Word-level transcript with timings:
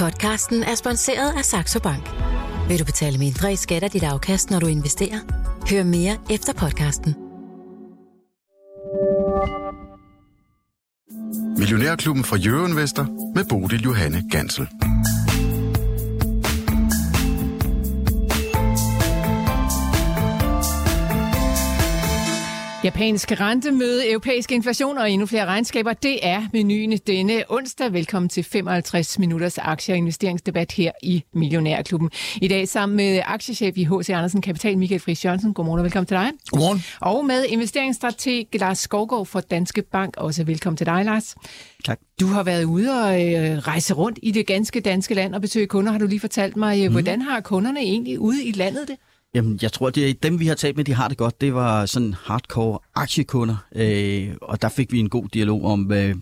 Podcasten 0.00 0.62
er 0.62 0.74
sponsoreret 0.74 1.32
af 1.38 1.44
Saxo 1.44 1.80
Bank. 1.80 2.10
Vil 2.68 2.78
du 2.78 2.84
betale 2.84 3.18
mindre 3.18 3.52
i 3.52 3.56
skat 3.56 3.82
af 3.82 3.90
dit 3.90 4.02
afkast, 4.02 4.50
når 4.50 4.60
du 4.60 4.66
investerer? 4.66 5.18
Hør 5.70 5.82
mere 5.84 6.16
efter 6.30 6.52
podcasten. 6.52 7.14
Millionærklubben 11.58 12.24
fra 12.24 12.36
Jørgen 12.36 12.76
Vester 12.76 13.06
med 13.34 13.44
Bodil 13.48 13.82
Johanne 13.82 14.22
Gansel. 14.30 14.68
Japansk 22.84 23.40
rentemøde, 23.40 24.10
europæisk 24.10 24.52
inflation 24.52 24.98
og 24.98 25.10
endnu 25.10 25.26
flere 25.26 25.46
regnskaber. 25.46 25.92
Det 25.92 26.26
er 26.26 26.42
menuen 26.52 26.98
denne 27.06 27.42
onsdag. 27.48 27.92
Velkommen 27.92 28.28
til 28.28 28.44
55 28.44 29.18
minutters 29.18 29.58
aktie- 29.58 29.94
og 29.94 29.98
investeringsdebat 29.98 30.72
her 30.72 30.92
i 31.02 31.24
Millionærklubben. 31.34 32.10
I 32.36 32.48
dag 32.48 32.68
sammen 32.68 32.96
med 32.96 33.20
aktiechef 33.24 33.76
i 33.76 33.84
H.C. 33.84 34.10
Andersen 34.10 34.40
Kapital, 34.40 34.78
Michael 34.78 35.00
Friis 35.00 35.24
Jørgensen. 35.24 35.54
Godmorgen 35.54 35.78
og 35.78 35.84
velkommen 35.84 36.06
til 36.06 36.16
dig. 36.16 36.30
Godmorgen. 36.50 36.84
Og 37.00 37.24
med 37.24 37.44
investeringsstrateg 37.48 38.46
Lars 38.52 38.78
Skovgaard 38.78 39.26
fra 39.26 39.40
Danske 39.40 39.82
Bank. 39.82 40.14
Også 40.16 40.44
velkommen 40.44 40.76
til 40.76 40.86
dig, 40.86 41.04
Lars. 41.04 41.36
Tak. 41.84 42.00
Du 42.20 42.26
har 42.26 42.42
været 42.42 42.64
ude 42.64 42.90
og 43.04 43.34
øh, 43.34 43.58
rejse 43.58 43.94
rundt 43.94 44.18
i 44.22 44.30
det 44.30 44.46
ganske 44.46 44.80
danske 44.80 45.14
land 45.14 45.34
og 45.34 45.40
besøge 45.40 45.66
kunder, 45.66 45.92
har 45.92 45.98
du 45.98 46.06
lige 46.06 46.20
fortalt 46.20 46.56
mig. 46.56 46.86
Mm. 46.86 46.92
Hvordan 46.92 47.22
har 47.22 47.40
kunderne 47.40 47.80
egentlig 47.80 48.18
ude 48.18 48.44
i 48.44 48.52
landet 48.52 48.88
det? 48.88 48.96
Jamen, 49.34 49.58
jeg 49.62 49.72
tror, 49.72 49.90
det 49.90 50.10
er 50.10 50.14
dem, 50.14 50.40
vi 50.40 50.46
har 50.46 50.54
talt 50.54 50.76
med, 50.76 50.84
de 50.84 50.94
har 50.94 51.08
det 51.08 51.18
godt. 51.18 51.40
Det 51.40 51.54
var 51.54 51.86
sådan 51.86 52.14
hardcore 52.14 52.78
aktiekunder, 52.94 53.56
øh, 53.74 54.34
og 54.42 54.62
der 54.62 54.68
fik 54.68 54.92
vi 54.92 54.98
en 54.98 55.08
god 55.08 55.28
dialog 55.28 55.64
om, 55.64 55.92
øh, 55.92 56.14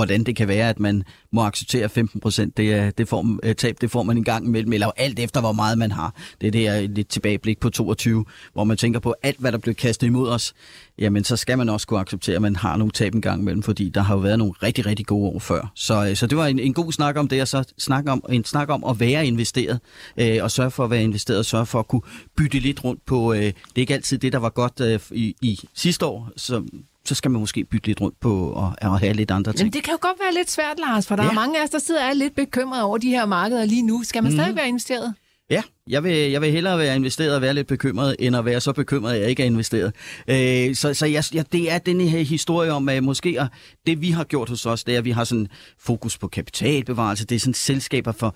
hvordan 0.00 0.24
det 0.24 0.36
kan 0.36 0.48
være, 0.48 0.68
at 0.68 0.80
man 0.80 1.04
må 1.32 1.42
acceptere 1.42 1.88
15 1.88 2.20
procent. 2.20 2.56
Det, 2.56 2.98
det 2.98 3.08
får, 3.08 3.38
øh, 3.42 3.54
tab 3.54 3.76
det 3.80 3.90
får 3.90 4.02
man 4.02 4.16
en 4.16 4.24
gang 4.24 4.46
imellem, 4.46 4.72
eller 4.72 4.90
alt 4.96 5.18
efter, 5.18 5.40
hvor 5.40 5.52
meget 5.52 5.78
man 5.78 5.92
har. 5.92 6.14
Det 6.40 6.46
er 6.46 6.50
det 6.50 6.60
her 6.60 6.80
lidt 6.80 7.08
tilbageblik 7.08 7.60
på 7.60 7.70
22, 7.70 8.24
hvor 8.52 8.64
man 8.64 8.76
tænker 8.76 9.00
på 9.00 9.14
alt, 9.22 9.38
hvad 9.38 9.52
der 9.52 9.58
blev 9.58 9.74
kastet 9.74 10.06
imod 10.06 10.28
os. 10.28 10.54
Jamen, 10.98 11.24
så 11.24 11.36
skal 11.36 11.58
man 11.58 11.68
også 11.68 11.86
kunne 11.86 12.00
acceptere, 12.00 12.36
at 12.36 12.42
man 12.42 12.56
har 12.56 12.76
nogle 12.76 12.90
tab 12.90 13.14
en 13.14 13.20
gang 13.20 13.40
imellem, 13.40 13.62
fordi 13.62 13.88
der 13.88 14.00
har 14.00 14.14
jo 14.14 14.20
været 14.20 14.38
nogle 14.38 14.52
rigtig, 14.62 14.86
rigtig 14.86 15.06
gode 15.06 15.28
år 15.34 15.38
før. 15.38 15.72
Så, 15.74 16.06
øh, 16.08 16.16
så 16.16 16.26
det 16.26 16.38
var 16.38 16.46
en, 16.46 16.58
en 16.58 16.74
god 16.74 16.92
snak 16.92 17.16
om 17.16 17.28
det, 17.28 17.42
og 17.42 17.48
så 17.48 17.72
snak 17.78 18.08
om, 18.08 18.24
en 18.28 18.44
snak 18.44 18.68
om 18.68 18.84
at 18.84 19.00
være 19.00 19.26
investeret, 19.26 19.80
øh, 20.16 20.38
og 20.42 20.50
sørge 20.50 20.70
for 20.70 20.84
at 20.84 20.90
være 20.90 21.02
investeret, 21.02 21.38
og 21.38 21.44
sørge 21.44 21.66
for 21.66 21.78
at 21.78 21.88
kunne 21.88 22.02
bytte 22.36 22.58
lidt 22.58 22.84
rundt 22.84 23.06
på, 23.06 23.32
øh, 23.32 23.40
det 23.40 23.52
er 23.76 23.80
ikke 23.80 23.94
altid 23.94 24.18
det, 24.18 24.32
der 24.32 24.38
var 24.38 24.50
godt 24.50 24.80
øh, 24.80 25.00
i, 25.10 25.34
i 25.42 25.60
sidste 25.74 26.06
år, 26.06 26.30
så 26.36 26.62
så 27.04 27.14
skal 27.14 27.30
man 27.30 27.40
måske 27.40 27.64
bytte 27.64 27.86
lidt 27.86 28.00
rundt 28.00 28.20
på 28.20 28.50
og, 28.50 28.72
og 28.82 29.00
have 29.00 29.12
lidt 29.12 29.30
andre 29.30 29.52
ting. 29.52 29.66
Men 29.66 29.72
det 29.72 29.82
kan 29.82 29.92
jo 29.92 29.98
godt 30.00 30.20
være 30.20 30.34
lidt 30.34 30.50
svært, 30.50 30.78
Lars, 30.78 31.06
for 31.06 31.16
der 31.16 31.22
ja. 31.22 31.30
er 31.30 31.34
mange 31.34 31.58
af 31.58 31.64
os, 31.64 31.70
der 31.70 31.78
sidder 31.78 32.02
og 32.02 32.08
er 32.08 32.14
lidt 32.14 32.34
bekymrede 32.34 32.84
over 32.84 32.98
de 32.98 33.08
her 33.08 33.26
markeder 33.26 33.64
lige 33.64 33.82
nu. 33.82 34.02
Skal 34.02 34.22
man 34.22 34.32
mm. 34.32 34.38
stadig 34.38 34.56
være 34.56 34.68
investeret? 34.68 35.14
Ja, 35.50 35.62
jeg 35.88 36.04
vil, 36.04 36.30
jeg 36.30 36.40
vil 36.40 36.52
hellere 36.52 36.78
være 36.78 36.96
investeret 36.96 37.34
og 37.34 37.42
være 37.42 37.54
lidt 37.54 37.66
bekymret, 37.66 38.16
end 38.18 38.36
at 38.36 38.44
være 38.44 38.60
så 38.60 38.72
bekymret, 38.72 39.14
at 39.14 39.20
jeg 39.20 39.30
ikke 39.30 39.42
er 39.42 39.46
investeret. 39.46 39.92
Øh, 40.28 40.74
så 40.74 40.94
så 40.94 41.06
jeg, 41.06 41.24
ja, 41.34 41.42
det 41.52 41.72
er 41.72 41.78
den 41.78 42.00
her 42.00 42.22
historie 42.22 42.72
om, 42.72 42.88
at 42.88 43.04
måske 43.04 43.40
at 43.40 43.46
det 43.86 44.00
vi 44.00 44.10
har 44.10 44.24
gjort 44.24 44.48
hos 44.48 44.66
os, 44.66 44.84
det 44.84 44.94
er, 44.94 44.98
at 44.98 45.04
vi 45.04 45.10
har 45.10 45.24
sådan 45.24 45.48
fokus 45.78 46.18
på 46.18 46.28
kapitalbevarelse. 46.28 47.26
Det 47.26 47.34
er 47.34 47.40
sådan 47.40 47.54
selskaber 47.54 48.12
for 48.12 48.34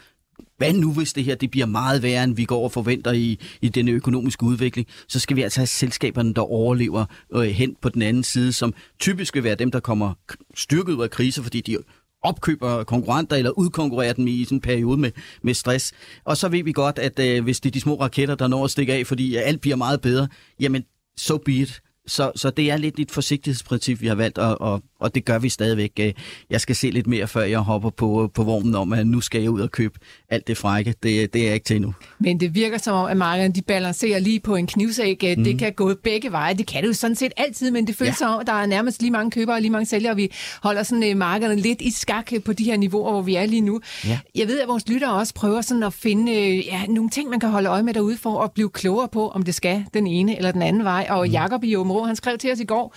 hvad 0.57 0.73
nu 0.73 0.93
hvis 0.93 1.13
det 1.13 1.25
her 1.25 1.35
det 1.35 1.51
bliver 1.51 1.67
meget 1.67 2.03
værre, 2.03 2.25
end 2.25 2.37
vi 2.37 2.45
går 2.45 2.65
og 2.65 2.73
forventer 2.73 3.13
i, 3.13 3.41
i 3.63 3.69
den 3.69 3.89
økonomiske 3.89 4.45
udvikling, 4.45 4.87
så 5.09 5.21
skal 5.21 5.37
vi 5.37 5.43
altså 5.43 5.61
have 5.61 5.67
selskaberne, 5.67 6.35
der 6.35 6.43
overlever 6.43 7.05
øh, 7.35 7.43
hen 7.43 7.77
på 7.81 7.89
den 7.89 8.03
anden 8.03 8.23
side, 8.23 8.53
som 8.53 8.75
typisk 9.01 9.35
vil 9.35 9.45
være 9.45 9.55
dem, 9.55 9.71
der 9.71 9.81
kommer 9.81 10.12
styrket 10.55 10.93
ud 10.93 11.03
af 11.03 11.11
krise, 11.11 11.43
fordi 11.43 11.61
de 11.61 11.77
opkøber 12.23 12.85
konkurrenter 12.85 13.37
eller 13.37 13.51
udkonkurrerer 13.51 14.12
dem 14.12 14.27
i 14.27 14.45
sådan 14.45 14.57
en 14.57 14.61
periode 14.61 14.99
med, 14.99 15.11
med 15.43 15.55
stress. 15.55 15.93
Og 16.25 16.37
så 16.37 16.49
ved 16.49 16.65
vi 16.65 16.73
godt, 16.73 16.99
at 16.99 17.19
øh, 17.19 17.45
hvis 17.45 17.61
det 17.61 17.71
er 17.71 17.73
de 17.73 17.81
små 17.81 18.01
raketter, 18.01 18.35
der 18.35 18.49
når 18.49 18.65
at 18.65 18.71
stikke 18.71 18.93
af, 18.93 19.07
fordi 19.07 19.37
øh, 19.37 19.43
alt 19.45 19.61
bliver 19.61 19.77
meget 19.77 20.01
bedre, 20.01 20.29
jamen 20.61 20.85
so 21.17 21.39
be 21.39 21.53
it. 21.53 21.81
Så, 22.06 22.33
så 22.37 22.50
det 22.50 22.71
er 22.71 22.77
lidt 22.77 22.99
et 22.99 23.11
forsigtighedsprincip, 23.11 24.00
vi 24.00 24.06
har 24.06 24.15
valgt, 24.15 24.39
at, 24.39 24.56
at 24.61 24.81
og 25.04 25.15
det 25.15 25.25
gør 25.25 25.38
vi 25.38 25.48
stadigvæk. 25.48 25.92
Øh, 26.00 26.12
jeg 26.50 26.60
skal 26.60 26.76
se 26.76 26.91
lidt 26.91 27.06
mere, 27.06 27.28
før 27.28 27.42
jeg 27.42 27.59
hopper 27.59 27.91
på, 27.91 28.31
på 28.34 28.42
vognen 28.42 28.75
om, 28.75 28.92
at 28.92 29.06
nu 29.06 29.20
skal 29.20 29.41
jeg 29.41 29.50
ud 29.50 29.60
og 29.60 29.70
købe 29.70 29.98
alt 30.31 30.47
det 30.47 30.56
frække. 30.56 30.94
Det, 31.03 31.34
det 31.34 31.41
er 31.41 31.44
jeg 31.44 31.54
ikke 31.54 31.65
til 31.65 31.76
endnu. 31.76 31.94
Men 32.19 32.41
det 32.41 32.54
virker 32.54 32.78
som 32.78 32.94
om, 32.94 33.06
at 33.06 33.16
markederne 33.16 33.54
de 33.54 33.62
balancerer 33.62 34.19
lige 34.19 34.41
på 34.41 34.56
en 34.56 34.66
knivsæg. 34.66 35.19
Mm. 35.22 35.44
Det 35.44 35.53
mhm. 35.53 35.59
kan 35.59 35.72
gå 35.72 35.94
begge 35.94 36.32
veje. 36.32 36.54
Det 36.54 36.66
kan 36.66 36.82
det 36.82 36.88
jo 36.88 36.93
sådan 36.93 37.16
set 37.16 37.32
altid, 37.37 37.70
men 37.70 37.87
det 37.87 37.97
føles 37.97 38.10
ja. 38.10 38.16
som 38.16 38.34
om, 38.34 38.41
at 38.41 38.47
der 38.47 38.53
er 38.53 38.66
nærmest 38.66 39.00
lige 39.00 39.10
mange 39.10 39.31
købere 39.31 39.56
og 39.56 39.60
lige 39.60 39.70
mange 39.70 39.87
sælgere, 39.87 40.16
vi 40.16 40.32
holder 40.62 40.82
sådan 40.82 41.19
markederne 41.19 41.56
lidt 41.56 41.81
i 41.81 41.91
skak 41.91 42.32
på 42.44 42.53
de 42.53 42.64
her 42.64 42.76
niveauer, 42.76 43.10
hvor 43.10 43.22
vi 43.22 43.34
er 43.34 43.47
lige 43.47 43.60
nu. 43.60 43.81
Ja. 44.06 44.19
Jeg 44.34 44.48
ved, 44.48 44.60
at 44.60 44.69
vores 44.69 44.88
lyttere 44.88 45.12
også 45.12 45.34
prøver 45.34 45.60
sådan 45.60 45.82
at 45.82 45.93
finde 45.93 46.32
ja, 46.60 46.87
nogle 46.87 47.10
ting, 47.10 47.31
man 47.31 47.41
kan 47.41 47.48
holde 47.48 47.69
øje 47.69 47.82
med 47.82 47.94
derude 47.94 48.16
for 48.16 48.43
at 48.43 48.53
blive 48.53 48.70
klogere 48.70 49.09
på, 49.09 49.28
om 49.28 49.43
det 49.43 49.54
skal 49.54 49.84
den 49.94 50.06
ene 50.06 50.37
eller 50.37 50.53
den 50.53 50.62
anden 50.62 50.84
vej. 50.84 51.06
Og 51.10 51.26
mm. 51.26 51.32
Jakob 51.32 51.64
i 51.64 51.76
Åbenrå, 51.76 52.04
han 52.04 52.16
skrev 52.16 52.38
til 52.38 52.53
os 52.53 52.60
i 52.60 52.64
går, 52.64 52.94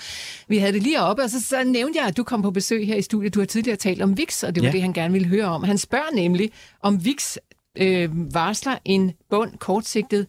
vi 0.48 0.58
havde 0.58 0.74
det 0.74 0.84
lige 0.84 1.02
oppe, 1.02 1.24
og 1.24 1.30
så, 1.30 1.42
så 1.42 1.64
nævnte 1.64 1.97
at 2.06 2.18
du 2.18 2.24
kom 2.24 2.42
på 2.42 2.52
besøg 2.52 2.88
her 2.88 2.96
i 2.96 3.02
studiet. 3.02 3.34
Du 3.34 3.40
har 3.40 3.46
tidligere 3.46 3.78
talt 3.78 4.02
om 4.02 4.18
VIX, 4.18 4.44
og 4.44 4.56
det 4.56 4.64
var 4.64 4.68
ja. 4.68 4.72
det, 4.72 4.82
han 4.82 4.94
gerne 4.94 5.14
ville 5.14 5.28
høre 5.28 5.46
om. 5.46 5.64
Han 5.64 5.78
spørger 5.78 6.16
nemlig, 6.16 6.52
om 6.82 7.06
VIX 7.06 7.38
øh, 7.78 8.34
varsler 8.34 8.78
en 8.86 9.14
bund 9.30 9.58
kortsigtet 9.58 10.28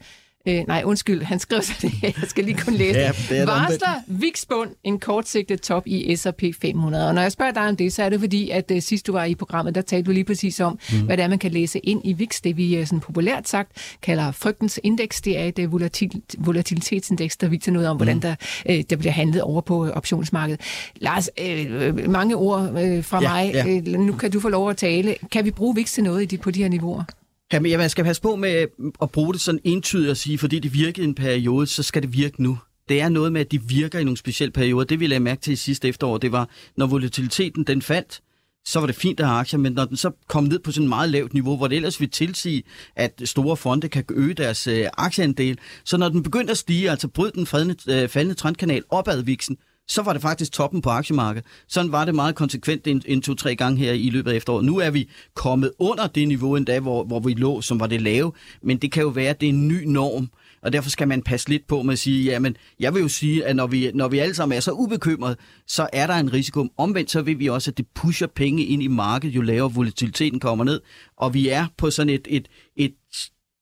Øh, 0.49 0.65
nej, 0.69 0.83
undskyld, 0.85 1.23
han 1.23 1.39
skrev 1.39 1.63
sig 1.63 1.77
det 1.83 2.03
Jeg 2.03 2.29
skal 2.29 2.45
lige 2.45 2.59
kunne 2.59 2.77
læse 2.77 2.99
ja, 2.99 3.13
det. 3.29 3.47
Varsler 3.47 4.03
Viksbund 4.07 4.71
en 4.85 5.01
kortsigtet 5.01 5.61
top 5.61 5.83
i 5.87 6.17
S&P 6.17 6.43
500. 6.61 7.09
Og 7.09 7.15
når 7.15 7.23
jeg 7.23 7.33
spørger 7.33 7.53
dig 7.53 7.69
om 7.69 7.77
det, 7.77 7.93
så 7.93 8.03
er 8.03 8.09
det 8.09 8.21
fordi, 8.21 8.51
at 8.51 8.71
uh, 8.71 8.79
sidst 8.81 9.07
du 9.07 9.13
var 9.13 9.25
i 9.25 9.35
programmet, 9.35 9.75
der 9.75 9.81
talte 9.81 10.07
du 10.07 10.13
lige 10.13 10.25
præcis 10.25 10.61
om, 10.61 10.79
mm. 10.93 11.01
hvad 11.01 11.17
det 11.17 11.23
er, 11.23 11.29
man 11.29 11.39
kan 11.39 11.51
læse 11.51 11.79
ind 11.79 12.01
i 12.05 12.13
VIX. 12.13 12.41
Det 12.45 12.57
vi 12.57 12.81
uh, 12.81 12.87
sådan 12.87 13.01
populært 13.01 13.49
sagt 13.49 13.97
kalder 14.03 14.33
frygtens 14.33 14.81
indeks. 14.83 15.21
Det 15.21 15.39
er 15.39 15.45
et 15.45 15.59
uh, 15.59 15.73
volatil, 15.73 16.23
volatilitetsindeks, 16.39 17.37
der 17.37 17.49
viser 17.49 17.73
noget 17.73 17.89
om, 17.89 17.97
mm. 17.97 17.99
hvordan 17.99 18.23
der, 18.23 18.35
uh, 18.71 18.81
der 18.91 18.97
bliver 18.97 19.13
handlet 19.13 19.43
over 19.43 19.61
på 19.61 19.83
uh, 19.83 19.89
optionsmarkedet. 19.89 20.61
Lars, 20.97 21.31
uh, 21.41 22.11
mange 22.11 22.37
ord 22.37 22.61
uh, 22.61 23.05
fra 23.05 23.23
ja, 23.23 23.29
mig. 23.29 23.51
Ja. 23.55 23.95
Uh, 23.95 24.01
nu 24.01 24.13
kan 24.13 24.31
du 24.31 24.41
få 24.41 24.49
lov 24.49 24.71
at 24.71 24.77
tale. 24.77 25.15
Kan 25.33 25.45
vi 25.45 25.51
bruge 25.51 25.75
VIX 25.75 25.93
til 25.93 26.05
noget 26.05 26.23
i 26.23 26.25
de, 26.25 26.39
på 26.39 26.51
de 26.51 26.63
her 26.63 26.69
niveauer? 26.69 27.05
Jamen, 27.53 27.73
jeg 27.73 27.91
skal 27.91 28.05
passe 28.05 28.23
på 28.23 28.37
med 28.37 28.67
mm, 28.79 28.93
at 29.03 29.11
bruge 29.11 29.33
det 29.33 29.41
sådan 29.41 29.61
entydigt 29.65 30.11
og 30.11 30.17
sige, 30.17 30.39
fordi 30.39 30.59
det 30.59 30.75
virkede 30.75 31.07
en 31.07 31.15
periode, 31.15 31.67
så 31.67 31.83
skal 31.83 32.03
det 32.03 32.13
virke 32.13 32.43
nu. 32.43 32.59
Det 32.89 33.01
er 33.01 33.09
noget 33.09 33.33
med, 33.33 33.41
at 33.41 33.53
de 33.53 33.63
virker 33.63 33.99
i 33.99 34.05
nogle 34.05 34.17
specielle 34.17 34.53
perioder. 34.53 34.85
Det 34.85 35.01
vi 35.01 35.07
lagde 35.07 35.21
mærke 35.21 35.41
til 35.41 35.53
i 35.53 35.57
sidste 35.57 35.89
efterår, 35.89 36.19
det 36.19 36.33
var, 36.33 36.49
når 36.77 36.87
volatiliteten 36.87 37.65
den 37.65 37.83
faldt, 37.83 38.21
så 38.65 38.81
var 38.81 38.87
det 38.87 38.97
fint 38.97 39.21
at 39.21 39.27
have 39.27 39.39
aktier, 39.39 39.61
men 39.61 39.73
når 39.73 39.85
den 39.85 39.97
så 39.97 40.11
kom 40.29 40.45
ned 40.45 40.59
på 40.59 40.73
sådan 40.73 40.85
et 40.85 40.89
meget 40.89 41.11
lavt 41.11 41.35
niveau, 41.35 41.57
hvor 41.57 41.69
det 41.69 41.77
ellers 41.77 42.01
ville 42.01 42.11
tilsige, 42.11 42.63
at 42.97 43.23
store 43.25 43.57
fonde 43.57 43.89
kan 43.89 44.05
øge 44.11 44.35
deres 44.35 44.67
øh, 44.67 44.87
aktieandel, 44.97 45.59
så 45.85 45.97
når 45.97 46.09
den 46.09 46.23
begyndte 46.23 46.51
at 46.51 46.59
stige, 46.59 46.91
altså 46.91 47.09
brød 47.09 47.33
den 47.33 47.47
faldende, 47.47 48.03
øh, 48.03 48.09
faldende 48.09 48.35
trendkanal 48.35 48.83
opad 48.91 49.23
viksen, 49.23 49.57
så 49.89 50.03
var 50.03 50.13
det 50.13 50.23
faktisk 50.23 50.53
toppen 50.53 50.83
på 50.83 50.91
aktiemarkedet. 50.91 51.47
Sådan 51.69 51.93
var 51.93 52.05
det 52.05 52.15
meget 52.15 52.35
konsekvent 52.35 52.87
en, 52.87 53.03
en 53.07 53.23
to-tre 53.23 53.57
gange 53.57 53.79
her 53.79 53.93
i 53.93 54.11
løbet 54.11 54.31
af 54.31 54.37
efteråret. 54.37 54.65
Nu 54.65 54.79
er 54.79 54.91
vi 54.91 55.09
kommet 55.35 55.73
under 55.79 56.07
det 56.07 56.29
niveau 56.29 56.57
endda, 56.57 56.81
hvor, 56.81 57.05
hvor 57.05 57.21
vi 57.21 57.35
lå, 57.35 57.61
som 57.61 57.81
var 57.81 57.87
det 57.87 58.03
lave, 58.03 58.33
men 58.63 58.77
det 58.77 58.93
kan 58.93 59.03
jo 59.03 59.09
være, 59.09 59.31
at 59.31 59.41
det 59.41 59.47
er 59.47 59.51
en 59.51 59.69
ny 59.69 59.85
norm, 59.85 60.29
og 60.63 60.73
derfor 60.73 60.91
skal 60.91 61.09
man 61.09 61.23
passe 61.23 61.49
lidt 61.49 61.67
på 61.67 61.83
med 61.83 61.93
at 61.93 61.99
sige, 61.99 62.25
jamen, 62.25 62.57
jeg 62.81 62.95
vil 62.95 63.03
jo 63.03 63.09
sige, 63.09 63.45
at 63.47 63.57
når 63.57 63.67
vi, 63.67 63.91
når 63.95 64.09
vi 64.09 64.19
alle 64.19 64.35
sammen 64.35 64.57
er 64.57 64.61
så 64.61 64.73
ubekymrede, 64.73 65.37
så 65.67 65.89
er 65.93 66.07
der 66.07 66.15
en 66.15 66.33
risiko. 66.33 66.69
Omvendt 66.77 67.11
så 67.11 67.23
vil 67.23 67.39
vi 67.39 67.47
også, 67.47 67.71
at 67.71 67.79
det 67.79 67.87
pusher 67.95 68.27
penge 68.27 68.65
ind 68.65 68.83
i 68.83 68.87
markedet, 68.87 69.37
jo 69.37 69.41
lavere 69.41 69.75
volatiliteten 69.75 70.41
kommer 70.41 70.65
ned, 70.65 70.81
og 71.17 71.35
vi 71.35 71.49
er 71.49 71.67
på 71.79 71.91
sådan 71.91 72.15
et, 72.15 72.27
et, 72.31 72.49
et 72.77 72.95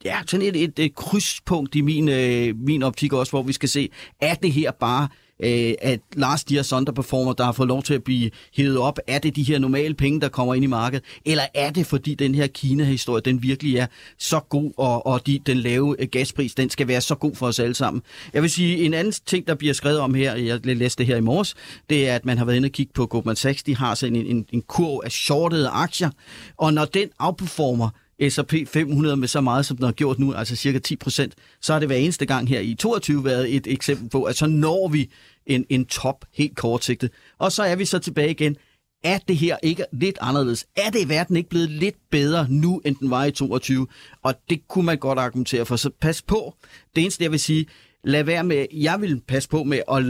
ja, 0.05 0.21
sådan 0.27 0.47
et, 0.47 0.63
et, 0.63 0.79
et 0.79 0.95
krydspunkt 0.95 1.75
i 1.75 1.81
min, 1.81 2.09
øh, 2.09 2.57
min 2.59 2.83
optik 2.83 3.13
også, 3.13 3.33
hvor 3.33 3.43
vi 3.43 3.53
skal 3.53 3.69
se, 3.69 3.89
er 4.21 4.35
det 4.35 4.53
her 4.53 4.71
bare 4.71 5.09
øh, 5.43 5.75
at 5.83 6.01
Lars 6.13 6.45
de 6.45 6.55
her 6.55 6.73
underperformer, 6.77 7.33
der 7.33 7.45
har 7.45 7.53
fået 7.53 7.69
lov 7.69 7.83
til 7.83 7.95
at 7.95 8.05
blive 8.05 8.31
hævet 8.55 8.79
op, 8.79 8.99
er 9.07 9.19
det 9.19 9.37
de 9.37 9.43
her 9.43 9.59
normale 9.59 9.95
penge, 9.95 10.21
der 10.21 10.29
kommer 10.29 10.55
ind 10.55 10.65
i 10.65 10.67
markedet, 10.67 11.05
eller 11.25 11.43
er 11.55 11.71
det 11.71 11.87
fordi 11.87 12.15
den 12.15 12.35
her 12.35 12.47
Kina-historie, 12.47 13.23
den 13.23 13.43
virkelig 13.43 13.77
er 13.77 13.87
så 14.19 14.41
god, 14.41 14.73
og, 14.77 15.07
og 15.07 15.27
de, 15.27 15.39
den 15.47 15.57
lave 15.57 15.97
øh, 15.99 16.09
gaspris, 16.09 16.55
den 16.55 16.71
skal 16.71 16.89
være 16.89 17.01
så 17.01 17.15
god 17.15 17.35
for 17.35 17.47
os 17.47 17.59
alle 17.59 17.75
sammen. 17.75 18.03
Jeg 18.33 18.43
vil 18.43 18.51
sige, 18.51 18.79
en 18.79 18.95
anden 18.95 19.13
ting, 19.27 19.47
der 19.47 19.55
bliver 19.55 19.75
skrevet 19.75 20.01
om 20.01 20.15
her, 20.15 20.35
jeg 20.35 20.67
læste 20.67 20.99
det 20.99 21.07
her 21.07 21.17
i 21.17 21.21
morges, 21.21 21.55
det 21.91 22.09
er, 22.09 22.15
at 22.15 22.25
man 22.25 22.39
har 22.39 22.45
været 22.45 22.57
inde 22.57 22.67
og 22.67 22.73
kigge 22.73 22.93
på 22.93 23.07
Goldman 23.07 23.37
Sachs, 23.37 23.63
de 23.63 23.77
har 23.77 23.95
sådan 23.95 24.17
en, 24.17 24.27
en, 24.27 24.47
en 24.53 24.63
kurv 24.63 25.01
af 25.05 25.13
shortede 25.13 25.69
aktier, 25.69 26.11
og 26.57 26.75
når 26.75 26.85
den 26.85 27.09
outperformer, 27.19 27.89
S&P 28.29 28.55
500 28.67 29.17
med 29.17 29.29
så 29.29 29.41
meget, 29.41 29.67
som 29.67 29.77
den 29.77 29.85
har 29.85 29.93
gjort 29.93 30.19
nu, 30.19 30.33
altså 30.33 30.57
cirka 30.57 30.79
10 30.79 30.97
procent, 30.97 31.35
så 31.61 31.73
har 31.73 31.81
det 31.81 31.89
hver 31.89 31.97
eneste 31.97 32.27
gang 32.27 32.49
her 32.49 32.61
i 32.61 32.75
22 32.75 33.25
været 33.25 33.57
et 33.57 33.67
eksempel 33.67 34.09
på, 34.09 34.23
at 34.23 34.37
så 34.37 34.47
når 34.47 34.89
vi 34.89 35.11
en, 35.47 35.67
en 35.69 35.87
top 35.87 36.25
helt 36.35 36.57
kortsigtet. 36.57 37.11
Og 37.39 37.53
så 37.53 37.63
er 37.63 37.77
vi 37.77 37.85
så 37.85 37.99
tilbage 37.99 38.31
igen. 38.31 38.57
Er 39.05 39.19
det 39.19 39.37
her 39.37 39.57
ikke 39.63 39.85
lidt 39.93 40.19
anderledes? 40.21 40.67
Er 40.77 40.91
det 40.91 41.05
i 41.05 41.09
verden 41.09 41.37
ikke 41.37 41.49
blevet 41.49 41.71
lidt 41.71 41.97
bedre 42.11 42.47
nu, 42.51 42.81
end 42.85 42.97
den 42.97 43.11
var 43.11 43.25
i 43.25 43.31
22? 43.31 43.87
Og 44.23 44.35
det 44.51 44.69
kunne 44.69 44.87
man 44.87 44.99
godt 44.99 45.19
argumentere 45.19 45.67
for. 45.67 45.77
Så 45.77 45.91
pas 46.01 46.23
på. 46.23 46.55
Det 46.97 47.03
eneste, 47.03 47.25
jeg 47.25 47.31
vil 47.31 47.41
sige, 47.41 47.67
lad 48.05 48.25
være 48.25 48.45
med, 48.45 48.67
jeg 48.73 49.01
vil 49.01 49.21
passe 49.29 49.49
på 49.49 49.65
med, 49.65 49.81
og 49.89 50.05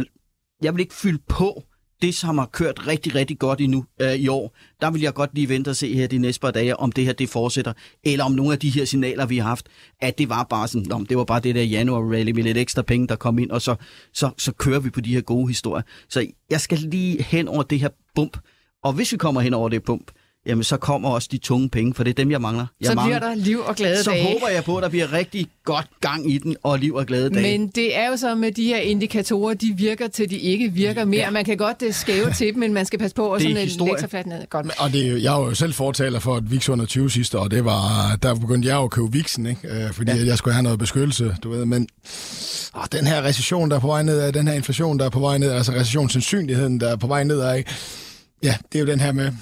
jeg 0.62 0.74
vil 0.74 0.80
ikke 0.80 0.94
fylde 0.94 1.22
på 1.28 1.62
det, 2.02 2.14
som 2.14 2.38
har 2.38 2.46
kørt 2.46 2.86
rigtig, 2.86 3.14
rigtig 3.14 3.38
godt 3.38 3.60
endnu 3.60 3.84
øh, 4.00 4.14
i 4.14 4.28
år, 4.28 4.56
der 4.80 4.90
vil 4.90 5.00
jeg 5.02 5.14
godt 5.14 5.30
lige 5.34 5.48
vente 5.48 5.68
og 5.68 5.76
se 5.76 5.94
her 5.94 6.06
de 6.06 6.18
næste 6.18 6.40
par 6.40 6.50
dage, 6.50 6.76
om 6.76 6.92
det 6.92 7.04
her 7.04 7.12
det 7.12 7.28
fortsætter, 7.28 7.72
eller 8.04 8.24
om 8.24 8.32
nogle 8.32 8.52
af 8.52 8.58
de 8.58 8.70
her 8.70 8.84
signaler, 8.84 9.26
vi 9.26 9.38
har 9.38 9.48
haft, 9.48 9.66
at 10.00 10.18
det 10.18 10.28
var 10.28 10.44
bare 10.50 10.68
sådan, 10.68 10.92
om 10.92 11.06
det 11.06 11.16
var 11.16 11.24
bare 11.24 11.40
det 11.40 11.54
der 11.54 11.62
januar-rally 11.62 12.30
med 12.30 12.42
lidt 12.42 12.58
ekstra 12.58 12.82
penge, 12.82 13.08
der 13.08 13.16
kom 13.16 13.38
ind, 13.38 13.50
og 13.50 13.62
så, 13.62 13.74
så, 14.12 14.30
så 14.38 14.52
kører 14.52 14.80
vi 14.80 14.90
på 14.90 15.00
de 15.00 15.14
her 15.14 15.20
gode 15.20 15.48
historier. 15.48 15.82
Så 16.08 16.26
jeg 16.50 16.60
skal 16.60 16.78
lige 16.78 17.22
hen 17.22 17.48
over 17.48 17.62
det 17.62 17.80
her 17.80 17.88
bump, 18.14 18.38
og 18.84 18.92
hvis 18.92 19.12
vi 19.12 19.16
kommer 19.16 19.40
hen 19.40 19.54
over 19.54 19.68
det 19.68 19.82
bump, 19.82 20.10
jamen 20.46 20.64
så 20.64 20.76
kommer 20.76 21.08
også 21.08 21.28
de 21.32 21.38
tunge 21.38 21.68
penge, 21.68 21.94
for 21.94 22.04
det 22.04 22.10
er 22.10 22.14
dem, 22.14 22.30
jeg 22.30 22.40
mangler. 22.40 22.66
Jeg 22.80 22.86
så 22.88 22.94
mangler. 22.94 23.18
bliver 23.18 23.30
der 23.34 23.36
liv 23.36 23.58
og 23.66 23.76
glade 23.76 24.02
så 24.04 24.10
dage. 24.10 24.22
håber 24.32 24.48
jeg 24.48 24.64
på, 24.64 24.76
at 24.76 24.82
der 24.82 24.88
bliver 24.88 25.12
rigtig 25.12 25.46
godt 25.64 25.86
gang 26.00 26.32
i 26.32 26.38
den, 26.38 26.56
og 26.62 26.78
liv 26.78 26.94
og 26.94 27.06
glade 27.06 27.30
dage. 27.30 27.58
Men 27.58 27.68
det 27.68 27.96
er 27.96 28.08
jo 28.10 28.16
så 28.16 28.34
med 28.34 28.52
de 28.52 28.64
her 28.64 28.76
indikatorer, 28.76 29.54
de 29.54 29.74
virker 29.76 30.08
til 30.08 30.30
de 30.30 30.36
ikke 30.38 30.72
virker 30.72 31.04
mere. 31.04 31.20
Ja. 31.20 31.30
Man 31.30 31.44
kan 31.44 31.56
godt 31.56 31.94
skæve 31.94 32.32
til 32.32 32.46
dem, 32.46 32.58
men 32.58 32.74
man 32.74 32.86
skal 32.86 32.98
passe 32.98 33.14
på 33.16 33.32
at 33.32 33.42
er 33.42 33.48
sådan 33.48 33.86
lægge 33.86 33.98
sig 34.00 34.10
fladt 34.10 34.26
ned. 34.26 34.46
Godt. 34.50 34.66
Og 34.78 34.92
det, 34.92 35.06
er 35.06 35.10
jo- 35.10 35.18
jeg 35.18 35.32
var 35.32 35.38
jo 35.38 35.54
selv 35.54 35.72
fortaler 35.72 36.18
for 36.18 36.36
et 36.36 36.50
VIX 36.50 36.68
under 36.68 36.86
20 36.86 37.10
sidste 37.10 37.38
år, 37.38 37.48
det 37.48 37.64
var, 37.64 38.16
der 38.22 38.34
begyndte 38.34 38.68
jeg 38.68 38.74
jo 38.74 38.84
at 38.84 38.90
købe 38.90 39.12
VIXen, 39.12 39.46
ikke? 39.46 39.60
Øh, 39.68 39.92
fordi 39.92 40.12
ja. 40.12 40.24
jeg 40.26 40.38
skulle 40.38 40.54
have 40.54 40.62
noget 40.62 40.78
beskyttelse, 40.78 41.36
du 41.42 41.50
ved, 41.50 41.64
men 41.64 41.88
åh, 42.76 42.84
den 42.92 43.06
her 43.06 43.22
recession, 43.22 43.70
der 43.70 43.76
er 43.76 43.80
på 43.80 43.86
vej 43.86 44.02
ned, 44.02 44.32
den 44.32 44.48
her 44.48 44.54
inflation, 44.54 44.98
der 44.98 45.04
er 45.04 45.10
på 45.10 45.20
vej 45.20 45.38
ned, 45.38 45.50
altså 45.50 45.72
recessionssandsynligheden, 45.72 46.80
der 46.80 46.88
er 46.88 46.96
på 46.96 47.06
vej 47.06 47.24
nedad, 47.24 47.56
ikke? 47.56 47.70
ja, 48.42 48.54
det 48.72 48.78
er 48.78 48.82
jo 48.82 48.86
den 48.90 49.00
her 49.00 49.12
med, 49.12 49.32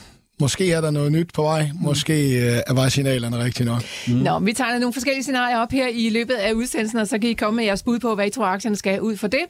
måske 0.40 0.72
er 0.72 0.80
der 0.80 0.90
noget 0.90 1.12
nyt 1.12 1.30
på 1.34 1.42
vej, 1.42 1.70
måske 1.74 2.12
øh, 2.12 2.60
er 2.66 2.74
vejsignalerne 2.74 3.44
rigtigt 3.44 3.66
nok. 3.68 3.82
Mm. 4.08 4.14
Nå, 4.14 4.38
vi 4.38 4.52
tegner 4.52 4.78
nogle 4.78 4.92
forskellige 4.92 5.22
scenarier 5.22 5.58
op 5.58 5.72
her 5.72 5.88
i 5.88 6.10
løbet 6.10 6.34
af 6.34 6.52
udsendelsen, 6.52 6.98
og 6.98 7.06
så 7.08 7.18
kan 7.18 7.30
I 7.30 7.32
komme 7.32 7.56
med 7.56 7.64
jeres 7.64 7.82
bud 7.82 7.98
på, 7.98 8.14
hvad 8.14 8.26
I 8.26 8.30
tror, 8.30 8.44
aktierne 8.46 8.76
skal 8.76 9.00
ud 9.00 9.16
for 9.16 9.26
det. 9.28 9.40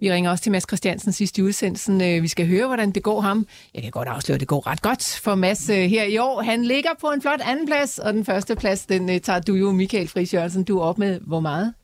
Vi 0.00 0.12
ringer 0.12 0.30
også 0.30 0.42
til 0.42 0.52
Mads 0.52 0.64
Christiansen 0.68 1.12
sidst 1.12 1.38
i 1.38 1.42
udsendelsen. 1.42 2.00
Øh, 2.02 2.22
Vi 2.22 2.28
skal 2.28 2.46
høre, 2.46 2.66
hvordan 2.66 2.90
det 2.90 3.02
går 3.02 3.20
ham. 3.20 3.46
Jeg 3.74 3.82
kan 3.82 3.90
godt 3.90 4.08
afsløre, 4.08 4.34
at 4.34 4.40
det 4.40 4.48
går 4.48 4.66
ret 4.66 4.82
godt 4.82 5.20
for 5.22 5.34
Mads 5.34 5.68
øh, 5.68 5.76
her 5.76 6.04
i 6.04 6.18
år. 6.18 6.42
Han 6.42 6.64
ligger 6.64 6.90
på 7.00 7.06
en 7.06 7.22
flot 7.22 7.40
anden 7.44 7.66
plads, 7.66 7.98
og 7.98 8.12
den 8.12 8.24
første 8.24 8.56
plads, 8.56 8.86
den 8.86 9.10
øh, 9.10 9.20
tager 9.20 9.40
du 9.40 9.54
jo, 9.54 9.72
Michael 9.72 10.08
Friis 10.08 10.34
Jørgensen. 10.34 10.64
Du 10.64 10.78
er 10.78 10.82
op 10.82 10.98
med 10.98 11.20
hvor 11.26 11.40
meget? 11.40 11.74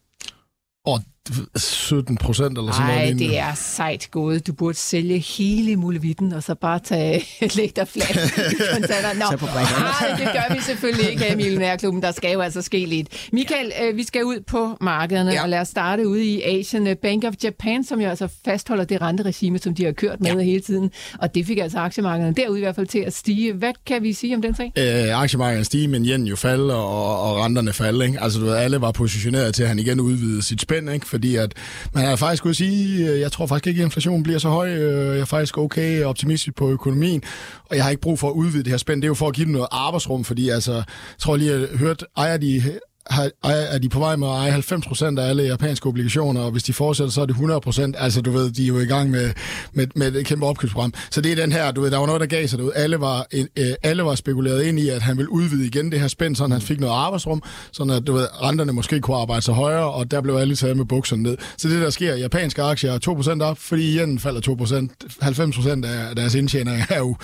Og 1.54 1.60
17 1.60 2.16
procent 2.16 2.58
eller 2.58 2.72
sådan 2.72 2.86
noget. 2.86 3.16
Nej, 3.16 3.28
det 3.28 3.38
er 3.38 3.54
sejt 3.54 4.08
gået. 4.10 4.46
Du 4.46 4.52
burde 4.52 4.76
sælge 4.76 5.18
hele 5.18 5.76
muligheden, 5.76 6.32
og 6.32 6.42
så 6.42 6.54
bare 6.54 6.78
tage 6.78 7.24
læg 7.56 7.76
dig 7.76 7.88
fladt 7.88 8.10
i 8.52 8.56
kontanter. 8.72 9.14
Nå, 9.14 9.46
nej, 9.46 10.18
det 10.18 10.28
gør 10.32 10.54
vi 10.54 10.60
selvfølgelig 10.60 11.10
ikke 11.10 11.24
her 11.24 11.32
i 11.32 11.36
Millionærklubben. 11.36 12.02
Der 12.02 12.12
skal 12.12 12.32
jo 12.32 12.40
altså 12.40 12.62
ske 12.62 12.86
lidt. 12.86 13.28
Michael, 13.32 13.72
øh, 13.82 13.96
vi 13.96 14.04
skal 14.04 14.24
ud 14.24 14.40
på 14.46 14.76
markederne, 14.80 15.30
ja. 15.30 15.42
og 15.42 15.48
lad 15.48 15.60
os 15.60 15.68
starte 15.68 16.08
ude 16.08 16.24
i 16.24 16.42
Asien. 16.42 16.96
Bank 17.02 17.24
of 17.24 17.34
Japan, 17.44 17.84
som 17.84 18.00
jo 18.00 18.08
altså 18.08 18.28
fastholder 18.44 18.84
det 18.84 19.00
renteregime, 19.00 19.58
som 19.58 19.74
de 19.74 19.84
har 19.84 19.92
kørt 19.92 20.20
med 20.20 20.32
ja. 20.32 20.40
hele 20.40 20.60
tiden. 20.60 20.90
Og 21.18 21.34
det 21.34 21.46
fik 21.46 21.58
altså 21.58 21.78
aktiemarkederne 21.78 22.34
derude 22.34 22.58
i 22.58 22.62
hvert 22.62 22.74
fald 22.74 22.86
til 22.86 22.98
at 22.98 23.14
stige. 23.14 23.52
Hvad 23.52 23.72
kan 23.86 24.02
vi 24.02 24.12
sige 24.12 24.36
om 24.36 24.42
den 24.42 24.54
sag? 24.54 24.72
øh, 24.78 25.20
aktiemarkedet 25.22 25.66
stige, 25.66 25.88
men 25.88 26.04
yen 26.04 26.26
jo 26.26 26.36
falde, 26.36 26.74
og, 26.74 27.22
og 27.22 27.44
renterne 27.44 27.72
falde. 27.72 28.06
Ikke? 28.06 28.20
Altså, 28.20 28.40
du 28.40 28.44
ved, 28.44 28.54
alle 28.54 28.80
var 28.80 28.92
positioneret 28.92 29.54
til, 29.54 29.62
at 29.62 29.68
han 29.68 29.78
igen 29.78 30.00
udvidede 30.00 30.42
sit 30.42 30.60
spænd, 30.60 30.90
ikke? 30.90 31.06
Fordi 31.10 31.36
at 31.36 31.54
man 31.94 32.04
har 32.04 32.16
faktisk 32.16 32.42
kunne 32.42 32.54
sige, 32.54 33.08
øh, 33.10 33.20
jeg 33.20 33.32
tror 33.32 33.46
faktisk 33.46 33.66
ikke, 33.66 33.80
at 33.80 33.84
inflationen 33.84 34.22
bliver 34.22 34.38
så 34.38 34.48
høj. 34.48 34.70
Øh, 34.70 35.06
jeg 35.06 35.20
er 35.20 35.24
faktisk 35.24 35.58
okay 35.58 36.04
optimistisk 36.04 36.56
på 36.56 36.70
økonomien, 36.70 37.22
og 37.70 37.76
jeg 37.76 37.84
har 37.84 37.90
ikke 37.90 38.02
brug 38.02 38.18
for 38.18 38.28
at 38.28 38.34
udvide 38.34 38.62
det 38.62 38.70
her 38.70 38.76
spænd. 38.78 39.02
Det 39.02 39.06
er 39.06 39.10
jo 39.10 39.14
for 39.14 39.28
at 39.28 39.34
give 39.34 39.44
dem 39.44 39.52
noget 39.52 39.68
arbejdsrum, 39.70 40.24
fordi 40.24 40.48
altså, 40.48 40.72
jeg 40.72 40.84
tror 41.18 41.36
lige, 41.36 41.52
at 41.52 41.60
jeg 41.60 41.68
hørte, 41.78 42.06
ejer 42.16 42.36
de 42.36 42.62
har, 43.10 43.30
er 43.42 43.78
de 43.78 43.88
på 43.88 43.98
vej 43.98 44.16
med 44.16 44.28
at 44.28 44.34
eje 44.34 44.52
90% 44.52 45.20
af 45.20 45.28
alle 45.28 45.42
japanske 45.42 45.86
obligationer, 45.86 46.40
og 46.40 46.50
hvis 46.50 46.62
de 46.62 46.72
fortsætter, 46.72 47.12
så 47.12 47.20
er 47.20 47.26
det 47.26 47.34
100% 47.34 48.02
Altså, 48.02 48.20
du 48.20 48.30
ved, 48.30 48.50
de 48.50 48.62
er 48.62 48.66
jo 48.66 48.78
i 48.78 48.84
gang 48.84 49.10
med, 49.10 49.30
med, 49.72 49.86
med 49.94 50.14
et 50.14 50.26
kæmpe 50.26 50.46
opkøbsprogram. 50.46 50.94
Så 51.10 51.20
det 51.20 51.32
er 51.32 51.36
den 51.36 51.52
her, 51.52 51.72
du 51.72 51.80
ved, 51.80 51.90
der 51.90 51.98
var 51.98 52.06
noget, 52.06 52.20
der 52.20 52.26
gav 52.26 52.46
sig 52.46 52.58
derude. 52.58 52.74
Alle 52.74 53.00
var, 53.00 53.26
øh, 53.32 53.74
alle 53.82 54.04
var 54.04 54.14
spekuleret 54.14 54.62
ind 54.62 54.78
i, 54.78 54.88
at 54.88 55.02
han 55.02 55.16
ville 55.16 55.32
udvide 55.32 55.66
igen 55.66 55.92
det 55.92 56.00
her 56.00 56.08
spænd, 56.08 56.36
så 56.36 56.46
han 56.46 56.60
fik 56.60 56.80
noget 56.80 56.94
arbejdsrum, 56.94 57.42
sådan 57.72 57.92
at, 57.92 58.06
du 58.06 58.12
ved, 58.12 58.26
renterne 58.42 58.72
måske 58.72 59.00
kunne 59.00 59.16
arbejde 59.16 59.42
sig 59.42 59.54
højere, 59.54 59.92
og 59.92 60.10
der 60.10 60.20
blev 60.20 60.34
alle 60.34 60.56
taget 60.56 60.76
med 60.76 60.84
bukserne 60.84 61.22
ned. 61.22 61.36
Så 61.56 61.68
det, 61.68 61.82
der 61.82 61.90
sker, 61.90 62.16
japanske 62.16 62.62
aktier 62.62 62.92
er 62.92 63.38
2% 63.40 63.42
op, 63.42 63.58
fordi 63.58 63.98
yen 63.98 64.18
falder 64.18 64.40
2 64.40 64.52
90% 64.52 65.86
af 65.86 66.16
deres 66.16 66.34
indtjening 66.34 66.82
er 66.88 66.98
jo, 66.98 67.16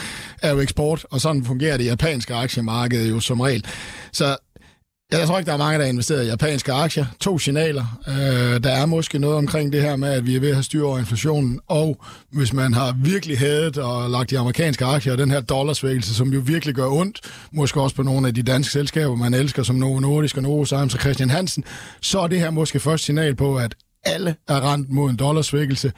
er 0.43 0.53
jo 0.53 0.61
eksport, 0.61 1.06
og 1.11 1.21
sådan 1.21 1.44
fungerer 1.44 1.77
det 1.77 1.87
japanske 1.87 2.35
aktiemarked 2.35 3.09
jo 3.09 3.21
som 3.21 3.41
regel. 3.41 3.65
Så 4.12 4.37
jeg 5.12 5.26
tror 5.26 5.38
ikke, 5.38 5.47
der 5.47 5.55
er 5.55 5.58
mange, 5.58 5.79
der 5.79 5.85
har 5.85 5.93
investeret 5.93 6.25
i 6.25 6.29
japanske 6.29 6.73
aktier. 6.73 7.06
To 7.20 7.38
signaler. 7.38 8.00
Øh, 8.08 8.64
der 8.64 8.70
er 8.70 8.87
måske 8.87 9.19
noget 9.19 9.37
omkring 9.37 9.73
det 9.73 9.82
her 9.82 9.97
med, 9.97 10.08
at 10.08 10.26
vi 10.26 10.37
er 10.37 10.41
ved 10.41 10.49
at 10.49 10.55
have 10.55 10.62
styr 10.62 10.85
over 10.85 10.99
inflationen, 10.99 11.61
og 11.69 12.05
hvis 12.32 12.53
man 12.53 12.75
har 12.75 12.97
virkelig 13.03 13.38
hadet 13.38 13.79
og 13.79 14.11
lagt 14.11 14.31
de 14.31 14.38
amerikanske 14.38 14.85
aktier 14.85 15.12
og 15.12 15.19
den 15.19 15.31
her 15.31 15.41
dollarsvækkelse, 15.41 16.14
som 16.14 16.32
jo 16.32 16.43
virkelig 16.44 16.75
gør 16.75 16.88
ondt, 16.88 17.20
måske 17.53 17.81
også 17.81 17.97
på 17.97 18.03
nogle 18.03 18.29
af 18.29 18.35
de 18.35 18.43
danske 18.43 18.73
selskaber, 18.73 19.14
man 19.14 19.35
elsker, 19.35 19.62
som 19.62 19.76
Novo 19.76 20.00
Nordisk 20.00 20.37
og 20.37 20.43
Novo 20.43 20.64
Science 20.64 20.97
og 20.97 21.00
Christian 21.00 21.31
Hansen, 21.31 21.64
så 22.00 22.20
er 22.20 22.26
det 22.26 22.41
her 22.41 22.50
måske 22.50 22.81
første 22.81 23.05
signal 23.05 23.35
på, 23.35 23.56
at 23.56 23.75
alle 24.05 24.37
er 24.49 24.73
rent 24.73 24.91
mod 24.91 25.11
en 25.11 25.17
dollarsvækkelse 25.17 25.93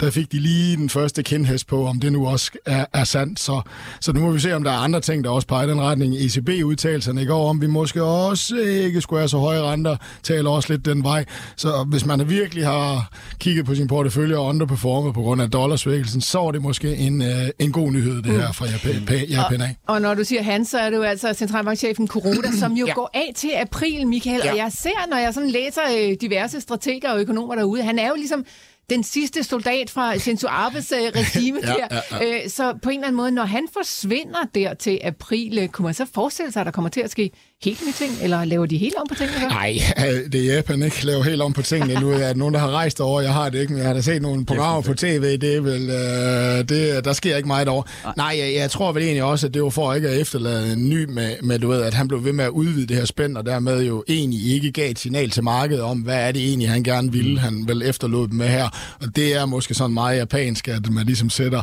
der 0.00 0.10
fik 0.10 0.32
de 0.32 0.38
lige 0.38 0.76
den 0.76 0.88
første 0.88 1.22
kindhest 1.22 1.66
på, 1.66 1.86
om 1.86 2.00
det 2.00 2.12
nu 2.12 2.26
også 2.26 2.50
er, 2.66 2.84
er 2.92 3.04
sandt. 3.04 3.40
Så, 3.40 3.60
så 4.00 4.12
nu 4.12 4.20
må 4.20 4.30
vi 4.30 4.38
se, 4.38 4.52
om 4.54 4.64
der 4.64 4.70
er 4.70 4.76
andre 4.76 5.00
ting, 5.00 5.24
der 5.24 5.30
også 5.30 5.48
peger 5.48 5.66
i 5.66 5.70
den 5.70 5.80
retning. 5.80 6.14
ECB-udtalelserne 6.14 7.22
i 7.22 7.26
går 7.26 7.48
om, 7.48 7.60
vi 7.60 7.66
måske 7.66 8.02
også 8.02 8.56
ikke 8.56 9.00
skulle 9.00 9.20
have 9.20 9.28
så 9.28 9.38
høje 9.38 9.60
renter, 9.62 9.96
taler 10.22 10.50
også 10.50 10.72
lidt 10.72 10.84
den 10.84 11.04
vej. 11.04 11.24
Så 11.56 11.84
hvis 11.90 12.06
man 12.06 12.28
virkelig 12.28 12.66
har 12.66 13.10
kigget 13.38 13.66
på 13.66 13.74
sin 13.74 13.86
portefølje 13.88 14.36
og 14.36 14.46
underperformet 14.46 15.14
på 15.14 15.20
grund 15.20 15.42
af 15.42 15.50
dollarsvækkelsen, 15.50 16.20
så 16.20 16.40
er 16.40 16.52
det 16.52 16.62
måske 16.62 16.96
en, 16.96 17.22
øh, 17.22 17.48
en 17.58 17.72
god 17.72 17.90
nyhed, 17.90 18.22
det 18.22 18.32
her 18.32 18.52
fra 18.52 18.66
Japan, 18.66 19.08
Pa- 19.10 19.32
Japan 19.32 19.60
af. 19.60 19.76
Og 19.86 20.00
når 20.00 20.14
du 20.14 20.24
siger 20.24 20.42
han, 20.42 20.64
så 20.64 20.78
er 20.78 20.90
det 20.90 20.96
jo 20.96 21.02
altså 21.02 21.32
centralbankchefen 21.34 22.08
Kuroda, 22.08 22.50
som 22.60 22.72
jo 22.72 22.86
ja. 22.86 22.92
går 22.92 23.10
af 23.14 23.32
til 23.36 23.50
april, 23.56 24.06
Michael. 24.06 24.40
Ja. 24.44 24.50
Og 24.50 24.56
jeg 24.56 24.72
ser, 24.72 25.10
når 25.10 25.16
jeg 25.16 25.34
sådan 25.34 25.50
læser 25.50 25.82
øh, 25.98 26.16
diverse 26.20 26.60
strateger 26.60 27.12
og 27.12 27.20
økonomer 27.20 27.54
derude, 27.54 27.82
han 27.82 27.98
er 27.98 28.08
jo 28.08 28.14
ligesom 28.14 28.44
den 28.90 29.02
sidste 29.04 29.42
soldat 29.44 29.90
fra 29.90 30.18
Shinzo 30.18 30.46
Abes 30.50 30.92
øh, 30.92 30.98
regime 31.20 31.58
Ja, 31.64 31.74
der. 31.90 32.00
ja, 32.20 32.44
Øh, 32.44 32.50
så 32.50 32.78
på 32.82 32.90
en 32.90 32.94
eller 32.96 33.06
anden 33.06 33.16
måde, 33.16 33.30
når 33.30 33.44
han 33.44 33.68
forsvinder 33.72 34.38
der 34.54 34.74
til 34.74 35.00
april, 35.04 35.58
øh, 35.58 35.68
kunne 35.68 35.84
man 35.84 35.94
så 35.94 36.06
forestille 36.14 36.52
sig, 36.52 36.60
at 36.60 36.66
der 36.66 36.72
kommer 36.72 36.88
til 36.88 37.00
at 37.00 37.10
ske 37.10 37.30
helt 37.64 37.80
nye 37.86 37.92
ting? 37.92 38.12
Eller 38.22 38.44
laver 38.44 38.66
de 38.66 38.78
helt 38.78 38.94
om 38.94 39.06
på 39.08 39.14
tingene? 39.14 39.48
Nej, 39.48 39.78
øh, 39.98 40.32
det 40.32 40.50
er 40.50 40.54
Japan 40.54 40.82
ikke 40.82 41.06
laver 41.06 41.22
helt 41.22 41.42
om 41.42 41.52
på 41.52 41.62
tingene. 41.62 42.00
Nu 42.00 42.10
er 42.10 42.18
der 42.18 42.34
nogen, 42.34 42.54
der 42.54 42.60
har 42.60 42.70
rejst 42.70 43.00
over. 43.00 43.20
Jeg 43.20 43.32
har 43.32 43.50
det 43.50 43.60
ikke, 43.60 43.72
men 43.72 43.78
jeg 43.78 43.86
har 43.86 43.94
da 43.94 44.00
set 44.00 44.22
nogle 44.22 44.46
programmer 44.46 44.82
på 44.82 44.94
tv. 44.94 45.38
Det 45.38 45.56
er 45.56 45.60
vel, 45.60 45.90
øh, 45.90 46.68
det, 46.68 47.04
der 47.04 47.12
sker 47.12 47.36
ikke 47.36 47.46
meget 47.46 47.68
over. 47.68 47.82
Nej, 48.16 48.36
jeg, 48.38 48.54
jeg 48.54 48.70
tror 48.70 48.92
vel 48.92 49.02
egentlig 49.02 49.22
også, 49.22 49.46
at 49.46 49.54
det 49.54 49.62
var 49.62 49.70
for 49.70 49.94
ikke 49.94 50.08
at 50.08 50.20
efterlade 50.20 50.72
en 50.72 50.88
ny 50.88 51.04
med, 51.04 51.36
med, 51.42 51.58
du 51.58 51.68
ved, 51.68 51.82
at 51.82 51.94
han 51.94 52.08
blev 52.08 52.24
ved 52.24 52.32
med 52.32 52.44
at 52.44 52.50
udvide 52.50 52.86
det 52.86 52.96
her 52.96 53.04
spænd, 53.04 53.36
og 53.36 53.46
dermed 53.46 53.82
jo 53.82 54.04
egentlig 54.08 54.52
ikke 54.52 54.72
gav 54.72 54.90
et 54.90 54.98
signal 54.98 55.30
til 55.30 55.44
markedet 55.44 55.82
om, 55.82 55.98
hvad 55.98 56.28
er 56.28 56.32
det 56.32 56.48
egentlig, 56.48 56.70
han 56.70 56.82
gerne 56.82 57.12
ville. 57.12 57.40
Han 57.40 57.64
vel 57.68 57.82
efterlod 57.82 58.28
dem 58.28 58.36
med 58.36 58.48
her. 58.48 58.96
Og 59.00 59.16
det 59.16 59.34
er 59.34 59.46
måske 59.46 59.74
sådan 59.74 59.94
meget 59.94 60.18
japansk, 60.18 60.68
at 60.68 60.90
man 60.90 61.06
ligesom 61.06 61.30
sætter 61.30 61.62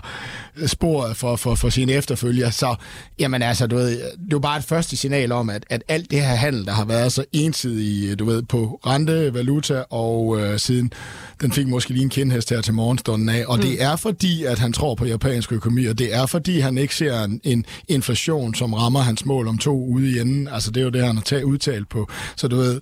sporet 0.66 1.18
for, 1.18 1.36
for, 1.36 1.56
for 1.56 1.70
sine 1.70 1.92
efterfølgere. 1.92 2.52
Så, 2.52 2.76
jamen 3.20 3.42
altså, 3.42 3.68
du 3.68 3.76
ved, 3.76 3.90
det 3.90 4.02
er 4.02 4.08
jo 4.32 4.40
bare 4.40 4.58
et 4.58 4.64
første 4.64 4.98
signal 4.98 5.32
om, 5.32 5.50
at, 5.50 5.66
at 5.70 5.84
alt 5.88 6.12
det 6.12 6.22
her 6.22 6.36
handel, 6.36 6.66
der 6.66 6.72
har 6.72 6.86
været 6.86 7.12
så 7.12 7.26
ensidig, 7.32 8.20
du 8.20 8.26
ved, 8.26 8.44
på 8.44 8.80
rente, 8.86 9.34
valuta 9.34 9.84
og 9.90 10.40
øh, 10.40 10.60
siden, 10.60 10.92
den 11.42 11.52
fik 11.52 11.68
måske 11.68 11.92
lige 11.92 12.04
en 12.04 12.10
kindhest 12.10 12.50
her 12.50 12.62
til 12.62 12.74
morgenstunden 12.74 13.30
af. 13.30 13.44
Og 13.48 13.56
mm. 13.56 13.62
det 13.62 13.84
er 13.84 13.96
fordi, 13.96 14.44
at 14.44 14.60
han 14.60 14.74
tror 14.74 14.96
på 14.96 15.06
japansk 15.06 15.52
økonomi, 15.52 15.86
og 15.86 16.00
det 16.00 16.16
er 16.16 16.26
fordi, 16.26 16.60
han 16.60 16.78
ikke 16.78 16.96
ser 16.96 17.24
en, 17.24 17.42
en 17.44 17.66
inflation, 17.88 18.56
som 18.56 18.74
rammer 18.74 19.00
hans 19.00 19.26
mål 19.26 19.48
om 19.48 19.58
to 19.58 19.86
ude 19.86 20.12
i 20.12 20.20
enden. 20.20 20.48
Altså, 20.48 20.72
det 20.72 20.82
er 20.82 20.86
jo 20.86 20.90
det, 20.90 21.06
han 21.06 21.16
har 21.16 21.44
udtalt 21.44 21.90
på. 21.90 22.10
Så 22.36 22.48
du 22.48 22.56
ved, 22.56 22.82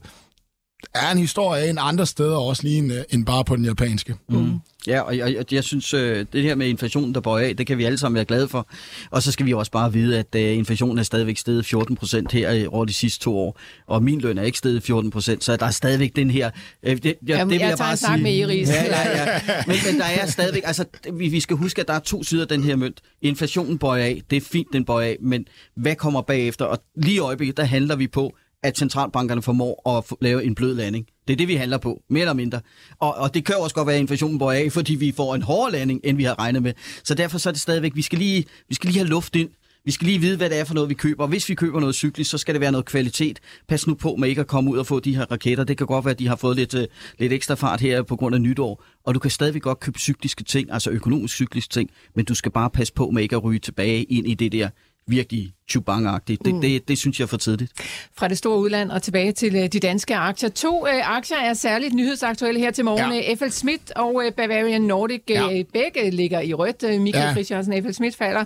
er 0.94 1.12
en 1.12 1.18
historie 1.18 1.70
en 1.70 1.78
andre 1.82 2.06
steder 2.06 2.38
også 2.38 2.64
lige 2.64 2.78
end, 2.78 2.94
øh, 2.94 3.04
end 3.10 3.26
bare 3.26 3.46
på 3.46 3.56
den 3.56 3.66
japanske. 3.66 4.16
Mm. 4.30 4.60
Ja, 4.88 5.02
og 5.02 5.18
jeg, 5.18 5.36
jeg, 5.36 5.54
jeg 5.54 5.64
synes, 5.64 5.94
øh, 5.94 6.26
det 6.34 6.44
her 6.44 6.56
med 6.56 6.68
inflationen, 6.68 7.14
der 7.14 7.22
bøjer 7.22 7.48
af, 7.48 7.58
det 7.58 7.68
kan 7.68 7.78
vi 7.78 7.84
alle 7.84 7.98
sammen 7.98 8.16
være 8.16 8.26
glade 8.26 8.48
for. 8.48 8.68
Og 9.12 9.24
så 9.24 9.32
skal 9.32 9.46
vi 9.46 9.54
også 9.54 9.72
bare 9.72 9.94
vide, 9.94 10.20
at 10.20 10.36
øh, 10.36 10.58
inflationen 10.58 10.98
er 10.98 11.04
stadigvæk 11.04 11.38
steget 11.38 11.66
14 11.66 11.96
procent 11.96 12.32
her 12.32 12.70
over 12.70 12.86
de 12.86 12.94
sidste 12.94 13.24
to 13.24 13.38
år. 13.38 13.60
Og 13.88 14.04
min 14.04 14.22
løn 14.22 14.38
er 14.38 14.44
ikke 14.44 14.58
steget 14.58 14.84
14 14.84 15.12
procent, 15.12 15.44
så 15.44 15.58
der 15.58 15.66
er 15.66 15.72
stadigvæk 15.72 16.16
den 16.16 16.32
her... 16.32 16.50
Øh, 16.84 16.96
det, 16.96 17.06
jeg, 17.06 17.16
Jamen, 17.28 17.52
det 17.52 17.60
vil 17.60 17.60
jeg 17.60 17.70
jeg 17.70 17.78
tager 17.78 17.86
bare 17.86 17.92
en 17.92 17.98
snak 17.98 18.18
sige. 18.18 18.24
med 18.24 18.34
Iris. 18.34 18.70
Ja, 18.70 18.84
ja, 18.84 19.22
ja. 19.22 19.40
Men, 19.68 19.76
men 19.86 20.00
der 20.00 20.06
er 20.06 20.26
stadigvæk... 20.26 20.64
Altså, 20.66 20.86
vi, 21.14 21.28
vi 21.28 21.40
skal 21.40 21.56
huske, 21.56 21.82
at 21.82 21.88
der 21.88 21.94
er 21.94 22.00
to 22.00 22.24
sider 22.24 22.42
af 22.42 22.48
den 22.48 22.64
her 22.64 22.76
mønt. 22.76 23.02
Inflationen 23.22 23.78
bøjer 23.78 24.04
af, 24.04 24.22
det 24.30 24.38
er 24.38 24.42
fint, 24.42 24.68
den 24.74 24.86
bøjer 24.86 25.08
af, 25.08 25.18
men 25.22 25.46
hvad 25.76 25.96
kommer 25.96 26.22
bagefter? 26.22 26.66
Og 26.66 26.80
lige 26.96 27.16
i 27.16 27.20
øjeblikket, 27.20 27.58
der 27.58 27.64
handler 27.64 27.96
vi 27.96 28.08
på, 28.08 28.36
at 28.66 28.78
centralbankerne 28.78 29.42
formår 29.42 29.98
at 29.98 30.06
få- 30.06 30.18
lave 30.22 30.44
en 30.44 30.56
blød 30.56 30.76
landing. 30.76 31.06
Det 31.28 31.34
er 31.34 31.38
det, 31.38 31.48
vi 31.48 31.56
handler 31.56 31.78
på, 31.78 32.02
mere 32.10 32.22
eller 32.22 32.34
mindre. 32.34 32.62
Og, 33.00 33.16
og 33.16 33.34
det 33.34 33.46
kan 33.46 33.56
jo 33.56 33.62
også 33.62 33.76
godt 33.76 33.88
være, 33.88 33.96
at 33.96 34.02
inflationen 34.02 34.40
bøjer 34.40 34.60
af, 34.64 34.72
fordi 34.72 34.96
vi 34.96 35.12
får 35.18 35.36
en 35.36 35.42
hårdere 35.42 35.72
landing, 35.72 36.02
end 36.04 36.18
vi 36.18 36.24
har 36.24 36.40
regnet 36.40 36.64
med. 36.64 36.74
Så 37.04 37.14
derfor 37.16 37.38
så 37.38 37.50
er 37.50 37.54
det 37.54 37.62
stadigvæk, 37.62 37.96
vi 37.96 38.02
skal 38.02 38.20
lige, 38.20 38.46
vi 38.70 38.76
skal 38.76 38.88
lige 38.88 38.98
have 39.00 39.10
luft 39.10 39.36
ind. 39.36 39.50
Vi 39.86 39.92
skal 39.92 40.06
lige 40.08 40.20
vide, 40.20 40.38
hvad 40.38 40.50
det 40.50 40.60
er 40.60 40.64
for 40.64 40.74
noget, 40.74 40.90
vi 40.90 40.94
køber. 40.94 41.24
Og 41.24 41.30
hvis 41.30 41.50
vi 41.50 41.56
køber 41.56 41.80
noget 41.80 41.96
cyklisk, 41.96 42.32
så 42.32 42.38
skal 42.38 42.54
det 42.56 42.62
være 42.62 42.72
noget 42.72 42.86
kvalitet. 42.86 43.40
Pas 43.68 43.88
nu 43.88 43.94
på 43.94 44.16
med 44.16 44.30
ikke 44.30 44.42
at 44.42 44.48
komme 44.48 44.72
ud 44.72 44.78
og 44.78 44.88
få 44.88 45.00
de 45.00 45.16
her 45.16 45.26
raketter. 45.32 45.64
Det 45.64 45.78
kan 45.78 45.88
godt 45.88 46.06
være, 46.06 46.12
at 46.12 46.20
de 46.20 46.28
har 46.28 46.36
fået 46.36 46.56
lidt, 46.56 46.74
øh, 46.74 46.88
lidt 47.20 47.34
ekstra 47.34 47.56
fart 47.56 47.82
her 47.82 48.04
på 48.04 48.16
grund 48.16 48.36
af 48.36 48.42
nytår. 48.42 48.84
Og 49.06 49.14
du 49.16 49.20
kan 49.20 49.32
stadigvæk 49.32 49.62
godt 49.62 49.80
købe 49.80 50.00
cykliske 50.00 50.44
ting, 50.44 50.72
altså 50.72 50.90
økonomisk 50.90 51.36
cykliske 51.36 51.72
ting, 51.74 51.90
men 52.16 52.26
du 52.26 52.36
skal 52.36 52.52
bare 52.52 52.70
passe 52.70 52.94
på 52.94 53.10
med 53.10 53.24
ikke 53.24 53.36
at 53.36 53.44
ryge 53.44 53.60
tilbage 53.60 54.04
ind 54.04 54.28
i 54.28 54.34
det 54.34 54.52
der 54.52 54.70
virkelig 55.08 55.54
chubang-agtigt. 55.72 56.46
Det, 56.46 56.56
mm. 56.56 56.62
det, 56.62 56.88
det 56.88 56.98
synes 56.98 57.20
jeg 57.20 57.26
er 57.26 57.28
for 57.28 57.38
tidligt. 57.38 57.72
Fra 58.18 58.28
det 58.28 58.38
store 58.38 58.60
udland 58.60 58.92
og 58.92 59.04
tilbage 59.04 59.32
til 59.32 59.56
øh, 59.56 59.68
de 59.68 59.80
danske 59.80 60.16
aktier. 60.16 60.50
To 60.50 60.82
uh, 60.82 61.18
aktier 61.18 61.38
er 61.38 61.54
særligt 61.54 61.94
nyhedsaktuelle 61.94 62.60
her 62.60 62.72
til 62.72 62.86
morgen. 62.86 63.14
Ja. 63.14 63.34
FL 63.34 63.50
Schmidt 63.50 63.92
og 63.96 64.16
uh, 64.16 64.24
Bavarian 64.38 64.82
Nordic. 64.82 65.22
Ja. 65.30 65.64
begge 65.74 66.10
ligger 66.10 66.40
i 66.40 66.54
rødt. 66.54 67.02
Michael 67.02 67.26
ja. 67.28 67.34
Friis 67.34 67.52
Jørgensen, 67.52 67.84
FL 67.84 67.92
Schmidt 67.92 68.16
falder 68.16 68.46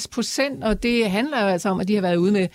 1,65 0.00 0.04
procent, 0.12 0.64
og 0.64 0.82
det 0.82 1.10
handler 1.10 1.36
altså 1.36 1.68
om, 1.68 1.80
at 1.80 1.88
de 1.88 1.94
har 1.94 2.02
været 2.02 2.16
ude 2.16 2.32
med 2.32 2.48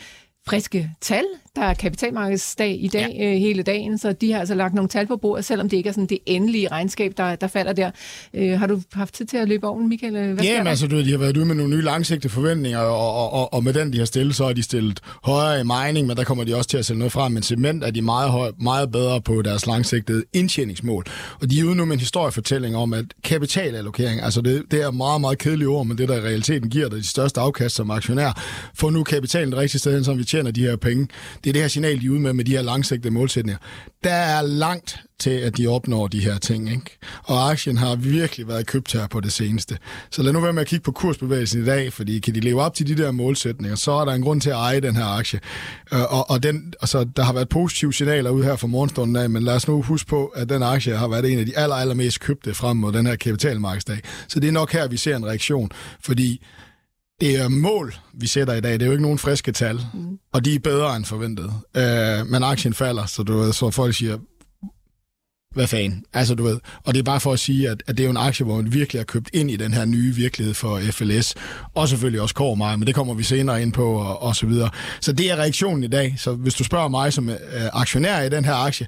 friske 0.47 0.91
tal. 1.01 1.25
Der 1.55 1.61
er 1.61 1.73
kapitalmarkedsdag 1.73 2.77
i 2.81 2.87
dag 2.87 3.15
ja. 3.19 3.25
øh, 3.25 3.39
hele 3.39 3.63
dagen, 3.63 3.97
så 3.97 4.11
de 4.11 4.31
har 4.31 4.39
altså 4.39 4.55
lagt 4.55 4.73
nogle 4.73 4.89
tal 4.89 5.07
på 5.07 5.17
bordet, 5.17 5.45
selvom 5.45 5.69
det 5.69 5.77
ikke 5.77 5.87
er 5.89 5.93
sådan 5.93 6.05
det 6.05 6.19
endelige 6.25 6.67
regnskab, 6.67 7.13
der, 7.17 7.35
der 7.35 7.47
falder 7.47 7.73
der. 7.73 7.91
Øh, 8.33 8.59
har 8.59 8.67
du 8.67 8.81
haft 8.93 9.13
tid 9.13 9.25
til 9.25 9.37
at 9.37 9.47
løbe 9.47 9.67
over 9.67 9.79
Michael? 9.79 10.33
Hvad 10.33 10.43
Jamen 10.43 10.67
altså, 10.67 10.87
du, 10.87 10.99
de 10.99 11.11
har 11.11 11.17
været 11.17 11.37
ude 11.37 11.45
med 11.45 11.55
nogle 11.55 11.75
nye 11.75 11.81
langsigtede 11.81 12.33
forventninger, 12.33 12.79
og, 12.79 13.15
og, 13.15 13.33
og, 13.33 13.53
og 13.53 13.63
med 13.63 13.73
den, 13.73 13.93
de 13.93 13.97
har 13.97 14.05
stillet, 14.05 14.35
så 14.35 14.43
er 14.43 14.53
de 14.53 14.63
stillet 14.63 14.99
højere 15.23 15.59
i 15.59 15.63
mining, 15.63 16.07
men 16.07 16.17
der 16.17 16.23
kommer 16.23 16.43
de 16.43 16.55
også 16.55 16.69
til 16.69 16.77
at 16.77 16.85
sælge 16.85 16.99
noget 16.99 17.11
fra. 17.11 17.29
Men 17.29 17.43
cement 17.43 17.83
er 17.83 17.91
de 17.91 18.01
meget, 18.01 18.31
høj, 18.31 18.51
meget 18.61 18.91
bedre 18.91 19.21
på 19.21 19.41
deres 19.41 19.67
langsigtede 19.67 20.23
indtjeningsmål. 20.33 21.05
Og 21.41 21.51
de 21.51 21.59
er 21.59 21.63
ude 21.63 21.75
nu 21.75 21.85
med 21.85 21.93
en 21.93 21.99
historiefortælling 21.99 22.75
om, 22.75 22.93
at 22.93 23.05
kapitalallokering, 23.23 24.21
altså 24.21 24.41
det, 24.41 24.63
det 24.71 24.81
er 24.81 24.91
meget, 24.91 25.21
meget 25.21 25.37
kedelige 25.37 25.67
ord, 25.67 25.85
men 25.85 25.97
det, 25.97 26.09
der 26.09 26.15
i 26.15 26.21
realiteten 26.21 26.69
giver 26.69 26.89
dig 26.89 26.97
de 26.97 27.07
største 27.07 27.39
afkast 27.39 27.75
som 27.75 27.91
aktionær, 27.91 28.41
få 28.75 28.89
nu 28.89 29.03
kapitalen 29.03 29.51
det 29.51 29.59
rigtige 29.59 29.79
sted, 29.79 30.03
så 30.03 30.13
vi 30.13 30.23
tjener 30.23 30.51
de 30.51 30.61
her 30.61 30.75
penge. 30.75 31.07
Det 31.45 31.51
er 31.51 31.53
det 31.53 31.61
her 31.61 31.67
signal, 31.67 32.01
de 32.01 32.05
er 32.05 32.09
ude 32.09 32.19
med, 32.19 32.33
med 32.33 32.45
de 32.45 32.51
her 32.51 32.61
langsigtede 32.61 33.13
målsætninger. 33.13 33.57
Der 34.03 34.13
er 34.13 34.41
langt 34.41 34.99
til, 35.19 35.29
at 35.29 35.57
de 35.57 35.67
opnår 35.67 36.07
de 36.07 36.19
her 36.19 36.37
ting. 36.37 36.69
Ikke? 36.69 36.97
Og 37.23 37.51
aktien 37.51 37.77
har 37.77 37.95
virkelig 37.95 38.47
været 38.47 38.67
købt 38.67 38.93
her 38.93 39.07
på 39.07 39.19
det 39.19 39.31
seneste. 39.31 39.77
Så 40.11 40.23
lad 40.23 40.33
nu 40.33 40.39
være 40.39 40.53
med 40.53 40.61
at 40.61 40.67
kigge 40.67 40.83
på 40.83 40.91
kursbevægelsen 40.91 41.61
i 41.61 41.65
dag, 41.65 41.93
fordi 41.93 42.19
kan 42.19 42.35
de 42.35 42.39
leve 42.39 42.61
op 42.61 42.73
til 42.73 42.87
de 42.87 43.03
der 43.03 43.11
målsætninger, 43.11 43.75
så 43.75 43.91
er 43.91 44.05
der 44.05 44.11
en 44.11 44.21
grund 44.21 44.41
til 44.41 44.49
at 44.49 44.55
eje 44.55 44.79
den 44.79 44.95
her 44.95 45.05
aktie. 45.05 45.39
Øh, 45.93 46.13
og, 46.13 46.29
og 46.29 46.43
den, 46.43 46.73
altså, 46.81 47.03
der 47.17 47.23
har 47.23 47.33
været 47.33 47.49
positive 47.49 47.93
signaler 47.93 48.29
ud 48.29 48.43
her 48.43 48.55
fra 48.55 48.67
morgenstunden 48.67 49.15
af, 49.15 49.29
men 49.29 49.43
lad 49.43 49.55
os 49.55 49.67
nu 49.67 49.81
huske 49.81 50.09
på, 50.09 50.25
at 50.25 50.49
den 50.49 50.63
aktie 50.63 50.95
har 50.97 51.07
været 51.07 51.31
en 51.31 51.39
af 51.39 51.45
de 51.45 51.57
aller, 51.57 51.75
allermest 51.75 52.19
købte 52.19 52.53
frem 52.53 52.77
mod 52.77 52.91
den 52.91 53.05
her 53.05 53.15
kapitalmarkedsdag. 53.15 53.99
Så 54.27 54.39
det 54.39 54.47
er 54.47 54.51
nok 54.51 54.71
her, 54.71 54.87
vi 54.87 54.97
ser 54.97 55.15
en 55.15 55.25
reaktion, 55.25 55.71
fordi 56.01 56.41
det 57.21 57.35
er 57.41 57.47
mål, 57.47 57.95
vi 58.13 58.27
sætter 58.27 58.53
i 58.53 58.61
dag. 58.61 58.73
Det 58.73 58.81
er 58.81 58.85
jo 58.85 58.91
ikke 58.91 59.01
nogen 59.01 59.19
friske 59.19 59.51
tal, 59.51 59.81
mm. 59.93 60.19
og 60.33 60.45
de 60.45 60.55
er 60.55 60.59
bedre 60.59 60.95
end 60.95 61.05
forventet. 61.05 61.53
Øh, 61.77 62.27
men 62.27 62.43
aktien 62.43 62.73
falder, 62.73 63.05
så, 63.05 63.23
du 63.23 63.37
ved, 63.37 63.53
så 63.53 63.71
folk 63.71 63.95
siger, 63.95 64.17
hvad 65.55 65.67
fanden? 65.67 66.03
Altså, 66.13 66.35
du 66.35 66.43
ved. 66.43 66.59
Og 66.83 66.93
det 66.93 66.99
er 66.99 67.03
bare 67.03 67.19
for 67.19 67.33
at 67.33 67.39
sige, 67.39 67.69
at, 67.69 67.83
at 67.87 67.97
det 67.97 68.03
er 68.03 68.07
jo 68.07 68.11
en 68.11 68.17
aktie, 68.17 68.45
hvor 68.45 68.55
man 68.55 68.73
virkelig 68.73 68.99
har 68.99 69.05
købt 69.05 69.29
ind 69.33 69.51
i 69.51 69.55
den 69.55 69.73
her 69.73 69.85
nye 69.85 70.15
virkelighed 70.15 70.53
for 70.53 70.81
FLS. 70.91 71.35
Og 71.73 71.89
selvfølgelig 71.89 72.21
også 72.21 72.33
Core 72.33 72.77
men 72.77 72.87
det 72.87 72.95
kommer 72.95 73.13
vi 73.13 73.23
senere 73.23 73.61
ind 73.61 73.73
på, 73.73 73.93
og, 73.93 74.21
og 74.21 74.35
så 74.35 74.45
videre. 74.45 74.69
Så 75.01 75.11
det 75.11 75.31
er 75.31 75.35
reaktionen 75.35 75.83
i 75.83 75.87
dag. 75.87 76.15
Så 76.17 76.33
hvis 76.33 76.53
du 76.53 76.63
spørger 76.63 76.87
mig 76.87 77.13
som 77.13 77.29
øh, 77.29 77.35
aktionær 77.73 78.21
i 78.21 78.29
den 78.29 78.45
her 78.45 78.53
aktie, 78.53 78.87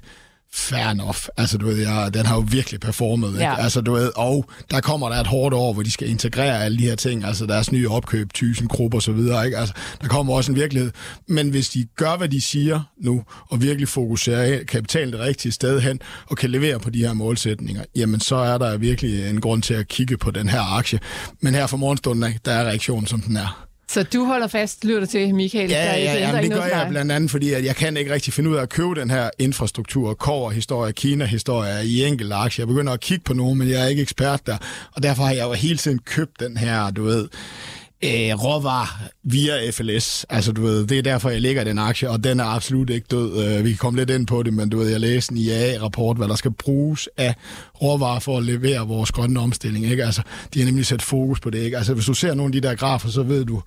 fair 0.54 0.90
enough. 0.90 1.18
Altså, 1.36 1.58
du 1.58 1.66
ved, 1.66 1.78
ja, 1.78 2.08
den 2.14 2.26
har 2.26 2.34
jo 2.34 2.44
virkelig 2.50 2.80
performet, 2.80 3.32
ikke? 3.32 3.44
Ja. 3.44 3.62
Altså, 3.62 3.80
du 3.80 3.92
ved, 3.92 4.10
og 4.16 4.44
der 4.70 4.80
kommer 4.80 5.08
der 5.08 5.16
et 5.16 5.26
hårdt 5.26 5.54
år, 5.54 5.72
hvor 5.72 5.82
de 5.82 5.90
skal 5.90 6.08
integrere 6.08 6.64
alle 6.64 6.78
de 6.78 6.82
her 6.82 6.94
ting, 6.94 7.24
altså 7.24 7.46
deres 7.46 7.72
nye 7.72 7.88
opkøb, 7.88 8.32
tusind 8.32 8.68
grupper 8.68 8.98
og 8.98 9.02
så 9.02 9.12
videre, 9.12 9.44
ikke? 9.46 9.58
Altså, 9.58 9.74
der 10.00 10.08
kommer 10.08 10.34
også 10.34 10.52
en 10.52 10.56
virkelighed. 10.56 10.90
Men 11.28 11.50
hvis 11.50 11.68
de 11.68 11.86
gør, 11.96 12.16
hvad 12.16 12.28
de 12.28 12.40
siger 12.40 12.80
nu, 13.00 13.22
og 13.48 13.62
virkelig 13.62 13.88
fokuserer 13.88 14.64
kapitalen 14.64 15.12
det 15.12 15.20
rigtige 15.20 15.52
sted 15.52 15.80
hen, 15.80 16.00
og 16.26 16.36
kan 16.36 16.50
levere 16.50 16.80
på 16.80 16.90
de 16.90 16.98
her 16.98 17.12
målsætninger, 17.12 17.84
jamen, 17.96 18.20
så 18.20 18.36
er 18.36 18.58
der 18.58 18.76
virkelig 18.76 19.30
en 19.30 19.40
grund 19.40 19.62
til 19.62 19.74
at 19.74 19.88
kigge 19.88 20.16
på 20.16 20.30
den 20.30 20.48
her 20.48 20.76
aktie. 20.76 21.00
Men 21.40 21.54
her 21.54 21.66
for 21.66 21.76
morgenstunden, 21.76 22.34
der 22.44 22.52
er 22.52 22.64
reaktionen, 22.64 23.06
som 23.06 23.20
den 23.20 23.36
er. 23.36 23.67
Så 23.90 24.02
du 24.02 24.24
holder 24.24 24.46
fast, 24.46 24.84
lytter 24.84 25.06
til, 25.06 25.34
Michael? 25.34 25.70
Ja, 25.70 25.84
ja, 25.84 25.96
ja 25.96 26.18
jamen, 26.18 26.42
det 26.42 26.52
gør 26.52 26.64
jeg 26.64 26.86
blandt 26.90 27.12
andet, 27.12 27.30
fordi 27.30 27.52
at 27.52 27.64
jeg 27.64 27.76
kan 27.76 27.96
ikke 27.96 28.12
rigtig 28.12 28.32
finde 28.32 28.50
ud 28.50 28.56
af 28.56 28.62
at 28.62 28.68
købe 28.68 28.94
den 28.94 29.10
her 29.10 29.30
infrastruktur, 29.38 30.14
kover 30.14 30.50
historie, 30.50 30.92
Kina-historie 30.92 31.86
i 31.86 32.04
enkelte 32.04 32.34
aktier. 32.34 32.62
Jeg 32.62 32.68
begynder 32.68 32.92
at 32.92 33.00
kigge 33.00 33.24
på 33.24 33.34
nogen, 33.34 33.58
men 33.58 33.68
jeg 33.68 33.84
er 33.84 33.86
ikke 33.86 34.02
ekspert 34.02 34.46
der, 34.46 34.56
og 34.92 35.02
derfor 35.02 35.22
har 35.22 35.32
jeg 35.32 35.44
jo 35.44 35.52
hele 35.52 35.76
tiden 35.78 35.98
købt 35.98 36.40
den 36.40 36.56
her, 36.56 36.90
du 36.90 37.04
ved, 37.04 37.28
øh, 38.04 38.44
råvarer 38.44 39.02
via 39.24 39.70
FLS. 39.70 40.26
Altså, 40.30 40.52
du 40.52 40.62
ved, 40.62 40.86
det 40.86 40.98
er 40.98 41.02
derfor, 41.02 41.30
jeg 41.30 41.40
ligger 41.40 41.64
den 41.64 41.78
aktie, 41.78 42.10
og 42.10 42.24
den 42.24 42.40
er 42.40 42.44
absolut 42.44 42.90
ikke 42.90 43.06
død. 43.10 43.44
Øh, 43.44 43.64
vi 43.64 43.68
kan 43.70 43.78
komme 43.78 43.98
lidt 43.98 44.10
ind 44.10 44.26
på 44.26 44.42
det, 44.42 44.54
men 44.54 44.68
du 44.68 44.78
ved, 44.78 44.88
jeg 44.88 45.00
læste 45.00 45.32
en 45.32 45.38
IA-rapport, 45.38 46.16
hvad 46.16 46.28
der 46.28 46.34
skal 46.34 46.50
bruges 46.50 47.08
af 47.16 47.34
råvarer 47.82 48.20
for 48.20 48.38
at 48.38 48.44
levere 48.44 48.86
vores 48.86 49.12
grønne 49.12 49.40
omstilling. 49.40 49.86
Ikke? 49.86 50.04
Altså, 50.04 50.22
de 50.54 50.58
har 50.58 50.66
nemlig 50.66 50.86
sat 50.86 51.02
fokus 51.02 51.40
på 51.40 51.50
det. 51.50 51.58
Ikke? 51.58 51.76
Altså, 51.76 51.94
hvis 51.94 52.06
du 52.06 52.14
ser 52.14 52.34
nogle 52.34 52.56
af 52.56 52.62
de 52.62 52.68
der 52.68 52.74
grafer, 52.74 53.08
så 53.08 53.22
ved 53.22 53.44
du, 53.44 53.62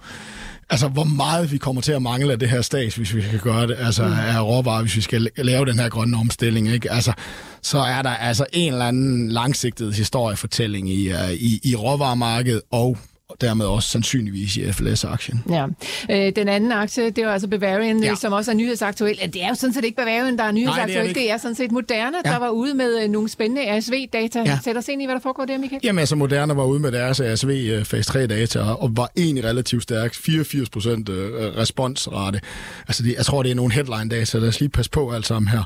altså, 0.69 0.87
hvor 0.87 1.03
meget 1.03 1.51
vi 1.51 1.57
kommer 1.57 1.81
til 1.81 1.91
at 1.91 2.01
mangle 2.01 2.31
af 2.31 2.39
det 2.39 2.49
her 2.49 2.61
stats, 2.61 2.95
hvis 2.95 3.15
vi 3.15 3.21
skal 3.21 3.39
gøre 3.39 3.67
det, 3.67 3.75
altså 3.79 4.07
mm. 4.07 4.13
af 4.13 4.41
råvarer, 4.41 4.81
hvis 4.81 4.95
vi 4.95 5.01
skal 5.01 5.29
lave 5.37 5.65
den 5.65 5.79
her 5.79 5.89
grønne 5.89 6.17
omstilling, 6.17 6.67
ikke? 6.67 6.91
Altså, 6.91 7.13
så 7.61 7.79
er 7.79 8.01
der 8.01 8.09
altså 8.09 8.45
en 8.53 8.73
eller 8.73 8.85
anden 8.85 9.29
langsigtet 9.29 9.93
historiefortælling 9.93 10.89
i, 10.89 11.09
uh, 11.13 11.31
i, 11.33 11.59
i 11.63 11.75
råvaremarkedet 11.75 12.61
og 12.71 12.97
og 13.31 13.37
dermed 13.41 13.65
også 13.65 13.89
sandsynligvis 13.89 14.57
i 14.57 14.71
FLS-aktien. 14.71 15.43
Ja. 15.49 15.65
Øh, 16.09 16.31
den 16.35 16.47
anden 16.47 16.71
aktie, 16.71 17.09
det 17.09 17.17
er 17.17 17.29
altså 17.29 17.47
Bavarian, 17.47 18.03
ja. 18.03 18.15
som 18.15 18.33
også 18.33 18.51
er 18.51 18.55
nyhedsaktuel. 18.55 19.17
Det 19.33 19.43
er 19.43 19.47
jo 19.47 19.55
sådan 19.55 19.73
set 19.73 19.83
ikke 19.85 19.95
Bavarian, 19.95 20.37
der 20.37 20.43
er 20.43 20.51
nyhedsaktuel. 20.51 20.87
Nej, 20.87 21.03
det, 21.03 21.09
er 21.09 21.13
det, 21.13 21.15
det 21.15 21.31
er 21.31 21.37
sådan 21.37 21.55
set 21.55 21.71
Moderna, 21.71 22.17
ja. 22.25 22.31
der 22.31 22.39
var 22.39 22.49
ude 22.49 22.73
med 22.73 23.03
øh, 23.03 23.09
nogle 23.09 23.29
spændende 23.29 23.69
ASV-data. 23.69 24.39
Ja. 24.39 24.59
Sæt 24.63 24.77
os 24.77 24.87
ind 24.87 25.01
i, 25.01 25.05
hvad 25.05 25.15
der 25.15 25.21
foregår 25.21 25.45
der, 25.45 25.57
Michael. 25.57 25.81
Jamen 25.83 25.99
altså, 25.99 26.15
Moderna 26.15 26.53
var 26.53 26.63
ude 26.63 26.79
med 26.79 26.91
deres 26.91 27.19
ASV 27.19 27.49
øh, 27.49 27.85
fase 27.85 28.19
3-data, 28.19 28.59
og 28.59 28.91
var 28.97 29.11
egentlig 29.17 29.43
relativt 29.43 29.83
stærk. 29.83 30.13
84 30.13 30.69
procent 30.69 31.09
øh, 31.09 31.57
responsrate. 31.57 32.41
Altså, 32.87 33.03
det, 33.03 33.15
jeg 33.17 33.25
tror, 33.25 33.43
det 33.43 33.51
er 33.51 33.55
nogle 33.55 33.73
headline-data, 33.73 34.37
lad 34.37 34.47
os 34.47 34.59
lige 34.59 34.69
passe 34.69 34.91
på 34.91 35.11
alt 35.11 35.25
sammen 35.25 35.49
her. 35.49 35.63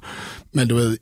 Men 0.54 0.68
du 0.68 0.76
ved, 0.76 0.98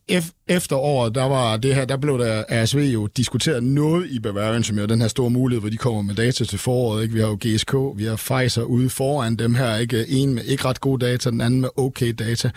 efter 0.48 0.76
året, 0.76 1.16
der 1.16 1.24
var 1.24 1.58
det 1.58 1.76
her, 1.76 1.86
der 1.86 1.98
blev 1.98 2.20
der 2.20 2.44
ASV 2.50 2.80
jo 2.80 3.08
diskuteret 3.08 3.64
noget 3.64 4.10
i 4.10 4.20
Bavarian, 4.20 4.64
som 4.64 4.80
jo 4.80 4.86
den 4.86 5.02
her 5.02 5.08
store 5.08 5.30
mulighed, 5.30 5.62
hvor 5.62 5.70
de 5.70 5.78
kommer 5.78 6.02
med 6.02 6.16
data 6.16 6.46
til 6.54 6.60
foråret. 6.60 7.04
Ikke? 7.04 7.14
Vi 7.14 7.20
har 7.20 7.28
jo 7.28 7.38
GSK, 7.46 7.74
vi 7.96 8.04
har 8.04 8.16
Pfizer 8.16 8.64
ude 8.64 8.90
foran 8.90 9.36
dem 9.36 9.56
her. 9.56 9.78
Ikke? 9.78 10.08
En 10.10 10.34
med 10.34 10.44
ikke 10.44 10.66
ret 10.66 10.82
gode 10.82 11.06
data, 11.06 11.30
den 11.30 11.42
anden 11.42 11.62
med 11.62 11.70
okay 11.78 12.14
data. 12.20 12.52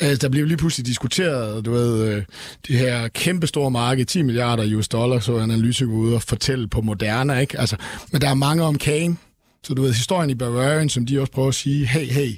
Altså, 0.00 0.26
der 0.26 0.28
blev 0.28 0.46
lige 0.46 0.56
pludselig 0.56 0.86
diskuteret, 0.86 1.64
du 1.64 1.70
ved, 1.70 2.08
øh, 2.08 2.22
det 2.66 2.78
her 2.78 3.08
kæmpestore 3.08 3.70
marked, 3.70 4.04
10 4.04 4.22
milliarder 4.22 4.76
US 4.76 4.88
dollar, 4.88 5.18
så 5.18 5.38
analytikere 5.38 5.94
ude 5.94 6.14
og 6.14 6.22
fortælle 6.22 6.68
på 6.68 6.80
Moderna, 6.80 7.38
ikke? 7.38 7.60
Altså, 7.60 7.76
men 8.12 8.20
der 8.20 8.28
er 8.28 8.34
mange 8.34 8.62
om 8.62 8.78
kagen. 8.78 9.18
Så 9.64 9.74
du 9.74 9.82
ved, 9.82 9.92
historien 9.92 10.30
i 10.30 10.34
Bavarian, 10.34 10.88
som 10.88 11.06
de 11.06 11.20
også 11.20 11.32
prøver 11.32 11.48
at 11.48 11.54
sige, 11.54 11.86
hey, 11.86 12.06
hey, 12.06 12.30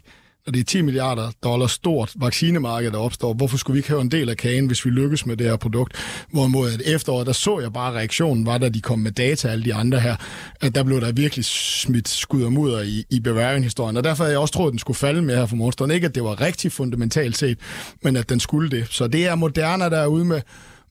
når 0.47 0.51
det 0.51 0.61
er 0.61 0.65
10 0.65 0.83
milliarder 0.83 1.31
dollar 1.45 1.67
stort 1.67 2.13
vaccinemarked, 2.17 2.91
der 2.91 2.99
opstår, 2.99 3.35
hvorfor 3.35 3.57
skulle 3.57 3.75
vi 3.75 3.79
ikke 3.79 3.89
have 3.89 4.01
en 4.01 4.11
del 4.11 4.29
af 4.29 4.37
kagen, 4.37 4.67
hvis 4.67 4.85
vi 4.85 4.91
lykkes 4.91 5.27
med 5.27 5.37
det 5.37 5.47
her 5.47 5.57
produkt? 5.57 5.97
Hvorimod 6.31 6.73
at 6.73 6.83
efteråret, 6.85 7.27
der 7.27 7.33
så 7.33 7.61
jeg 7.61 7.73
bare 7.73 7.93
reaktionen, 7.93 8.47
var 8.47 8.59
da 8.59 8.69
de 8.69 8.81
kom 8.81 8.99
med 8.99 9.13
data, 9.13 9.49
alle 9.49 9.65
de 9.65 9.75
andre 9.75 10.01
her, 10.01 10.17
at 10.61 10.75
der 10.75 10.83
blev 10.83 11.01
der 11.01 11.13
virkelig 11.13 11.45
smidt 11.45 12.09
skud 12.09 12.43
og 12.43 12.53
mudder 12.53 12.83
i, 12.83 13.05
i 13.11 13.21
Bavarian-historien. 13.21 13.97
Og 13.97 14.05
derfor 14.05 14.25
havde 14.25 14.33
jeg 14.33 14.41
også 14.41 14.55
troet, 14.55 14.69
at 14.69 14.73
den 14.73 14.79
skulle 14.79 14.97
falde 14.97 15.23
med 15.23 15.37
her 15.37 15.47
for 15.47 15.57
morgenstunden. 15.57 15.95
Ikke, 15.95 16.07
at 16.07 16.15
det 16.15 16.25
var 16.25 16.41
rigtig 16.41 16.73
fundamentalt 16.73 17.37
set, 17.37 17.59
men 18.03 18.17
at 18.17 18.29
den 18.29 18.41
skulle 18.41 18.71
det. 18.71 18.87
Så 18.91 19.07
det 19.07 19.27
er 19.27 19.35
Moderna, 19.35 19.89
der 19.89 19.99
er 19.99 20.07
ude 20.07 20.25
med, 20.25 20.41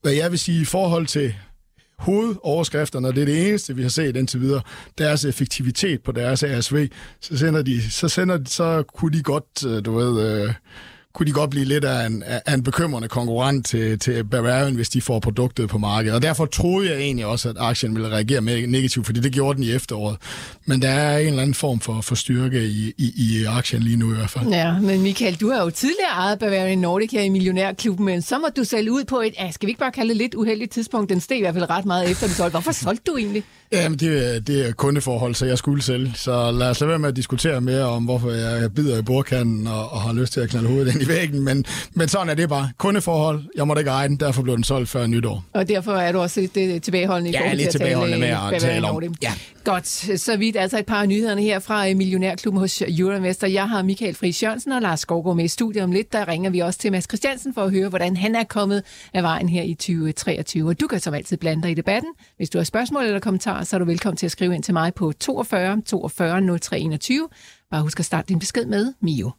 hvad 0.01 0.11
jeg 0.11 0.31
vil 0.31 0.39
sige 0.39 0.61
i 0.61 0.65
forhold 0.65 1.07
til 1.07 1.33
hovedoverskrifterne, 2.01 3.07
og 3.07 3.15
det 3.15 3.21
er 3.21 3.25
det 3.25 3.47
eneste, 3.47 3.75
vi 3.75 3.81
har 3.81 3.89
set 3.89 4.15
indtil 4.15 4.41
videre, 4.41 4.61
deres 4.97 5.25
effektivitet 5.25 6.03
på 6.03 6.11
deres 6.11 6.43
ASV, 6.43 6.87
så 7.19 7.37
sender 7.37 7.61
de, 7.61 7.91
så 7.91 8.09
sender 8.09 8.37
de, 8.37 8.49
så 8.49 8.83
kunne 8.95 9.17
de 9.17 9.23
godt, 9.23 9.65
øh, 9.67 9.85
du 9.85 9.97
ved, 9.97 10.43
øh, 10.43 10.53
kunne 11.13 11.27
de 11.27 11.31
godt 11.31 11.49
blive 11.49 11.65
lidt 11.65 11.83
af 11.83 12.05
en, 12.05 12.23
af 12.45 12.53
en 12.53 12.63
bekymrende 12.63 13.07
konkurrent 13.07 13.65
til, 13.65 13.99
til 13.99 14.23
Bavarian, 14.23 14.75
hvis 14.75 14.89
de 14.89 15.01
får 15.01 15.19
produktet 15.19 15.69
på 15.69 15.77
markedet. 15.77 16.15
Og 16.15 16.21
derfor 16.21 16.45
troede 16.45 16.89
jeg 16.89 16.97
egentlig 16.97 17.25
også, 17.25 17.49
at 17.49 17.55
aktien 17.59 17.95
ville 17.95 18.09
reagere 18.09 18.41
negativt, 18.41 19.05
fordi 19.05 19.19
det 19.19 19.31
gjorde 19.31 19.55
den 19.55 19.63
i 19.63 19.71
efteråret. 19.71 20.17
Men 20.65 20.81
der 20.81 20.89
er 20.89 21.17
en 21.17 21.27
eller 21.27 21.41
anden 21.41 21.53
form 21.53 21.79
for, 21.79 22.01
for 22.01 22.15
styrke 22.15 22.65
i, 22.65 22.93
i, 22.97 23.13
i 23.17 23.45
aktien 23.45 23.83
lige 23.83 23.97
nu 23.97 24.13
i 24.13 24.15
hvert 24.15 24.29
fald. 24.29 24.47
Ja, 24.49 24.79
men 24.79 25.01
Michael, 25.01 25.35
du 25.35 25.51
har 25.51 25.63
jo 25.63 25.69
tidligere 25.69 26.11
ejet 26.11 26.39
Bavarian 26.39 26.77
Nordic 26.77 27.11
her 27.11 27.21
i 27.21 27.29
Millionærklubben, 27.29 28.05
men 28.05 28.21
så 28.21 28.37
må 28.37 28.47
du 28.57 28.63
sælge 28.63 28.91
ud 28.91 29.03
på 29.03 29.21
et, 29.21 29.33
skal 29.51 29.67
vi 29.67 29.71
ikke 29.71 29.79
bare 29.79 29.91
kalde 29.91 30.09
det 30.09 30.17
lidt 30.17 30.35
uheldigt 30.35 30.71
tidspunkt? 30.71 31.09
Den 31.09 31.19
steg 31.19 31.37
i 31.37 31.41
hvert 31.41 31.53
fald 31.53 31.69
ret 31.69 31.85
meget 31.85 32.11
efter, 32.11 32.27
du 32.27 32.33
solgte. 32.33 32.51
Hvorfor 32.51 32.71
solgte 32.71 33.11
du 33.11 33.17
egentlig? 33.17 33.43
Jamen, 33.73 33.99
det, 33.99 34.35
er- 34.35 34.39
det 34.39 34.67
er 34.67 34.71
kundeforhold, 34.73 35.35
så 35.35 35.45
jeg 35.45 35.57
skulle 35.57 35.83
sælge. 35.83 36.11
Så 36.15 36.51
lad 36.51 36.69
os 36.69 36.79
lade 36.79 36.89
være 36.89 36.99
med 36.99 37.09
at 37.09 37.15
diskutere 37.15 37.61
mere 37.61 37.83
om, 37.83 38.03
hvorfor 38.03 38.31
jeg 38.31 38.73
bider 38.73 38.97
i 38.97 39.01
bordkanten 39.01 39.67
og, 39.67 39.91
og 39.91 40.01
har 40.01 40.13
lyst 40.13 40.33
til 40.33 40.39
at 40.41 40.49
knalde 40.49 40.67
hovedet 40.67 40.93
ind 40.93 41.03
i 41.03 41.07
væggen. 41.07 41.43
Men, 41.43 41.65
men 41.93 42.07
sådan 42.07 42.29
er 42.29 42.33
det 42.33 42.49
bare. 42.49 42.69
Kundeforhold. 42.77 43.43
Jeg 43.55 43.67
måtte 43.67 43.79
ikke 43.79 43.91
eje 43.91 44.07
den, 44.07 44.15
derfor 44.17 44.41
blev 44.41 44.55
den 44.55 44.63
solgt 44.63 44.89
før 44.89 45.07
nytår. 45.07 45.43
Og 45.53 45.67
derfor 45.69 45.91
er 45.93 46.11
du 46.11 46.19
også 46.19 46.41
lidt 46.41 46.57
øh, 46.57 46.81
tilbageholdende 46.81 47.29
i 47.29 47.33
Ja, 47.33 47.39
forhold 47.39 47.57
lidt 47.57 47.69
til 47.69 47.77
at 47.77 47.81
tilbageholdende 47.81 48.19
tale, 48.27 48.35
med 48.35 48.43
at 48.43 48.49
hvad 48.49 48.59
tale 48.59 48.87
om- 48.89 49.15
ja. 49.23 49.33
Godt, 49.63 49.87
så 50.21 50.37
vidt 50.37 50.57
altså 50.57 50.79
et 50.79 50.85
par 50.85 51.01
af 51.01 51.07
nyhederne 51.09 51.41
her 51.41 51.59
fra 51.59 51.89
øh, 51.89 51.95
Millionærklubben 51.97 52.59
hos 52.59 52.81
Euroinvestor. 52.87 53.47
Jeg 53.47 53.69
har 53.69 53.83
Michael 53.83 54.15
Friis 54.15 54.43
Jørgensen 54.43 54.71
og 54.71 54.81
Lars 54.81 54.99
Skovgaard 54.99 55.35
med 55.35 55.45
i 55.45 55.47
studiet 55.47 55.83
om 55.83 55.91
lidt. 55.91 56.13
Der 56.13 56.27
ringer 56.27 56.49
vi 56.49 56.59
også 56.59 56.79
til 56.79 56.91
Mads 56.91 57.03
Christiansen 57.03 57.53
for 57.53 57.61
at 57.63 57.71
høre, 57.71 57.89
hvordan 57.89 58.17
han 58.17 58.35
er 58.35 58.43
kommet 58.43 58.83
af 59.13 59.23
vejen 59.23 59.49
her 59.49 59.63
i 59.63 59.73
2023. 59.73 60.69
Og 60.69 60.79
du 60.81 60.87
kan 60.87 60.99
som 60.99 61.13
altid 61.13 61.37
blande 61.37 61.63
dig 61.63 61.71
i 61.71 61.73
debatten. 61.73 62.09
Hvis 62.37 62.49
du 62.49 62.57
har 62.57 62.63
spørgsmål 62.65 63.03
eller 63.05 63.19
kommentarer, 63.19 63.60
så 63.63 63.75
er 63.75 63.79
du 63.79 63.85
velkommen 63.85 64.17
til 64.17 64.25
at 64.25 64.31
skrive 64.31 64.55
ind 64.55 64.63
til 64.63 64.73
mig 64.73 64.93
på 64.93 65.11
42 65.11 65.81
42 65.81 66.59
03 66.59 66.79
21. 66.79 67.29
Bare 67.71 67.81
husk 67.81 67.99
at 67.99 68.05
starte 68.05 68.27
din 68.27 68.39
besked 68.39 68.65
med 68.65 68.93
Mio. 69.01 69.31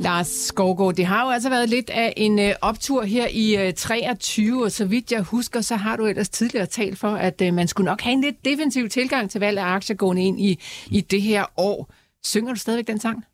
Lars 0.00 0.26
Skovgaard, 0.26 0.94
det 0.94 1.06
har 1.06 1.24
jo 1.24 1.30
altså 1.30 1.48
været 1.48 1.68
lidt 1.68 1.90
af 1.90 2.14
en 2.16 2.38
øh, 2.38 2.54
optur 2.60 3.02
her 3.02 3.28
i 3.30 3.66
øh, 3.66 3.74
23, 3.74 4.64
og 4.64 4.72
så 4.72 4.84
vidt 4.84 5.12
jeg 5.12 5.22
husker, 5.22 5.60
så 5.60 5.76
har 5.76 5.96
du 5.96 6.06
ellers 6.06 6.28
tidligere 6.28 6.66
talt 6.66 6.98
for, 6.98 7.08
at 7.08 7.42
øh, 7.42 7.54
man 7.54 7.68
skulle 7.68 7.84
nok 7.84 8.00
have 8.00 8.12
en 8.12 8.20
lidt 8.20 8.44
defensiv 8.44 8.88
tilgang 8.88 9.30
til 9.30 9.40
valg 9.40 9.58
af 9.58 9.64
aktier 9.64 9.96
gående 9.96 10.24
ind 10.24 10.40
i, 10.40 10.60
i 10.86 11.00
det 11.00 11.22
her 11.22 11.44
år. 11.56 11.92
Synger 12.24 12.54
du 12.54 12.60
stadigvæk 12.60 12.86
den 12.86 13.00
sang? 13.00 13.24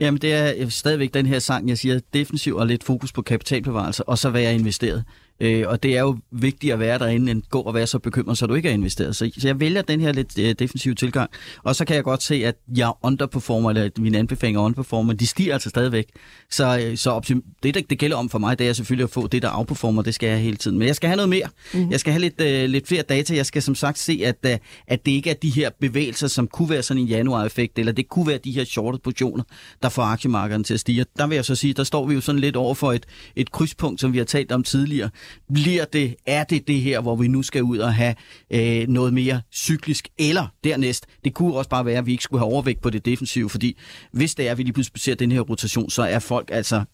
Jamen, 0.00 0.20
det 0.20 0.32
er 0.32 0.54
øh, 0.56 0.70
stadigvæk 0.70 1.14
den 1.14 1.26
her 1.26 1.38
sang, 1.38 1.68
jeg 1.68 1.78
siger, 1.78 2.00
defensiv 2.12 2.56
og 2.56 2.66
lidt 2.66 2.84
fokus 2.84 3.12
på 3.12 3.22
kapitalbevarelse, 3.22 4.08
og 4.08 4.18
så 4.18 4.30
være 4.30 4.54
investeret. 4.54 5.04
Øh, 5.40 5.64
og 5.66 5.82
det 5.82 5.96
er 5.96 6.00
jo 6.00 6.18
vigtigt 6.30 6.72
at 6.72 6.78
være 6.78 6.98
derinde, 6.98 7.30
end 7.30 7.42
gå 7.50 7.60
og 7.60 7.74
være 7.74 7.86
så 7.86 7.98
bekymret, 7.98 8.38
så 8.38 8.46
du 8.46 8.54
ikke 8.54 8.68
er 8.68 8.72
investeret. 8.72 9.16
Så, 9.16 9.30
så 9.38 9.48
jeg 9.48 9.60
vælger 9.60 9.82
den 9.82 10.00
her 10.00 10.12
lidt 10.12 10.38
øh, 10.38 10.54
defensive 10.58 10.94
tilgang. 10.94 11.30
Og 11.62 11.76
så 11.76 11.84
kan 11.84 11.96
jeg 11.96 12.04
godt 12.04 12.22
se, 12.22 12.34
at 12.34 12.56
jeg 12.76 12.92
underperformer, 13.02 13.70
eller 13.70 13.84
at 13.84 13.98
mine 13.98 14.18
anbefalinger 14.18 14.60
underperformer, 14.60 15.12
de 15.12 15.26
stiger 15.26 15.52
altså 15.52 15.68
stadigvæk. 15.68 16.06
Så, 16.50 16.78
øh, 16.80 16.96
så 16.96 17.18
optim- 17.18 17.58
det, 17.62 17.74
der, 17.74 17.80
det 17.90 17.98
gælder 17.98 18.16
om 18.16 18.28
for 18.28 18.38
mig, 18.38 18.58
det 18.58 18.68
er 18.68 18.72
selvfølgelig 18.72 19.04
at 19.04 19.10
få 19.10 19.26
det, 19.26 19.42
der 19.42 19.50
outperformer, 19.52 20.02
det 20.02 20.14
skal 20.14 20.28
jeg 20.28 20.38
hele 20.38 20.56
tiden. 20.56 20.78
Men 20.78 20.88
jeg 20.88 20.96
skal 20.96 21.08
have 21.08 21.16
noget 21.16 21.28
mere. 21.28 21.48
Mm-hmm. 21.74 21.90
Jeg 21.90 22.00
skal 22.00 22.12
have 22.12 22.20
lidt, 22.20 22.40
øh, 22.40 22.68
lidt 22.68 22.88
flere 22.88 23.02
data. 23.02 23.34
Jeg 23.34 23.46
skal 23.46 23.62
som 23.62 23.74
sagt 23.74 23.98
se, 23.98 24.20
at, 24.24 24.36
øh, 24.46 24.58
at 24.86 25.06
det 25.06 25.12
ikke 25.12 25.30
er 25.30 25.34
de 25.34 25.50
her 25.50 25.70
bevægelser, 25.80 26.26
som 26.28 26.46
kunne 26.46 26.70
være 26.70 26.82
sådan 26.82 27.02
en 27.02 27.08
januar-effekt, 27.08 27.78
eller 27.78 27.92
det 27.92 28.08
kunne 28.08 28.26
være 28.26 28.38
de 28.44 28.52
her 28.52 28.64
shorted 28.64 28.98
positioner, 28.98 29.44
der 29.82 29.88
får 29.88 30.02
aktiemarkederne 30.02 30.64
til 30.64 30.74
at 30.74 30.80
stige. 30.80 31.04
Der 31.18 31.26
vil 31.26 31.34
jeg 31.34 31.44
så 31.44 31.54
sige, 31.54 31.74
der 31.74 31.84
står 31.84 32.06
vi 32.06 32.14
jo 32.14 32.20
sådan 32.20 32.40
lidt 32.40 32.56
over 32.56 32.74
for 32.74 32.92
et, 32.92 33.06
et 33.36 33.52
krydspunkt, 33.52 34.00
som 34.00 34.12
vi 34.12 34.18
har 34.18 34.24
talt 34.24 34.52
om 34.52 34.62
tidligere. 34.62 35.10
Bliver 35.54 35.84
det, 35.84 36.14
er 36.26 36.44
det 36.44 36.68
det 36.68 36.80
her, 36.80 37.00
hvor 37.00 37.16
vi 37.16 37.28
nu 37.28 37.42
skal 37.42 37.62
ud 37.62 37.78
og 37.78 37.94
have 37.94 38.14
øh, 38.50 38.88
noget 38.88 39.14
mere 39.14 39.40
cyklisk, 39.54 40.08
eller 40.18 40.46
dernæst, 40.64 41.06
det 41.24 41.34
kunne 41.34 41.54
også 41.54 41.70
bare 41.70 41.86
være, 41.86 41.98
at 41.98 42.06
vi 42.06 42.12
ikke 42.12 42.24
skulle 42.24 42.40
have 42.40 42.52
overvægt 42.52 42.82
på 42.82 42.90
det 42.90 43.04
defensive, 43.04 43.50
fordi 43.50 43.78
hvis 44.12 44.34
det 44.34 44.46
er, 44.46 44.50
at 44.50 44.58
vi 44.58 44.62
lige 44.62 44.72
pludselig 44.72 45.02
ser 45.02 45.14
den 45.14 45.32
her 45.32 45.40
rotation, 45.40 45.90
så 45.90 46.02
er 46.02 46.18
folk 46.18 46.48
altså 46.52 46.84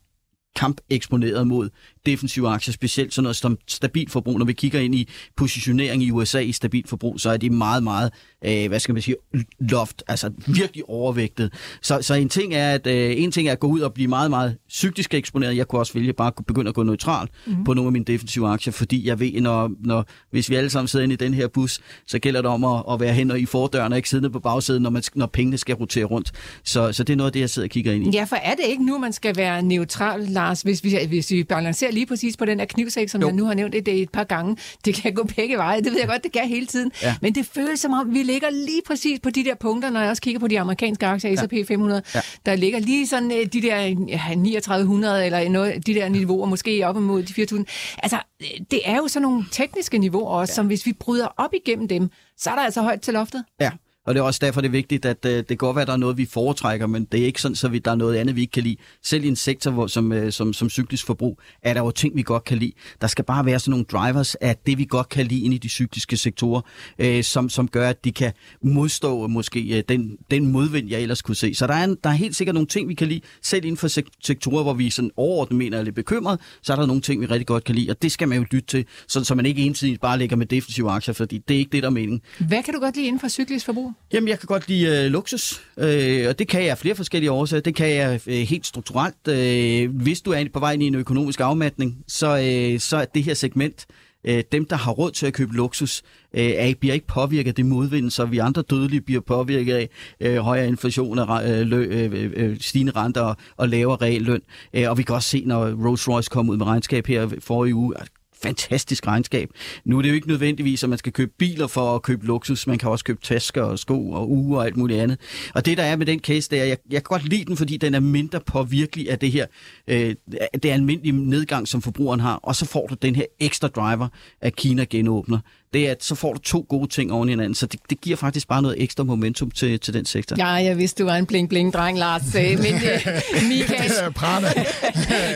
kamp 0.57 0.81
eksponeret 0.91 1.47
mod 1.47 1.71
defensive 2.07 2.49
aktier, 2.49 2.73
specielt 2.73 3.15
sådan 3.15 3.23
noget 3.23 3.37
som 3.37 3.59
stabilt 3.69 4.11
forbrug. 4.11 4.39
Når 4.39 4.47
vi 4.47 4.53
kigger 4.53 4.81
ind 4.81 4.95
i 4.95 5.09
positionering 5.37 6.03
i 6.03 6.11
USA 6.11 6.39
i 6.39 6.53
stabilt 6.53 6.89
forbrug, 6.89 7.21
så 7.21 7.31
er 7.31 7.37
det 7.37 7.53
meget, 7.53 7.83
meget, 7.83 8.13
øh, 8.45 8.69
hvad 8.69 8.81
skal 8.81 8.93
man 8.93 9.03
sige, 9.03 9.17
loft, 9.61 10.03
altså 10.09 10.31
virkelig 10.47 10.89
overvægtet. 10.89 11.53
Så, 11.83 11.99
så 12.01 12.15
en 12.15 12.29
ting 12.29 12.55
er 12.55 12.75
at 12.75 12.87
øh, 12.87 13.15
en 13.17 13.33
ting 13.33 13.49
er 13.49 13.53
at 13.53 13.61
gå 13.61 13.67
ud 13.67 13.81
og 13.81 13.95
blive 13.95 14.09
meget, 14.09 14.31
meget 14.31 14.57
cyklisk 14.71 15.15
eksponeret. 15.15 15.57
Jeg 15.57 15.69
kunne 15.69 15.81
også 15.81 15.93
vælge 15.93 16.13
bare 16.13 16.33
at 16.39 16.47
begynde 16.47 16.69
at 16.69 16.75
gå 16.75 16.83
neutral 16.83 17.29
mm-hmm. 17.47 17.65
på 17.65 17.75
nogle 17.75 17.89
af 17.89 17.93
mine 17.93 18.05
defensive 18.05 18.49
aktier, 18.49 18.73
fordi 18.73 19.07
jeg 19.07 19.21
ved, 19.21 19.41
når, 19.41 19.71
når 19.81 20.07
hvis 20.31 20.51
vi 20.51 20.55
alle 20.55 20.71
sammen 20.71 20.89
sidder 20.89 21.03
inde 21.03 21.13
i 21.13 21.17
den 21.17 21.35
her 21.35 21.49
bus, 21.49 21.81
så 22.07 22.19
gælder 22.19 22.43
det 22.43 22.51
om 22.51 22.65
at, 22.65 22.83
at 22.91 23.01
være 23.01 23.13
hen 23.15 23.31
og 23.31 23.41
i 23.41 23.47
fordøren 23.47 23.93
og 23.93 23.99
ikke 23.99 24.09
siddende 24.09 24.31
på 24.31 24.41
bagsædet, 24.41 24.83
når, 24.83 24.91
man, 24.91 25.03
når 25.15 25.27
pengene 25.27 25.59
skal 25.59 25.75
rotere 25.75 26.05
rundt. 26.05 26.33
Så, 26.65 26.93
så 26.93 27.05
det 27.05 27.13
er 27.13 27.17
noget 27.17 27.29
af 27.29 27.33
det, 27.33 27.41
jeg 27.41 27.51
sidder 27.51 27.67
og 27.67 27.71
kigger 27.71 27.93
ind 27.93 28.07
i. 28.07 28.11
Ja, 28.17 28.25
for 28.25 28.37
er 28.37 28.55
det 28.55 28.65
ikke 28.69 28.87
nu, 28.87 28.99
man 28.99 29.13
skal 29.13 29.37
være 29.37 29.63
neutral, 29.63 30.21
Lars, 30.21 30.63
hvis 30.63 30.85
vi, 30.85 30.99
hvis 31.09 31.31
vi 31.31 31.45
balancerer 31.45 31.93
lige 31.93 32.07
præcis 32.07 32.37
på 32.37 32.45
den 32.45 32.59
her 32.59 32.67
knivsæk, 32.67 33.09
som 33.09 33.21
Jo. 33.21 33.27
jeg 33.27 33.37
nu 33.37 33.45
har 33.45 33.55
nævnt 33.55 33.75
et, 33.75 33.89
et 33.89 34.11
par 34.11 34.25
gange. 34.25 34.57
Det 34.85 34.95
kan 34.95 35.15
gå 35.15 35.29
begge 35.37 35.57
veje, 35.57 35.81
det 35.81 35.93
ved 35.93 35.99
jeg 35.99 36.09
godt, 36.09 36.25
det 36.25 36.33
kan 36.33 36.49
hele 36.49 36.67
tiden. 36.67 36.91
Ja. 37.03 37.15
Men 37.23 37.35
det 37.35 37.47
føles 37.47 37.81
som 37.81 37.93
om, 37.93 38.15
vi 38.15 38.23
ligger 38.33 38.51
lige 38.51 38.83
præcis 38.87 39.21
på 39.21 39.31
de 39.31 39.45
der 39.45 39.55
punkter, 39.55 39.91
når 39.91 40.01
jeg 40.01 40.11
også 40.11 40.23
kigger 40.23 40.41
på 40.41 40.49
de 40.49 40.61
amerikanske 40.61 41.07
aktier, 41.07 41.37
S&P 41.37 41.69
500, 41.69 42.03
Ja. 42.15 42.21
der 42.47 42.55
ligger 42.55 42.79
lige 42.79 43.07
sådan 43.07 43.33
øh, 43.33 43.47
de 43.47 43.63
der 43.63 43.77
ja, 44.09 44.21
3900 44.35 45.27
eller 45.27 45.49
noget, 45.49 45.87
de 45.87 45.95
der 45.95 46.09
niveauer, 46.09 46.47
måske 46.47 46.87
op 46.87 46.97
imod 46.97 47.23
de 47.23 47.35
4000. 47.35 47.67
Altså, 47.99 48.19
øh, 48.43 48.47
det 48.71 48.81
er 48.85 48.97
jo 48.97 49.09
sådan 49.09 49.23
nogle 49.23 49.45
tekniske 49.53 49.99
niveauer 49.99 50.31
også, 50.31 50.53
ja. 50.53 50.55
som 50.55 50.67
hvis 50.67 50.87
vi 50.87 50.93
bryder 50.93 51.27
op 51.37 51.55
igennem 51.55 51.89
dem, 51.89 52.11
så 52.37 52.51
er 52.51 52.55
der 52.55 52.63
altså 52.63 52.83
højt 52.83 53.01
til 53.01 53.15
loftet. 53.15 53.45
Ja, 53.61 53.71
og 54.07 54.15
det 54.15 54.21
er 54.21 54.25
også 54.25 54.41
derfor, 54.43 54.61
det 54.61 54.69
er 54.69 54.73
vigtigt, 54.73 55.05
at 55.05 55.25
øh, 55.25 55.37
det 55.37 55.47
kan 55.47 55.57
godt 55.57 55.77
være, 55.77 55.83
at 55.83 55.87
der 55.87 55.93
er 55.93 55.99
noget, 55.99 56.19
vi 56.19 56.27
foretrækker, 56.27 56.87
men 56.87 57.05
det 57.05 57.21
er 57.21 57.27
ikke 57.27 57.43
sådan, 57.43 57.57
så 57.57 57.69
vi, 57.69 57.79
der 57.79 57.91
er 57.91 57.95
noget 57.95 58.17
andet, 58.17 58.37
vi 58.37 58.41
ikke 58.41 58.51
kan 58.51 58.63
lide. 58.63 58.77
Selv 59.03 59.25
i 59.25 59.29
en 59.29 59.37
sektor 59.37 59.71
hvor, 59.71 59.87
som, 59.87 60.13
øh, 60.13 60.33
som, 60.33 60.53
som 60.53 60.71
cyklisk 60.71 61.07
forbrug, 61.07 61.41
er 61.63 61.75
der 61.75 61.81
jo 61.81 61.91
ting, 61.91 62.17
vi 62.17 62.23
godt 62.23 62.45
kan 62.45 62.59
lide. 62.59 62.73
Der 63.01 63.07
skal 63.07 63.25
bare 63.25 63.47
være 63.47 63.61
sådan 63.61 63.71
nogle 63.71 63.85
drivers 63.85 64.35
af 64.35 64.57
det, 64.67 64.79
vi 64.79 64.85
godt 64.85 65.09
kan 65.09 65.27
lide 65.27 65.41
ind 65.41 65.55
i 65.55 65.59
de 65.59 65.69
cykliske 65.69 66.17
sektorer, 66.17 66.61
øh, 66.99 67.25
som, 67.25 67.49
som 67.49 67.69
gør, 67.69 67.89
at 67.89 68.05
de 68.05 68.13
kan 68.13 68.33
modstå 68.63 69.27
måske 69.27 69.77
øh, 69.79 69.83
den, 69.89 70.17
den 70.31 70.47
modvind, 70.47 70.89
jeg 70.89 71.01
ellers 71.01 71.23
kunne 71.23 71.35
se. 71.35 71.55
Så 71.55 71.67
der 71.67 71.75
er, 71.75 71.85
en, 71.85 71.97
der 72.05 72.11
er 72.11 72.15
helt 72.15 72.37
sikkert 72.37 72.55
nogle 72.55 72.67
ting, 72.67 72.89
vi 72.89 72.95
kan 72.95 73.09
lide, 73.09 73.21
selv 73.43 73.65
inden 73.65 73.77
for 73.77 73.89
sektorer, 74.25 74.63
hvor 74.63 74.75
vi 74.75 74.91
sådan 74.91 75.11
overordnet 75.17 75.59
mener 75.59 75.79
er 75.79 75.83
lidt 75.83 75.95
bekymret, 75.95 76.41
så 76.63 76.73
er 76.73 76.77
der 76.77 76.87
nogle 76.87 77.03
ting, 77.03 77.21
vi 77.21 77.27
rigtig 77.27 77.47
godt 77.47 77.65
kan 77.65 77.75
lide, 77.75 77.91
og 77.91 78.03
det 78.03 78.13
skal 78.13 78.29
man 78.29 78.39
jo 78.39 78.45
lytte 78.51 78.67
til, 78.67 78.85
sådan, 79.09 79.25
så 79.25 79.35
man 79.35 79.47
ikke 79.47 79.63
ensidigt 79.63 80.01
bare 80.01 80.19
ligger 80.19 80.37
med 80.37 80.47
defensive 80.47 80.91
aktier, 80.91 81.15
fordi 81.15 81.39
det 81.39 81.55
er 81.55 81.59
ikke 81.59 81.73
det, 81.73 81.83
der 81.83 81.89
er 81.89 81.93
meningen. 81.93 82.21
Hvad 82.39 82.63
kan 82.63 82.75
du 82.75 82.81
godt 82.81 82.97
lide 82.97 83.07
inden 83.07 83.21
for 83.21 83.29
cyklisk 83.29 83.67
forbrug? 83.67 83.92
Jamen, 84.13 84.29
jeg 84.29 84.39
kan 84.39 84.47
godt 84.47 84.69
lide 84.69 85.05
øh, 85.05 85.11
luksus, 85.11 85.63
øh, 85.79 86.29
og 86.29 86.39
det 86.39 86.49
kan 86.49 86.63
jeg 86.63 86.71
af 86.71 86.79
flere 86.79 86.95
forskellige 86.95 87.31
årsager. 87.31 87.61
Det 87.61 87.75
kan 87.75 87.91
jeg 87.91 88.21
øh, 88.27 88.35
helt 88.35 88.67
strukturelt. 88.67 89.29
Øh, 89.29 89.97
hvis 89.97 90.21
du 90.21 90.31
er 90.31 90.45
på 90.53 90.61
vej 90.61 90.73
ind 90.73 90.83
i 90.83 90.87
en 90.87 90.95
økonomisk 90.95 91.41
afmatning, 91.41 92.05
så, 92.09 92.27
øh, 92.27 92.81
så 92.81 92.97
er 92.97 93.05
det 93.05 93.23
her 93.23 93.35
segment, 93.35 93.87
øh, 94.25 94.45
dem, 94.53 94.65
der 94.65 94.77
har 94.77 94.93
råd 94.93 95.11
til 95.11 95.27
at 95.27 95.33
købe 95.33 95.55
luksus, 95.55 96.03
øh, 96.35 96.45
er, 96.45 96.75
bliver 96.81 96.95
ikke 96.95 97.07
påvirket 97.07 97.49
af 97.49 97.55
det 97.55 97.67
modvind, 97.67 98.11
så 98.11 98.25
vi 98.25 98.39
andre 98.39 98.63
dødelige 98.63 99.01
bliver 99.01 99.21
påvirket 99.21 99.75
af 99.75 99.89
øh, 100.21 100.37
højere 100.37 100.69
inflation 100.69 101.19
og 101.19 101.51
øh, 101.51 101.67
lø, 101.67 101.85
øh, 101.85 102.13
øh, 102.13 102.33
øh, 102.37 102.61
stigende 102.61 102.93
renter 102.97 103.21
og, 103.21 103.37
og 103.57 103.69
lavere 103.69 103.97
realløn. 103.97 104.41
Øh, 104.75 104.91
og 104.91 104.99
vi 104.99 105.03
kan 105.03 105.15
også 105.15 105.29
se, 105.29 105.43
når 105.47 105.87
Rolls 105.87 106.09
Royce 106.09 106.31
kom 106.31 106.49
ud 106.49 106.57
med 106.57 106.67
regnskab 106.67 107.07
her 107.07 107.29
forrige 107.41 107.75
uge, 107.75 107.95
fantastisk 108.43 109.07
regnskab. 109.07 109.51
Nu 109.85 109.99
er 109.99 110.03
det 110.03 110.09
jo 110.09 110.15
ikke 110.15 110.29
nødvendigvis, 110.29 110.83
at 110.83 110.89
man 110.89 110.99
skal 110.99 111.13
købe 111.13 111.33
biler 111.39 111.67
for 111.67 111.95
at 111.95 112.03
købe 112.03 112.27
luksus. 112.27 112.67
Man 112.67 112.79
kan 112.79 112.91
også 112.91 113.05
købe 113.05 113.21
tasker 113.23 113.63
og 113.63 113.79
sko 113.79 114.11
og 114.11 114.31
uger 114.31 114.59
og 114.59 114.67
alt 114.67 114.77
muligt 114.77 115.01
andet. 115.01 115.19
Og 115.55 115.67
det, 115.67 115.77
der 115.77 115.83
er 115.83 115.97
med 115.97 116.07
den 116.07 116.21
case, 116.21 116.51
det 116.51 116.61
er, 116.61 116.65
jeg, 116.65 116.77
jeg 116.91 117.03
kan 117.03 117.19
godt 117.19 117.29
lide 117.29 117.45
den, 117.45 117.57
fordi 117.57 117.77
den 117.77 117.95
er 117.95 118.01
mindre 118.01 118.41
påvirkelig 118.41 119.11
af 119.11 119.19
det 119.19 119.33
her, 119.33 119.47
øh, 119.89 120.15
det 120.63 120.71
almindelige 120.71 121.13
nedgang, 121.13 121.69
som 121.69 121.83
forbrugeren 121.83 122.21
har. 122.21 122.35
Og 122.35 122.57
så 122.57 122.67
får 122.67 122.87
du 122.87 122.95
den 123.03 123.17
her 123.17 123.25
ekstra 123.41 123.69
driver, 123.69 124.09
at 124.41 124.57
Kina 124.57 124.85
genåbner. 124.85 125.39
Det 125.73 125.87
er, 125.87 125.91
at 125.91 126.05
så 126.05 126.15
får 126.15 126.33
du 126.33 126.39
to 126.39 126.67
gode 126.69 126.91
ting 126.91 127.13
oven 127.13 127.29
i 127.29 127.33
hinanden. 127.33 127.55
Så 127.55 127.67
det, 127.67 127.81
det 127.91 128.01
giver 128.01 128.17
faktisk 128.17 128.49
bare 128.49 128.63
noget 128.63 128.83
ekstra 128.83 129.05
momentum 129.05 129.51
til, 129.51 129.81
til 129.81 129.95
den 129.95 130.05
sektor. 130.05 130.37
Ja, 130.39 130.47
jeg 130.47 130.79
vidste, 130.79 131.03
du 131.03 131.09
var 131.09 131.17
en 131.17 131.27
bling-bling-dreng, 131.27 131.99
Lars. 131.99 132.35
Men 132.35 132.59
øh, 132.59 133.07
Michael, 133.49 134.13
Prana. 134.15 134.49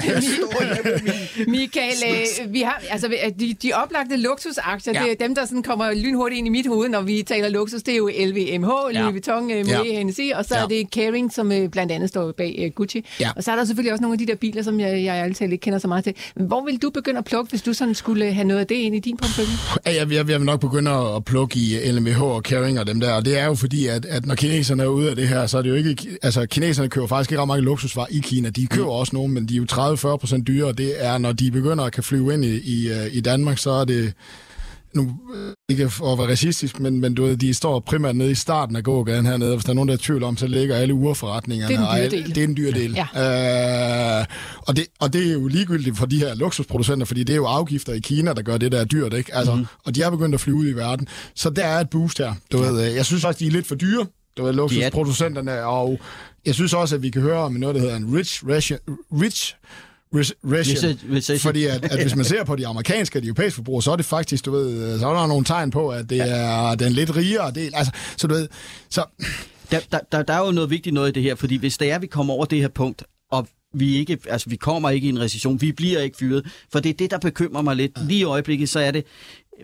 Michael 1.57 1.92
øh, 2.07 2.53
vi 2.53 2.61
har, 2.61 2.83
altså, 2.90 3.14
de, 3.40 3.55
de 3.62 3.72
oplagte 3.72 4.16
luksusaktier, 4.16 4.94
ja. 4.94 5.03
Det 5.03 5.12
er 5.12 5.27
dem, 5.27 5.35
der 5.35 5.44
sådan 5.44 5.62
kommer 5.62 5.94
lynhurtigt 5.94 6.38
ind 6.38 6.46
i 6.46 6.51
mit 6.51 6.66
hoved, 6.66 6.88
når 6.88 7.01
vi 7.01 7.22
taler 7.22 7.49
luksus. 7.49 7.83
Det 7.83 7.92
er 7.92 7.99
jo 7.99 8.09
LVMH, 8.09 8.68
ja. 8.94 9.01
Louis 9.01 9.12
Vuitton, 9.12 9.44
Moet 9.44 9.68
Ja. 9.68 9.83
Hennessy, 9.83 10.20
og 10.35 10.44
så 10.44 10.55
ja. 10.55 10.62
Er 10.62 10.66
det 10.66 10.90
Kering, 10.90 11.33
som 11.33 11.53
blandt 11.72 11.92
andet 11.92 12.09
står 12.09 12.33
bag 12.33 12.72
Gucci. 12.75 13.05
Ja. 13.20 13.31
Og 13.37 13.44
så 13.44 13.53
er 13.53 13.57
der 13.57 13.64
selvfølgelig 13.64 13.92
også 13.92 14.03
nogle 14.03 14.14
af 14.14 14.18
de 14.18 14.27
der 14.27 14.35
biler, 14.35 14.62
som 14.62 14.81
jeg, 14.81 15.05
jeg 15.05 15.22
ærligt 15.22 15.38
talt 15.38 15.53
ikke 15.53 15.62
kender 15.62 15.79
så 15.79 15.88
meget 15.88 16.05
til. 16.05 16.14
Hvor 16.35 16.64
vil 16.64 16.83
du 16.83 16.90
begynde 16.90 17.18
at 17.18 17.25
plukke, 17.25 17.51
hvis 17.51 17.62
du 17.62 17.72
sådan 17.72 17.94
skulle 17.94 18.33
have 18.33 18.46
noget 18.46 18.61
af 18.61 18.66
det 18.66 18.75
ind 18.75 18.94
i 18.96 18.99
din 18.99 19.16
portefølje? 19.16 19.51
Ja, 19.87 19.94
jeg, 19.94 20.12
jeg, 20.12 20.25
jeg 20.30 20.38
vil 20.40 20.46
nok 20.46 20.60
begynde 20.60 20.90
at 20.90 21.24
plukke 21.24 21.58
i 21.58 21.90
LMH 21.92 22.22
og 22.22 22.40
Caring 22.40 22.80
og 22.80 22.86
dem 22.86 23.00
der, 23.00 23.12
og 23.12 23.24
det 23.24 23.38
er 23.38 23.44
jo 23.44 23.54
fordi, 23.54 23.86
at, 23.86 24.04
at 24.04 24.26
når 24.26 24.34
kineserne 24.34 24.82
er 24.82 24.86
ude 24.86 25.10
af 25.10 25.16
det 25.16 25.28
her, 25.28 25.46
så 25.46 25.58
er 25.58 25.62
det 25.62 25.70
jo 25.70 25.74
ikke... 25.74 25.96
Altså, 26.22 26.46
kineserne 26.46 26.88
køber 26.88 27.06
faktisk 27.06 27.32
ikke 27.32 27.40
ret 27.40 27.48
mange 27.48 27.64
luksusvarer 27.64 28.06
i 28.10 28.18
Kina. 28.18 28.50
De 28.50 28.66
køber 28.66 28.90
også 28.90 29.16
nogle, 29.16 29.34
men 29.34 29.46
de 29.46 29.54
er 29.54 29.58
jo 29.58 30.14
30-40 30.14 30.16
procent 30.16 30.46
dyre, 30.46 30.66
og 30.66 30.78
det 30.78 31.04
er, 31.04 31.18
når 31.18 31.32
de 31.32 31.50
begynder 31.50 31.84
at 31.84 31.92
kan 31.92 32.02
flyve 32.02 32.34
ind 32.34 32.44
i, 32.44 32.56
i, 32.56 32.88
øh, 32.88 33.06
i 33.12 33.20
Danmark, 33.20 33.58
så 33.58 33.70
er 33.70 33.84
det... 33.84 34.12
Nu, 34.96 35.18
øh, 35.35 35.52
ikke 35.68 35.90
for 35.90 36.12
at 36.12 36.18
være 36.18 36.28
racistisk, 36.30 36.80
men, 36.80 37.00
men 37.00 37.14
du 37.14 37.24
ved, 37.24 37.37
de 37.37 37.54
står 37.54 37.80
primært 37.80 38.16
nede 38.16 38.30
i 38.30 38.35
starten 38.35 38.76
af 38.76 38.82
gågaden 38.85 39.26
hernede, 39.26 39.50
og 39.50 39.56
hvis 39.56 39.64
der 39.64 39.70
er 39.70 39.74
nogen, 39.74 39.88
der 39.88 39.94
er 39.94 39.98
tvivl 40.02 40.22
om, 40.22 40.37
så 40.37 40.46
ligger 40.46 40.76
alle 40.76 40.94
urforretningerne. 40.94 41.74
Det 41.74 41.80
er 41.80 41.87
dyre 41.87 42.00
alle- 42.00 42.11
del. 42.16 42.35
Det 42.35 42.42
er 42.42 42.46
den 42.46 42.56
dyre 42.56 42.70
del. 42.72 42.92
Ja. 43.14 44.20
Øh, 44.20 44.26
og, 44.59 44.76
det, 44.76 44.87
og 45.00 45.12
det 45.12 45.28
er 45.28 45.32
jo 45.32 45.48
ligegyldigt 45.48 45.96
for 45.98 46.06
de 46.06 46.18
her 46.18 46.35
luksusproducenter, 46.35 47.06
fordi 47.06 47.24
det 47.24 47.32
er 47.32 47.37
jo 47.37 47.46
afgifter 47.46 47.92
i 47.92 47.98
Kina, 47.98 48.32
der 48.32 48.42
gør 48.42 48.56
det, 48.59 48.72
der 48.72 48.80
er 48.80 48.85
dyrt, 48.85 49.12
ikke? 49.12 49.35
Altså, 49.35 49.54
mm. 49.54 49.66
Og 49.85 49.94
de 49.94 50.02
er 50.02 50.11
begyndt 50.11 50.35
at 50.35 50.40
flyve 50.40 50.56
ud 50.56 50.66
i 50.68 50.72
verden. 50.72 51.09
Så 51.35 51.50
der 51.50 51.64
er 51.64 51.80
et 51.80 51.90
boost 51.90 52.18
her. 52.18 52.35
Du 52.52 52.59
ved, 52.59 52.88
øh, 52.88 52.94
jeg 52.94 53.06
synes 53.06 53.24
også, 53.24 53.38
de 53.38 53.46
er 53.46 53.50
lidt 53.50 53.66
for 53.66 53.74
dyre. 53.74 54.06
Du 54.37 54.44
ved, 54.44 54.52
luksusproducenterne, 54.52 55.64
og 55.64 55.98
jeg 56.46 56.54
synes 56.54 56.72
også, 56.74 56.94
at 56.94 57.02
vi 57.02 57.11
kan 57.11 57.22
høre 57.22 57.38
om 57.38 57.52
noget, 57.52 57.74
der 57.74 57.80
hedder 57.80 57.96
en 57.96 58.16
rich 58.18 58.44
rich 59.12 59.54
recession. 60.14 60.98
recession. 61.12 61.38
Fordi 61.38 61.64
at, 61.64 61.84
at 61.84 62.02
hvis 62.02 62.16
man 62.16 62.24
ser 62.24 62.44
på 62.44 62.56
de 62.56 62.66
amerikanske 62.66 63.18
og 63.18 63.22
de 63.22 63.26
europæiske 63.26 63.54
forbrugere, 63.54 63.82
så 63.82 63.92
er 63.92 63.96
det 63.96 64.04
faktisk, 64.04 64.44
du 64.44 64.50
ved, 64.50 64.98
så 64.98 65.08
er 65.08 65.14
der 65.14 65.26
nogle 65.26 65.44
tegn 65.44 65.70
på, 65.70 65.88
at 65.88 66.10
det 66.10 66.20
er 66.20 66.74
den 66.74 66.92
lidt 66.92 67.16
rigere 67.16 67.50
del. 67.50 67.72
Altså, 67.74 67.92
så 68.16 68.26
du 68.26 68.34
ved, 68.34 68.48
så... 68.90 69.04
Der, 69.70 69.80
der, 69.92 69.98
der, 70.12 70.22
der 70.22 70.34
er 70.34 70.46
jo 70.46 70.52
noget 70.52 70.70
vigtigt 70.70 70.94
noget 70.94 71.08
i 71.08 71.12
det 71.12 71.22
her, 71.22 71.34
fordi 71.34 71.56
hvis 71.56 71.78
det 71.78 71.90
er, 71.90 71.94
at 71.94 72.02
vi 72.02 72.06
kommer 72.06 72.34
over 72.34 72.44
det 72.44 72.60
her 72.60 72.68
punkt, 72.68 73.04
og 73.30 73.48
vi 73.74 73.96
ikke, 73.96 74.18
altså 74.28 74.50
vi 74.50 74.56
kommer 74.56 74.90
ikke 74.90 75.06
i 75.06 75.08
en 75.08 75.20
recession, 75.20 75.60
vi 75.60 75.72
bliver 75.72 76.00
ikke 76.00 76.16
fyret, 76.16 76.46
for 76.72 76.80
det 76.80 76.90
er 76.90 76.94
det, 76.94 77.10
der 77.10 77.18
bekymrer 77.18 77.62
mig 77.62 77.76
lidt. 77.76 77.92
Lige 78.06 78.20
i 78.20 78.24
øjeblikket, 78.24 78.68
så 78.68 78.80
er 78.80 78.90
det, 78.90 79.04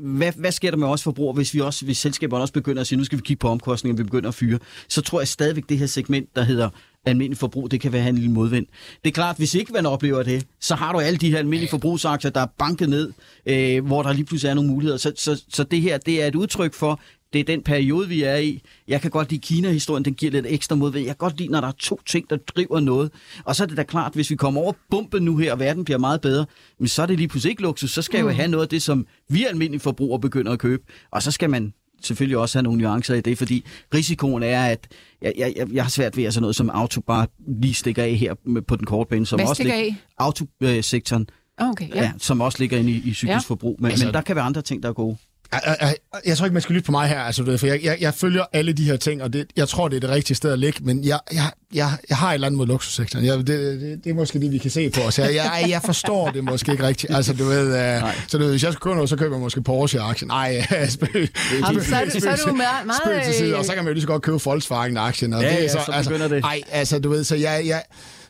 hvad, 0.00 0.32
hvad 0.36 0.52
sker 0.52 0.70
der 0.70 0.78
med 0.78 0.88
os 0.88 1.02
forbrugere, 1.02 1.34
hvis 1.34 1.54
vi 1.54 1.60
også, 1.60 1.84
hvis 1.84 1.98
selskaberne 1.98 2.42
også 2.42 2.52
begynder 2.52 2.80
at 2.80 2.86
sige, 2.86 2.98
nu 2.98 3.04
skal 3.04 3.18
vi 3.18 3.22
kigge 3.22 3.40
på 3.40 3.48
omkostninger, 3.48 3.96
vi 3.96 4.02
begynder 4.02 4.28
at 4.28 4.34
fyre, 4.34 4.58
så 4.88 5.02
tror 5.02 5.20
jeg 5.20 5.28
stadigvæk, 5.28 5.64
det 5.68 5.78
her 5.78 5.86
segment, 5.86 6.36
der 6.36 6.42
hedder 6.42 6.70
almindelig 7.06 7.38
forbrug, 7.38 7.70
det 7.70 7.80
kan 7.80 7.92
være 7.92 8.08
en 8.08 8.14
lille 8.14 8.30
modvind. 8.30 8.66
Det 9.04 9.10
er 9.10 9.12
klart, 9.12 9.36
hvis 9.36 9.54
ikke 9.54 9.72
man 9.72 9.86
oplever 9.86 10.22
det, 10.22 10.46
så 10.60 10.74
har 10.74 10.92
du 10.92 10.98
alle 10.98 11.18
de 11.18 11.30
her 11.30 11.38
almindelige 11.38 11.70
forbrugsaktier, 11.70 12.30
der 12.30 12.40
er 12.40 12.46
banket 12.58 12.88
ned, 12.88 13.12
øh, 13.46 13.86
hvor 13.86 14.02
der 14.02 14.12
lige 14.12 14.24
pludselig 14.24 14.50
er 14.50 14.54
nogle 14.54 14.70
muligheder. 14.70 14.98
Så, 14.98 15.12
så, 15.16 15.42
så 15.48 15.64
det 15.64 15.80
her, 15.80 15.98
det 15.98 16.22
er 16.22 16.26
et 16.26 16.34
udtryk 16.34 16.74
for, 16.74 17.00
det 17.32 17.40
er 17.40 17.44
den 17.44 17.62
periode, 17.62 18.08
vi 18.08 18.22
er 18.22 18.36
i. 18.36 18.62
Jeg 18.88 19.00
kan 19.00 19.10
godt 19.10 19.30
lide 19.30 19.40
Kina-historien, 19.40 20.04
den 20.04 20.14
giver 20.14 20.32
lidt 20.32 20.46
ekstra 20.48 20.76
modvind. 20.76 21.06
Jeg 21.06 21.18
kan 21.18 21.28
godt 21.28 21.38
lide, 21.38 21.52
når 21.52 21.60
der 21.60 21.68
er 21.68 21.72
to 21.78 22.00
ting, 22.06 22.30
der 22.30 22.36
driver 22.36 22.80
noget. 22.80 23.10
Og 23.44 23.56
så 23.56 23.62
er 23.62 23.66
det 23.66 23.76
da 23.76 23.82
klart, 23.82 24.14
hvis 24.14 24.30
vi 24.30 24.36
kommer 24.36 24.60
over 24.60 24.72
bumpen 24.90 25.22
nu 25.22 25.36
her, 25.36 25.52
og 25.52 25.58
verden 25.58 25.84
bliver 25.84 25.98
meget 25.98 26.20
bedre, 26.20 26.46
men 26.78 26.88
så 26.88 27.02
er 27.02 27.06
det 27.06 27.16
lige 27.16 27.28
pludselig 27.28 27.50
ikke 27.50 27.62
luksus. 27.62 27.90
Så 27.90 28.02
skal 28.02 28.22
mm. 28.22 28.26
jeg 28.26 28.32
jo 28.32 28.36
have 28.36 28.48
noget 28.48 28.62
af 28.64 28.68
det, 28.68 28.82
som 28.82 29.06
vi 29.28 29.44
almindelige 29.44 29.80
forbrugere 29.80 30.20
begynder 30.20 30.52
at 30.52 30.58
købe. 30.58 30.82
Og 31.10 31.22
så 31.22 31.30
skal 31.30 31.50
man 31.50 31.72
selvfølgelig 32.06 32.38
også 32.38 32.58
have 32.58 32.62
nogle 32.62 32.80
nuancer 32.80 33.14
i 33.14 33.20
det, 33.20 33.38
fordi 33.38 33.64
risikoen 33.94 34.42
er, 34.42 34.66
at 34.66 34.88
jeg, 35.22 35.32
jeg, 35.38 35.54
jeg 35.72 35.84
har 35.84 35.90
svært 35.90 36.16
ved 36.16 36.24
at 36.24 36.34
sådan 36.34 36.42
noget 36.42 36.56
som 36.56 36.70
auto 36.70 37.00
bare 37.00 37.26
lige 37.48 37.74
stikker 37.74 38.02
af 38.02 38.14
her 38.14 38.34
på 38.68 38.76
den 38.76 38.86
korte 38.86 39.08
bane. 39.08 39.26
Som 39.26 39.38
Hvad 39.38 39.48
også 39.48 39.62
stikker 39.62 39.74
af? 39.74 39.96
Autosektoren, 40.18 41.28
okay, 41.58 41.88
ja. 41.88 42.02
ja. 42.02 42.12
som 42.18 42.40
også 42.40 42.58
ligger 42.58 42.78
inde 42.78 42.90
i, 42.90 42.96
i 42.96 43.14
cyklisk 43.14 43.26
ja. 43.26 43.38
forbrug. 43.38 43.76
Men, 43.78 43.90
altså, 43.90 44.06
men 44.06 44.14
der 44.14 44.20
kan 44.20 44.36
være 44.36 44.44
andre 44.44 44.62
ting, 44.62 44.82
der 44.82 44.88
er 44.88 44.92
gode. 44.92 45.16
Jeg, 45.52 45.76
jeg, 45.80 45.94
jeg 46.26 46.36
tror 46.36 46.46
ikke, 46.46 46.52
man 46.52 46.62
skal 46.62 46.74
lytte 46.74 46.86
på 46.86 46.92
mig 46.92 47.08
her, 47.08 47.20
altså, 47.20 47.56
for 47.58 47.66
jeg, 47.66 47.80
jeg, 47.84 47.96
jeg 48.00 48.14
følger 48.14 48.44
alle 48.52 48.72
de 48.72 48.84
her 48.84 48.96
ting, 48.96 49.22
og 49.22 49.32
det, 49.32 49.46
jeg 49.56 49.68
tror, 49.68 49.88
det 49.88 49.96
er 49.96 50.00
det 50.00 50.10
rigtige 50.10 50.36
sted 50.36 50.52
at 50.52 50.58
ligge, 50.58 50.84
men 50.84 51.04
jeg, 51.04 51.18
jeg, 51.32 51.50
jeg, 51.74 51.90
jeg 52.08 52.16
har 52.16 52.30
et 52.30 52.34
eller 52.34 52.46
andet 52.46 52.58
mod 52.58 52.66
luksussektoren. 52.66 53.24
Jeg, 53.24 53.38
det, 53.38 53.46
det, 53.48 54.04
det 54.04 54.10
er 54.10 54.14
måske 54.14 54.40
det, 54.40 54.52
vi 54.52 54.58
kan 54.58 54.70
se 54.70 54.90
på 54.90 55.00
os. 55.00 55.18
Jeg, 55.18 55.34
jeg, 55.34 55.66
jeg 55.68 55.82
forstår 55.82 56.30
det 56.30 56.44
måske 56.44 56.72
ikke 56.72 56.86
rigtigt. 56.86 57.14
Altså, 57.14 57.32
du 57.32 57.44
ved, 57.44 57.66
uh, 58.02 58.10
så 58.28 58.38
du 58.38 58.44
ved, 58.44 58.50
hvis 58.50 58.62
jeg 58.62 58.72
skal 58.72 58.80
købe 58.80 58.94
noget, 58.94 59.10
så 59.10 59.16
køber 59.16 59.36
jeg 59.36 59.40
måske 59.40 59.62
Porsche-aktien. 59.62 60.28
Nej, 60.28 60.66
spøg. 60.88 61.28
så, 61.34 62.20
så 62.20 62.28
er 62.28 62.36
du 62.46 62.52
meget... 62.52 63.24
til 63.24 63.34
side, 63.34 63.56
og 63.56 63.64
så 63.64 63.72
kan 63.72 63.84
man 63.84 63.86
jo 63.86 63.92
lige 63.92 64.02
så 64.02 64.08
godt 64.08 64.22
købe 64.22 64.40
Volkswagen-aktien. 64.44 65.32
Og 65.32 65.42
ja, 65.42 65.48
det, 65.48 65.62
ja, 65.62 65.68
så, 65.68 65.78
så 65.86 65.92
altså, 65.92 66.28
det. 66.28 66.44
Ej, 66.44 66.60
altså, 66.70 66.98
du 66.98 67.10
ved, 67.10 67.24
så 67.24 67.36
jeg... 67.36 67.62
jeg 67.66 67.82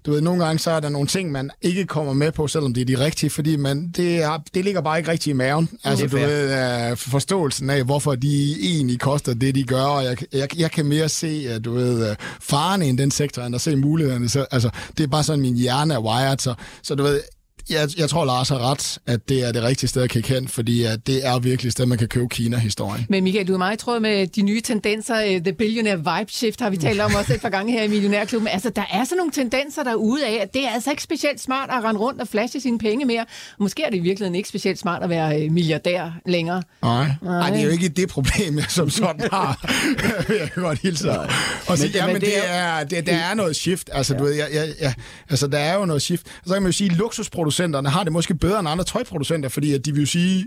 du 0.06 0.12
ved, 0.12 0.20
nogle 0.20 0.44
gange 0.44 0.58
så 0.58 0.70
er 0.70 0.80
der 0.80 0.88
nogle 0.88 1.06
ting, 1.06 1.32
man 1.32 1.50
ikke 1.62 1.86
kommer 1.86 2.12
med 2.12 2.32
på, 2.32 2.46
selvom 2.46 2.74
det 2.74 2.80
er 2.80 2.96
de 2.96 3.04
rigtige, 3.04 3.30
fordi 3.30 3.56
man, 3.56 3.88
det, 3.88 4.22
er, 4.22 4.42
det 4.54 4.64
ligger 4.64 4.80
bare 4.80 4.98
ikke 4.98 5.10
rigtigt 5.10 5.34
i 5.34 5.36
maven. 5.36 5.68
Altså, 5.84 6.06
du 6.06 6.16
ved, 6.16 6.90
uh, 6.90 6.98
forståelsen 6.98 7.70
af, 7.70 7.84
hvorfor 7.84 8.14
de 8.14 8.56
egentlig 8.62 9.00
koster 9.00 9.34
det, 9.34 9.54
de 9.54 9.64
gør, 9.64 9.82
og 9.82 10.04
jeg, 10.04 10.16
jeg, 10.32 10.58
jeg 10.58 10.70
kan 10.70 10.86
mere 10.86 11.08
se, 11.08 11.54
uh, 11.54 11.64
du 11.64 11.72
ved, 11.74 12.10
uh, 12.10 12.16
faren 12.40 12.82
i 12.82 12.96
den 12.96 13.10
sektor, 13.10 13.42
end 13.42 13.54
at 13.54 13.60
se 13.60 13.76
mulighederne. 13.76 14.28
Så, 14.28 14.46
altså, 14.50 14.70
det 14.98 15.04
er 15.04 15.08
bare 15.08 15.22
sådan, 15.22 15.40
min 15.40 15.56
hjerne 15.56 15.94
er 15.94 16.00
wired, 16.00 16.38
så, 16.38 16.54
så 16.82 16.94
du 16.94 17.02
ved, 17.02 17.20
jeg, 17.70 17.88
jeg 17.98 18.08
tror, 18.08 18.24
Lars 18.24 18.48
har 18.48 18.70
ret, 18.70 18.98
at 19.06 19.28
det 19.28 19.48
er 19.48 19.52
det 19.52 19.62
rigtige 19.62 19.88
sted 19.88 20.02
at 20.02 20.10
kigge 20.10 20.28
hen, 20.34 20.48
fordi 20.48 20.84
at 20.84 21.06
det 21.06 21.26
er 21.26 21.38
virkelig 21.38 21.68
et 21.68 21.72
sted, 21.72 21.86
man 21.86 21.98
kan 21.98 22.08
købe 22.08 22.28
Kina-historien. 22.28 23.06
Men 23.08 23.24
Michael, 23.24 23.48
du 23.48 23.54
er 23.54 23.58
meget 23.58 23.78
tråd 23.78 24.00
med 24.00 24.26
de 24.26 24.42
nye 24.42 24.60
tendenser. 24.60 25.16
Øh, 25.24 25.40
The 25.40 25.52
Billionaire 25.52 25.96
Vibe 25.96 26.32
Shift 26.32 26.60
har 26.60 26.70
vi 26.70 26.76
talt 26.76 27.00
om 27.00 27.14
også 27.14 27.34
et 27.34 27.40
par 27.40 27.48
gange 27.48 27.72
her 27.72 27.82
i 27.82 27.88
Millionærklubben. 27.88 28.48
Altså, 28.48 28.70
der 28.76 28.84
er 28.92 29.04
sådan 29.04 29.16
nogle 29.16 29.32
tendenser 29.32 29.82
derude 29.82 30.26
af, 30.26 30.38
at 30.42 30.54
det 30.54 30.64
er 30.64 30.70
altså 30.70 30.90
ikke 30.90 31.02
specielt 31.02 31.40
smart 31.40 31.70
at 31.72 31.84
rende 31.84 32.00
rundt 32.00 32.20
og 32.20 32.28
flashe 32.28 32.60
sine 32.60 32.78
penge 32.78 33.04
mere. 33.04 33.24
Måske 33.58 33.82
er 33.82 33.90
det 33.90 33.96
i 33.96 34.00
virkeligheden 34.00 34.34
ikke 34.34 34.48
specielt 34.48 34.78
smart 34.78 35.02
at 35.02 35.08
være 35.08 35.42
øh, 35.42 35.52
milliardær 35.52 36.10
længere. 36.26 36.62
Nej, 36.82 37.06
Nej. 37.22 37.38
Ej, 37.38 37.50
det 37.50 37.60
er 37.60 37.64
jo 37.64 37.70
ikke 37.70 37.88
det 37.88 38.08
problem, 38.08 38.58
jeg 38.58 38.66
som 38.68 38.90
sådan 38.90 39.28
har. 39.32 39.72
jeg 40.40 40.50
kan 40.54 40.62
godt 40.62 40.78
hilse 40.78 41.06
dig. 41.06 41.30
Og 41.68 41.78
sige, 41.78 41.88
men, 41.88 41.96
ja, 41.96 42.06
men 42.06 42.14
det, 42.14 42.22
det 42.22 42.34
er, 42.46 42.84
det, 42.84 43.06
der 43.06 43.16
er 43.16 43.34
noget 43.34 43.56
shift. 43.56 43.90
Altså, 43.92 44.14
ja. 44.14 44.18
du 44.18 44.24
ved, 44.24 44.32
jeg, 44.32 44.48
jeg, 44.52 44.68
jeg, 44.80 44.94
altså, 45.30 45.46
der 45.46 45.58
er 45.58 45.78
jo 45.78 45.84
noget 45.84 46.02
shift. 46.02 46.26
Så 46.46 46.52
kan 46.52 46.62
man 46.62 46.68
jo 46.68 46.76
sige, 46.76 46.90
luksusproducenter 46.90 47.51
tøjproducenterne 47.52 47.88
har 47.88 48.04
det 48.04 48.12
måske 48.12 48.34
bedre 48.34 48.60
end 48.60 48.68
andre 48.68 48.84
tøjproducenter, 48.84 49.48
fordi 49.48 49.74
at 49.74 49.84
de 49.84 49.92
vil 49.92 50.00
jo 50.00 50.06
sige, 50.06 50.46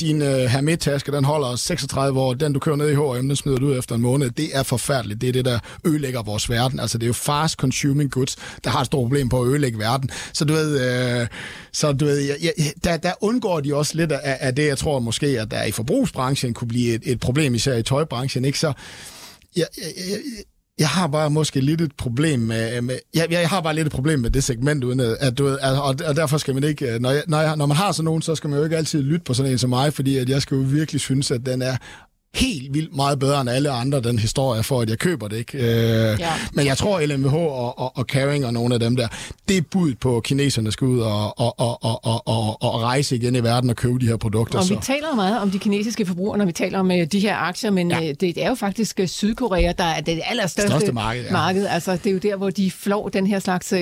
din 0.00 0.22
øh, 0.22 0.28
Hermet-taske, 0.28 1.12
den 1.12 1.24
holder 1.24 1.56
36 1.56 2.20
år, 2.20 2.34
den 2.34 2.52
du 2.52 2.58
kører 2.58 2.76
ned 2.76 2.90
i 2.90 2.94
H&M, 2.94 3.28
den 3.28 3.36
smider 3.36 3.58
du 3.58 3.66
ud 3.66 3.78
efter 3.78 3.94
en 3.94 4.00
måned. 4.00 4.30
Det 4.30 4.56
er 4.56 4.62
forfærdeligt. 4.62 5.20
Det 5.20 5.28
er 5.28 5.32
det, 5.32 5.44
der 5.44 5.58
ødelægger 5.84 6.22
vores 6.22 6.50
verden. 6.50 6.80
Altså, 6.80 6.98
det 6.98 7.04
er 7.04 7.06
jo 7.06 7.12
fast 7.12 7.54
consuming 7.54 8.10
goods, 8.10 8.36
der 8.64 8.70
har 8.70 8.80
et 8.80 8.86
stort 8.86 9.02
problem 9.02 9.28
på 9.28 9.42
at 9.42 9.48
ødelægge 9.48 9.78
verden. 9.78 10.10
Så 10.32 10.44
du 10.44 10.52
ved, 10.52 10.80
øh, 11.20 11.26
så 11.72 11.92
du 11.92 12.04
ved 12.04 12.18
jeg, 12.18 12.36
jeg, 12.42 12.72
der, 12.84 12.96
der 12.96 13.12
undgår 13.20 13.60
de 13.60 13.74
også 13.74 13.96
lidt 13.96 14.12
af, 14.12 14.38
af 14.40 14.54
det, 14.54 14.66
jeg 14.66 14.78
tror 14.78 14.98
måske, 14.98 15.26
at 15.26 15.50
der 15.50 15.64
i 15.64 15.70
forbrugsbranchen 15.70 16.54
kunne 16.54 16.68
blive 16.68 16.94
et, 16.94 17.02
et 17.04 17.20
problem, 17.20 17.54
især 17.54 17.76
i 17.76 17.82
tøjbranchen. 17.82 18.44
Ikke? 18.44 18.58
Så 18.58 18.72
jeg, 19.56 19.66
jeg, 19.78 19.92
jeg, 20.10 20.18
jeg 20.80 20.88
har 20.88 21.06
bare 21.06 21.30
måske 21.30 21.60
lidt 21.60 21.80
et 21.80 21.92
problem 21.96 22.40
med, 22.40 22.80
med 22.80 22.98
jeg, 23.14 23.26
jeg 23.30 23.48
har 23.48 23.60
bare 23.60 23.74
lidt 23.74 23.86
et 23.86 23.92
problem 23.92 24.20
med 24.20 24.30
det 24.30 24.44
segment, 24.44 24.84
uden 24.84 25.00
at, 25.00 25.16
at 25.20 25.38
du 25.38 25.44
ved, 25.44 25.58
og, 25.58 25.96
og 26.06 26.16
derfor 26.16 26.38
skal 26.38 26.54
man 26.54 26.64
ikke, 26.64 26.98
når, 27.00 27.10
jeg, 27.10 27.22
når, 27.28 27.40
jeg, 27.40 27.56
når 27.56 27.66
man 27.66 27.76
har 27.76 27.92
sådan 27.92 28.04
nogen, 28.04 28.22
så 28.22 28.34
skal 28.34 28.50
man 28.50 28.58
jo 28.58 28.64
ikke 28.64 28.76
altid 28.76 29.02
lytte 29.02 29.24
på 29.24 29.34
sådan 29.34 29.52
en 29.52 29.58
som 29.58 29.70
mig, 29.70 29.92
fordi 29.92 30.16
at 30.16 30.28
jeg 30.28 30.42
skal 30.42 30.54
jo 30.54 30.64
virkelig 30.66 31.00
synes, 31.00 31.30
at 31.30 31.46
den 31.46 31.62
er 31.62 31.76
helt 32.34 32.74
vildt 32.74 32.96
meget 32.96 33.18
bedre 33.18 33.40
end 33.40 33.50
alle 33.50 33.70
andre, 33.70 34.00
den 34.00 34.18
historie, 34.18 34.62
for 34.62 34.80
at 34.80 34.90
jeg 34.90 34.98
køber 34.98 35.28
det. 35.28 35.36
ikke. 35.36 35.58
Øh, 35.58 36.20
ja. 36.20 36.32
Men 36.52 36.66
jeg 36.66 36.76
tror, 36.76 37.00
LMH 37.00 37.34
og, 37.34 37.78
og, 37.78 37.96
og 37.96 38.04
Caring 38.04 38.46
og 38.46 38.52
nogle 38.52 38.74
af 38.74 38.80
dem 38.80 38.96
der, 38.96 39.08
det 39.48 39.56
er 39.56 39.62
bud 39.70 39.94
på, 39.94 40.16
at 40.16 40.22
kineserne 40.22 40.72
skal 40.72 40.86
ud 40.86 41.00
og, 41.00 41.40
og, 41.40 41.60
og, 41.60 41.84
og, 41.84 42.06
og, 42.06 42.28
og, 42.28 42.62
og 42.62 42.82
rejse 42.82 43.16
igen 43.16 43.36
i 43.36 43.42
verden 43.42 43.70
og 43.70 43.76
købe 43.76 43.98
de 43.98 44.06
her 44.06 44.16
produkter. 44.16 44.58
Og 44.58 44.64
så. 44.64 44.74
vi 44.74 44.80
taler 44.82 45.14
meget 45.14 45.40
om 45.40 45.50
de 45.50 45.58
kinesiske 45.58 46.06
forbrugere, 46.06 46.38
når 46.38 46.44
vi 46.44 46.52
taler 46.52 46.78
om 46.78 46.90
uh, 46.90 47.02
de 47.12 47.20
her 47.20 47.36
aktier, 47.36 47.70
men 47.70 47.90
ja. 47.90 48.00
uh, 48.00 48.14
det 48.20 48.44
er 48.44 48.48
jo 48.48 48.54
faktisk 48.54 48.98
uh, 49.02 49.06
Sydkorea, 49.06 49.72
der 49.78 49.84
er 49.84 50.00
det 50.00 50.20
allerstørste 50.24 50.70
Største 50.70 50.92
marked. 50.92 51.24
Ja. 51.24 51.32
marked. 51.32 51.66
Altså, 51.66 51.92
det 51.92 52.06
er 52.06 52.12
jo 52.12 52.18
der, 52.18 52.36
hvor 52.36 52.50
de 52.50 52.70
flår 52.70 53.08
den 53.08 53.26
her 53.26 53.38
slags 53.38 53.72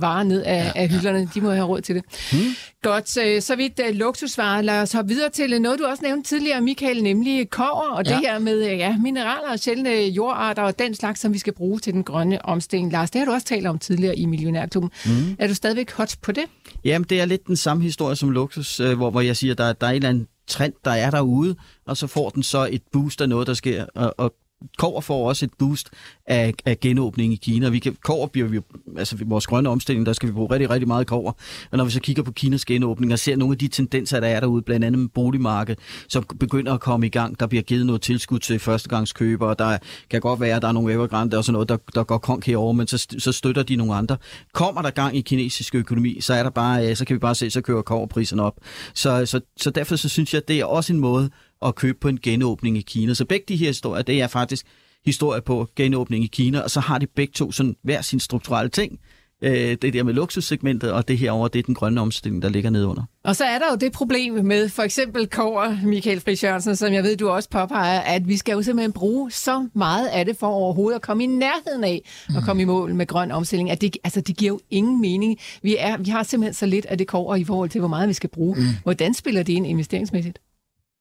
varer 0.00 0.22
ned 0.22 0.42
af, 0.42 0.64
ja, 0.64 0.82
af 0.82 0.88
hylderne. 0.88 1.18
Ja. 1.18 1.26
De 1.34 1.40
må 1.40 1.50
have 1.50 1.66
råd 1.66 1.80
til 1.80 1.94
det. 1.94 2.04
Hmm. 2.32 2.40
Godt, 2.86 3.08
så, 3.08 3.36
så 3.40 3.56
vidt 3.56 3.80
uh, 3.88 3.94
luksusvarer. 3.96 4.62
Lad 4.62 4.82
os 4.82 4.92
hoppe 4.92 5.08
videre 5.08 5.30
til 5.30 5.62
noget, 5.62 5.78
du 5.78 5.84
også 5.84 6.02
nævnte 6.02 6.28
tidligere, 6.28 6.60
Michael, 6.60 7.02
nemlig 7.02 7.50
kover, 7.50 7.90
og 7.90 8.04
ja. 8.06 8.10
det 8.10 8.20
her 8.20 8.38
med 8.38 8.62
ja, 8.62 8.96
mineraler 8.98 9.52
og 9.52 9.58
sjældne 9.58 9.90
jordarter 9.90 10.62
og 10.62 10.78
den 10.78 10.94
slags, 10.94 11.20
som 11.20 11.32
vi 11.32 11.38
skal 11.38 11.52
bruge 11.52 11.78
til 11.78 11.92
den 11.92 12.04
grønne 12.04 12.44
omstilling. 12.44 12.92
Lars, 12.92 13.10
det 13.10 13.18
har 13.18 13.26
du 13.26 13.32
også 13.32 13.46
talt 13.46 13.66
om 13.66 13.78
tidligere 13.78 14.16
i 14.16 14.26
Millionærklubben. 14.26 14.90
Mm. 15.06 15.36
Er 15.38 15.46
du 15.46 15.54
stadigvæk 15.54 15.92
hot 15.92 16.16
på 16.22 16.32
det? 16.32 16.44
Jamen, 16.84 17.06
det 17.10 17.20
er 17.20 17.24
lidt 17.24 17.46
den 17.46 17.56
samme 17.56 17.82
historie 17.82 18.16
som 18.16 18.30
luksus, 18.30 18.80
øh, 18.80 18.96
hvor, 18.96 19.10
hvor 19.10 19.20
jeg 19.20 19.36
siger, 19.36 19.52
at 19.54 19.58
der, 19.58 19.72
der 19.72 19.86
er 19.86 19.90
en 19.90 19.96
eller 19.96 20.08
anden 20.08 20.28
trend, 20.48 20.72
der 20.84 20.90
er 20.90 21.10
derude, 21.10 21.56
og 21.86 21.96
så 21.96 22.06
får 22.06 22.30
den 22.30 22.42
så 22.42 22.68
et 22.70 22.82
boost 22.92 23.20
af 23.20 23.28
noget, 23.28 23.46
der 23.46 23.54
sker. 23.54 23.86
Og, 23.94 24.14
og 24.18 24.34
Kover 24.78 25.00
får 25.00 25.28
også 25.28 25.44
et 25.44 25.50
boost 25.58 25.90
af, 26.26 26.54
af 26.66 26.80
genåbning 26.80 27.32
i 27.32 27.36
Kina. 27.36 27.68
Vi 27.68 27.78
kan, 27.78 27.96
kover 28.04 28.26
bliver 28.26 28.48
vi, 28.48 28.60
altså 28.96 29.16
vores 29.26 29.46
grønne 29.46 29.68
omstilling, 29.68 30.06
der 30.06 30.12
skal 30.12 30.28
vi 30.28 30.32
bruge 30.32 30.50
rigtig, 30.50 30.70
rigtig 30.70 30.88
meget 30.88 31.06
kover. 31.06 31.32
Og 31.70 31.78
når 31.78 31.84
vi 31.84 31.90
så 31.90 32.00
kigger 32.00 32.22
på 32.22 32.32
Kinas 32.32 32.64
genåbning 32.64 33.12
og 33.12 33.18
ser 33.18 33.36
nogle 33.36 33.52
af 33.52 33.58
de 33.58 33.68
tendenser, 33.68 34.20
der 34.20 34.28
er 34.28 34.40
derude, 34.40 34.62
blandt 34.62 34.86
andet 34.86 34.98
med 34.98 35.08
boligmarkedet, 35.08 35.80
som 36.08 36.24
begynder 36.40 36.74
at 36.74 36.80
komme 36.80 37.06
i 37.06 37.08
gang. 37.08 37.40
Der 37.40 37.46
bliver 37.46 37.62
givet 37.62 37.86
noget 37.86 38.02
tilskud 38.02 38.38
til 38.38 38.58
førstegangskøbere, 38.58 39.54
der 39.58 39.78
kan 40.10 40.20
godt 40.20 40.40
være, 40.40 40.56
at 40.56 40.62
der 40.62 40.68
er 40.68 40.72
nogle 40.72 40.92
Evergrande 40.92 41.38
og 41.38 41.44
sådan 41.44 41.52
noget, 41.52 41.68
der, 41.68 41.76
der 41.94 42.04
går 42.04 42.18
konk 42.18 42.46
herover, 42.46 42.72
men 42.72 42.86
så, 42.86 43.06
så 43.18 43.32
støtter 43.32 43.62
de 43.62 43.76
nogle 43.76 43.94
andre. 43.94 44.16
Kommer 44.52 44.82
der 44.82 44.90
gang 44.90 45.16
i 45.16 45.20
kinesisk 45.20 45.74
økonomi, 45.74 46.20
så 46.20 46.34
er 46.34 46.42
der 46.42 46.50
bare, 46.50 46.96
så 46.96 47.04
kan 47.04 47.14
vi 47.14 47.18
bare 47.18 47.34
se, 47.34 47.50
så 47.50 47.60
kører 47.60 47.82
koverpriserne 47.82 48.42
op. 48.42 48.56
Så, 48.94 49.26
så, 49.26 49.40
så 49.56 49.70
derfor 49.70 49.96
så 49.96 50.08
synes 50.08 50.34
jeg, 50.34 50.42
at 50.42 50.48
det 50.48 50.60
er 50.60 50.64
også 50.64 50.92
en 50.92 50.98
måde 51.00 51.30
at 51.62 51.74
købe 51.74 51.98
på 52.00 52.08
en 52.08 52.18
genåbning 52.22 52.78
i 52.78 52.82
Kina. 52.82 53.14
Så 53.14 53.24
begge 53.24 53.44
de 53.48 53.56
her 53.56 53.66
historier, 53.66 54.02
det 54.02 54.20
er 54.20 54.26
faktisk 54.26 54.66
historie 55.04 55.40
på 55.40 55.68
genåbning 55.76 56.24
i 56.24 56.26
Kina, 56.26 56.60
og 56.60 56.70
så 56.70 56.80
har 56.80 56.98
de 56.98 57.06
begge 57.06 57.32
to 57.32 57.52
sådan 57.52 57.76
hver 57.82 58.02
sin 58.02 58.20
strukturelle 58.20 58.70
ting. 58.70 59.00
Øh, 59.42 59.76
det 59.82 59.92
der 59.92 60.02
med 60.02 60.14
luksussegmentet, 60.14 60.92
og 60.92 61.08
det 61.08 61.18
herovre, 61.18 61.50
det 61.52 61.58
er 61.58 61.62
den 61.62 61.74
grønne 61.74 62.00
omstilling, 62.00 62.42
der 62.42 62.48
ligger 62.48 62.70
nedunder. 62.70 63.02
Og 63.24 63.36
så 63.36 63.44
er 63.44 63.58
der 63.58 63.64
jo 63.70 63.76
det 63.76 63.92
problem 63.92 64.44
med 64.44 64.68
for 64.68 64.82
eksempel 64.82 65.26
kover, 65.26 65.76
Michael 65.84 66.20
Friis 66.20 66.44
Jørgensen, 66.44 66.76
som 66.76 66.92
jeg 66.92 67.02
ved, 67.02 67.16
du 67.16 67.28
også 67.28 67.48
påpeger, 67.48 68.00
at 68.00 68.28
vi 68.28 68.36
skal 68.36 68.52
jo 68.52 68.62
simpelthen 68.62 68.92
bruge 68.92 69.30
så 69.30 69.68
meget 69.74 70.06
af 70.06 70.24
det 70.24 70.36
for 70.36 70.46
overhovedet 70.46 70.96
at 70.96 71.02
komme 71.02 71.24
i 71.24 71.26
nærheden 71.26 71.84
af 71.84 72.02
at 72.36 72.42
komme 72.44 72.62
i 72.62 72.64
mål 72.64 72.94
med 72.94 73.06
grøn 73.06 73.30
omstilling. 73.30 73.70
At 73.70 73.80
det, 73.80 73.96
altså, 74.04 74.20
det 74.20 74.36
giver 74.36 74.52
jo 74.52 74.60
ingen 74.70 75.00
mening. 75.00 75.38
Vi, 75.62 75.76
er, 75.78 75.96
vi 75.96 76.10
har 76.10 76.22
simpelthen 76.22 76.54
så 76.54 76.66
lidt 76.66 76.86
af 76.86 76.98
det 76.98 77.06
kover 77.06 77.36
i 77.36 77.44
forhold 77.44 77.70
til, 77.70 77.78
hvor 77.78 77.88
meget 77.88 78.08
vi 78.08 78.14
skal 78.14 78.30
bruge. 78.30 78.56
Mm. 78.56 78.64
Hvordan 78.82 79.14
spiller 79.14 79.42
det 79.42 79.52
ind 79.52 79.66
investeringsmæssigt? 79.66 80.38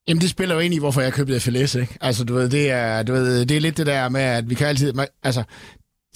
Jamen, 0.07 0.21
det 0.21 0.29
spiller 0.29 0.55
jo 0.55 0.61
ind 0.61 0.73
i, 0.73 0.79
hvorfor 0.79 1.01
jeg 1.01 1.13
købte 1.13 1.39
FLS, 1.39 1.75
ikke? 1.75 1.97
Altså, 2.01 2.23
du 2.23 2.33
ved, 2.33 2.49
det 2.49 2.71
er, 2.71 3.03
du 3.03 3.13
ved, 3.13 3.45
det 3.45 3.57
er 3.57 3.61
lidt 3.61 3.77
det 3.77 3.85
der 3.85 4.09
med, 4.09 4.21
at 4.21 4.49
vi 4.49 4.55
kan 4.55 4.67
altid... 4.67 4.93
Altså, 5.23 5.43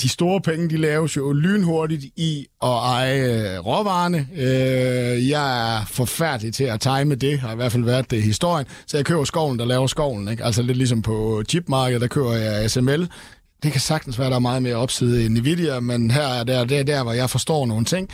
de 0.02 0.10
store 0.10 0.42
penge, 0.42 0.70
de 0.70 0.78
laves 0.78 1.18
jo 1.18 1.32
lynhurtigt 1.32 2.04
i 2.04 2.48
at 2.62 2.70
eje 2.70 3.56
øh, 3.56 3.66
råvarerne. 3.66 4.28
Øh, 4.36 5.30
jeg 5.30 5.78
er 5.78 5.86
forfærdelig 5.86 6.54
til 6.54 6.64
at 6.64 6.82
time 6.82 7.16
det, 7.16 7.40
har 7.40 7.54
i 7.54 7.56
hvert 7.56 7.72
fald 7.72 7.84
været 7.84 8.12
det 8.12 8.18
i 8.18 8.22
historien. 8.22 8.68
Så 8.88 8.98
jeg 8.98 9.06
køber 9.06 9.24
skoven, 9.24 9.60
der 9.60 9.66
laver 9.66 9.88
skoven. 9.88 10.28
Ikke? 10.28 10.44
Altså 10.44 10.62
lidt 10.62 10.78
ligesom 10.78 11.02
på 11.02 11.44
chipmarkedet, 11.50 12.02
der 12.02 12.08
køber 12.08 12.34
jeg 12.34 12.72
SML. 12.72 13.10
Det 13.64 13.72
kan 13.72 13.82
sagtens 13.82 14.20
være, 14.20 14.30
der 14.30 14.36
er 14.36 14.40
meget 14.40 14.64
mere 14.64 14.76
opside 14.76 15.26
i 15.26 15.28
Nvidia, 15.28 15.80
men 15.80 16.12
her 16.12 16.28
er 16.28 16.44
der, 16.44 16.66
det 16.66 16.88
der, 16.88 17.04
hvor 17.04 17.14
jeg 17.14 17.30
forstår 17.30 17.66
nogle 17.66 17.86
ting. 17.86 18.10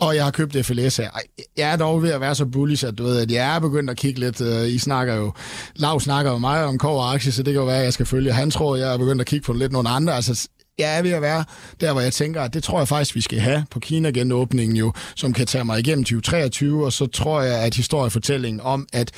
Og 0.00 0.16
jeg 0.16 0.24
har 0.24 0.30
købt 0.30 0.66
FLS 0.66 0.96
her. 0.96 1.10
Jeg 1.56 1.72
er 1.72 1.76
dog 1.76 2.02
ved 2.02 2.10
at 2.10 2.20
være 2.20 2.34
så 2.34 2.46
bullish, 2.46 2.86
at 2.86 2.98
du 2.98 3.04
ved, 3.04 3.20
at 3.20 3.30
jeg 3.30 3.56
er 3.56 3.58
begyndt 3.58 3.90
at 3.90 3.96
kigge 3.96 4.20
lidt. 4.20 4.40
Øh, 4.40 4.68
I 4.68 4.78
snakker 4.78 5.14
jo, 5.14 5.32
Lav 5.76 6.00
snakker 6.00 6.32
jo 6.32 6.38
meget 6.38 6.66
om 6.66 6.78
kår 6.78 7.02
aktie, 7.02 7.32
så 7.32 7.42
det 7.42 7.52
kan 7.52 7.60
jo 7.60 7.66
være, 7.66 7.78
at 7.78 7.84
jeg 7.84 7.92
skal 7.92 8.06
følge. 8.06 8.32
Han 8.32 8.50
tror, 8.50 8.76
jeg 8.76 8.94
er 8.94 8.98
begyndt 8.98 9.20
at 9.20 9.26
kigge 9.26 9.44
på 9.44 9.52
lidt 9.52 9.72
nogle 9.72 9.88
andre. 9.88 10.14
Altså, 10.14 10.48
jeg 10.78 10.98
er 10.98 11.02
ved 11.02 11.10
at 11.10 11.22
være 11.22 11.44
der, 11.80 11.92
hvor 11.92 12.00
jeg 12.00 12.12
tænker, 12.12 12.42
at 12.42 12.54
det 12.54 12.62
tror 12.62 12.78
jeg 12.78 12.88
faktisk, 12.88 13.14
vi 13.14 13.20
skal 13.20 13.38
have 13.38 13.64
på 13.70 13.80
Kina-genåbningen 13.80 14.76
jo, 14.76 14.92
som 15.16 15.32
kan 15.32 15.46
tage 15.46 15.64
mig 15.64 15.78
igennem 15.78 16.04
2023, 16.04 16.84
og 16.84 16.92
så 16.92 17.06
tror 17.06 17.42
jeg, 17.42 17.58
at 17.62 17.74
historiefortællingen 17.74 18.60
om, 18.60 18.86
at, 18.92 19.10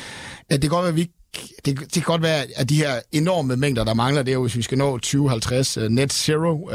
at 0.51 0.63
det 0.63 0.71
går 0.71 0.83
at 0.83 0.97
vi 0.97 1.11
det, 1.65 1.79
det 1.81 1.93
kan 1.93 2.03
godt 2.03 2.23
være, 2.23 2.45
at 2.57 2.69
de 2.69 2.77
her 2.77 3.01
enorme 3.13 3.57
mængder, 3.57 3.85
der 3.85 3.95
mangler, 3.95 4.23
det 4.23 4.31
er 4.31 4.35
jo, 4.35 4.43
hvis 4.43 4.57
vi 4.57 4.63
skal 4.63 4.79
nå 4.79 4.99
2050 4.99 5.77
uh, 5.77 5.83
øh, 5.83 5.91
net 5.91 6.13
zero, 6.13 6.53
uh, 6.53 6.71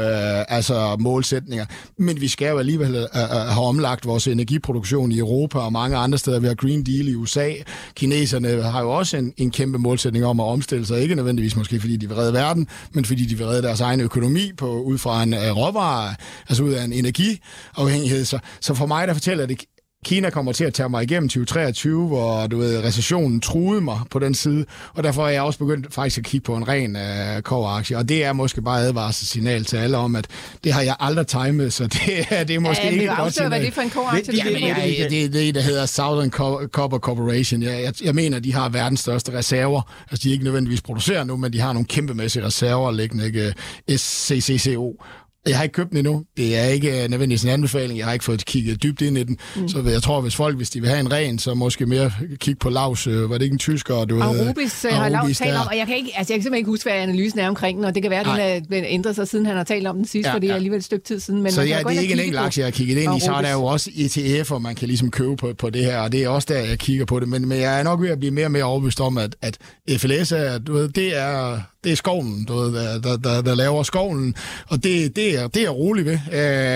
altså 0.48 0.96
målsætninger. 0.98 1.66
Men 1.98 2.20
vi 2.20 2.28
skal 2.28 2.48
jo 2.48 2.58
alligevel 2.58 2.96
uh, 2.96 3.20
have 3.20 3.64
omlagt 3.64 4.06
vores 4.06 4.26
energiproduktion 4.26 5.12
i 5.12 5.18
Europa 5.18 5.58
og 5.58 5.72
mange 5.72 5.96
andre 5.96 6.18
steder. 6.18 6.40
Vi 6.40 6.46
har 6.46 6.54
Green 6.54 6.82
Deal 6.82 7.08
i 7.08 7.14
USA. 7.14 7.52
Kineserne 7.94 8.62
har 8.62 8.82
jo 8.82 8.90
også 8.90 9.16
en, 9.16 9.32
en 9.36 9.50
kæmpe 9.50 9.78
målsætning 9.78 10.24
om 10.24 10.40
at 10.40 10.44
omstille 10.44 10.86
sig. 10.86 11.00
Ikke 11.00 11.14
nødvendigvis 11.14 11.56
måske, 11.56 11.80
fordi 11.80 11.96
de 11.96 12.08
vil 12.08 12.16
redde 12.16 12.32
verden, 12.32 12.66
men 12.92 13.04
fordi 13.04 13.24
de 13.24 13.38
vil 13.38 13.46
redde 13.46 13.62
deres 13.62 13.80
egen 13.80 14.00
økonomi 14.00 14.52
på, 14.56 14.82
ud 14.82 14.98
fra 14.98 15.22
en 15.22 15.34
uh, 15.34 15.40
råvare, 15.40 16.14
altså 16.48 16.62
ud 16.62 16.72
af 16.72 16.84
en 16.84 16.92
energiafhængighed. 16.92 18.24
Så, 18.24 18.38
så 18.60 18.74
for 18.74 18.86
mig, 18.86 19.08
der 19.08 19.14
fortæller 19.14 19.46
det 19.46 19.64
Kina 20.04 20.30
kommer 20.30 20.52
til 20.52 20.64
at 20.64 20.74
tage 20.74 20.88
mig 20.88 21.02
igennem 21.02 21.28
2023, 21.28 22.06
hvor 22.06 22.46
du 22.46 22.58
ved, 22.58 22.84
recessionen 22.84 23.40
truede 23.40 23.80
mig 23.80 24.00
på 24.10 24.18
den 24.18 24.34
side, 24.34 24.64
og 24.94 25.02
derfor 25.04 25.26
er 25.26 25.30
jeg 25.30 25.42
også 25.42 25.58
begyndt 25.58 25.94
faktisk 25.94 26.18
at 26.18 26.24
kigge 26.24 26.44
på 26.44 26.56
en 26.56 26.68
ren 26.68 26.96
uh, 26.96 27.42
koveraktie, 27.42 27.96
og 27.96 28.08
det 28.08 28.24
er 28.24 28.32
måske 28.32 28.62
bare 28.62 28.80
advarselssignal 28.80 29.64
til 29.64 29.76
alle 29.76 29.96
om, 29.96 30.16
at 30.16 30.26
det 30.64 30.72
har 30.72 30.82
jeg 30.82 30.96
aldrig 31.00 31.26
timet, 31.26 31.72
så 31.72 31.86
det, 32.06 32.26
er, 32.30 32.44
det 32.44 32.56
er 32.56 32.60
måske 32.60 32.84
ja, 32.84 32.90
ikke 32.90 33.04
et 33.04 33.16
godt 33.16 33.34
signal. 33.34 33.48
hvad 33.48 33.60
det 33.60 33.68
er 33.68 33.72
for 33.72 33.80
en 33.80 33.90
koveraktie? 33.90 34.34
Ja, 34.34 34.50
ja, 34.50 35.04
det, 35.04 35.10
det 35.10 35.24
er 35.24 35.28
det, 35.28 35.54
der 35.54 35.60
hedder 35.60 35.86
Southern 35.86 36.30
Copper 36.68 36.98
Corporation. 36.98 37.62
Jeg, 37.62 37.82
jeg, 37.82 38.04
jeg 38.04 38.14
mener, 38.14 38.38
de 38.38 38.54
har 38.54 38.68
verdens 38.68 39.00
største 39.00 39.32
reserver. 39.32 39.82
Altså, 40.10 40.24
de 40.24 40.28
er 40.28 40.32
ikke 40.32 40.44
nødvendigvis 40.44 40.82
producerer 40.82 41.24
nu, 41.24 41.36
men 41.36 41.52
de 41.52 41.60
har 41.60 41.72
nogle 41.72 41.86
kæmpemæssige 41.86 42.44
reserver 42.44 42.92
liggende, 42.92 43.26
ikke? 43.26 43.54
SCCCO. 43.96 45.04
Jeg 45.46 45.56
har 45.56 45.62
ikke 45.62 45.72
købt 45.72 45.90
den 45.90 45.98
endnu. 45.98 46.24
Det 46.36 46.58
er 46.58 46.64
ikke 46.64 47.02
øh, 47.02 47.10
nødvendigvis 47.10 47.44
en 47.44 47.50
anbefaling. 47.50 47.98
Jeg 47.98 48.06
har 48.06 48.12
ikke 48.12 48.24
fået 48.24 48.44
kigget 48.44 48.82
dybt 48.82 49.02
ind 49.02 49.18
i 49.18 49.22
den. 49.22 49.38
Mm. 49.56 49.68
Så 49.68 49.82
jeg 49.82 50.02
tror, 50.02 50.20
hvis 50.20 50.36
folk, 50.36 50.56
hvis 50.56 50.70
de 50.70 50.80
vil 50.80 50.90
have 50.90 51.00
en 51.00 51.12
ren, 51.12 51.38
så 51.38 51.54
måske 51.54 51.86
mere 51.86 52.12
kigge 52.36 52.58
på 52.58 52.70
Laus. 52.70 53.06
Øh, 53.06 53.30
var 53.30 53.38
det 53.38 53.42
ikke 53.42 53.54
en 53.54 53.58
tysker? 53.58 54.04
Du 54.04 54.22
Arubis, 54.22 54.84
øh, 54.84 54.92
har 54.92 55.08
Laus 55.08 55.38
talt 55.38 55.56
om, 55.56 55.66
og 55.66 55.76
jeg 55.76 55.86
kan, 55.86 55.96
ikke, 55.96 56.12
altså, 56.16 56.32
jeg 56.32 56.38
kan 56.38 56.42
simpelthen 56.42 56.54
ikke 56.54 56.70
huske, 56.70 56.90
hvad 56.90 57.00
analysen 57.00 57.38
er 57.38 57.48
omkring 57.48 57.78
den, 57.78 57.84
og 57.84 57.94
det 57.94 58.02
kan 58.02 58.10
være, 58.10 58.42
at 58.42 58.62
den 58.68 58.84
er 58.84 58.88
ændret 58.88 59.14
sig, 59.14 59.28
siden 59.28 59.46
han 59.46 59.56
har 59.56 59.64
talt 59.64 59.86
om 59.86 59.96
den 59.96 60.04
sidst, 60.04 60.26
ja, 60.26 60.34
fordi 60.34 60.46
det 60.46 60.52
er 60.52 60.56
alligevel 60.56 60.78
et 60.78 60.84
stykke 60.84 61.04
tid 61.04 61.20
siden. 61.20 61.42
Men 61.42 61.52
så 61.52 61.62
ja, 61.62 61.78
det 61.78 61.96
er 61.96 62.00
ikke 62.00 62.14
en 62.14 62.20
enkelt 62.20 62.38
aktie, 62.38 62.60
jeg 62.60 62.66
har 62.66 62.70
kigget 62.70 62.98
ind 62.98 63.16
i. 63.16 63.20
Så 63.20 63.32
er 63.32 63.42
der 63.42 63.52
jo 63.52 63.64
også 63.64 63.90
ETF'er, 63.90 64.58
man 64.58 64.74
kan 64.74 64.88
ligesom 64.88 65.10
købe 65.10 65.36
på, 65.36 65.52
på 65.58 65.70
det 65.70 65.84
her, 65.84 65.98
og 65.98 66.12
det 66.12 66.24
er 66.24 66.28
også 66.28 66.46
der, 66.50 66.58
jeg 66.58 66.78
kigger 66.78 67.04
på 67.04 67.20
det. 67.20 67.28
Men, 67.28 67.48
men 67.48 67.60
jeg 67.60 67.78
er 67.78 67.82
nok 67.82 68.02
ved 68.02 68.10
at 68.10 68.18
blive 68.18 68.30
mere 68.30 68.46
og 68.46 68.52
mere 68.52 68.64
overbevist 68.64 69.00
om, 69.00 69.18
at, 69.18 69.36
at 69.42 69.58
FLS 69.90 70.32
er, 70.32 70.58
du 70.58 70.72
ved, 70.72 70.88
det 70.88 71.18
er 71.18 71.60
det 71.84 71.92
er 71.92 71.96
skoven, 71.96 72.44
du 72.44 72.54
ved, 72.54 72.74
der, 72.74 72.98
der, 72.98 73.16
der, 73.16 73.42
der 73.42 73.54
laver 73.54 73.82
skoven, 73.82 74.34
og 74.68 74.84
det, 74.84 75.16
det, 75.16 75.33
er, 75.38 75.48
det 75.48 75.62
er 75.62 75.70
roligt 75.70 76.06
ved, 76.06 76.18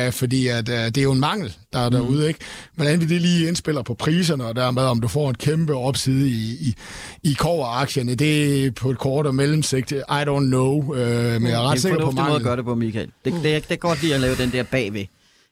øh, 0.07 0.12
fordi 0.12 0.47
at, 0.47 0.68
øh, 0.68 0.75
det 0.75 0.99
er 0.99 1.03
jo 1.03 1.12
en 1.12 1.21
mangel, 1.21 1.57
der 1.73 1.79
er 1.79 1.88
derude, 1.88 2.23
mm. 2.23 2.29
ikke? 2.29 2.40
Hvordan 2.75 3.01
det 3.01 3.11
lige 3.11 3.49
indspiller 3.49 3.83
på 3.83 3.94
priserne, 3.94 4.44
og 4.44 4.57
dermed 4.57 4.83
om 4.83 5.01
du 5.01 5.09
får 5.09 5.29
en 5.29 5.35
kæmpe 5.35 5.75
opside 5.75 6.29
i, 6.29 6.57
i, 6.61 6.75
i 7.23 7.33
koveraktierne, 7.33 8.14
det 8.14 8.66
er 8.66 8.71
på 8.71 8.90
et 8.90 8.99
kort 8.99 9.27
og 9.27 9.35
mellemsigt, 9.35 9.92
I 9.92 9.94
don't 10.11 10.47
know, 10.47 10.94
øh, 10.94 11.42
men 11.42 11.51
jeg 11.51 11.53
er 11.53 11.71
ret 11.71 11.81
sikker 11.81 12.01
på 12.01 12.11
mangel. 12.11 12.16
Det 12.16 12.21
er 12.21 12.25
en 12.25 12.29
måde 12.29 12.37
at 12.37 12.42
gøre 12.42 12.57
det 12.57 12.64
på, 12.64 12.75
Michael. 12.75 13.09
Det, 13.25 13.33
det, 13.33 13.42
det 13.42 13.71
er 13.71 13.77
godt 13.77 14.03
lige 14.03 14.14
at 14.14 14.21
lave 14.21 14.37
den 14.37 14.53
der 14.53 14.62
bagved. 14.62 15.05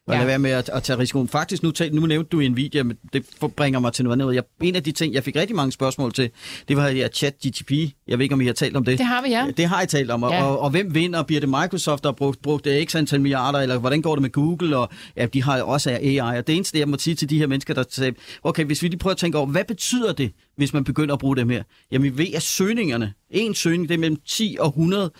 Og 0.07 0.13
ja. 0.13 0.19
lade 0.19 0.27
være 0.27 0.39
med 0.39 0.51
at, 0.51 0.69
at 0.69 0.83
tage 0.83 0.99
risikoen. 0.99 1.27
Faktisk, 1.27 1.63
nu, 1.63 1.71
nu 1.91 2.05
nævnte 2.05 2.29
du 2.29 2.49
Nvidia, 2.49 2.83
men 2.83 2.97
det 3.13 3.25
bringer 3.55 3.79
mig 3.79 3.93
til 3.93 4.05
noget 4.05 4.21
andet. 4.21 4.35
Jeg, 4.35 4.43
en 4.61 4.75
af 4.75 4.83
de 4.83 4.91
ting, 4.91 5.13
jeg 5.13 5.23
fik 5.23 5.35
rigtig 5.35 5.55
mange 5.55 5.71
spørgsmål 5.71 6.13
til, 6.13 6.29
det 6.67 6.77
var 6.77 6.87
ja, 6.87 7.07
chat 7.07 7.35
GTP. 7.47 7.71
Jeg 8.07 8.17
ved 8.17 8.23
ikke, 8.23 8.33
om 8.33 8.41
I 8.41 8.45
har 8.45 8.53
talt 8.53 8.75
om 8.75 8.85
det. 8.85 8.97
Det 8.97 9.05
har 9.05 9.21
vi, 9.21 9.29
ja. 9.29 9.47
Det 9.57 9.65
har 9.65 9.81
I 9.81 9.87
talt 9.87 10.11
om. 10.11 10.23
Ja. 10.23 10.43
Og, 10.43 10.59
og, 10.59 10.69
hvem 10.69 10.93
vinder? 10.93 11.23
Bliver 11.23 11.39
det 11.39 11.49
Microsoft, 11.49 12.03
der 12.03 12.09
har 12.09 12.13
brugt, 12.13 12.41
brugt 12.41 12.67
x 12.85 12.95
antal 12.95 13.21
milliarder, 13.21 13.59
eller 13.59 13.77
hvordan 13.77 14.01
går 14.01 14.15
det 14.15 14.21
med 14.21 14.31
Google? 14.31 14.77
Og 14.77 14.89
ja, 15.17 15.25
de 15.25 15.43
har 15.43 15.61
også 15.61 15.89
AI. 15.89 16.17
Og 16.17 16.47
det 16.47 16.55
eneste, 16.55 16.79
jeg 16.79 16.89
må 16.89 16.97
sige 16.97 17.15
til 17.15 17.29
de 17.29 17.37
her 17.37 17.47
mennesker, 17.47 17.73
der 17.73 17.83
siger, 17.89 18.11
okay, 18.43 18.65
hvis 18.65 18.83
vi 18.83 18.87
lige 18.87 18.99
prøver 18.99 19.11
at 19.11 19.17
tænke 19.17 19.37
over, 19.37 19.47
hvad 19.47 19.63
betyder 19.67 20.13
det, 20.13 20.31
hvis 20.57 20.73
man 20.73 20.83
begynder 20.83 21.13
at 21.13 21.19
bruge 21.19 21.35
dem 21.35 21.49
her? 21.49 21.63
Jamen, 21.91 22.03
vi 22.03 22.17
ved, 22.17 22.33
at 22.35 22.41
søgningerne, 22.41 23.13
en 23.29 23.55
søgning, 23.55 23.89
det 23.89 23.95
er 23.95 23.99
mellem 23.99 24.17
10 24.27 24.57
og 24.59 24.67
100, 24.67 25.11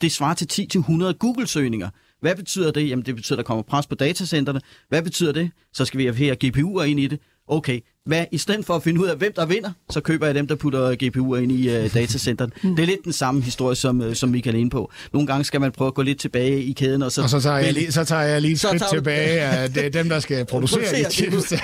det 0.00 0.12
svarer 0.12 0.34
til 0.34 0.48
10 0.48 0.66
til 0.66 0.78
100 0.78 1.14
Google-søgninger. 1.14 1.88
Hvad 2.20 2.36
betyder 2.36 2.70
det? 2.70 2.88
Jamen 2.88 3.06
det 3.06 3.14
betyder, 3.16 3.36
at 3.36 3.38
der 3.38 3.46
kommer 3.46 3.62
pres 3.62 3.86
på 3.86 3.94
datacenterne. 3.94 4.60
Hvad 4.88 5.02
betyder 5.02 5.32
det? 5.32 5.50
Så 5.72 5.84
skal 5.84 5.98
vi 5.98 6.04
have 6.04 6.16
her 6.16 6.34
GPU'er 6.44 6.82
ind 6.82 7.00
i 7.00 7.06
det. 7.06 7.20
Okay, 7.46 7.80
hvad, 8.06 8.24
i 8.32 8.38
stedet 8.38 8.66
for 8.66 8.76
at 8.76 8.82
finde 8.82 9.00
ud 9.00 9.06
af, 9.06 9.16
hvem 9.16 9.32
der 9.36 9.46
vinder, 9.46 9.70
så 9.90 10.00
køber 10.00 10.26
jeg 10.26 10.34
dem, 10.34 10.46
der 10.46 10.54
putter 10.54 10.92
GPU'er 11.02 11.36
ind 11.36 11.52
i 11.52 11.68
uh, 11.76 11.94
datacenteret. 11.94 12.52
Mm. 12.62 12.76
Det 12.76 12.82
er 12.82 12.86
lidt 12.86 13.04
den 13.04 13.12
samme 13.12 13.42
historie, 13.42 13.76
som, 13.76 14.00
uh, 14.00 14.14
som 14.14 14.28
Michael 14.28 14.56
er 14.56 14.60
inde 14.60 14.70
på. 14.70 14.92
Nogle 15.12 15.26
gange 15.26 15.44
skal 15.44 15.60
man 15.60 15.72
prøve 15.72 15.88
at 15.88 15.94
gå 15.94 16.02
lidt 16.02 16.20
tilbage 16.20 16.62
i 16.62 16.72
kæden. 16.72 17.02
Og 17.02 17.12
så, 17.12 17.22
og 17.22 17.30
så, 17.30 17.40
tager, 17.40 17.58
jeg 17.58 17.72
lige, 17.72 17.92
så 17.92 18.04
tager 18.04 18.22
jeg 18.22 18.40
lige 18.40 18.52
et 18.52 18.60
skridt 18.60 18.82
tilbage 18.92 19.40
af 19.40 19.70
det 19.70 19.86
er 19.86 19.90
dem, 19.90 20.08
der 20.08 20.20
skal 20.20 20.44
producere 20.44 21.04
de 21.04 21.10
chips, 21.10 21.48
der 21.48 21.56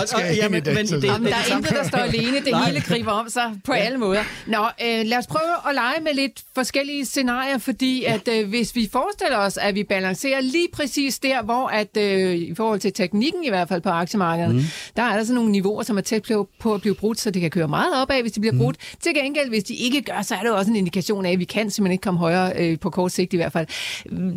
og, 0.00 0.08
skal 0.08 0.24
og, 0.30 0.36
ja, 0.36 0.48
men, 0.48 0.62
men 0.66 0.76
det, 0.76 1.02
det, 1.02 1.04
Jamen, 1.04 1.28
der 1.28 1.34
er 1.34 1.56
intet, 1.56 1.72
der 1.72 1.88
står 1.88 1.98
alene. 1.98 2.36
Det 2.44 2.56
hele 2.66 2.80
griber 2.80 3.12
om 3.12 3.28
sig 3.28 3.52
på 3.64 3.74
ja. 3.74 3.78
alle 3.78 3.98
måder. 3.98 4.22
Nå, 4.46 4.64
øh, 4.84 5.06
lad 5.06 5.18
os 5.18 5.26
prøve 5.26 5.68
at 5.68 5.74
lege 5.74 6.00
med 6.00 6.14
lidt 6.14 6.42
forskellige 6.54 7.04
scenarier, 7.04 7.58
fordi 7.58 8.02
ja. 8.02 8.14
at 8.14 8.28
øh, 8.28 8.48
hvis 8.48 8.76
vi 8.76 8.88
forestiller 8.92 9.38
os, 9.38 9.56
at 9.56 9.74
vi 9.74 9.84
balancerer 9.84 10.40
lige 10.40 10.68
præcis 10.72 11.18
der, 11.18 11.42
hvor 11.42 11.68
at 11.68 11.96
øh, 11.96 12.34
i 12.34 12.54
forhold 12.54 12.80
til 12.80 12.92
teknikken 12.92 13.44
i 13.44 13.48
hvert 13.48 13.68
fald 13.68 13.80
på 13.80 13.88
aktiemarkedet, 13.88 14.54
mm. 14.54 14.62
der 14.96 15.02
er 15.02 15.16
der 15.16 15.24
sådan 15.24 15.34
nogle 15.34 15.52
niveauer, 15.52 15.82
som 15.84 15.96
er 15.96 16.00
tæt 16.00 16.32
på, 16.58 16.74
at 16.74 16.80
blive 16.80 16.94
brudt, 16.94 17.20
så 17.20 17.30
det 17.30 17.42
kan 17.42 17.50
køre 17.50 17.68
meget 17.68 18.02
opad, 18.02 18.20
hvis 18.22 18.32
de 18.32 18.40
bliver 18.40 18.52
mm. 18.52 18.58
brudt. 18.58 18.76
Til 19.00 19.14
gengæld, 19.14 19.48
hvis 19.48 19.64
de 19.64 19.74
ikke 19.74 20.02
gør, 20.02 20.22
så 20.22 20.34
er 20.34 20.42
det 20.42 20.52
også 20.52 20.70
en 20.70 20.76
indikation 20.76 21.26
af, 21.26 21.32
at 21.32 21.38
vi 21.38 21.44
kan 21.44 21.70
simpelthen 21.70 21.92
ikke 21.92 22.02
komme 22.02 22.20
højere 22.20 22.52
øh, 22.56 22.78
på 22.78 22.90
kort 22.90 23.12
sigt 23.12 23.32
i 23.32 23.36
hvert 23.36 23.52
fald. 23.52 23.66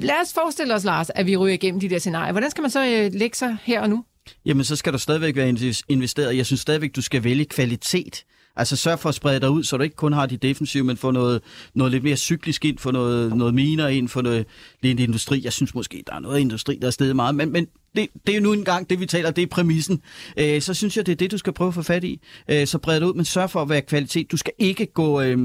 Lad 0.02 0.22
os 0.24 0.34
forestille 0.34 0.76
os, 0.76 0.84
Lars, 0.84 1.10
at 1.10 1.26
vi 1.26 1.38
ryger 1.38 1.54
igennem 1.54 1.80
de 1.80 1.90
der 1.90 2.00
scenarier. 2.00 2.32
Hvordan 2.32 2.52
skal 2.52 2.62
man 2.62 2.72
så 2.72 2.86
øh, 2.86 3.12
lægge 3.14 3.38
sig 3.38 3.58
her 3.64 3.82
og 3.82 3.90
nu? 3.90 4.04
Jamen, 4.46 4.64
så 4.64 4.76
skal 4.76 4.94
du 4.94 4.98
stadigvæk 4.98 5.36
være 5.36 5.56
investeret. 5.90 6.38
Jeg 6.38 6.46
synes 6.46 6.62
stadigvæk, 6.62 6.96
du 6.96 7.02
skal 7.02 7.24
vælge 7.24 7.46
kvalitet. 7.46 8.24
Altså 8.56 8.76
sørg 8.76 9.00
for 9.00 9.10
at 9.10 9.16
sprede 9.16 9.40
dig 9.40 9.50
ud, 9.50 9.64
så 9.64 9.78
du 9.78 9.84
ikke 9.84 9.96
kun 9.96 10.14
har 10.14 10.26
de 10.26 10.38
defensive, 10.38 10.84
men 10.84 10.98
få 10.98 11.12
noget, 11.12 11.42
noget 11.74 11.92
lidt 11.92 12.04
mere 12.04 12.16
cyklisk 12.16 12.66
ind, 12.66 12.78
få 12.78 12.92
noget, 12.92 13.38
noget 13.38 13.54
miner 13.54 13.88
ind, 13.88 14.08
få 14.08 14.22
noget 14.22 14.46
lidt 14.82 15.00
industri. 15.00 15.42
Jeg 15.44 15.54
synes 15.54 15.76
måske, 15.76 16.04
der 16.08 16.16
er 16.16 16.20
noget 16.20 16.40
industri, 16.40 16.78
der 16.82 16.88
er 16.88 16.92
stedet 16.92 17.16
meget, 17.16 17.36
men, 17.36 17.52
men 17.52 17.68
det, 17.98 18.08
det 18.28 18.36
er 18.36 18.42
nu 18.42 18.54
engang 18.54 18.90
det, 18.90 19.00
vi 19.00 19.06
taler, 19.06 19.32
det 19.32 19.42
er 19.42 19.48
præmissen. 19.48 20.02
Øh, 20.38 20.62
så 20.62 20.74
synes 20.74 20.98
jeg, 20.98 21.06
det 21.06 21.12
er 21.12 21.16
det, 21.16 21.32
du 21.32 21.38
skal 21.38 21.54
prøve 21.54 21.68
at 21.68 21.74
få 21.74 21.82
fat 21.82 22.04
i. 22.04 22.22
Øh, 22.50 22.68
så 22.68 22.78
bred 22.78 23.00
det 23.00 23.08
ud, 23.08 23.14
men 23.14 23.26
sørg 23.26 23.50
for 23.50 23.62
at 23.62 23.70
være 23.70 23.82
kvalitet. 23.82 24.32
Du 24.32 24.38
skal 24.38 24.54
ikke 24.60 24.86
gå, 24.86 25.22
øh, 25.22 25.38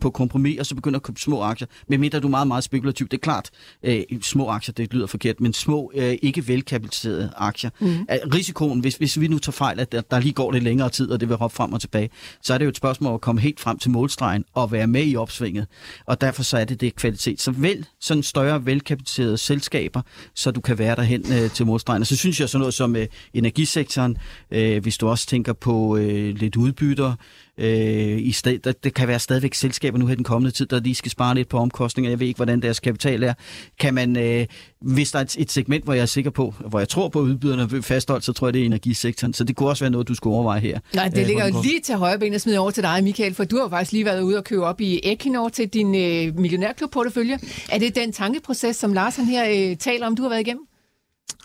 på 0.00 0.10
kompromis, 0.10 0.58
og 0.58 0.66
så 0.66 0.74
begynder 0.74 0.98
at 0.98 1.02
købe 1.02 1.20
små 1.20 1.42
aktier, 1.42 1.68
medmindre 1.88 2.20
du 2.20 2.26
er 2.26 2.30
meget, 2.30 2.48
meget 2.48 2.64
spekulativ. 2.64 3.08
Det 3.08 3.16
er 3.16 3.20
klart, 3.20 3.50
øh, 3.82 4.02
små 4.22 4.48
aktier, 4.48 4.72
det 4.72 4.94
lyder 4.94 5.06
forkert, 5.06 5.40
men 5.40 5.52
små, 5.52 5.92
øh, 5.94 6.16
ikke 6.22 6.48
velkapitaliserede 6.48 7.32
aktier. 7.36 7.70
Mm. 7.80 8.06
risikoen, 8.34 8.80
hvis, 8.80 8.96
hvis 8.96 9.20
vi 9.20 9.28
nu 9.28 9.38
tager 9.38 9.52
fejl, 9.52 9.80
at 9.80 9.92
der, 9.92 10.00
der 10.00 10.20
lige 10.20 10.32
går 10.32 10.52
lidt 10.52 10.64
længere 10.64 10.90
tid, 10.90 11.10
og 11.10 11.20
det 11.20 11.28
vil 11.28 11.36
hoppe 11.36 11.56
frem 11.56 11.72
og 11.72 11.80
tilbage, 11.80 12.10
så 12.42 12.54
er 12.54 12.58
det 12.58 12.64
jo 12.64 12.68
et 12.68 12.76
spørgsmål 12.76 13.14
at 13.14 13.20
komme 13.20 13.40
helt 13.40 13.60
frem 13.60 13.78
til 13.78 13.90
målstregen 13.90 14.44
og 14.54 14.72
være 14.72 14.86
med 14.86 15.06
i 15.06 15.16
opsvinget. 15.16 15.66
Og 16.06 16.20
derfor 16.20 16.42
så 16.42 16.58
er 16.58 16.64
det 16.64 16.80
det 16.80 16.96
kvalitet. 16.96 17.40
Så 17.40 17.50
vælg 17.50 17.84
sådan 18.00 18.22
større 18.22 18.66
velkapitaliserede 18.66 19.38
selskaber, 19.38 20.02
så 20.34 20.50
du 20.50 20.60
kan 20.60 20.78
være 20.78 20.96
derhen 20.96 21.24
øh, 21.32 21.50
til 21.50 21.66
målstregen. 21.66 22.00
Og 22.00 22.06
så 22.06 22.16
synes 22.16 22.40
jeg 22.40 22.48
sådan 22.48 22.60
noget 22.60 22.74
som 22.74 22.96
øh, 22.96 23.06
energisektoren, 23.34 24.16
øh, 24.50 24.82
hvis 24.82 24.98
du 24.98 25.08
også 25.08 25.26
tænker 25.26 25.52
på 25.52 25.96
øh, 25.96 26.34
lidt 26.34 26.56
udbytter, 26.56 27.14
Øh, 27.58 28.18
i 28.18 28.32
sted, 28.32 28.58
der, 28.58 28.72
det 28.72 28.94
kan 28.94 29.08
være 29.08 29.18
stadigvæk 29.18 29.54
selskaber 29.54 29.98
nu 29.98 30.06
her 30.06 30.14
den 30.14 30.24
kommende 30.24 30.50
tid, 30.50 30.66
der 30.66 30.80
lige 30.80 30.94
skal 30.94 31.10
spare 31.10 31.34
lidt 31.34 31.48
på 31.48 31.58
omkostninger. 31.58 32.10
Jeg 32.10 32.20
ved 32.20 32.26
ikke, 32.26 32.38
hvordan 32.38 32.62
deres 32.62 32.80
kapital 32.80 33.22
er. 33.22 33.34
Kan 33.80 33.94
man, 33.94 34.16
øh, 34.16 34.46
hvis 34.80 35.10
der 35.10 35.18
er 35.18 35.22
et, 35.22 35.36
et 35.38 35.50
segment, 35.50 35.84
hvor 35.84 35.92
jeg 35.92 36.02
er 36.02 36.06
sikker 36.06 36.30
på, 36.30 36.54
hvor 36.68 36.78
jeg 36.78 36.88
tror 36.88 37.08
på 37.08 37.20
udbyderne 37.20 37.70
vil 37.70 37.82
fastholdt, 37.82 38.24
så 38.24 38.32
tror 38.32 38.46
jeg, 38.46 38.54
det 38.54 38.62
er 38.62 38.66
energisektoren. 38.66 39.34
Så 39.34 39.44
det 39.44 39.56
kunne 39.56 39.68
også 39.68 39.84
være 39.84 39.90
noget, 39.90 40.08
du 40.08 40.14
skulle 40.14 40.34
overveje 40.34 40.60
her. 40.60 40.80
Nej, 40.94 41.08
det 41.08 41.20
øh, 41.20 41.26
ligger 41.26 41.48
jo 41.48 41.62
lige 41.62 41.80
til 41.80 41.94
højre 41.94 42.18
ben 42.18 42.34
at 42.34 42.40
smide 42.40 42.58
over 42.58 42.70
til 42.70 42.82
dig, 42.82 43.04
Michael, 43.04 43.34
for 43.34 43.44
du 43.44 43.58
har 43.58 43.68
faktisk 43.68 43.92
lige 43.92 44.04
været 44.04 44.20
ude 44.20 44.36
og 44.36 44.44
købe 44.44 44.64
op 44.64 44.80
i 44.80 45.00
Equinor 45.04 45.48
til 45.48 45.68
din 45.68 45.94
øh, 45.94 46.38
millionærklub-portefølje. 46.38 47.38
Er 47.72 47.78
det 47.78 47.96
den 47.96 48.12
tankeproces, 48.12 48.76
som 48.76 48.92
Lars 48.92 49.16
han 49.16 49.24
her 49.24 49.70
øh, 49.70 49.76
taler 49.76 50.06
om, 50.06 50.16
du 50.16 50.22
har 50.22 50.28
været 50.28 50.40
igennem? 50.40 50.66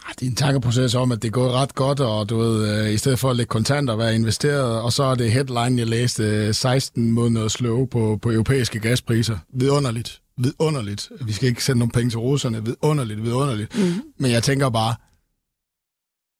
Ah, 0.05 0.13
det 0.19 0.25
er 0.25 0.29
en 0.29 0.35
tankeproces 0.35 0.95
om, 0.95 1.11
at 1.11 1.21
det 1.21 1.33
går 1.33 1.51
ret 1.51 1.75
godt, 1.75 1.99
og 1.99 2.29
du 2.29 2.37
ved, 2.37 2.85
øh, 2.85 2.93
i 2.93 2.97
stedet 2.97 3.19
for 3.19 3.29
at 3.29 3.35
lægge 3.35 3.49
kontanter 3.49 3.93
og 3.93 3.99
være 3.99 4.15
investeret, 4.15 4.81
og 4.81 4.93
så 4.93 5.03
er 5.03 5.15
det 5.15 5.31
headline, 5.31 5.79
jeg 5.79 5.87
læste, 5.87 6.53
16 6.53 7.17
øh, 7.17 7.29
noget 7.31 7.51
slow 7.51 7.85
på, 7.85 8.19
på 8.21 8.31
europæiske 8.31 8.79
gaspriser. 8.79 9.37
Vidunderligt. 9.53 10.21
Vidunderligt. 10.37 11.11
Vi 11.25 11.33
skal 11.33 11.47
ikke 11.47 11.63
sende 11.63 11.79
nogle 11.79 11.91
penge 11.91 12.09
til 12.09 12.19
russerne. 12.19 12.65
Vidunderligt, 12.65 13.23
vidunderligt. 13.23 13.77
Mm. 13.77 14.01
Men 14.17 14.31
jeg 14.31 14.43
tænker 14.43 14.69
bare, 14.69 14.95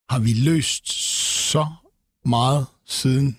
har 0.10 0.19
vi 0.19 0.34
løst 0.34 0.91
så 1.51 1.65
meget 2.25 2.65
siden 2.88 3.38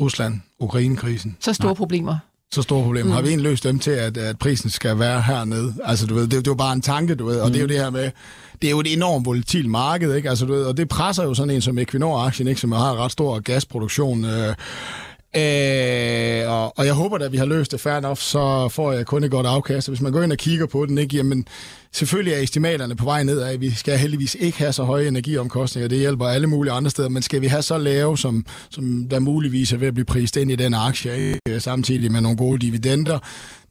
Rusland, 0.00 0.40
Ukraine-krisen? 0.58 1.36
Så 1.40 1.52
store 1.52 1.68
Nej. 1.68 1.74
problemer? 1.74 2.18
Så 2.54 2.62
store 2.62 2.82
problemer. 2.82 3.06
Mm. 3.06 3.14
Har 3.14 3.22
vi 3.22 3.28
egentlig 3.28 3.50
løst 3.50 3.64
dem 3.64 3.78
til, 3.78 3.90
at, 3.90 4.16
at 4.16 4.38
prisen 4.38 4.70
skal 4.70 4.98
være 4.98 5.22
hernede? 5.22 5.74
Altså, 5.84 6.06
du 6.06 6.14
ved, 6.14 6.22
det, 6.22 6.30
det 6.30 6.46
er 6.46 6.50
jo 6.50 6.54
bare 6.54 6.72
en 6.72 6.80
tanke, 6.80 7.14
du 7.14 7.26
ved, 7.26 7.40
og 7.40 7.46
mm. 7.46 7.52
det 7.52 7.58
er 7.58 7.62
jo 7.62 7.68
det 7.68 7.78
her 7.78 7.90
med, 7.90 8.10
det 8.62 8.68
er 8.68 8.70
jo 8.70 8.80
et 8.80 8.92
enormt 8.92 9.26
volatilt 9.26 9.70
marked, 9.70 10.14
ikke? 10.14 10.28
Altså, 10.28 10.46
du 10.46 10.52
ved, 10.52 10.64
og 10.64 10.76
det 10.76 10.88
presser 10.88 11.24
jo 11.24 11.34
sådan 11.34 11.50
en 11.50 11.60
som 11.60 11.78
Equinor-aktien, 11.78 12.48
ikke? 12.48 12.60
som 12.60 12.72
har 12.72 12.92
en 12.92 12.98
ret 12.98 13.12
stor 13.12 13.40
gasproduktion. 13.40 14.24
Øh, 14.24 14.54
Øh, 15.36 16.50
og, 16.50 16.78
og 16.78 16.86
jeg 16.86 16.94
håber 16.94 17.18
da, 17.18 17.24
at 17.24 17.32
vi 17.32 17.36
har 17.36 17.44
løst 17.44 17.72
det 17.72 17.80
fair 17.80 17.96
enough, 17.96 18.16
så 18.16 18.68
får 18.68 18.92
jeg 18.92 19.06
kun 19.06 19.24
et 19.24 19.30
godt 19.30 19.46
afkast. 19.46 19.88
Hvis 19.88 20.00
man 20.00 20.12
går 20.12 20.22
ind 20.22 20.32
og 20.32 20.38
kigger 20.38 20.66
på 20.66 20.86
den, 20.86 20.98
ikke, 20.98 21.16
jamen, 21.16 21.46
selvfølgelig 21.94 22.34
er 22.34 22.38
estimaterne 22.38 22.96
på 22.96 23.04
vej 23.04 23.22
nedad. 23.22 23.58
Vi 23.58 23.70
skal 23.70 23.98
heldigvis 23.98 24.36
ikke 24.40 24.58
have 24.58 24.72
så 24.72 24.84
høje 24.84 25.08
energiomkostninger. 25.08 25.88
Det 25.88 25.98
hjælper 25.98 26.26
alle 26.26 26.46
mulige 26.46 26.72
andre 26.72 26.90
steder. 26.90 27.08
Men 27.08 27.22
skal 27.22 27.40
vi 27.40 27.46
have 27.46 27.62
så 27.62 27.78
lave, 27.78 28.18
som, 28.18 28.46
som 28.70 29.08
der 29.08 29.18
muligvis 29.18 29.72
er 29.72 29.76
ved 29.76 29.88
at 29.88 29.94
blive 29.94 30.04
prist 30.04 30.36
ind 30.36 30.50
i 30.50 30.56
den 30.56 30.74
aktie, 30.74 31.16
ikke? 31.16 31.60
samtidig 31.60 32.12
med 32.12 32.20
nogle 32.20 32.36
gode 32.36 32.58
dividender, 32.58 33.18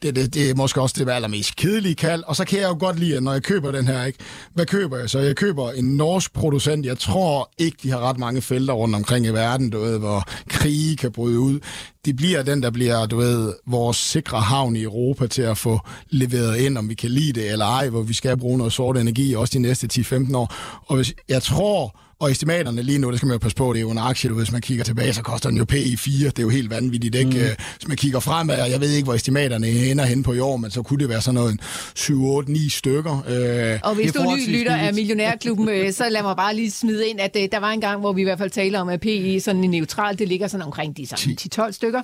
det, 0.03 0.15
det, 0.15 0.33
det 0.33 0.49
er 0.49 0.55
måske 0.55 0.81
også 0.81 0.95
det 0.97 1.12
allermest 1.12 1.55
kedelige 1.55 1.95
kald. 1.95 2.23
Og 2.27 2.36
så 2.36 2.45
kan 2.45 2.59
jeg 2.59 2.69
jo 2.69 2.77
godt 2.79 2.99
lide, 2.99 3.17
at 3.17 3.23
når 3.23 3.31
jeg 3.31 3.43
køber 3.43 3.71
den 3.71 3.88
her, 3.88 4.05
ikke? 4.05 4.19
hvad 4.53 4.65
køber 4.65 4.97
jeg 4.97 5.09
så? 5.09 5.19
Jeg 5.19 5.36
køber 5.36 5.71
en 5.71 5.86
norsk 5.86 6.33
producent. 6.33 6.86
Jeg 6.86 6.97
tror 6.97 7.51
ikke, 7.57 7.77
de 7.83 7.89
har 7.89 7.99
ret 7.99 8.17
mange 8.17 8.41
felter 8.41 8.73
rundt 8.73 8.95
omkring 8.95 9.25
i 9.25 9.29
verden, 9.29 9.69
du 9.69 9.79
ved, 9.79 9.99
hvor 9.99 10.23
krige 10.49 10.97
kan 10.97 11.12
bryde 11.12 11.39
ud. 11.39 11.59
Det 12.06 12.16
bliver 12.16 12.44
den, 12.44 12.63
der 12.63 12.70
bliver, 12.70 13.06
du 13.06 13.18
ved, 13.18 13.54
vores 13.66 13.98
sikre 13.98 14.42
havn 14.42 14.76
i 14.76 14.84
Europa 14.84 15.28
til 15.28 15.42
at 15.42 15.58
få 15.58 15.80
leveret 16.10 16.58
ind, 16.58 16.78
om 16.78 16.89
vi 16.89 16.94
kan 16.94 17.10
lide 17.10 17.34
det 17.34 17.52
eller 17.52 17.66
ej, 17.66 17.89
hvor 17.89 18.02
vi 18.02 18.13
skal 18.13 18.38
bruge 18.38 18.58
noget 18.58 18.74
sort 18.74 18.98
energi 18.98 19.36
også 19.36 19.52
de 19.54 19.60
næste 19.60 19.89
10-15 19.94 20.38
år. 20.38 20.54
Og 20.86 20.96
hvis, 20.96 21.13
jeg 21.30 21.44
tror, 21.44 22.00
og 22.23 22.31
estimaterne 22.31 22.81
lige 22.81 22.99
nu, 22.99 23.12
det 23.12 23.17
skal 23.17 23.27
man 23.27 23.33
jo 23.33 23.39
passe 23.39 23.55
på, 23.55 23.73
det 23.73 23.79
er 23.79 23.81
jo 23.81 23.91
en 23.91 23.97
aktie, 23.97 24.29
du, 24.29 24.36
hvis 24.36 24.51
man 24.51 24.62
kigger 24.62 24.83
tilbage, 24.83 25.13
så 25.13 25.21
koster 25.21 25.49
den 25.49 25.57
jo 25.57 25.65
PI 25.65 25.95
4. 25.95 26.29
Det 26.29 26.39
er 26.39 26.43
jo 26.43 26.49
helt 26.49 26.69
vanvittigt, 26.69 27.15
ikke? 27.15 27.31
Mm. 27.31 27.38
Øh, 27.38 27.55
hvis 27.77 27.88
man 27.88 27.97
kigger 27.97 28.19
fremad, 28.19 28.62
og 28.62 28.71
jeg 28.71 28.81
ved 28.81 28.89
ikke, 28.89 29.03
hvor 29.03 29.13
estimaterne 29.13 29.67
ender 29.67 30.05
hen 30.05 30.23
på 30.23 30.33
i 30.33 30.39
år, 30.39 30.57
men 30.57 30.71
så 30.71 30.81
kunne 30.81 30.99
det 30.99 31.09
være 31.09 31.21
sådan 31.21 31.36
noget 31.36 31.59
7, 31.95 32.25
8, 32.25 32.51
9 32.51 32.69
stykker. 32.69 33.23
Øh, 33.27 33.79
og 33.83 33.95
hvis 33.95 34.13
du 34.13 34.36
ny 34.36 34.57
lytter 34.57 34.75
af 34.75 34.93
Millionærklubben, 34.93 35.69
øh, 35.69 35.93
så 35.93 36.09
lad 36.09 36.21
mig 36.21 36.36
bare 36.36 36.55
lige 36.55 36.71
smide 36.71 37.07
ind, 37.07 37.19
at 37.19 37.33
der 37.33 37.59
var 37.59 37.71
en 37.71 37.81
gang, 37.81 37.99
hvor 37.99 38.13
vi 38.13 38.21
i 38.21 38.23
hvert 38.23 38.38
fald 38.38 38.51
taler 38.51 38.79
om, 38.79 38.89
at 38.89 38.99
PI 38.99 39.39
sådan 39.39 39.62
neutralt, 39.62 40.19
det 40.19 40.27
ligger 40.27 40.47
sådan 40.47 40.65
omkring 40.65 40.97
de 40.97 41.03
10-12 41.03 41.71
stykker. 41.71 42.01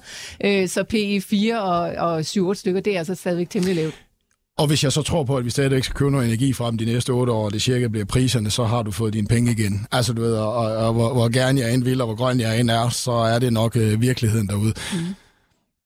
Så 0.67 0.83
PI 0.89 1.19
4 1.19 1.61
og, 1.61 1.79
og 1.79 2.19
7-8 2.19 2.53
stykker, 2.53 2.81
det 2.81 2.93
er 2.95 2.99
altså 2.99 3.15
stadigvæk 3.15 3.49
temmelig 3.49 3.75
lavt. 3.75 3.95
Og 4.59 4.67
hvis 4.67 4.83
jeg 4.83 4.91
så 4.91 5.01
tror 5.01 5.23
på, 5.23 5.37
at 5.37 5.45
vi 5.45 5.49
stadigvæk 5.49 5.83
skal 5.83 5.95
købe 5.95 6.11
noget 6.11 6.27
energi 6.27 6.53
frem 6.53 6.77
de 6.77 6.85
næste 6.85 7.09
otte 7.09 7.31
år, 7.31 7.45
og 7.45 7.53
det 7.53 7.61
cirka 7.61 7.87
bliver 7.87 8.05
priserne, 8.05 8.51
så 8.51 8.65
har 8.65 8.83
du 8.83 8.91
fået 8.91 9.13
dine 9.13 9.27
penge 9.27 9.51
igen. 9.51 9.85
Altså 9.91 10.13
du 10.13 10.21
ved, 10.21 10.33
og, 10.33 10.53
og, 10.55 10.77
og 10.77 10.93
hvor, 10.93 11.13
hvor 11.13 11.29
gerne 11.29 11.61
jeg 11.61 11.73
end 11.73 11.83
vil, 11.83 12.01
og 12.01 12.07
hvor 12.07 12.15
grøn 12.15 12.39
jeg 12.39 12.59
end 12.59 12.71
er, 12.71 12.89
så 12.89 13.11
er 13.11 13.39
det 13.39 13.53
nok 13.53 13.75
øh, 13.75 14.01
virkeligheden 14.01 14.47
derude. 14.47 14.73
Mm. 14.93 14.99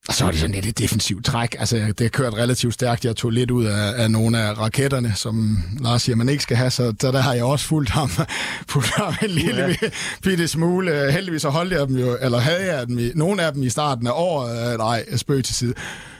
Og 0.07 0.13
så 0.13 0.25
er 0.25 0.31
det 0.31 0.39
sådan 0.39 0.55
lidt 0.55 0.65
et 0.65 0.77
defensivt 0.77 1.25
træk. 1.25 1.55
Altså, 1.59 1.75
det 1.75 1.99
har 1.99 2.07
kørt 2.09 2.33
relativt 2.33 2.73
stærkt. 2.73 3.05
Jeg 3.05 3.15
tog 3.15 3.31
lidt 3.31 3.51
ud 3.51 3.65
af, 3.65 4.03
af 4.03 4.11
nogle 4.11 4.39
af 4.39 4.57
raketterne, 4.57 5.13
som 5.15 5.57
Lars 5.79 6.01
siger, 6.01 6.15
man 6.15 6.29
ikke 6.29 6.43
skal 6.43 6.57
have. 6.57 6.71
Så, 6.71 6.93
så 7.01 7.11
der 7.11 7.21
har 7.21 7.33
jeg 7.33 7.43
også 7.43 7.65
fulgt 7.65 7.89
ham, 7.89 8.09
fulgt 8.73 8.89
ham 8.89 9.13
en 9.23 9.29
lille 9.29 9.77
ja. 9.81 9.89
bitte 10.23 10.47
smule. 10.47 11.11
Heldigvis 11.11 11.41
så 11.41 11.49
holdt 11.49 11.73
jeg 11.73 11.87
dem 11.87 11.97
jo, 11.97 12.17
eller 12.21 12.39
havde 12.39 12.75
jeg 12.75 12.87
dem 12.87 12.99
i, 12.99 13.11
nogle 13.15 13.43
af 13.43 13.53
dem 13.53 13.63
i 13.63 13.69
starten 13.69 14.07
af 14.07 14.11
året. 14.13 14.77
Nej, 14.77 15.15
spøg 15.15 15.43
til 15.43 15.55
side. 15.55 15.73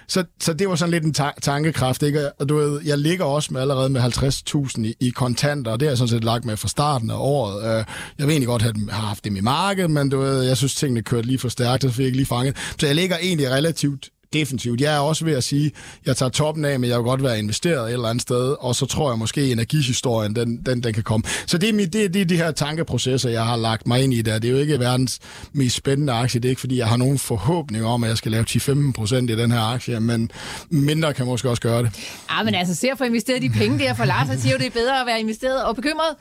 Så, 0.07 0.23
så 0.41 0.53
det 0.53 0.69
var 0.69 0.75
sådan 0.75 0.91
lidt 0.91 1.03
en 1.03 1.13
ta- 1.13 1.39
tankekraft, 1.41 2.03
ikke? 2.03 2.31
Og 2.39 2.49
du 2.49 2.55
ved, 2.55 2.81
jeg 2.85 2.97
ligger 2.97 3.25
også 3.25 3.53
med 3.53 3.61
allerede 3.61 3.89
med 3.89 4.01
50.000 4.01 4.81
i, 4.85 4.95
i 4.99 5.09
kontanter, 5.09 5.71
og 5.71 5.79
det 5.79 5.85
har 5.85 5.91
jeg 5.91 5.97
sådan 5.97 6.09
set 6.09 6.23
lagt 6.23 6.45
med 6.45 6.57
fra 6.57 6.67
starten 6.67 7.09
af 7.11 7.15
året. 7.17 7.63
Øh, 7.63 7.85
jeg 8.17 8.27
vil 8.27 8.29
egentlig 8.29 8.47
godt 8.47 8.61
have, 8.61 8.73
have 8.89 9.07
haft 9.07 9.25
dem 9.25 9.35
i 9.35 9.41
markedet, 9.41 9.91
men 9.91 10.09
du 10.09 10.19
ved, 10.19 10.41
jeg 10.41 10.57
synes, 10.57 10.75
tingene 10.75 11.01
kørte 11.01 11.27
lige 11.27 11.39
for 11.39 11.49
stærkt, 11.49 11.83
så 11.83 11.89
fik 11.89 11.99
jeg 11.99 12.05
ikke 12.05 12.17
lige 12.17 12.27
fanget. 12.27 12.57
Så 12.79 12.85
jeg 12.85 12.95
ligger 12.95 13.17
egentlig 13.21 13.49
relativt 13.51 14.09
defensivt. 14.33 14.81
Jeg 14.81 14.95
er 14.95 14.99
også 14.99 15.25
ved 15.25 15.33
at 15.33 15.43
sige, 15.43 15.71
jeg 16.05 16.17
tager 16.17 16.29
toppen 16.29 16.65
af, 16.65 16.79
men 16.79 16.89
jeg 16.89 16.97
vil 16.97 17.03
godt 17.03 17.23
være 17.23 17.39
investeret 17.39 17.87
et 17.87 17.93
eller 17.93 18.07
andet 18.07 18.21
sted, 18.21 18.55
og 18.59 18.75
så 18.75 18.85
tror 18.85 19.11
jeg 19.11 19.19
måske, 19.19 19.41
at 19.41 19.51
energihistorien, 19.51 20.35
den, 20.35 20.57
den, 20.65 20.83
den 20.83 20.93
kan 20.93 21.03
komme. 21.03 21.23
Så 21.45 21.57
det 21.57 21.69
er, 21.69 21.73
mit, 21.73 21.93
det, 21.93 22.13
det 22.13 22.21
er 22.21 22.25
de 22.25 22.37
her 22.37 22.51
tankeprocesser, 22.51 23.29
jeg 23.29 23.45
har 23.45 23.55
lagt 23.57 23.87
mig 23.87 24.03
ind 24.03 24.13
i 24.13 24.21
der. 24.21 24.39
Det 24.39 24.47
er 24.47 24.51
jo 24.51 24.57
ikke 24.57 24.79
verdens 24.79 25.19
mest 25.53 25.75
spændende 25.75 26.13
aktie. 26.13 26.39
Det 26.39 26.47
er 26.47 26.49
ikke, 26.49 26.59
fordi 26.59 26.77
jeg 26.77 26.87
har 26.87 26.97
nogen 26.97 27.19
forhåbning 27.19 27.85
om, 27.85 28.03
at 28.03 28.09
jeg 28.09 28.17
skal 28.17 28.31
lave 28.31 28.45
10-15 28.49 28.91
procent 28.91 29.29
i 29.29 29.35
den 29.35 29.51
her 29.51 29.61
aktie, 29.61 29.99
men 29.99 30.31
mindre 30.69 31.13
kan 31.13 31.25
måske 31.25 31.49
også 31.49 31.61
gøre 31.61 31.83
det. 31.83 31.91
Ja, 32.31 32.43
men 32.43 32.55
altså, 32.55 32.75
se 32.75 32.91
at 32.91 32.97
få 32.97 33.03
investeret 33.03 33.41
de 33.41 33.49
penge 33.49 33.79
der, 33.79 33.93
for 33.93 34.05
Lars 34.05 34.41
siger 34.41 34.53
jo, 34.53 34.57
det 34.57 34.65
er 34.67 34.71
bedre 34.71 35.01
at 35.01 35.07
være 35.07 35.19
investeret 35.19 35.63
og 35.63 35.75
bekymret. 35.75 36.15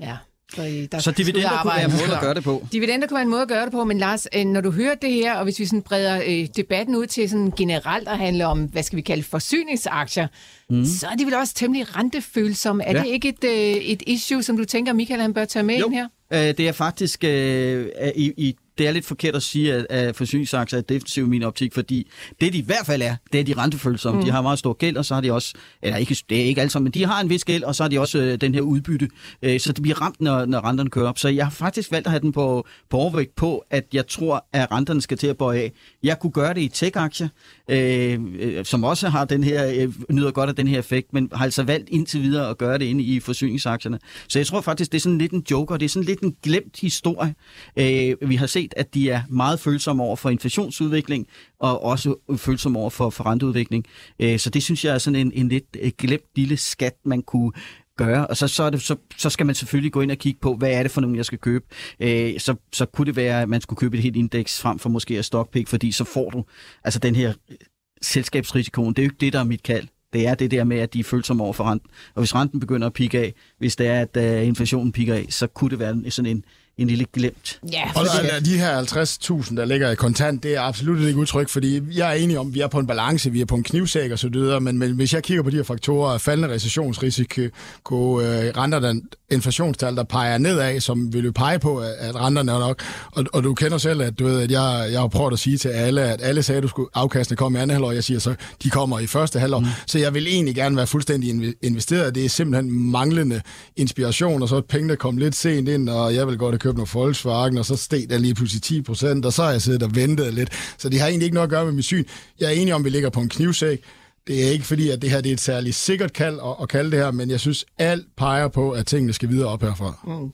Ja, 0.00 0.16
så, 0.56 0.88
der 0.92 0.98
så 0.98 1.10
dividender 1.10 1.62
kunne 1.62 1.72
være 1.76 1.84
en 1.84 1.90
måde 1.90 2.14
at 2.14 2.20
gøre 2.20 2.34
det 2.34 2.44
på? 2.44 2.66
Dividender 2.72 3.06
kunne 3.06 3.14
være 3.14 3.22
en 3.22 3.30
måde 3.30 3.42
at 3.42 3.48
gøre 3.48 3.64
det 3.64 3.72
på, 3.72 3.84
men 3.84 3.98
Lars, 3.98 4.26
øh, 4.36 4.44
når 4.44 4.60
du 4.60 4.70
hører 4.70 4.94
det 4.94 5.12
her, 5.12 5.34
og 5.34 5.44
hvis 5.44 5.58
vi 5.58 5.66
sådan 5.66 5.82
breder 5.82 6.22
øh, 6.26 6.48
debatten 6.56 6.96
ud 6.96 7.06
til 7.06 7.30
sådan 7.30 7.52
generelt 7.56 8.08
at 8.08 8.18
handle 8.18 8.46
om, 8.46 8.64
hvad 8.64 8.82
skal 8.82 8.96
vi 8.96 9.02
kalde 9.02 9.22
forsyningsaktier, 9.22 10.28
mm. 10.70 10.84
så 10.84 11.06
er 11.06 11.16
de 11.16 11.24
vel 11.24 11.34
også 11.34 11.54
temmelig 11.54 11.96
rentefølsomme. 11.96 12.84
Er 12.84 12.92
ja. 12.92 13.02
det 13.02 13.06
ikke 13.06 13.28
et, 13.28 13.44
øh, 13.44 13.52
et 13.82 14.02
issue, 14.06 14.42
som 14.42 14.56
du 14.56 14.64
tænker, 14.64 14.92
Michael 14.92 15.20
han 15.20 15.34
bør 15.34 15.44
tage 15.44 15.62
med 15.62 15.78
jo. 15.78 15.86
ind 15.86 15.94
her? 15.94 16.08
Øh, 16.32 16.38
det 16.38 16.60
er 16.60 16.72
faktisk 16.72 17.24
øh, 17.24 17.86
i, 18.16 18.32
i 18.36 18.56
det 18.82 18.88
er 18.88 18.92
lidt 18.92 19.04
forkert 19.04 19.36
at 19.36 19.42
sige, 19.42 19.74
at, 19.74 19.86
at 19.90 20.16
forsyningsaktier 20.16 20.78
er 20.78 20.82
defensive 20.82 21.26
i 21.26 21.28
min 21.28 21.42
optik, 21.42 21.74
fordi 21.74 22.10
det 22.40 22.52
de 22.52 22.58
i 22.58 22.62
hvert 22.62 22.86
fald 22.86 23.02
er, 23.02 23.16
det 23.32 23.40
er 23.40 23.44
de 23.44 23.54
rentefølsomme. 23.56 24.20
Mm. 24.20 24.24
De 24.24 24.30
har 24.30 24.42
meget 24.42 24.58
stor 24.58 24.72
gæld, 24.72 24.96
og 24.96 25.04
så 25.04 25.14
har 25.14 25.20
de 25.20 25.32
også, 25.32 25.54
eller 25.82 25.96
ikke, 25.96 26.16
det 26.30 26.40
er 26.40 26.44
ikke 26.44 26.60
alt 26.60 26.72
sammen, 26.72 26.84
men 26.84 26.92
de 26.92 27.06
har 27.06 27.20
en 27.20 27.30
vis 27.30 27.44
gæld, 27.44 27.62
og 27.62 27.74
så 27.74 27.82
har 27.82 27.88
de 27.88 28.00
også 28.00 28.18
øh, 28.18 28.40
den 28.40 28.54
her 28.54 28.60
udbytte. 28.60 29.08
Øh, 29.42 29.60
så 29.60 29.72
det 29.72 29.82
bliver 29.82 30.00
ramt, 30.00 30.20
når, 30.20 30.44
når 30.44 30.64
renterne 30.64 30.90
kører 30.90 31.08
op. 31.08 31.18
Så 31.18 31.28
jeg 31.28 31.46
har 31.46 31.50
faktisk 31.50 31.92
valgt 31.92 32.06
at 32.06 32.10
have 32.10 32.20
den 32.20 32.32
på, 32.32 32.66
på 32.90 32.96
overvægt 32.96 33.36
på, 33.36 33.64
at 33.70 33.84
jeg 33.92 34.06
tror, 34.06 34.46
at 34.52 34.72
renterne 34.72 35.02
skal 35.02 35.18
til 35.18 35.26
at 35.26 35.36
bøje 35.36 35.58
af. 35.58 35.72
Jeg 36.02 36.18
kunne 36.18 36.32
gøre 36.32 36.54
det 36.54 36.60
i 36.60 36.68
tech-aktier, 36.68 37.28
øh, 37.68 38.20
øh, 38.38 38.64
som 38.64 38.84
også 38.84 39.08
har 39.08 39.24
den 39.24 39.44
her, 39.44 39.72
øh, 39.76 39.92
nyder 40.10 40.30
godt 40.30 40.50
af 40.50 40.56
den 40.56 40.68
her 40.68 40.78
effekt, 40.78 41.12
men 41.12 41.28
har 41.32 41.44
altså 41.44 41.62
valgt 41.62 41.88
indtil 41.88 42.22
videre 42.22 42.50
at 42.50 42.58
gøre 42.58 42.78
det 42.78 42.84
inde 42.84 43.04
i 43.04 43.20
forsyningsaktierne. 43.20 43.98
Så 44.28 44.38
jeg 44.38 44.46
tror 44.46 44.60
faktisk, 44.60 44.92
det 44.92 44.98
er 44.98 45.02
sådan 45.02 45.18
lidt 45.18 45.32
en 45.32 45.44
joker, 45.50 45.76
det 45.76 45.84
er 45.84 45.88
sådan 45.88 46.06
lidt 46.06 46.20
en 46.20 46.36
glemt 46.42 46.80
historie. 46.80 47.34
Øh, 47.76 48.30
vi 48.30 48.36
har 48.36 48.46
set, 48.46 48.71
at 48.76 48.94
de 48.94 49.10
er 49.10 49.22
meget 49.28 49.60
følsomme 49.60 50.02
over 50.02 50.16
for 50.16 50.30
inflationsudvikling, 50.30 51.26
og 51.60 51.84
også 51.84 52.14
følsomme 52.36 52.78
over 52.78 52.90
for, 52.90 53.10
for 53.10 53.26
renteudvikling. 53.26 53.86
Øh, 54.18 54.38
så 54.38 54.50
det 54.50 54.62
synes 54.62 54.84
jeg 54.84 54.94
er 54.94 54.98
sådan 54.98 55.20
en, 55.20 55.32
en 55.34 55.48
lidt 55.48 55.76
øh, 55.80 55.92
glemt 55.98 56.24
lille 56.36 56.56
skat, 56.56 56.94
man 57.04 57.22
kunne 57.22 57.52
gøre. 57.96 58.26
Og 58.26 58.36
så, 58.36 58.48
så, 58.48 58.62
er 58.62 58.70
det, 58.70 58.82
så, 58.82 58.96
så 59.16 59.30
skal 59.30 59.46
man 59.46 59.54
selvfølgelig 59.54 59.92
gå 59.92 60.00
ind 60.00 60.10
og 60.10 60.18
kigge 60.18 60.40
på, 60.40 60.54
hvad 60.54 60.72
er 60.72 60.82
det 60.82 60.92
for 60.92 61.00
nogen, 61.00 61.16
jeg 61.16 61.24
skal 61.24 61.38
købe. 61.38 61.64
Øh, 62.00 62.40
så, 62.40 62.54
så 62.72 62.86
kunne 62.86 63.06
det 63.06 63.16
være, 63.16 63.42
at 63.42 63.48
man 63.48 63.60
skulle 63.60 63.78
købe 63.78 63.96
et 63.96 64.02
helt 64.02 64.16
indeks 64.16 64.60
frem 64.60 64.78
for 64.78 64.88
måske 64.88 65.18
at 65.18 65.24
stockpick, 65.24 65.68
fordi 65.68 65.92
så 65.92 66.04
får 66.04 66.30
du 66.30 66.44
altså 66.84 66.98
den 66.98 67.16
her 67.16 67.32
øh, 67.50 67.56
selskabsrisikoen. 68.02 68.94
Det 68.94 69.02
er 69.02 69.06
jo 69.06 69.10
ikke 69.10 69.20
det, 69.20 69.32
der 69.32 69.40
er 69.40 69.44
mit 69.44 69.62
kald. 69.62 69.88
Det 70.12 70.26
er 70.26 70.34
det 70.34 70.50
der 70.50 70.64
med, 70.64 70.78
at 70.78 70.94
de 70.94 71.00
er 71.00 71.04
følsomme 71.04 71.44
over 71.44 71.52
for 71.52 71.64
renten. 71.64 71.90
Og 72.14 72.20
hvis 72.20 72.34
renten 72.34 72.60
begynder 72.60 72.86
at 72.86 72.92
pike 72.92 73.18
af, 73.18 73.34
hvis 73.58 73.76
det 73.76 73.86
er, 73.86 74.00
at 74.00 74.40
uh, 74.40 74.46
inflationen 74.48 74.92
piker 74.92 75.14
af, 75.14 75.26
så 75.30 75.46
kunne 75.46 75.70
det 75.70 75.78
være 75.78 76.10
sådan 76.10 76.30
en, 76.30 76.44
en 76.78 76.86
lille 76.86 77.06
glemt. 77.12 77.60
Ja, 77.72 77.82
og 77.94 78.04
de, 78.04 78.44
de 78.44 78.58
her 78.58 78.82
50.000, 78.82 79.56
der 79.56 79.64
ligger 79.64 79.90
i 79.90 79.94
kontant, 79.94 80.42
det 80.42 80.56
er 80.56 80.60
absolut 80.60 81.00
ikke 81.00 81.18
udtryk, 81.18 81.48
fordi 81.48 81.80
jeg 81.94 82.10
er 82.10 82.14
enig 82.14 82.38
om, 82.38 82.48
at 82.48 82.54
vi 82.54 82.60
er 82.60 82.66
på 82.66 82.78
en 82.78 82.86
balance, 82.86 83.30
vi 83.30 83.40
er 83.40 83.44
på 83.44 83.54
en 83.54 83.62
knivsæk 83.62 84.10
og 84.10 84.18
så 84.18 84.28
videre, 84.28 84.60
men, 84.60 84.78
men 84.78 84.92
hvis 84.92 85.14
jeg 85.14 85.22
kigger 85.22 85.42
på 85.42 85.50
de 85.50 85.56
her 85.56 85.62
faktorer, 85.62 86.18
faldende 86.18 86.54
recessionsrisiko, 86.54 88.20
øh, 88.20 88.52
renter, 88.56 88.80
den 88.80 89.02
inflationstal, 89.30 89.96
der 89.96 90.02
peger 90.02 90.38
nedad, 90.38 90.80
som 90.80 91.12
vil 91.12 91.24
jo 91.24 91.32
pege 91.34 91.58
på, 91.58 91.78
at 91.78 92.14
renterne 92.14 92.52
er 92.52 92.58
nok, 92.58 92.82
og, 93.12 93.24
og 93.32 93.44
du 93.44 93.54
kender 93.54 93.78
selv, 93.78 94.02
at, 94.02 94.18
du 94.18 94.24
ved, 94.24 94.40
at 94.40 94.50
jeg, 94.50 94.88
jeg 94.92 95.00
har 95.00 95.08
prøvet 95.08 95.32
at 95.32 95.38
sige 95.38 95.58
til 95.58 95.68
alle, 95.68 96.02
at 96.02 96.20
alle 96.22 96.42
sagde, 96.42 96.56
at 96.56 96.62
du 96.62 96.68
skulle 96.68 96.88
afkastene 96.94 97.36
komme 97.36 97.58
i 97.58 97.62
anden 97.62 97.74
halvår, 97.74 97.92
jeg 97.92 98.04
siger 98.04 98.20
så, 98.20 98.34
de 98.62 98.70
kommer 98.70 98.98
i 98.98 99.06
første 99.06 99.38
halvår, 99.38 99.60
mm. 99.60 99.66
så 99.86 99.98
jeg 99.98 100.14
vil 100.14 100.26
egentlig 100.26 100.54
gerne 100.54 100.76
være 100.76 100.86
fuldstændig 100.86 101.54
investeret, 101.62 102.14
det 102.14 102.24
er 102.24 102.28
simpelthen 102.28 102.90
manglende 102.90 103.40
inspiration, 103.76 104.42
og 104.42 104.48
så 104.48 104.60
pengene 104.60 104.96
kom 104.96 105.16
lidt 105.16 105.34
sent 105.34 105.68
ind, 105.68 105.88
og 105.88 106.14
jeg 106.14 106.26
vil 106.26 106.38
godt 106.38 106.54
købt 106.62 106.76
noget 106.76 106.94
Volkswagen, 106.94 107.58
og 107.58 107.64
så 107.64 107.76
steg 107.76 108.06
der 108.10 108.18
lige 108.18 108.34
pludselig 108.34 108.62
10 108.62 108.82
procent, 108.82 109.26
og 109.26 109.32
så 109.32 109.42
har 109.42 109.50
jeg 109.50 109.62
siddet 109.62 109.82
og 109.82 109.94
ventet 109.94 110.34
lidt. 110.34 110.50
Så 110.78 110.88
det 110.88 111.00
har 111.00 111.08
egentlig 111.08 111.24
ikke 111.24 111.34
noget 111.34 111.46
at 111.46 111.50
gøre 111.50 111.64
med 111.64 111.72
mit 111.72 111.84
syn. 111.84 112.04
Jeg 112.40 112.46
er 112.46 112.50
enig 112.50 112.74
om, 112.74 112.80
at 112.80 112.84
vi 112.84 112.90
ligger 112.90 113.10
på 113.10 113.20
en 113.20 113.28
knivsæk. 113.28 113.80
Det 114.26 114.46
er 114.46 114.50
ikke 114.50 114.64
fordi, 114.64 114.90
at 114.90 115.02
det 115.02 115.10
her 115.10 115.20
det 115.20 115.28
er 115.28 115.32
et 115.32 115.40
særligt 115.40 115.76
sikkert 115.76 116.12
kald 116.12 116.38
at, 116.44 116.56
at 116.62 116.68
kalde 116.68 116.90
det 116.90 116.98
her, 116.98 117.10
men 117.10 117.30
jeg 117.30 117.40
synes, 117.40 117.64
alt 117.78 118.06
peger 118.16 118.48
på, 118.48 118.70
at 118.70 118.86
tingene 118.86 119.12
skal 119.12 119.28
videre 119.28 119.48
op 119.48 119.62
herfra. 119.62 119.98
Mm. 120.06 120.32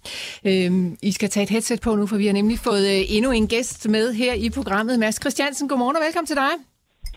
Øhm, 0.51 0.97
I 1.03 1.12
skal 1.12 1.31
tage 1.31 1.45
et 1.45 1.51
headset 1.51 1.81
på 1.81 1.97
nu, 1.97 2.07
for 2.07 2.17
vi 2.17 2.27
har 2.27 2.33
nemlig 2.33 2.59
fået 2.59 2.87
øh, 2.88 3.05
endnu 3.09 3.31
en 3.31 3.49
gæst 3.49 3.88
med 3.88 4.12
her 4.12 4.35
i 4.35 4.51
programmet. 4.51 4.99
Mads 4.99 5.21
Christiansen, 5.21 5.69
godmorgen 5.69 5.97
og 5.97 6.03
velkommen 6.07 6.27
til 6.27 6.37
dig. 6.37 6.67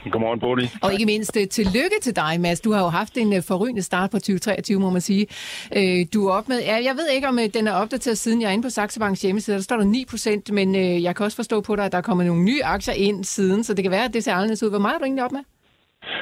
Godmorgen, 0.09 0.39
Bodil. 0.39 0.71
Og 0.81 0.93
ikke 0.93 1.05
mindst 1.05 1.37
øh, 1.37 1.47
tillykke 1.47 1.95
til 2.01 2.15
dig, 2.15 2.41
Mads. 2.41 2.61
Du 2.61 2.71
har 2.71 2.81
jo 2.81 2.87
haft 2.87 3.17
en 3.17 3.33
øh, 3.33 3.43
forrygende 3.43 3.81
start 3.81 4.09
på 4.09 4.17
2023, 4.17 4.79
må 4.79 4.89
man 4.89 5.01
sige. 5.01 5.27
Øh, 5.75 6.05
du 6.13 6.27
er 6.27 6.33
op 6.33 6.49
med, 6.49 6.59
ja, 6.59 6.83
jeg 6.83 6.95
ved 6.95 7.07
ikke, 7.09 7.27
om 7.27 7.39
den 7.53 7.67
er 7.67 7.71
opdateret 7.71 8.17
siden 8.17 8.41
jeg 8.41 8.47
er 8.47 8.51
inde 8.51 8.63
på 8.63 8.69
Saxo 8.69 8.99
Banks 8.99 9.21
hjemmeside. 9.21 9.55
Der 9.55 9.63
står 9.63 9.77
der 9.77 9.83
9 9.83 10.05
procent, 10.09 10.51
men 10.51 10.75
jeg 10.75 11.15
kan 11.15 11.23
også 11.23 11.35
forstå 11.35 11.61
på 11.61 11.75
dig, 11.75 11.85
at 11.85 11.91
der 11.91 11.97
er 11.97 12.01
kommet 12.01 12.25
nogle 12.25 12.43
nye 12.43 12.63
aktier 12.63 12.93
ind 12.93 13.23
siden, 13.23 13.63
så 13.63 13.73
det 13.73 13.83
kan 13.83 13.91
være, 13.91 14.05
at 14.05 14.13
det 14.13 14.23
ser 14.23 14.33
anderledes 14.33 14.63
ud. 14.63 14.69
Hvor 14.69 14.79
meget 14.79 14.95
er 14.95 14.97
du 14.97 15.03
egentlig 15.05 15.23
op 15.23 15.31
med? 15.31 15.41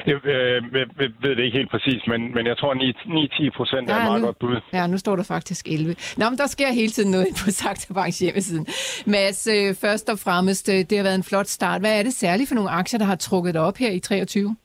Jeg 0.06 0.26
øh, 0.26 0.74
ved, 0.74 0.86
ved 1.20 1.36
det 1.36 1.44
ikke 1.44 1.58
helt 1.58 1.70
præcis, 1.70 2.06
men, 2.06 2.34
men 2.34 2.46
jeg 2.46 2.56
tror 2.58 2.74
9-10 2.74 3.56
procent 3.56 3.90
er 3.90 3.96
et 3.96 4.02
meget 4.02 4.20
nu, 4.20 4.26
godt 4.26 4.38
bud. 4.38 4.60
Ja, 4.72 4.86
nu 4.86 4.98
står 4.98 5.16
der 5.16 5.24
faktisk 5.24 5.66
11. 5.68 5.94
Nå, 6.16 6.24
men 6.30 6.38
der 6.38 6.46
sker 6.46 6.72
hele 6.72 6.88
tiden 6.88 7.10
noget 7.10 7.26
på 7.44 7.50
Saxo 7.50 7.94
Banks 7.94 8.18
hjemmesiden. 8.18 8.66
Mads, 9.06 9.46
øh, 9.46 9.74
først 9.74 10.08
og 10.08 10.18
fremmest, 10.18 10.68
øh, 10.68 10.74
det 10.74 10.94
har 10.98 11.04
været 11.04 11.14
en 11.22 11.28
flot 11.30 11.46
start. 11.46 11.80
Hvad 11.80 11.98
er 11.98 12.02
det 12.02 12.12
særligt 12.12 12.48
for 12.48 12.54
nogle 12.54 12.70
aktier, 12.70 12.98
der 12.98 13.06
har 13.06 13.16
trukket 13.16 13.56
op 13.56 13.76
her 13.76 13.90
i 13.90 13.98
23? 14.00 14.56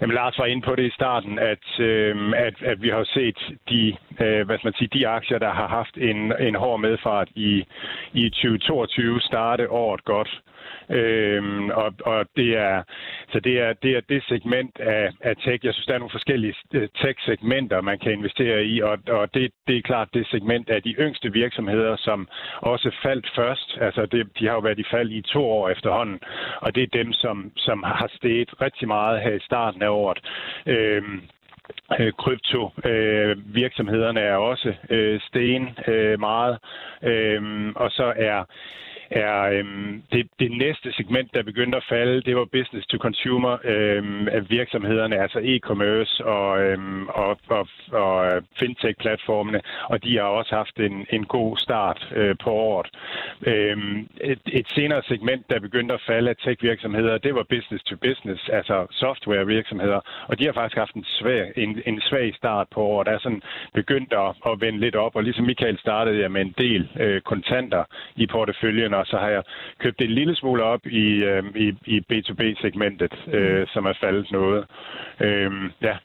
Jamen, 0.00 0.14
Lars 0.14 0.38
var 0.38 0.46
inde 0.46 0.62
på 0.62 0.74
det 0.74 0.86
i 0.86 0.90
starten, 0.90 1.38
at, 1.38 1.80
øh, 1.80 2.32
at, 2.36 2.56
at 2.70 2.82
vi 2.82 2.88
har 2.88 3.04
set 3.04 3.38
de, 3.68 3.96
øh, 4.24 4.46
hvad 4.46 4.58
skal 4.58 4.66
man 4.66 4.78
sige, 4.78 4.98
de 4.98 5.08
aktier, 5.08 5.38
der 5.38 5.52
har 5.52 5.68
haft 5.68 5.96
en, 5.96 6.32
en 6.48 6.54
hård 6.54 6.80
medfart 6.80 7.28
i, 7.34 7.64
i 8.12 8.30
2022, 8.30 9.20
starte 9.20 9.70
året 9.70 10.04
godt. 10.04 10.42
Øhm, 10.90 11.70
og, 11.70 11.94
og 12.04 12.26
det 12.36 12.56
er 12.56 12.82
så 13.32 13.40
det 13.40 13.60
er 13.60 13.72
det 13.72 13.96
er 13.96 14.00
det 14.08 14.22
segment 14.28 14.80
af, 14.80 15.10
af 15.20 15.36
tech. 15.36 15.64
Jeg 15.64 15.74
synes 15.74 15.86
der 15.86 15.94
er 15.94 15.98
nogle 15.98 16.18
forskellige 16.18 16.54
øh, 16.74 16.88
tech 17.02 17.24
segmenter 17.24 17.80
man 17.80 17.98
kan 17.98 18.12
investere 18.12 18.64
i 18.64 18.80
og, 18.80 18.98
og 19.08 19.34
det, 19.34 19.52
det 19.66 19.76
er 19.76 19.82
klart 19.82 20.08
det 20.14 20.26
segment 20.26 20.70
af 20.70 20.82
de 20.82 20.94
yngste 20.98 21.32
virksomheder 21.32 21.96
som 21.96 22.28
også 22.58 22.90
faldt 23.02 23.30
først. 23.34 23.78
Altså 23.80 24.06
det, 24.06 24.28
de 24.38 24.46
har 24.46 24.54
jo 24.54 24.60
været 24.60 24.78
i 24.78 24.84
fald 24.90 25.10
i 25.10 25.22
to 25.22 25.44
år 25.44 25.68
efterhånden 25.68 26.20
og 26.60 26.74
det 26.74 26.82
er 26.82 26.98
dem 27.02 27.12
som 27.12 27.52
som 27.56 27.82
har 27.82 28.10
steget 28.16 28.60
rigtig 28.60 28.88
meget 28.88 29.22
her 29.22 29.34
i 29.34 29.40
starten 29.40 29.82
af 29.82 29.88
året. 29.88 30.18
Øhm, 30.66 31.20
øh, 32.00 32.12
krypto 32.12 32.70
øh, 32.84 33.54
virksomhederne 33.54 34.20
er 34.20 34.36
også 34.36 34.74
øh, 34.90 35.20
sten 35.20 35.68
øh, 35.88 36.20
meget 36.20 36.58
øh, 37.02 37.72
og 37.76 37.90
så 37.90 38.12
er 38.16 38.44
er 39.10 39.42
øhm, 39.42 40.02
det, 40.12 40.28
det 40.38 40.50
næste 40.50 40.92
segment, 40.92 41.34
der 41.34 41.42
begyndte 41.42 41.76
at 41.76 41.86
falde, 41.88 42.22
det 42.22 42.36
var 42.36 42.44
business 42.44 42.86
to 42.86 42.98
consumer 42.98 43.58
øhm, 43.64 44.28
af 44.28 44.50
virksomhederne, 44.50 45.22
altså 45.22 45.38
e-commerce 45.38 46.24
og, 46.24 46.60
øhm, 46.62 47.08
og, 47.08 47.38
og, 47.48 47.68
og 47.92 48.26
øh, 48.26 48.42
fintech-platformene, 48.58 49.60
og 49.88 50.04
de 50.04 50.16
har 50.16 50.24
også 50.24 50.54
haft 50.54 50.76
en, 50.80 51.06
en 51.10 51.24
god 51.24 51.56
start 51.56 52.12
øh, 52.16 52.36
på 52.44 52.50
året. 52.50 52.88
Øhm, 53.46 54.08
et, 54.20 54.40
et 54.52 54.68
senere 54.68 55.02
segment, 55.02 55.50
der 55.50 55.60
begyndte 55.60 55.94
at 55.94 56.02
falde 56.06 56.30
af 56.30 56.36
tech-virksomheder, 56.36 57.18
det 57.18 57.34
var 57.34 57.42
business 57.42 57.84
to 57.84 57.96
business, 57.96 58.48
altså 58.48 58.86
software-virksomheder, 58.90 60.00
og 60.28 60.38
de 60.38 60.44
har 60.44 60.52
faktisk 60.52 60.78
haft 60.78 60.94
en 60.94 61.04
svag, 61.04 61.52
en, 61.56 61.82
en 61.86 62.00
svag 62.00 62.34
start 62.34 62.66
på 62.74 62.80
året, 62.80 63.06
der 63.06 63.12
er 63.12 63.18
sådan 63.18 63.42
begyndt 63.74 64.12
at, 64.12 64.52
at 64.52 64.60
vende 64.60 64.80
lidt 64.80 64.96
op, 64.96 65.16
og 65.16 65.22
ligesom 65.22 65.44
Michael 65.46 65.78
startede 65.78 66.20
jeg 66.20 66.30
med 66.32 66.40
en 66.40 66.54
del 66.58 66.88
øh, 67.00 67.20
kontanter 67.20 67.84
i 68.16 68.26
porteføljen, 68.26 68.94
og 68.96 69.06
så 69.06 69.16
har 69.16 69.28
jeg 69.28 69.42
købt 69.78 70.00
en 70.00 70.10
lille 70.10 70.36
smule 70.36 70.62
op 70.62 70.86
i, 70.86 71.06
øh, 71.30 71.42
i, 71.56 71.68
i 71.94 71.96
B2B-segmentet, 72.10 73.14
øh, 73.34 73.66
som 73.66 73.84
er 73.84 73.94
faldet 74.00 74.32
noget. 74.32 74.64
Øh, 75.20 75.50
ja. 75.82 75.96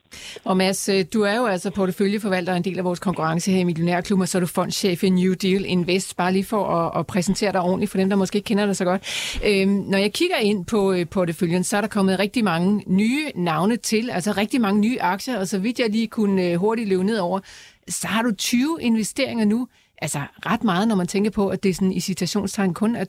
Og 0.46 0.58
Mads, 0.58 0.90
øh, 0.90 1.06
du 1.14 1.22
er 1.22 1.36
jo 1.36 1.46
altså 1.46 1.72
porteføljeforvalter 1.72 2.54
en 2.54 2.64
del 2.64 2.78
af 2.78 2.84
vores 2.84 3.00
konkurrence 3.00 3.52
her 3.52 3.60
i 3.60 3.64
Millionærklub, 3.64 4.20
og 4.20 4.28
så 4.28 4.38
er 4.38 4.40
du 4.40 4.48
fondschef 4.48 5.04
i 5.04 5.10
New 5.10 5.34
Deal 5.34 5.66
Invest, 5.66 6.18
bare 6.18 6.34
lige 6.34 6.46
for 6.46 6.64
at, 6.66 7.00
at 7.00 7.08
præsentere 7.08 7.52
dig 7.52 7.62
ordentligt 7.62 7.92
for 7.92 7.98
dem, 7.98 8.10
der 8.10 8.16
måske 8.16 8.36
ikke 8.36 8.48
kender 8.48 8.66
dig 8.66 8.76
så 8.76 8.86
godt. 8.86 9.02
Øh, 9.48 9.68
når 9.68 9.98
jeg 9.98 10.14
kigger 10.14 10.38
ind 10.38 10.66
på 10.66 10.94
øh, 10.94 11.06
porteføljen, 11.12 11.64
så 11.64 11.78
er 11.78 11.82
der 11.82 11.88
kommet 11.88 12.20
rigtig 12.20 12.44
mange 12.44 12.84
nye 12.88 13.32
navne 13.36 13.76
til, 13.76 14.10
altså 14.10 14.32
rigtig 14.32 14.62
mange 14.62 14.82
nye 14.82 15.02
aktier, 15.02 15.40
og 15.40 15.48
så 15.48 15.60
vidt 15.60 15.80
jeg 15.80 15.90
lige 15.90 16.08
kunne 16.08 16.58
hurtigt 16.58 16.90
løbe 16.90 17.04
ned 17.04 17.20
over, 17.20 17.40
så 17.88 18.08
har 18.08 18.22
du 18.22 18.36
20 18.36 18.78
investeringer 18.82 19.46
nu 19.46 19.68
altså 20.02 20.22
ret 20.46 20.64
meget, 20.64 20.88
når 20.88 20.96
man 20.96 21.08
tænker 21.08 21.32
på, 21.32 21.48
at 21.50 21.64
det 21.64 21.70
er 21.70 21.74
sådan 21.74 21.94
i 21.94 22.00
citationstegn 22.00 22.74
kun 22.74 22.96
er 22.96 23.06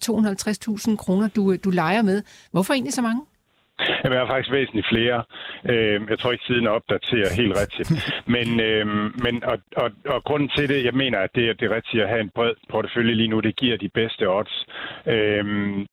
250.000 0.90 0.96
kroner, 0.96 1.28
du, 1.28 1.52
øh, 1.52 1.58
du 1.64 1.70
leger 1.70 2.02
med. 2.02 2.22
Hvorfor 2.50 2.74
egentlig 2.74 2.94
så 2.94 3.02
mange? 3.02 3.22
Jamen, 4.02 4.16
jeg 4.16 4.26
har 4.26 4.34
faktisk 4.34 4.52
væsentligt 4.52 4.86
flere. 4.88 5.24
Øh, 5.72 6.00
jeg 6.10 6.18
tror 6.18 6.32
ikke, 6.32 6.44
siden 6.44 6.66
er 6.66 6.70
opdateret 6.70 7.32
helt 7.40 7.54
rigtigt. 7.62 7.88
Men, 8.26 8.60
øh, 8.60 8.86
men 9.24 9.44
og, 9.44 9.58
og, 9.76 9.90
og 10.06 10.24
grunden 10.24 10.48
til 10.56 10.68
det, 10.68 10.84
jeg 10.84 10.94
mener, 10.94 11.18
at 11.18 11.30
det, 11.34 11.48
at 11.48 11.60
det 11.60 11.70
rigtige 11.70 12.02
at 12.02 12.08
have 12.08 12.20
en 12.20 12.30
bred 12.34 12.54
portefølje 12.70 13.14
lige 13.14 13.28
nu, 13.28 13.40
det 13.40 13.56
giver 13.56 13.76
de 13.76 13.88
bedste 13.88 14.30
odds. 14.30 14.66
Øh, 15.06 15.44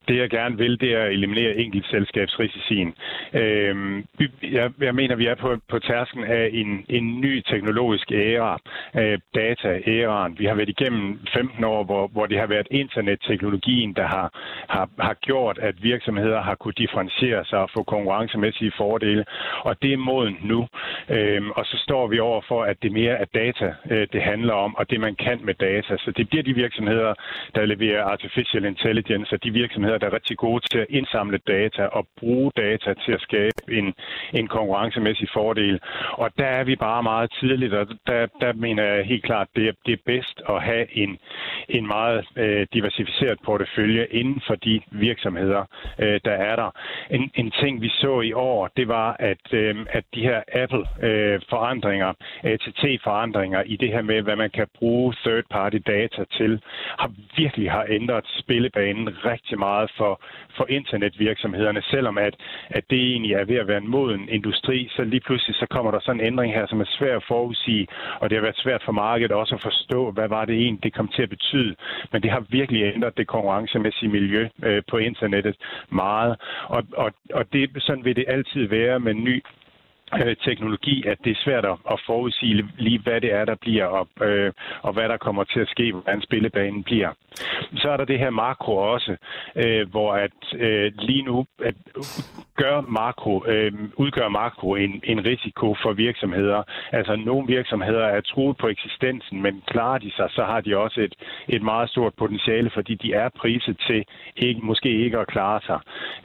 det, 0.08 0.18
jeg 0.18 0.30
gerne 0.30 0.58
vil, 0.58 0.80
det 0.82 0.94
er 0.94 1.04
at 1.04 1.12
eliminere 1.12 1.56
enkeltselskabsrisicien. 1.56 2.94
Øh, 3.34 4.04
jeg, 4.44 4.72
jeg 4.80 4.96
mener, 4.96 5.16
vi 5.16 5.26
er 5.26 5.36
på, 5.36 5.58
på 5.70 5.80
tærsken 5.80 6.24
af 6.24 6.50
en, 6.54 6.86
en 6.90 7.22
ny 7.22 7.42
teknologisk 7.42 8.12
æra, 8.12 8.60
øh, 8.96 9.20
data-æraen. 9.36 10.40
Vi 10.40 10.46
har 10.46 10.56
været 10.56 10.70
igennem 10.70 11.20
15 11.34 11.64
år, 11.64 11.84
hvor, 11.84 12.08
hvor 12.08 12.26
det 12.26 12.40
har 12.40 12.48
været 12.48 12.68
internetteknologien, 12.72 13.94
der 13.94 14.08
har, 14.08 14.28
har, 14.70 14.90
har 15.00 15.14
gjort, 15.14 15.58
at 15.58 15.76
virksomheder 15.84 16.42
har 16.42 16.56
kunne 16.56 16.74
differentiere 16.78 17.46
sig 17.46 17.60
og 17.60 17.70
få 17.74 17.79
konkurrencemæssige 17.84 18.72
fordele, 18.78 19.26
og 19.62 19.82
det 19.82 19.94
er 19.94 19.98
moden 19.98 20.38
nu. 20.42 20.68
Øhm, 21.10 21.52
og 21.52 21.66
så 21.66 21.78
står 21.78 22.08
vi 22.08 22.20
over 22.20 22.42
for, 22.48 22.64
at 22.64 22.78
det 22.84 22.92
mere 22.92 23.16
er 23.24 23.26
data, 23.34 23.74
øh, 23.92 24.08
det 24.14 24.22
handler 24.22 24.54
om, 24.54 24.76
og 24.76 24.90
det 24.90 25.00
man 25.00 25.16
kan 25.16 25.40
med 25.44 25.54
data. 25.54 25.98
Så 25.98 26.12
det 26.18 26.30
bliver 26.30 26.44
de 26.44 26.54
virksomheder, 26.54 27.14
der 27.56 27.66
leverer 27.66 28.04
artificial 28.04 28.66
intelligence, 28.66 29.36
og 29.36 29.44
de 29.44 29.52
virksomheder, 29.52 29.98
der 29.98 30.08
er 30.08 30.14
rigtig 30.14 30.38
gode 30.38 30.62
til 30.72 30.80
at 30.80 30.88
indsamle 30.90 31.40
data 31.48 31.84
og 31.84 32.08
bruge 32.20 32.52
data 32.58 32.94
til 33.06 33.12
at 33.12 33.22
skabe 33.22 33.60
en, 33.72 33.94
en 34.34 34.48
konkurrencemæssig 34.48 35.30
fordel. 35.34 35.80
Og 36.12 36.30
der 36.38 36.46
er 36.46 36.64
vi 36.64 36.76
bare 36.76 37.04
meget 37.04 37.32
tidligt, 37.40 37.74
og 37.74 37.88
der, 38.08 38.28
der 38.42 38.54
mener 38.54 38.84
jeg 38.84 39.06
helt 39.06 39.24
klart, 39.24 39.48
det 39.56 39.68
er, 39.68 39.74
det 39.86 39.94
er 39.94 40.04
bedst 40.06 40.42
at 40.50 40.64
have 40.64 40.98
en, 40.98 41.18
en 41.70 41.88
meget 41.88 42.26
øh, 42.36 42.68
diversificeret 42.74 43.38
portefølje 43.46 44.06
inden 44.12 44.42
for 44.48 44.56
de 44.56 44.82
virksomheder, 44.92 45.64
øh, 46.00 46.20
der 46.26 46.32
er 46.32 46.56
der. 46.56 46.72
En, 47.10 47.32
en 47.36 47.52
ting, 47.62 47.82
vi 47.82 47.90
så 47.90 48.22
i 48.22 48.34
år, 48.34 48.70
det 48.78 48.88
var, 48.88 49.16
at, 49.20 49.54
øh, 49.54 49.76
at 49.90 50.04
de 50.16 50.22
her 50.22 50.42
Apple-forandringer, 50.54 52.10
øh, 52.44 52.52
ATT-forandringer 52.52 53.62
i 53.66 53.76
det 53.76 53.90
her 53.90 54.02
med, 54.02 54.22
hvad 54.22 54.36
man 54.36 54.50
kan 54.50 54.68
bruge 54.78 55.14
third-party 55.14 55.78
data 55.78 56.24
til, 56.38 56.62
har 57.00 57.12
virkelig 57.38 57.72
har 57.72 57.86
ændret 57.90 58.26
spillebanen 58.40 59.26
rigtig 59.26 59.60
meget 59.60 59.92
for, 59.98 60.22
for 60.58 60.66
internetvirksomhederne. 60.70 61.82
Selvom 61.82 62.18
at, 62.18 62.36
at 62.70 62.84
det 62.90 63.02
egentlig 63.12 63.34
er 63.34 63.46
ved 63.46 63.56
at 63.56 63.68
være 63.68 63.78
en 63.78 63.88
moden 63.88 64.30
industri, 64.30 64.88
så 64.96 65.04
lige 65.04 65.22
pludselig 65.26 65.56
så 65.56 65.66
kommer 65.70 65.92
der 65.92 66.00
sådan 66.00 66.22
en 66.22 66.28
ændring 66.28 66.54
her, 66.54 66.68
som 66.68 66.82
er 66.82 66.86
svær 66.98 67.16
at 67.16 67.24
forudsige, 67.28 67.88
og 68.20 68.30
det 68.30 68.36
har 68.38 68.42
været 68.42 68.58
svært 68.58 68.84
for 68.86 68.92
markedet 68.92 69.32
også 69.32 69.56
at 69.56 69.62
forstå, 69.62 70.12
hvad 70.12 70.28
var 70.28 70.46
det 70.46 70.56
egentlig, 70.56 70.84
det 70.84 70.94
kom 70.94 71.08
til 71.08 71.24
at 71.24 71.30
betyde. 71.30 71.76
Men 72.12 72.24
det 72.24 72.32
har 72.32 72.44
virkelig 72.50 72.94
ændret 72.94 73.18
det 73.18 73.28
konkurrencemæssige 73.28 74.10
miljø 74.10 74.48
øh, 74.64 74.82
på 74.90 74.98
internettet 74.98 75.56
meget. 75.90 76.36
Og, 76.68 76.84
og, 76.98 77.12
og 77.34 77.49
det, 77.54 77.70
sådan 77.84 78.06
vil 78.06 78.16
det 78.16 78.26
altid 78.28 78.68
være 78.68 79.00
med 79.00 79.14
ny 79.14 79.44
øh, 80.14 80.36
teknologi, 80.36 81.08
at 81.08 81.18
det 81.24 81.32
er 81.32 81.44
svært 81.44 81.66
at 81.66 82.00
forudsige 82.06 82.70
lige, 82.78 83.00
hvad 83.00 83.22
det 83.22 83.34
er, 83.34 83.46
der 83.46 83.56
bliver, 83.56 83.86
og, 83.86 84.08
øh, 84.28 84.52
og 84.82 84.94
hvad 84.94 85.10
der 85.10 85.18
kommer 85.18 85.44
til 85.44 85.60
at 85.60 85.68
ske, 85.68 85.92
hvordan 85.92 86.22
spillebanen 86.22 86.84
bliver. 86.84 87.12
Så 87.76 87.90
er 87.90 87.98
der 87.98 88.06
det 88.06 88.20
her 88.20 88.30
makro 88.30 88.78
også, 88.78 89.16
øh, 89.56 89.90
hvor 89.90 90.14
at 90.14 90.38
øh, 90.54 90.92
lige 91.00 91.24
nu 91.24 91.46
at 91.66 91.76
gør 92.56 92.82
makro, 92.82 93.46
øh, 93.48 93.72
udgør 93.96 94.30
makro 94.30 94.76
en, 94.76 95.02
en 95.04 95.26
risiko 95.26 95.76
for 95.84 95.94
virksomheder. 95.94 96.64
Altså 96.92 97.16
nogle 97.16 97.48
virksomheder 97.48 98.06
er 98.06 98.22
truet 98.22 98.58
på 98.58 98.68
eksistensen, 98.68 99.42
men 99.42 99.64
klarer 99.68 99.98
de 99.98 100.12
sig, 100.12 100.28
så 100.30 100.44
har 100.44 100.62
de 100.62 100.78
også 100.78 101.02
et, 101.02 101.16
et 101.48 101.62
meget 101.62 101.90
stort 101.90 102.14
potentiale, 102.14 102.70
fordi 102.74 102.96
de 102.96 103.14
er 103.14 103.30
priset 103.30 103.78
til 103.88 104.04
ikke, 104.36 104.62
måske 104.64 104.90
ikke 104.90 105.18
at 105.20 105.28
klare 105.28 105.62
sig. 105.70 105.80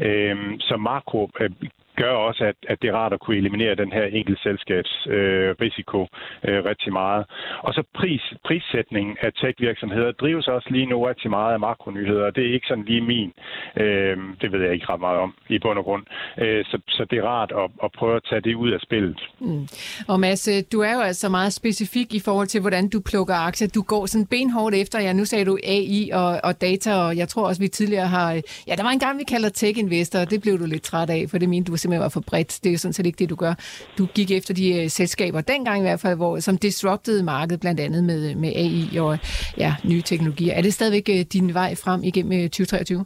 Øh, 0.09 0.37
så 0.61 0.77
makro 0.77 1.31
øh, 1.41 1.51
gør 1.97 2.15
også, 2.29 2.45
at, 2.45 2.57
at 2.69 2.79
det 2.83 2.89
er 2.89 2.95
rart 2.95 3.13
at 3.13 3.21
kunne 3.21 3.37
eliminere 3.37 3.75
den 3.75 3.93
her 3.93 4.05
enkelt 4.05 4.39
selskabs 4.43 5.07
øh, 5.07 5.55
risiko 5.61 6.01
øh, 6.49 6.65
rigtig 6.65 6.93
meget. 6.93 7.25
Og 7.67 7.75
så 7.75 7.83
pris, 7.95 8.23
prissætningen 8.45 9.17
af 9.21 9.33
tech-virksomheder 9.33 10.13
drives 10.13 10.49
også 10.49 10.69
lige 10.71 10.87
nu 10.87 11.05
rigtig 11.05 11.31
meget 11.31 11.53
af 11.53 11.61
makronyheder. 11.61 12.31
Det 12.31 12.43
er 12.47 12.53
ikke 12.55 12.67
sådan 12.67 12.85
lige 12.85 13.01
min. 13.01 13.33
Øh, 13.77 14.17
det 14.41 14.53
ved 14.53 14.61
jeg 14.63 14.73
ikke 14.73 14.87
ret 14.89 15.01
meget 15.01 15.19
om 15.19 15.35
i 15.49 15.59
bund 15.59 15.79
og 15.79 15.85
grund. 15.85 16.05
Øh, 16.39 16.65
så, 16.65 16.79
så 16.89 17.07
det 17.11 17.19
er 17.19 17.23
rart 17.23 17.53
at, 17.63 17.71
at 17.85 17.91
prøve 17.93 18.17
at 18.17 18.25
tage 18.31 18.41
det 18.41 18.55
ud 18.55 18.71
af 18.71 18.81
spillet. 18.81 19.21
Mm. 19.41 19.69
Og 20.09 20.21
Mads, 20.21 20.49
øh, 20.49 20.63
du 20.73 20.81
er 20.81 20.95
jo 20.95 21.01
altså 21.01 21.29
meget 21.29 21.53
specifik 21.53 22.15
i 22.15 22.21
forhold 22.21 22.47
til, 22.47 22.61
hvordan 22.61 22.89
du 22.89 23.01
plukker 23.11 23.35
aktier. 23.35 23.69
Du 23.69 23.83
går 23.83 24.07
sådan 24.07 24.27
benhårdt 24.27 24.75
efter, 24.75 25.01
ja, 25.01 25.13
nu 25.13 25.25
sagde 25.25 25.45
du 25.45 25.59
AI 25.65 26.11
og, 26.13 26.41
og 26.45 26.61
data, 26.61 26.95
og 26.95 27.17
jeg 27.17 27.29
tror 27.29 27.47
også, 27.49 27.61
vi 27.61 27.69
tidligere 27.69 28.07
har... 28.07 28.35
Øh, 28.35 28.43
ja, 28.69 28.75
der 28.77 28.83
var 28.83 28.91
en 28.91 28.99
gang, 28.99 29.19
vi 29.19 29.25
kalder 29.25 29.49
tech-investor, 29.49 30.19
og 30.19 30.31
det 30.31 30.43
blev 30.43 30.59
du 30.59 30.67
lidt 30.67 30.83
træt 30.83 31.11
af, 31.11 31.25
for 31.31 31.39
det 31.39 31.49
mente 31.49 31.73
du 31.73 31.77
simpelthen 31.85 32.03
var 32.03 32.09
for 32.09 32.21
bredt. 32.21 32.59
Det 32.63 32.71
er 32.71 32.73
jo 32.73 32.79
sådan 32.79 32.93
set 32.93 33.07
ikke 33.07 33.19
det, 33.19 33.31
du 33.31 33.35
gør. 33.35 33.55
Du 33.99 34.07
gik 34.07 34.31
efter 34.31 34.55
de 34.55 34.73
øh, 34.73 34.91
selskaber, 34.91 35.41
dengang 35.41 35.79
i 35.79 35.83
hvert 35.83 36.01
fald, 36.01 36.17
hvor, 36.17 36.41
som 36.41 36.59
disruptede 36.59 37.23
markedet, 37.23 37.61
blandt 37.61 37.81
andet 37.81 38.05
med, 38.05 38.31
øh, 38.31 38.37
med 38.37 38.49
AI 38.49 38.97
og 38.99 39.19
ja, 39.59 39.75
nye 39.85 40.03
teknologier. 40.03 40.55
Er 40.55 40.63
det 40.63 40.75
stadigvæk 40.75 41.09
øh, 41.09 41.25
din 41.33 41.55
vej 41.55 41.75
frem 41.75 42.05
igennem 42.05 42.33
øh, 42.33 42.43
2023? 42.43 43.05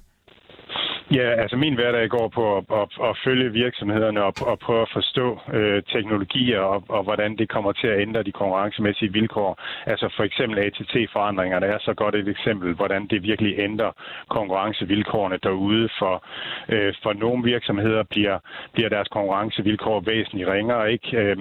Ja, 1.11 1.29
altså 1.43 1.57
min 1.57 1.75
hverdag 1.75 2.09
går 2.09 2.29
på 2.29 2.57
at, 2.57 2.65
at, 2.73 3.09
at 3.09 3.19
følge 3.25 3.53
virksomhederne 3.53 4.25
og, 4.25 4.35
og 4.41 4.59
prøve 4.59 4.83
at 4.83 4.91
forstå 4.93 5.41
øh, 5.53 5.83
teknologier 5.83 6.61
og, 6.61 6.85
og 6.89 7.03
hvordan 7.03 7.37
det 7.37 7.49
kommer 7.49 7.73
til 7.73 7.87
at 7.87 8.01
ændre 8.01 8.23
de 8.23 8.33
konkurrencemæssige 8.33 9.13
vilkår. 9.13 9.59
Altså 9.87 10.13
for 10.17 10.25
eksempel 10.25 10.59
ATT-forandringerne 10.59 11.67
er 11.67 11.79
så 11.81 11.95
godt 11.95 12.15
et 12.15 12.29
eksempel, 12.29 12.75
hvordan 12.75 13.07
det 13.07 13.23
virkelig 13.23 13.59
ændrer 13.59 13.93
konkurrencevilkårene 14.29 15.39
derude. 15.43 15.89
For, 15.99 16.25
øh, 16.69 16.95
for 17.03 17.13
nogle 17.13 17.45
virksomheder 17.45 18.03
bliver, 18.03 18.39
bliver 18.73 18.89
deres 18.89 19.09
konkurrencevilkår 19.09 20.01
væsentligt 20.01 20.49
ringere. 20.49 20.93
Ikke? 20.93 21.17
Øh, 21.17 21.37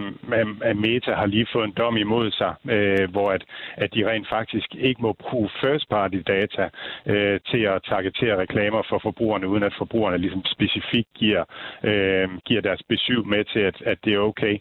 Meta 0.76 1.14
har 1.14 1.26
lige 1.26 1.48
fået 1.54 1.66
en 1.66 1.74
dom 1.78 1.98
imod 1.98 2.32
sig, 2.32 2.54
øh, 2.70 3.12
hvor 3.12 3.32
at, 3.32 3.44
at 3.78 3.94
de 3.94 4.10
rent 4.10 4.30
faktisk 4.30 4.76
ikke 4.76 5.02
må 5.02 5.14
bruge 5.14 5.50
first-party 5.64 6.22
data 6.22 6.70
øh, 7.06 7.40
til 7.50 7.62
at 7.74 7.84
targetere 7.90 8.38
reklamer 8.38 8.84
for 8.90 9.00
forbrugerne 9.00 9.57
uden 9.58 9.70
at 9.72 9.78
forbrugerne 9.78 10.18
ligesom 10.18 10.42
specifikt 10.46 11.14
giver, 11.14 11.44
øh, 11.84 12.30
giver 12.46 12.62
deres 12.62 12.82
besøg 12.90 13.22
med 13.34 13.44
til, 13.54 13.60
at, 13.60 13.82
at 13.82 13.98
det 14.06 14.14
er 14.14 14.20
okay. 14.20 14.56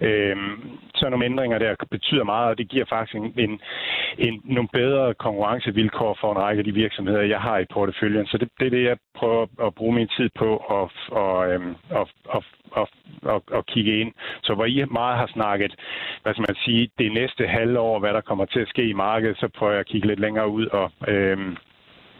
Øh, 0.00 0.36
så 0.94 1.08
nogle 1.08 1.24
ændringer 1.24 1.58
der 1.58 1.74
betyder 1.90 2.24
meget, 2.24 2.48
og 2.50 2.58
det 2.58 2.68
giver 2.68 2.84
faktisk 2.88 3.14
en, 3.16 3.32
en, 3.36 3.60
en, 4.18 4.40
nogle 4.44 4.68
bedre 4.72 5.14
konkurrencevilkår 5.14 6.18
for 6.20 6.32
en 6.32 6.38
række 6.38 6.60
af 6.60 6.64
de 6.64 6.74
virksomheder, 6.74 7.22
jeg 7.22 7.40
har 7.40 7.58
i 7.58 7.72
porteføljen. 7.72 8.26
Så 8.26 8.38
det, 8.38 8.48
det 8.60 8.66
er 8.66 8.70
det, 8.70 8.84
jeg 8.84 8.96
prøver 9.18 9.46
at 9.66 9.74
bruge 9.74 9.94
min 9.94 10.08
tid 10.16 10.28
på 10.38 10.56
og, 10.56 10.90
og, 11.10 11.52
øhm, 11.52 11.74
og, 11.90 12.08
og, 12.24 12.42
og, 12.70 12.88
og, 13.22 13.42
og 13.50 13.66
kigge 13.66 14.00
ind. 14.00 14.12
Så 14.42 14.54
hvor 14.54 14.64
I 14.64 14.84
meget 14.84 15.16
har 15.16 15.26
snakket, 15.26 15.74
hvad 16.22 16.32
skal 16.32 16.46
man 16.48 16.56
sige, 16.64 16.90
det 16.98 17.12
næste 17.12 17.46
halve 17.46 17.78
år, 17.80 17.98
hvad 17.98 18.12
der 18.14 18.20
kommer 18.20 18.44
til 18.44 18.60
at 18.60 18.68
ske 18.68 18.88
i 18.88 18.92
markedet, 18.92 19.36
så 19.38 19.48
prøver 19.58 19.72
jeg 19.72 19.80
at 19.80 19.86
kigge 19.86 20.06
lidt 20.08 20.20
længere 20.20 20.48
ud 20.48 20.66
og, 20.66 20.92
øhm, 21.08 21.56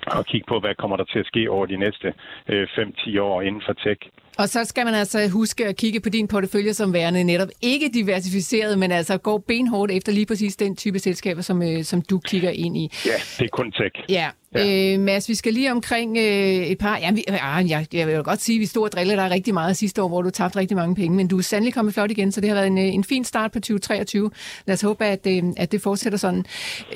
og 0.06 0.26
kigge 0.26 0.46
på, 0.48 0.60
hvad 0.60 0.74
kommer 0.74 0.96
der 0.96 1.04
til 1.04 1.18
at 1.18 1.26
ske 1.26 1.50
over 1.50 1.66
de 1.66 1.76
næste 1.76 2.14
øh, 2.48 2.68
5-10 2.78 3.20
år 3.20 3.42
inden 3.42 3.62
for 3.66 3.72
tech. 3.72 4.00
Og 4.38 4.48
så 4.48 4.64
skal 4.64 4.84
man 4.84 4.94
altså 4.94 5.28
huske 5.28 5.66
at 5.66 5.76
kigge 5.76 6.00
på 6.00 6.08
din 6.08 6.28
portefølje 6.28 6.74
som 6.74 6.92
værende 6.92 7.24
netop 7.24 7.48
ikke 7.62 7.90
diversificeret, 7.94 8.78
men 8.78 8.92
altså 8.92 9.18
går 9.18 9.38
benhårdt 9.38 9.92
efter 9.92 10.12
lige 10.12 10.26
præcis 10.26 10.56
den 10.56 10.76
type 10.76 10.98
selskaber, 10.98 11.42
som, 11.42 11.62
øh, 11.62 11.84
som 11.84 12.02
du 12.02 12.18
kigger 12.18 12.50
ind 12.50 12.76
i. 12.76 12.92
Ja, 13.06 13.16
det 13.38 13.44
er 13.44 13.48
kun 13.48 13.72
tech. 13.72 13.94
Ja, 14.08 14.30
Ja. 14.54 14.94
Øh, 14.94 15.00
Mads, 15.00 15.28
vi 15.28 15.34
skal 15.34 15.52
lige 15.52 15.72
omkring 15.72 16.16
øh, 16.16 16.72
et 16.72 16.78
par... 16.78 16.98
Ja, 17.04 17.10
vi, 17.12 17.22
ja, 17.28 17.54
jeg, 17.74 17.86
jeg 17.92 18.06
vil 18.06 18.22
godt 18.30 18.40
sige, 18.40 18.56
at 18.56 18.60
vi 18.60 18.66
stod 18.66 18.84
og 18.88 18.92
drillede 18.92 19.16
dig 19.22 19.30
rigtig 19.30 19.54
meget 19.54 19.76
sidste 19.76 20.02
år, 20.02 20.08
hvor 20.08 20.22
du 20.22 20.30
tabte 20.30 20.58
rigtig 20.58 20.76
mange 20.76 20.94
penge, 20.94 21.16
men 21.16 21.28
du 21.28 21.38
er 21.38 21.42
sandelig 21.42 21.74
kommet 21.74 21.94
flot 21.94 22.10
igen, 22.10 22.32
så 22.32 22.40
det 22.40 22.48
har 22.48 22.56
været 22.56 22.66
en, 22.66 22.78
øh, 22.78 22.94
en 22.98 23.04
fin 23.04 23.24
start 23.24 23.52
på 23.52 23.58
2023. 23.58 24.30
Lad 24.66 24.74
os 24.74 24.82
håbe, 24.82 25.04
at, 25.04 25.26
øh, 25.34 25.42
at 25.56 25.72
det 25.72 25.80
fortsætter 25.82 26.18
sådan. 26.18 26.44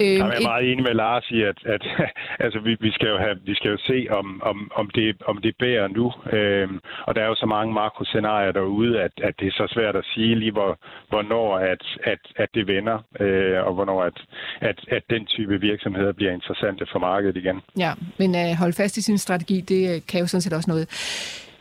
Øh, 0.00 0.06
jeg 0.06 0.36
er 0.38 0.50
meget 0.52 0.72
enig 0.72 0.82
med 0.88 0.94
Lars 0.94 1.26
i, 1.30 1.42
at, 1.50 1.58
at 1.74 1.82
altså, 2.44 2.58
vi, 2.66 2.72
vi, 2.80 2.90
skal 2.96 3.08
jo 3.08 3.18
have, 3.18 3.36
vi 3.50 3.54
skal 3.54 3.70
jo 3.70 3.78
se, 3.90 4.06
om, 4.10 4.26
om, 4.50 4.70
om, 4.80 4.90
det, 4.94 5.22
om 5.30 5.36
det 5.44 5.52
bærer 5.58 5.88
nu. 5.98 6.06
Øh, 6.36 6.68
og 7.06 7.14
der 7.14 7.22
er 7.22 7.29
jo 7.30 7.34
så 7.34 7.46
mange 7.46 7.72
makroscenarier 7.74 8.52
derude, 8.52 8.92
at, 9.06 9.14
at 9.28 9.34
det 9.40 9.46
er 9.48 9.56
så 9.62 9.66
svært 9.74 9.96
at 9.96 10.04
sige 10.14 10.34
lige, 10.38 10.52
hvor, 10.52 10.72
hvornår 11.08 11.58
at, 11.72 11.82
at, 12.12 12.22
at 12.36 12.48
det 12.54 12.64
vender, 12.66 12.98
øh, 13.20 13.66
og 13.66 13.72
hvornår 13.74 14.02
at, 14.02 14.18
at, 14.60 14.78
at 14.96 15.02
den 15.10 15.26
type 15.26 15.60
virksomheder 15.60 16.12
bliver 16.12 16.32
interessante 16.32 16.84
for 16.92 16.98
markedet 16.98 17.36
igen. 17.36 17.60
Ja, 17.78 17.92
men 18.18 18.34
øh, 18.34 18.50
at 18.50 18.56
holde 18.56 18.72
fast 18.72 18.96
i 18.96 19.02
sin 19.02 19.18
strategi, 19.18 19.60
det 19.60 19.94
øh, 19.94 20.00
kan 20.08 20.20
jo 20.20 20.26
sådan 20.26 20.42
set 20.42 20.52
også 20.52 20.70
noget. 20.70 20.86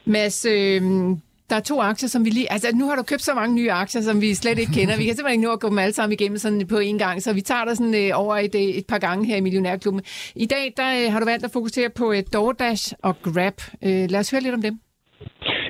Mads, 0.06 0.46
øh, 0.46 0.82
der 1.50 1.56
er 1.56 1.60
to 1.60 1.82
aktier, 1.82 2.10
som 2.10 2.26
vi 2.26 2.30
lige... 2.30 2.52
Altså, 2.52 2.68
nu 2.76 2.90
har 2.90 2.96
du 2.96 3.04
købt 3.04 3.22
så 3.22 3.34
mange 3.34 3.56
nye 3.56 3.72
aktier, 3.72 4.02
som 4.02 4.22
vi 4.22 4.34
slet 4.34 4.60
ikke 4.60 4.72
kender. 4.72 4.98
Vi 4.98 5.06
kan 5.06 5.16
simpelthen 5.16 5.40
ikke 5.40 5.48
nå 5.48 5.54
at 5.54 5.60
gå 5.60 5.70
dem 5.70 5.80
alle 5.80 5.94
sammen 5.94 6.14
igennem 6.14 6.38
sådan 6.38 6.68
på 6.68 6.78
en 6.78 6.98
gang, 6.98 7.22
så 7.24 7.34
vi 7.34 7.42
tager 7.42 7.66
dig 7.66 7.78
sådan 7.78 7.96
øh, 7.96 8.12
over 8.14 8.36
et, 8.36 8.56
øh, 8.56 8.62
et 8.62 8.86
par 8.88 8.98
gange 8.98 9.26
her 9.26 9.36
i 9.36 9.42
Millionærklubben. 9.42 10.04
I 10.36 10.46
dag, 10.46 10.74
der 10.78 11.06
øh, 11.06 11.12
har 11.12 11.20
du 11.20 11.26
valgt 11.26 11.46
at 11.46 11.52
fokusere 11.52 11.90
på 11.90 12.12
øh, 12.12 12.24
DoorDash 12.34 12.94
og 13.04 13.16
Grab. 13.22 13.54
Øh, 13.84 14.10
lad 14.10 14.20
os 14.20 14.32
høre 14.32 14.42
lidt 14.42 14.54
om 14.56 14.62
dem. 14.62 14.80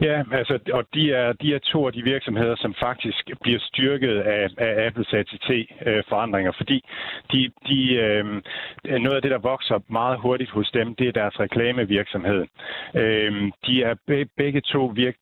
Ja, 0.02 0.24
altså, 0.32 0.60
og 0.74 0.84
de 0.94 1.12
er, 1.12 1.34
de 1.34 1.56
er 1.56 1.60
to 1.60 1.88
af 1.88 1.94
de 1.94 2.04
virksomheder, 2.04 2.56
som 2.56 2.74
faktisk 2.80 3.30
bliver 3.42 3.60
styrket 3.60 4.18
af, 4.20 4.48
af 4.58 4.86
Apples 4.86 5.14
ATT-forandringer, 5.14 6.52
øh, 6.52 6.58
fordi 6.58 6.84
de, 7.32 7.52
de, 7.68 7.96
øh, 7.96 8.26
noget 9.02 9.16
af 9.16 9.22
det, 9.22 9.32
der 9.32 9.38
vokser 9.38 9.80
meget 9.90 10.20
hurtigt 10.20 10.52
hos 10.52 10.72
dem, 10.72 10.96
det 10.96 11.08
er 11.08 11.12
deres 11.12 11.40
reklamevirksomhed. 11.40 12.46
Øh, 12.96 13.52
de 13.68 13.84
er 13.84 13.96
begge 14.38 14.62
to 14.62 14.86
virk, 14.86 15.16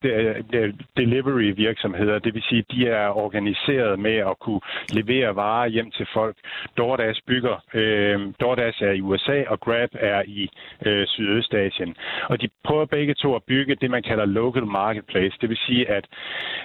delivery-virksomheder, 0.97 2.19
det 2.19 2.33
vil 2.33 2.43
sige, 2.49 2.65
de 2.71 2.87
er 2.87 3.07
organiseret 3.07 3.99
med 3.99 4.17
at 4.31 4.39
kunne 4.39 4.61
levere 4.89 5.35
varer 5.35 5.67
hjem 5.67 5.91
til 5.91 6.07
folk. 6.13 6.37
DoorDash 6.77 7.21
bygger, 7.27 7.63
øh, 7.73 8.19
DoorDash 8.41 8.83
er 8.83 8.91
i 8.91 9.01
USA, 9.01 9.43
og 9.47 9.59
Grab 9.59 9.89
er 9.93 10.23
i 10.27 10.49
øh, 10.85 11.07
Sydøstasien. 11.07 11.95
Og 12.29 12.41
de 12.41 12.49
prøver 12.63 12.85
begge 12.85 13.13
to 13.13 13.35
at 13.35 13.43
bygge 13.47 13.75
det, 13.75 13.91
man 13.91 14.03
kalder 14.03 14.25
local 14.25 14.66
marketplace. 14.67 15.37
Det 15.41 15.49
vil 15.49 15.57
sige, 15.57 15.89
at, 15.89 16.05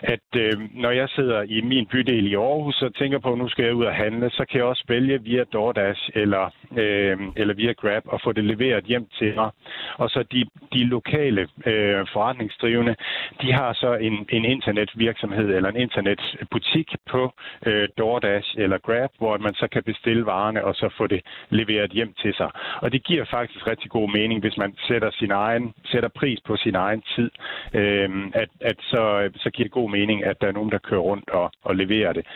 at 0.02 0.28
øh, 0.36 0.52
når 0.74 0.90
jeg 0.90 1.08
sidder 1.08 1.42
i 1.42 1.60
min 1.60 1.86
bydel 1.86 2.26
i 2.26 2.34
Aarhus 2.34 2.82
og 2.82 2.94
tænker 2.94 3.18
på, 3.18 3.32
at 3.32 3.38
nu 3.38 3.48
skal 3.48 3.64
jeg 3.64 3.74
ud 3.74 3.84
og 3.84 3.94
handle, 3.94 4.30
så 4.30 4.44
kan 4.50 4.58
jeg 4.58 4.66
også 4.66 4.84
vælge 4.88 5.22
via 5.22 5.44
DoorDash 5.52 6.10
eller, 6.14 6.44
øh, 6.76 7.18
eller 7.36 7.54
via 7.54 7.72
Grab 7.72 8.02
og 8.06 8.20
få 8.24 8.32
det 8.32 8.44
leveret 8.44 8.84
hjem 8.84 9.06
til 9.18 9.34
mig. 9.34 9.50
Og 9.96 10.10
så 10.10 10.24
de, 10.32 10.44
de 10.72 10.84
lokale 10.84 11.42
øh, 11.66 12.06
forretningsdrivende, 12.12 12.94
de 13.42 13.52
har 13.52 13.72
så 13.72 13.94
en, 13.94 14.26
en 14.30 14.44
internetvirksomhed 14.44 15.48
eller 15.56 15.68
en 15.68 15.76
internetbutik 15.76 16.88
på 17.10 17.32
øh, 17.66 17.88
DoorDash 17.98 18.54
eller 18.58 18.78
Grab, 18.78 19.10
hvor 19.18 19.38
man 19.38 19.54
så 19.54 19.66
kan 19.72 19.82
bestille 19.82 20.26
varerne 20.26 20.64
og 20.64 20.74
så 20.74 20.88
få 20.98 21.06
det 21.06 21.20
leveret 21.50 21.90
hjem 21.90 22.12
til 22.22 22.34
sig. 22.34 22.50
Og 22.82 22.92
det 22.92 23.04
giver 23.04 23.24
faktisk 23.24 23.66
rigtig 23.66 23.90
god 23.90 24.08
mening, 24.12 24.40
hvis 24.40 24.56
man 24.56 24.74
sætter 24.88 25.10
sin 25.10 25.30
egen 25.30 25.74
sætter 25.84 26.08
pris 26.08 26.38
på 26.46 26.56
sin 26.56 26.74
egen 26.74 27.02
tid 27.14 27.30
øh, 27.74 27.91
Øhm, 27.92 28.32
at, 28.34 28.48
at 28.60 28.76
så, 28.80 29.30
så 29.36 29.50
giver 29.50 29.64
det 29.64 29.72
god 29.72 29.90
mening, 29.90 30.24
at 30.24 30.40
der 30.40 30.48
er 30.48 30.52
nogen, 30.52 30.70
der 30.70 30.78
kører 30.78 31.00
rundt 31.00 31.30
og, 31.30 31.50
og 31.62 31.76
leverer 31.76 32.12
det. 32.12 32.26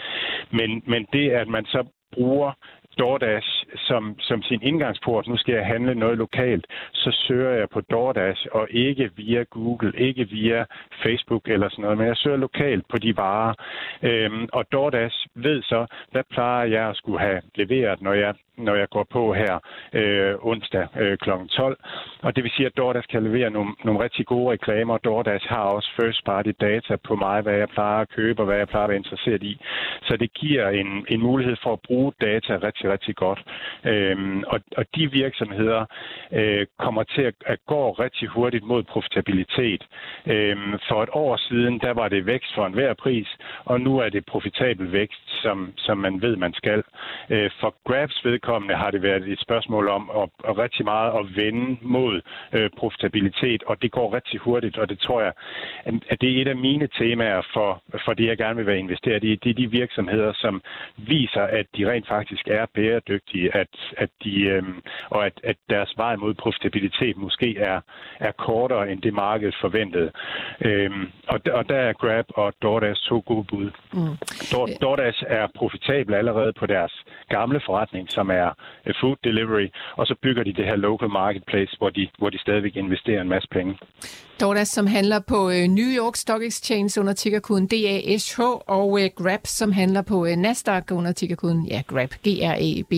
Men, 0.50 0.82
men 0.86 1.06
det, 1.12 1.30
at 1.30 1.48
man 1.48 1.64
så 1.64 1.84
bruger 2.12 2.52
DoorDash 2.98 3.66
som, 3.76 4.18
som 4.18 4.42
sin 4.42 4.62
indgangsport, 4.62 5.28
nu 5.28 5.36
skal 5.36 5.54
jeg 5.54 5.66
handle 5.66 5.94
noget 5.94 6.18
lokalt, 6.18 6.66
så 6.92 7.10
søger 7.12 7.50
jeg 7.50 7.68
på 7.70 7.80
DoorDash 7.80 8.46
og 8.52 8.66
ikke 8.70 9.10
via 9.16 9.42
Google, 9.42 9.92
ikke 9.96 10.24
via 10.24 10.64
Facebook 11.02 11.48
eller 11.48 11.68
sådan 11.68 11.82
noget, 11.82 11.98
men 11.98 12.06
jeg 12.06 12.16
søger 12.16 12.36
lokalt 12.36 12.84
på 12.88 12.98
de 12.98 13.16
varer. 13.16 13.54
Øhm, 14.02 14.48
og 14.52 14.72
DoorDash 14.72 15.26
ved 15.34 15.62
så, 15.62 15.86
hvad 16.10 16.22
plejer 16.30 16.64
jeg 16.64 16.88
at 16.88 16.96
skulle 16.96 17.20
have 17.20 17.40
leveret, 17.54 18.02
når 18.02 18.12
jeg 18.12 18.34
når 18.56 18.74
jeg 18.74 18.88
går 18.88 19.06
på 19.10 19.34
her 19.34 19.58
øh, 19.92 20.34
onsdag 20.40 20.86
øh, 20.96 21.18
kl. 21.18 21.30
12. 21.50 21.78
Og 22.22 22.36
det 22.36 22.44
vil 22.44 22.52
sige, 22.56 22.66
at 22.66 22.76
DoorDash 22.76 23.08
kan 23.08 23.22
levere 23.22 23.50
nogle, 23.50 23.74
nogle 23.84 24.00
rigtig 24.04 24.26
gode 24.26 24.52
reklamer. 24.52 24.98
DoorDash 24.98 25.48
har 25.48 25.62
også 25.62 25.90
first 26.00 26.24
party 26.24 26.50
data 26.60 26.96
på 26.96 27.14
mig, 27.14 27.42
hvad 27.42 27.54
jeg 27.54 27.68
plejer 27.68 28.00
at 28.00 28.08
købe 28.08 28.42
og 28.42 28.46
hvad 28.46 28.56
jeg 28.56 28.68
plejer 28.68 28.84
at 28.84 28.88
være 28.88 28.96
interesseret 28.96 29.42
i. 29.42 29.60
Så 30.02 30.16
det 30.16 30.32
giver 30.32 30.68
en, 30.68 31.06
en 31.08 31.20
mulighed 31.20 31.56
for 31.62 31.72
at 31.72 31.80
bruge 31.80 32.12
data 32.20 32.58
rigtig, 32.62 32.85
rigtig 32.92 33.16
godt. 33.16 33.40
Øhm, 33.84 34.44
og, 34.46 34.60
og 34.76 34.84
de 34.94 35.10
virksomheder 35.12 35.84
øh, 36.32 36.66
kommer 36.78 37.02
til 37.02 37.22
at, 37.22 37.34
at 37.46 37.58
gå 37.66 37.90
rigtig 37.90 38.28
hurtigt 38.28 38.64
mod 38.64 38.82
profitabilitet. 38.82 39.82
Øhm, 40.26 40.78
for 40.88 41.02
et 41.02 41.08
år 41.12 41.36
siden, 41.36 41.78
der 41.80 41.92
var 41.92 42.08
det 42.08 42.26
vækst 42.26 42.54
for 42.54 42.66
enhver 42.66 42.94
pris, 42.94 43.28
og 43.64 43.80
nu 43.80 43.98
er 43.98 44.08
det 44.08 44.26
profitabel 44.26 44.92
vækst, 44.92 45.42
som, 45.42 45.72
som 45.76 45.98
man 45.98 46.22
ved, 46.22 46.36
man 46.36 46.52
skal. 46.54 46.82
Øh, 47.30 47.50
for 47.60 47.74
Grabs 47.88 48.24
vedkommende 48.24 48.74
har 48.74 48.90
det 48.90 49.02
været 49.02 49.28
et 49.28 49.40
spørgsmål 49.40 49.88
om 49.88 50.10
at, 50.20 50.28
at 50.48 50.58
rigtig 50.58 50.84
meget 50.84 51.12
at 51.20 51.36
vende 51.36 51.76
mod 51.80 52.20
øh, 52.52 52.70
profitabilitet, 52.78 53.62
og 53.62 53.82
det 53.82 53.90
går 53.90 54.14
rigtig 54.14 54.40
hurtigt, 54.40 54.78
og 54.78 54.88
det 54.88 54.98
tror 54.98 55.20
jeg, 55.20 55.32
at 56.08 56.20
det 56.20 56.28
er 56.38 56.42
et 56.42 56.48
af 56.48 56.56
mine 56.56 56.88
temaer 56.98 57.42
for, 57.52 57.82
for 58.04 58.12
det, 58.14 58.26
jeg 58.26 58.36
gerne 58.36 58.56
vil 58.56 58.66
være 58.66 58.78
investeret 58.78 59.24
i. 59.24 59.34
Det 59.34 59.50
er 59.50 59.54
de 59.54 59.70
virksomheder, 59.70 60.32
som 60.32 60.62
viser, 60.96 61.42
at 61.42 61.66
de 61.76 61.90
rent 61.90 62.08
faktisk 62.08 62.48
er 62.48 62.66
bæredygtige, 62.76 63.56
at, 63.56 63.72
at 63.96 64.10
de, 64.24 64.34
øh, 64.54 64.62
og 65.10 65.26
at, 65.26 65.36
at 65.44 65.56
deres 65.70 65.92
vej 65.96 66.16
mod 66.16 66.34
profitabilitet 66.34 67.16
måske 67.16 67.58
er, 67.58 67.80
er 68.20 68.32
kortere 68.32 68.90
end 68.90 69.02
det 69.02 69.14
markedet 69.14 69.56
forventede. 69.60 70.10
Øh, 70.60 70.90
og, 71.28 71.40
og 71.52 71.68
der 71.68 71.78
er 71.88 71.92
Grab 71.92 72.26
og 72.28 72.52
DoorDash 72.62 73.02
to 73.08 73.22
gode 73.26 73.44
bud. 73.50 73.70
Mm. 73.92 74.16
DoorDash 74.82 75.22
er 75.26 75.46
profitabel 75.54 76.14
allerede 76.14 76.52
på 76.60 76.66
deres 76.66 76.92
gamle 77.28 77.60
forretning, 77.66 78.10
som 78.10 78.30
er 78.30 78.48
øh, 78.86 78.94
food 79.00 79.16
delivery, 79.24 79.68
og 79.96 80.06
så 80.06 80.14
bygger 80.22 80.42
de 80.44 80.52
det 80.52 80.64
her 80.64 80.76
local 80.76 81.10
marketplace, 81.10 81.76
hvor 81.78 81.90
de, 81.90 82.08
hvor 82.18 82.30
de 82.30 82.38
stadigvæk 82.38 82.76
investerer 82.76 83.20
en 83.20 83.28
masse 83.28 83.48
penge. 83.48 83.78
DoorDash, 84.40 84.72
som 84.72 84.86
handler 84.86 85.20
på 85.28 85.50
øh, 85.50 85.64
New 85.78 85.90
York 86.00 86.16
Stock 86.16 86.42
Exchange 86.42 87.00
under 87.00 87.12
tickerkoden 87.12 87.66
DASH, 87.66 88.40
og 88.66 89.00
øh, 89.02 89.10
Grab, 89.16 89.40
som 89.44 89.72
handler 89.72 90.02
på 90.02 90.26
Nasdaq 90.36 90.92
under 90.92 91.12
tickerkoden 91.12 91.66
ja, 91.66 91.82
Grab, 91.86 92.10
AB. 92.66 92.92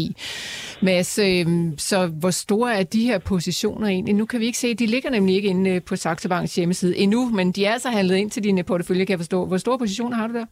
Mads, 0.82 1.18
øh, 1.18 1.46
så 1.76 2.06
hvor 2.06 2.30
store 2.30 2.74
er 2.78 2.82
de 2.82 3.06
her 3.06 3.18
positioner 3.18 3.86
egentlig? 3.86 4.14
Nu 4.14 4.26
kan 4.26 4.40
vi 4.40 4.46
ikke 4.46 4.58
se, 4.58 4.74
de 4.74 4.86
ligger 4.86 5.10
nemlig 5.10 5.36
ikke 5.36 5.48
inde 5.48 5.70
øh, 5.70 5.82
på 5.82 5.96
Saxo 5.96 6.28
Banks 6.28 6.54
hjemmeside 6.54 6.96
endnu, 6.96 7.30
men 7.30 7.52
de 7.52 7.64
er 7.64 7.72
altså 7.72 7.90
handlet 7.90 8.16
ind 8.16 8.30
til 8.30 8.44
dine 8.44 8.62
portefølje, 8.62 9.04
kan 9.04 9.12
jeg 9.12 9.18
forstå. 9.18 9.46
Hvor 9.46 9.56
store 9.56 9.78
positioner 9.78 10.16
har 10.16 10.26
du 10.26 10.34
der? 10.34 10.44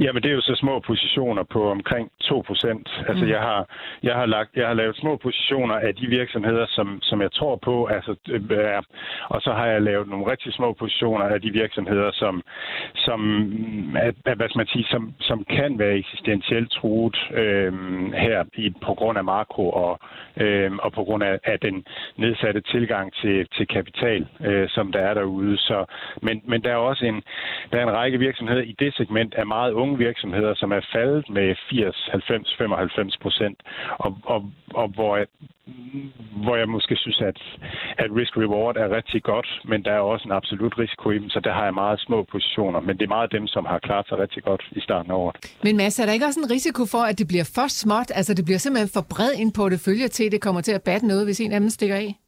Jamen, 0.00 0.22
det 0.22 0.30
er 0.30 0.34
jo 0.34 0.40
så 0.40 0.54
små 0.54 0.80
positioner 0.80 1.42
på 1.42 1.70
omkring 1.70 2.10
2 2.22 2.42
procent. 2.46 3.04
Altså, 3.08 3.24
mm. 3.24 3.30
jeg, 3.30 3.40
har, 3.40 3.68
jeg, 4.02 4.14
har 4.14 4.26
lagt, 4.26 4.50
jeg 4.56 4.66
har 4.66 4.74
lavet 4.74 4.96
små 4.96 5.16
positioner 5.16 5.74
af 5.74 5.94
de 5.94 6.06
virksomheder, 6.06 6.66
som, 6.68 6.98
som 7.02 7.22
jeg 7.22 7.32
tror 7.32 7.56
på, 7.56 7.86
altså, 7.86 8.14
øh, 8.28 8.82
og 9.28 9.40
så 9.42 9.52
har 9.52 9.66
jeg 9.66 9.82
lavet 9.82 10.08
nogle 10.08 10.30
rigtig 10.30 10.52
små 10.52 10.72
positioner 10.72 11.24
af 11.24 11.40
de 11.40 11.50
virksomheder, 11.50 12.10
som, 12.12 12.42
som, 12.94 13.20
er, 13.96 14.34
hvad 14.34 14.48
skal 14.48 14.58
man 14.58 14.66
sige, 14.66 14.84
som, 14.84 15.14
som 15.20 15.44
kan 15.44 15.78
være 15.78 15.96
eksistentielt 15.96 16.70
truet 16.70 17.16
øh, 17.34 17.72
her 18.12 18.44
i, 18.54 18.72
på 18.86 18.94
grund 18.94 19.18
af 19.18 19.24
makro 19.24 19.70
og, 19.70 20.00
øh, 20.36 20.72
og 20.82 20.92
på 20.92 21.04
grund 21.04 21.22
af, 21.22 21.38
af 21.44 21.60
den 21.60 21.84
nedsatte 22.16 22.60
tilgang 22.60 23.14
til, 23.14 23.46
til 23.56 23.66
kapital, 23.66 24.26
øh, 24.40 24.68
som 24.68 24.92
der 24.92 25.00
er 25.00 25.14
derude. 25.14 25.58
Så, 25.58 25.84
men, 26.22 26.42
men 26.44 26.62
der 26.64 26.70
er 26.72 26.76
også 26.76 27.04
en, 27.06 27.22
der 27.72 27.78
er 27.78 27.82
en 27.82 27.96
række 27.96 28.18
virksomheder 28.18 28.62
i 28.62 28.74
det 28.78 28.94
segment 28.94 29.34
af 29.34 29.46
meget 29.46 29.63
unge 29.72 29.98
virksomheder, 29.98 30.54
som 30.54 30.72
er 30.72 30.80
faldet 30.92 31.30
med 31.30 31.54
80, 31.70 32.08
90, 32.10 32.54
95 32.58 33.16
procent, 33.16 33.58
og, 33.98 34.18
og, 34.24 34.50
og 34.74 34.88
hvor, 34.88 35.16
jeg, 35.16 35.26
hvor 36.44 36.56
jeg 36.56 36.68
måske 36.68 36.96
synes, 36.96 37.20
at, 37.20 37.38
at 37.98 38.10
risk-reward 38.18 38.76
er 38.76 38.96
rigtig 38.96 39.22
godt, 39.22 39.48
men 39.64 39.84
der 39.84 39.92
er 39.92 39.98
også 39.98 40.24
en 40.28 40.32
absolut 40.32 40.78
risiko 40.78 41.10
i 41.10 41.18
dem, 41.18 41.28
så 41.28 41.40
der 41.40 41.52
har 41.52 41.64
jeg 41.64 41.74
meget 41.74 42.00
små 42.00 42.22
positioner, 42.32 42.80
men 42.80 42.96
det 42.98 43.04
er 43.04 43.14
meget 43.16 43.32
dem, 43.32 43.46
som 43.46 43.64
har 43.64 43.78
klaret 43.78 44.08
sig 44.08 44.18
rigtig 44.18 44.42
godt 44.42 44.62
i 44.72 44.80
starten 44.80 45.10
af 45.10 45.16
året. 45.16 45.36
Men 45.64 45.76
Mads, 45.76 45.98
er 45.98 46.06
der 46.06 46.12
ikke 46.12 46.26
også 46.26 46.40
en 46.40 46.50
risiko 46.50 46.82
for, 46.86 47.02
at 47.10 47.18
det 47.18 47.28
bliver 47.28 47.50
for 47.54 47.68
småt? 47.68 48.10
Altså, 48.14 48.34
det 48.34 48.44
bliver 48.44 48.58
simpelthen 48.58 48.90
for 48.94 49.06
bred 49.14 49.32
en 49.36 49.52
portefølje 49.52 50.08
til, 50.08 50.24
at 50.24 50.32
det 50.32 50.40
kommer 50.40 50.60
til 50.60 50.72
at 50.72 50.82
batte 50.82 51.06
noget, 51.06 51.24
hvis 51.26 51.40
en 51.40 51.52
af 51.52 51.60
dem 51.60 51.70
stikker 51.70 51.96
af? 51.96 52.23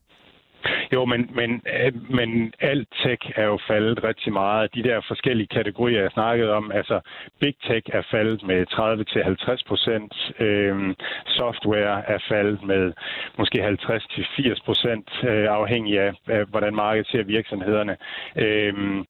Jo, 0.93 1.05
men, 1.05 1.31
men, 1.35 1.63
øh, 1.81 1.93
men 2.11 2.55
alt 2.61 2.89
tech 3.03 3.33
er 3.37 3.45
jo 3.45 3.59
faldet 3.69 4.05
rigtig 4.05 4.33
meget. 4.33 4.75
De 4.75 4.83
der 4.83 5.01
forskellige 5.09 5.47
kategorier, 5.47 6.01
jeg 6.01 6.11
snakkede 6.11 6.53
om, 6.53 6.73
altså 6.73 7.01
big 7.41 7.55
tech 7.67 7.87
er 7.93 8.03
faldet 8.11 8.43
med 8.43 8.67
30-50 8.73 9.63
procent. 9.69 10.33
Øhm, 10.41 10.95
software 11.27 12.05
er 12.09 12.19
faldet 12.29 12.63
med 12.63 12.93
måske 13.39 13.69
50-80 13.69 14.65
procent, 14.65 15.11
øh, 15.25 15.47
afhængig 15.51 16.01
af, 16.01 16.13
af, 16.27 16.45
hvordan 16.45 16.75
markedet 16.75 17.07
ser 17.07 17.23
virksomhederne. 17.23 17.97
Øhm, 18.37 19.07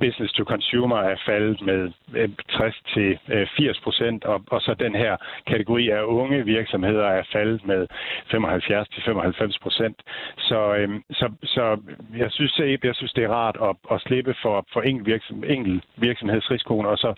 business 0.00 0.32
to 0.32 0.44
consumer 0.44 0.96
er 0.96 1.16
faldet 1.26 1.60
med 1.62 1.92
øh, 2.14 2.28
60-80 2.52 3.68
øh, 3.68 3.74
procent, 3.82 4.24
og, 4.24 4.44
og 4.50 4.60
så 4.60 4.74
den 4.74 4.94
her 4.94 5.16
kategori 5.46 5.88
af 5.88 6.02
unge 6.02 6.44
virksomheder 6.44 7.06
er 7.06 7.22
faldet 7.32 7.66
med 7.66 7.86
75-95 8.34 9.58
procent. 9.62 10.02
Så, 10.38 10.74
øhm, 10.74 11.02
så, 11.18 11.32
så 11.44 11.78
jeg 12.16 12.30
synes, 12.30 12.58
jeg 12.84 12.94
synes, 12.94 13.12
det 13.12 13.24
er 13.24 13.28
rart 13.28 13.56
at, 13.62 13.94
at 13.94 14.00
slippe 14.00 14.34
for, 14.42 14.66
for 14.72 14.80
enkelt, 14.80 15.06
virksom, 15.06 15.44
enkelt 15.44 15.84
virksomhedsrisikoen, 15.96 16.86
og 16.86 16.98
så, 16.98 17.14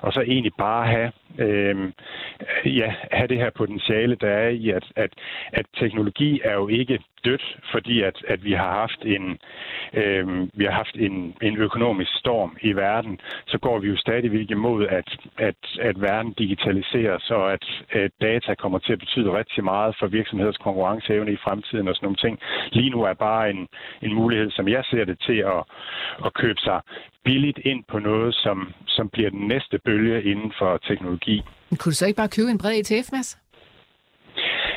og 0.00 0.12
så 0.12 0.20
egentlig 0.20 0.52
bare 0.58 0.86
have, 0.86 1.12
øh, 1.38 1.92
ja, 2.64 2.94
have 3.12 3.28
det 3.28 3.38
her 3.38 3.50
potentiale, 3.50 4.14
der 4.14 4.28
er 4.28 4.48
i, 4.48 4.70
at, 4.70 4.84
at, 4.96 5.12
at 5.52 5.66
teknologi 5.80 6.40
er 6.44 6.54
jo 6.54 6.68
ikke 6.68 6.98
dødt, 7.24 7.56
fordi 7.72 8.02
at, 8.02 8.16
at 8.28 8.44
vi 8.44 8.52
har 8.52 8.70
haft 8.80 9.00
en 9.04 9.38
øh, 10.00 10.26
vi 10.58 10.64
har 10.64 10.72
haft 10.82 10.96
en, 11.06 11.34
en 11.42 11.56
økonomisk 11.56 12.10
storm 12.22 12.56
i 12.62 12.72
verden, 12.72 13.20
så 13.46 13.58
går 13.58 13.78
vi 13.78 13.88
jo 13.88 13.96
stadigvæk 13.96 14.50
imod, 14.50 14.86
at, 14.86 15.08
at, 15.38 15.60
at 15.80 16.00
verden 16.00 16.32
digitaliseres, 16.32 17.30
og 17.30 17.52
at, 17.52 17.64
at 17.90 18.10
data 18.20 18.54
kommer 18.54 18.78
til 18.78 18.92
at 18.92 18.98
betyde 18.98 19.38
rigtig 19.38 19.64
meget 19.64 19.96
for 19.98 20.06
virksomheders 20.06 20.56
konkurrenceevne 20.56 21.32
i 21.32 21.42
fremtiden 21.44 21.88
og 21.88 21.94
sådan 21.94 22.06
nogle 22.06 22.22
ting. 22.24 22.38
Lige 22.72 22.90
nu 22.90 23.02
er 23.02 23.14
bare 23.14 23.50
en, 23.50 23.66
en 24.02 24.14
mulighed, 24.14 24.50
som 24.50 24.68
jeg 24.68 24.84
ser 24.90 25.04
det, 25.04 25.18
til 25.26 25.38
at, 25.54 25.60
at 26.26 26.34
købe 26.34 26.60
sig 26.60 26.80
billigt 27.24 27.58
ind 27.64 27.84
på 27.88 27.98
noget, 27.98 28.34
som, 28.34 28.72
som 28.86 29.08
bliver 29.08 29.30
den 29.30 29.48
næste 29.48 29.78
bølge 29.84 30.22
inden 30.22 30.52
for 30.58 30.76
teknologi. 30.88 31.42
Men 31.70 31.76
kunne 31.76 31.90
du 31.90 31.96
så 31.96 32.06
ikke 32.06 32.16
bare 32.16 32.28
købe 32.28 32.50
en 32.50 32.58
bred 32.58 32.74
ETF, 32.80 33.12
Mads? 33.12 33.43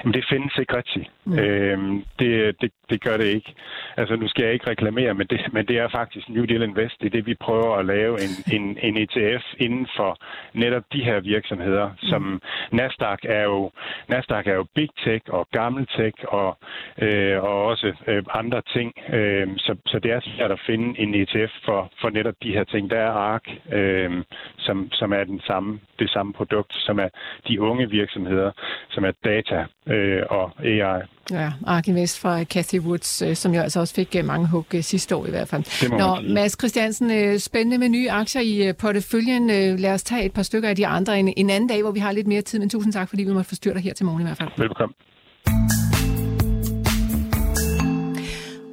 Men 0.04 0.14
det 0.14 0.26
findes 0.30 0.58
ikke 0.58 0.78
rigtigt. 0.78 1.08
Mm. 1.26 1.40
Øhm, 1.40 2.04
det, 2.20 2.62
det, 2.62 2.72
det 2.90 3.04
gør 3.04 3.18
det 3.18 3.26
ikke. 3.26 3.54
Altså, 3.98 4.16
nu 4.16 4.28
skal 4.28 4.44
jeg 4.44 4.54
ikke 4.54 4.70
reklamere, 4.70 5.14
men 5.14 5.28
det, 5.28 5.40
men 5.54 5.66
det 5.66 5.78
er 5.78 5.88
faktisk 5.90 6.30
New 6.30 6.46
Deal 6.46 6.62
Invest. 6.62 6.96
Det 7.00 7.06
er 7.06 7.10
det, 7.10 7.26
vi 7.26 7.36
prøver 7.36 7.76
at 7.76 7.86
lave 7.86 8.14
en, 8.26 8.34
en, 8.56 8.78
en 8.82 8.98
ETF 8.98 9.46
inden 9.58 9.88
for 9.96 10.18
netop 10.54 10.84
de 10.94 11.04
her 11.04 11.20
virksomheder, 11.20 11.90
mm. 11.90 11.98
som 12.10 12.42
Nasdaq 12.72 13.20
er 13.24 13.44
jo, 13.44 13.72
Nasdaq 14.08 14.48
er 14.48 14.54
jo 14.54 14.66
big 14.76 14.90
tech 15.06 15.26
og 15.30 15.48
gammel 15.52 15.88
tech 15.88 16.18
og, 16.28 16.58
øh, 17.02 17.44
og 17.44 17.66
også 17.66 17.94
øh, 18.08 18.24
andre 18.34 18.62
ting. 18.76 18.94
Øh, 19.14 19.48
så, 19.58 19.76
så 19.86 20.00
det 20.00 20.12
er 20.12 20.20
svært 20.24 20.52
at 20.52 20.62
finde 20.66 21.00
en 21.00 21.16
ETF 21.16 21.52
for, 21.66 21.92
for 22.02 22.10
netop 22.10 22.36
de 22.44 22.54
her 22.54 22.64
ting. 22.64 22.90
Der 22.90 23.00
er 23.00 23.12
ARK, 23.12 23.48
øh, 23.72 24.24
som, 24.58 24.92
som 24.92 25.14
er 25.14 25.24
den 25.24 25.42
samme, 25.48 25.80
det 26.00 26.10
samme 26.10 26.34
produkt, 26.34 26.74
som 26.74 27.00
er 27.00 27.10
de 27.48 27.62
unge 27.62 27.90
virksomheder, 27.90 28.52
som 28.90 29.04
er 29.06 29.12
data 29.26 29.66
øh, 29.90 30.22
og 30.30 30.52
AI. 30.66 31.02
Ja, 31.32 31.52
Ark 31.66 31.88
Invest 31.88 32.20
fra 32.20 32.44
Cathy 32.44 32.80
Woods, 32.80 33.22
øh, 33.22 33.36
som 33.36 33.54
jo 33.54 33.62
altså 33.62 33.80
også 33.80 33.94
fik 33.94 34.16
øh, 34.18 34.26
mange 34.26 34.48
hug 34.48 34.66
øh, 34.74 34.84
sidste 34.84 35.16
år 35.16 35.26
i 35.26 35.30
hvert 35.30 35.48
fald. 35.48 35.90
Nå, 35.90 36.34
Mads 36.34 36.58
Christiansen, 36.60 37.40
spændende 37.40 37.78
med 37.78 37.90
nye 37.90 38.12
aktier 38.12 38.42
i 38.42 38.74
porteføljen. 38.74 39.48
Lad 39.78 39.94
os 39.94 40.04
tage 40.04 40.26
et 40.26 40.34
par 40.34 40.44
stykker 40.44 40.70
af 40.70 40.76
de 40.76 40.88
andre 40.88 41.20
en, 41.20 41.34
en 41.38 41.50
anden 41.50 41.70
dag, 41.70 41.82
hvor 41.82 41.92
vi 41.92 42.00
har 42.00 42.12
lidt 42.12 42.28
mere 42.28 42.42
tid, 42.42 42.60
men 42.60 42.70
tusind 42.70 42.94
tak, 42.94 43.10
fordi 43.10 43.24
vi 43.24 43.34
måtte 43.34 43.48
forstyrre 43.48 43.74
dig 43.74 43.84
her 43.84 43.94
til 43.94 44.06
morgen 44.06 44.22
i 44.22 44.26
hvert 44.26 44.38
fald. 44.38 44.50
Velkommen. 44.58 44.96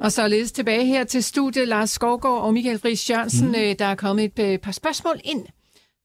Og 0.01 0.11
således 0.11 0.51
tilbage 0.51 0.85
her 0.85 1.03
til 1.03 1.23
studiet, 1.23 1.67
Lars 1.67 1.89
Skovgaard 1.89 2.41
og 2.41 2.53
Michael 2.53 2.79
Friis 2.79 3.09
Jørgensen. 3.09 3.47
Mm. 3.47 3.75
Der 3.79 3.85
er 3.85 3.95
kommet 3.95 4.39
et 4.39 4.61
par 4.61 4.71
spørgsmål 4.71 5.15
ind 5.23 5.45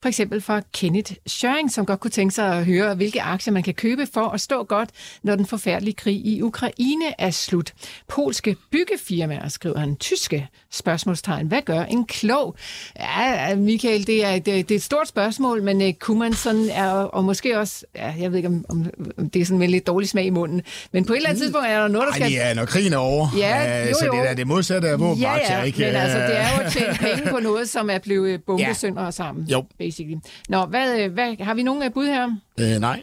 for 0.02 0.08
eksempel 0.08 0.40
fra 0.40 0.60
Kenneth 0.72 1.12
Schøring, 1.26 1.70
som 1.70 1.86
godt 1.86 2.00
kunne 2.00 2.10
tænke 2.10 2.34
sig 2.34 2.56
at 2.56 2.64
høre, 2.64 2.94
hvilke 2.94 3.22
aktier 3.22 3.52
man 3.52 3.62
kan 3.62 3.74
købe 3.74 4.06
for 4.14 4.28
at 4.28 4.40
stå 4.40 4.64
godt, 4.64 4.90
når 5.22 5.36
den 5.36 5.46
forfærdelige 5.46 5.94
krig 5.94 6.26
i 6.26 6.42
Ukraine 6.42 7.04
er 7.18 7.30
slut. 7.30 7.72
Polske 8.08 8.56
byggefirmaer, 8.70 9.48
skriver 9.48 9.78
han, 9.78 9.96
tyske 9.96 10.48
spørgsmålstegn. 10.70 11.46
Hvad 11.46 11.62
gør 11.62 11.82
en 11.82 12.06
klog? 12.06 12.56
Ja, 13.00 13.54
Michael, 13.54 14.06
det 14.06 14.24
er, 14.24 14.32
det, 14.32 14.44
det 14.44 14.70
er 14.70 14.76
et 14.76 14.82
stort 14.82 15.08
spørgsmål, 15.08 15.62
men 15.62 15.82
uh, 15.82 15.92
kunne 15.92 16.18
man 16.18 16.32
sådan, 16.32 16.68
er, 16.70 16.90
og 16.90 17.24
måske 17.24 17.58
også, 17.58 17.84
ja, 17.96 18.14
jeg 18.18 18.30
ved 18.30 18.36
ikke, 18.36 18.48
om, 18.48 18.64
om, 18.68 18.86
om 19.18 19.30
det 19.30 19.42
er 19.42 19.46
sådan 19.46 19.58
med 19.58 19.68
lidt 19.68 19.86
dårlig 19.86 20.08
smag 20.08 20.24
i 20.24 20.30
munden, 20.30 20.62
men 20.92 21.04
på 21.04 21.12
et 21.12 21.16
eller 21.16 21.28
andet 21.28 21.40
mm. 21.40 21.44
tidspunkt 21.44 21.68
er 21.68 21.80
der 21.80 21.88
noget, 21.88 22.08
der 22.08 22.14
skal... 22.14 22.34
Ej, 22.34 22.54
når 22.54 22.64
krigen 22.64 22.92
er 22.92 22.96
over. 22.96 23.28
Ja, 23.38 23.88
jo, 23.88 23.94
så 23.94 24.06
jo. 24.06 24.12
det 24.12 24.30
er 24.30 24.34
det 24.34 24.46
modsatte 24.46 24.88
af 24.88 25.00
våbenaktier, 25.00 25.52
ja, 25.52 25.58
ja, 25.58 25.64
ikke? 25.64 25.78
men 25.78 25.94
altså, 25.94 26.18
det 26.18 26.38
er 26.38 26.56
jo 26.56 26.64
at 26.64 26.72
tjene 26.72 26.94
penge 27.14 27.30
på 27.30 27.38
noget, 27.38 27.68
som 27.68 27.90
er 27.90 27.98
blevet 27.98 28.44
bombesønder 28.44 29.04
ja. 29.04 29.10
sammen. 29.10 29.44
Jo, 29.44 29.64
basically. 29.90 30.20
Nå, 30.48 30.66
hvad, 30.66 30.98
øh, 30.98 31.12
hvad, 31.12 31.44
har 31.44 31.54
vi 31.54 31.62
nogen 31.62 31.82
øh, 31.82 31.92
bud 31.92 32.06
her? 32.06 32.36
Øh, 32.60 32.80
nej. 32.80 33.02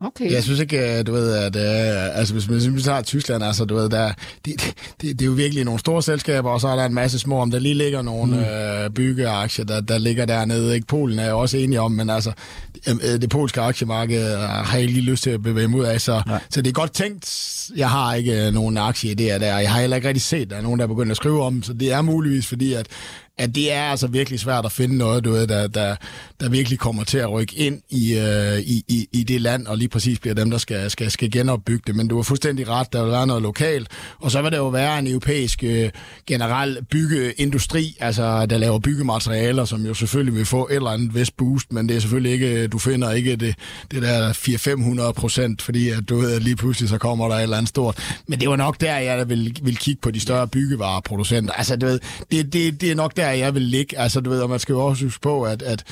Okay. 0.00 0.32
Jeg 0.32 0.42
synes 0.42 0.60
ikke, 0.60 0.98
øh, 0.98 1.06
du 1.06 1.12
ved, 1.12 1.34
at 1.36 1.56
uh, 1.56 2.18
altså, 2.18 2.34
hvis 2.34 2.48
man 2.48 2.72
hvis 2.72 2.84
tager 2.84 3.02
Tyskland, 3.02 3.44
altså, 3.44 3.64
du 3.64 3.74
ved, 3.74 3.88
der, 3.88 4.12
det, 4.44 4.74
det, 5.00 5.00
det, 5.00 5.22
er 5.22 5.26
jo 5.26 5.32
virkelig 5.32 5.64
nogle 5.64 5.80
store 5.80 6.02
selskaber, 6.02 6.50
og 6.50 6.60
så 6.60 6.68
er 6.68 6.76
der 6.76 6.84
en 6.84 6.94
masse 6.94 7.18
små, 7.18 7.38
om 7.38 7.50
der 7.50 7.58
lige 7.58 7.74
ligger 7.74 8.02
nogle 8.02 8.32
mm. 8.32 8.86
uh, 8.86 8.94
byggeaktier, 8.94 9.64
der, 9.64 9.80
der 9.80 9.98
ligger 9.98 10.24
dernede. 10.24 10.74
Ikke? 10.74 10.86
Polen 10.86 11.18
er 11.18 11.24
jeg 11.24 11.34
også 11.34 11.56
enig 11.56 11.80
om, 11.80 11.92
men 11.92 12.10
altså, 12.10 12.32
det 13.02 13.30
polske 13.30 13.60
aktiemarked 13.60 14.36
har 14.36 14.72
jeg 14.72 14.80
ikke 14.80 14.94
lige 14.94 15.10
lyst 15.10 15.22
til 15.22 15.30
at 15.30 15.42
bevæge 15.42 15.68
mig 15.68 15.80
ud 15.80 15.84
af, 15.84 16.00
så, 16.00 16.22
så 16.50 16.62
det 16.62 16.68
er 16.68 16.72
godt 16.72 16.92
tænkt. 16.92 17.54
Jeg 17.76 17.90
har 17.90 18.14
ikke 18.14 18.50
nogen 18.50 18.78
aktieidéer 18.78 19.38
der, 19.38 19.58
jeg 19.58 19.72
har 19.72 19.80
heller 19.80 19.96
ikke 19.96 20.08
rigtig 20.08 20.22
set, 20.22 20.42
at 20.42 20.50
der 20.50 20.56
er 20.56 20.62
nogen, 20.62 20.78
der 20.78 20.84
er 20.84 20.88
begyndt 20.88 21.10
at 21.10 21.16
skrive 21.16 21.42
om, 21.42 21.62
så 21.62 21.72
det 21.72 21.92
er 21.92 22.02
muligvis 22.02 22.46
fordi, 22.46 22.72
at 22.72 22.86
at 23.38 23.54
det 23.54 23.72
er 23.72 23.82
altså 23.82 24.06
virkelig 24.06 24.40
svært 24.40 24.64
at 24.64 24.72
finde 24.72 24.96
noget, 24.96 25.24
du 25.24 25.30
ved, 25.30 25.46
der, 25.46 25.66
der, 25.66 25.96
der 26.40 26.48
virkelig 26.48 26.78
kommer 26.78 27.04
til 27.04 27.18
at 27.18 27.30
rykke 27.30 27.56
ind 27.56 27.82
i, 27.90 28.18
øh, 28.18 28.58
i, 28.58 28.84
i, 28.88 29.08
i 29.12 29.22
det 29.22 29.40
land, 29.40 29.66
og 29.66 29.78
lige 29.78 29.88
præcis 29.88 30.18
bliver 30.18 30.34
dem, 30.34 30.50
der 30.50 30.58
skal, 30.58 30.90
skal, 30.90 31.10
skal 31.10 31.30
genopbygge 31.30 31.82
det. 31.86 31.96
Men 31.96 32.08
du 32.08 32.16
har 32.16 32.22
fuldstændig 32.22 32.68
ret, 32.68 32.92
der 32.92 33.02
vil 33.02 33.12
være 33.12 33.26
noget 33.26 33.42
lokalt, 33.42 33.88
og 34.20 34.30
så 34.30 34.42
vil 34.42 34.52
der 34.52 34.58
jo 34.58 34.68
være 34.68 34.98
en 34.98 35.06
europæisk 35.06 35.64
øh, 35.64 35.90
generel 36.26 36.78
byggeindustri, 36.90 37.96
altså 38.00 38.46
der 38.46 38.58
laver 38.58 38.78
byggematerialer, 38.78 39.64
som 39.64 39.86
jo 39.86 39.94
selvfølgelig 39.94 40.34
vil 40.34 40.46
få 40.46 40.68
et 40.68 40.76
eller 40.76 40.90
andet 40.90 41.14
vist 41.14 41.36
boost, 41.36 41.72
men 41.72 41.88
det 41.88 41.96
er 41.96 42.00
selvfølgelig 42.00 42.32
ikke, 42.32 42.68
du 42.68 42.78
finder 42.78 43.10
ikke 43.10 43.36
det, 43.36 43.54
det 43.90 44.02
der 44.02 44.32
400-500 45.08 45.12
procent, 45.12 45.62
fordi 45.62 45.88
at 45.88 46.08
du 46.08 46.16
ved, 46.16 46.32
at 46.32 46.42
lige 46.42 46.56
pludselig 46.56 46.88
så 46.88 46.98
kommer 46.98 47.28
der 47.28 47.34
et 47.34 47.42
eller 47.42 47.56
andet 47.56 47.68
stort. 47.68 47.98
Men 48.26 48.40
det 48.40 48.48
var 48.48 48.56
nok 48.56 48.80
der, 48.80 48.96
jeg 48.96 49.28
vil, 49.28 49.56
vil 49.62 49.76
kigge 49.76 50.00
på 50.00 50.10
de 50.10 50.20
større 50.20 50.48
byggevareproducenter. 50.48 51.52
Altså, 51.52 51.76
du 51.76 51.86
ved, 51.86 52.00
det, 52.30 52.52
det, 52.52 52.80
det 52.80 52.90
er 52.90 52.94
nok 52.94 53.16
der, 53.16 53.23
der, 53.24 53.30
jeg 53.30 53.54
vil 53.54 53.62
ligge. 53.62 53.98
Altså, 53.98 54.20
du 54.20 54.30
ved, 54.30 54.40
og 54.40 54.50
man 54.50 54.58
skal 54.58 54.72
jo 54.72 54.80
også 54.86 55.04
huske 55.04 55.20
på, 55.20 55.42
at, 55.42 55.62
at 55.62 55.84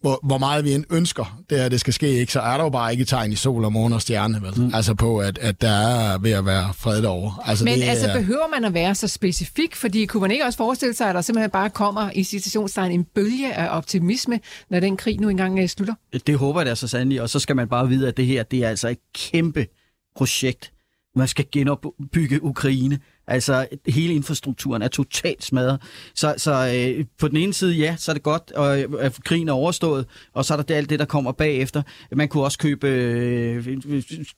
hvor, 0.00 0.20
hvor 0.22 0.38
meget 0.38 0.64
vi 0.64 0.72
end 0.72 0.84
ønsker, 0.90 1.42
det 1.50 1.60
er, 1.60 1.68
det 1.68 1.80
skal 1.80 1.92
ske, 1.92 2.08
ikke, 2.08 2.32
så 2.32 2.40
er 2.40 2.56
der 2.56 2.64
jo 2.64 2.70
bare 2.70 2.92
ikke 2.92 3.04
tegn 3.04 3.32
i 3.32 3.36
sol 3.36 3.64
og 3.64 3.72
måne 3.72 3.94
og 3.94 4.02
stjerne, 4.02 4.42
vel? 4.42 4.52
Mm. 4.56 4.74
Altså 4.74 4.94
på, 4.94 5.18
at, 5.18 5.38
at 5.38 5.60
der 5.60 5.68
er 5.68 6.18
ved 6.18 6.30
at 6.30 6.46
være 6.46 6.74
fred 6.74 7.02
derovre. 7.02 7.34
Altså, 7.44 7.64
Men 7.64 7.78
det, 7.78 7.88
altså, 7.88 8.08
er... 8.08 8.18
behøver 8.18 8.48
man 8.54 8.64
at 8.64 8.74
være 8.74 8.94
så 8.94 9.08
specifik? 9.08 9.76
Fordi 9.76 10.06
kunne 10.06 10.20
man 10.20 10.30
ikke 10.30 10.44
også 10.44 10.56
forestille 10.56 10.94
sig, 10.94 11.08
at 11.08 11.14
der 11.14 11.20
simpelthen 11.20 11.50
bare 11.50 11.70
kommer 11.70 12.10
i 12.14 12.22
situationstegn 12.22 12.92
en 12.92 13.04
bølge 13.04 13.54
af 13.54 13.76
optimisme, 13.76 14.40
når 14.70 14.80
den 14.80 14.96
krig 14.96 15.20
nu 15.20 15.28
engang 15.28 15.60
uh, 15.62 15.66
slutter? 15.66 15.94
Det 16.26 16.38
håber 16.38 16.60
jeg 16.60 16.66
da 16.66 16.74
så 16.74 16.88
sandelig, 16.88 17.22
og 17.22 17.30
så 17.30 17.38
skal 17.38 17.56
man 17.56 17.68
bare 17.68 17.88
vide, 17.88 18.08
at 18.08 18.16
det 18.16 18.26
her, 18.26 18.42
det 18.42 18.64
er 18.64 18.68
altså 18.68 18.88
et 18.88 18.98
kæmpe 19.14 19.66
projekt. 20.16 20.72
Man 21.16 21.28
skal 21.28 21.44
genopbygge 21.52 22.42
Ukraine 22.44 22.98
Altså, 23.26 23.66
hele 23.88 24.14
infrastrukturen 24.14 24.82
er 24.82 24.88
totalt 24.88 25.44
smadret. 25.44 25.80
Så, 26.14 26.34
så 26.36 26.52
øh, 26.52 27.04
på 27.18 27.28
den 27.28 27.36
ene 27.36 27.54
side, 27.54 27.74
ja, 27.74 27.96
så 27.98 28.12
er 28.12 28.14
det 28.14 28.22
godt, 28.22 28.52
og, 28.52 28.80
øh, 28.80 28.88
at 28.98 29.18
krigen 29.24 29.48
er 29.48 29.52
overstået, 29.52 30.06
og 30.32 30.44
så 30.44 30.54
er 30.54 30.56
der 30.56 30.64
det, 30.64 30.74
alt 30.74 30.90
det, 30.90 30.98
der 30.98 31.04
kommer 31.04 31.32
bagefter. 31.32 31.82
Man 32.12 32.28
kunne 32.28 32.42
også 32.42 32.58
købe 32.58 32.88
øh, 32.88 33.78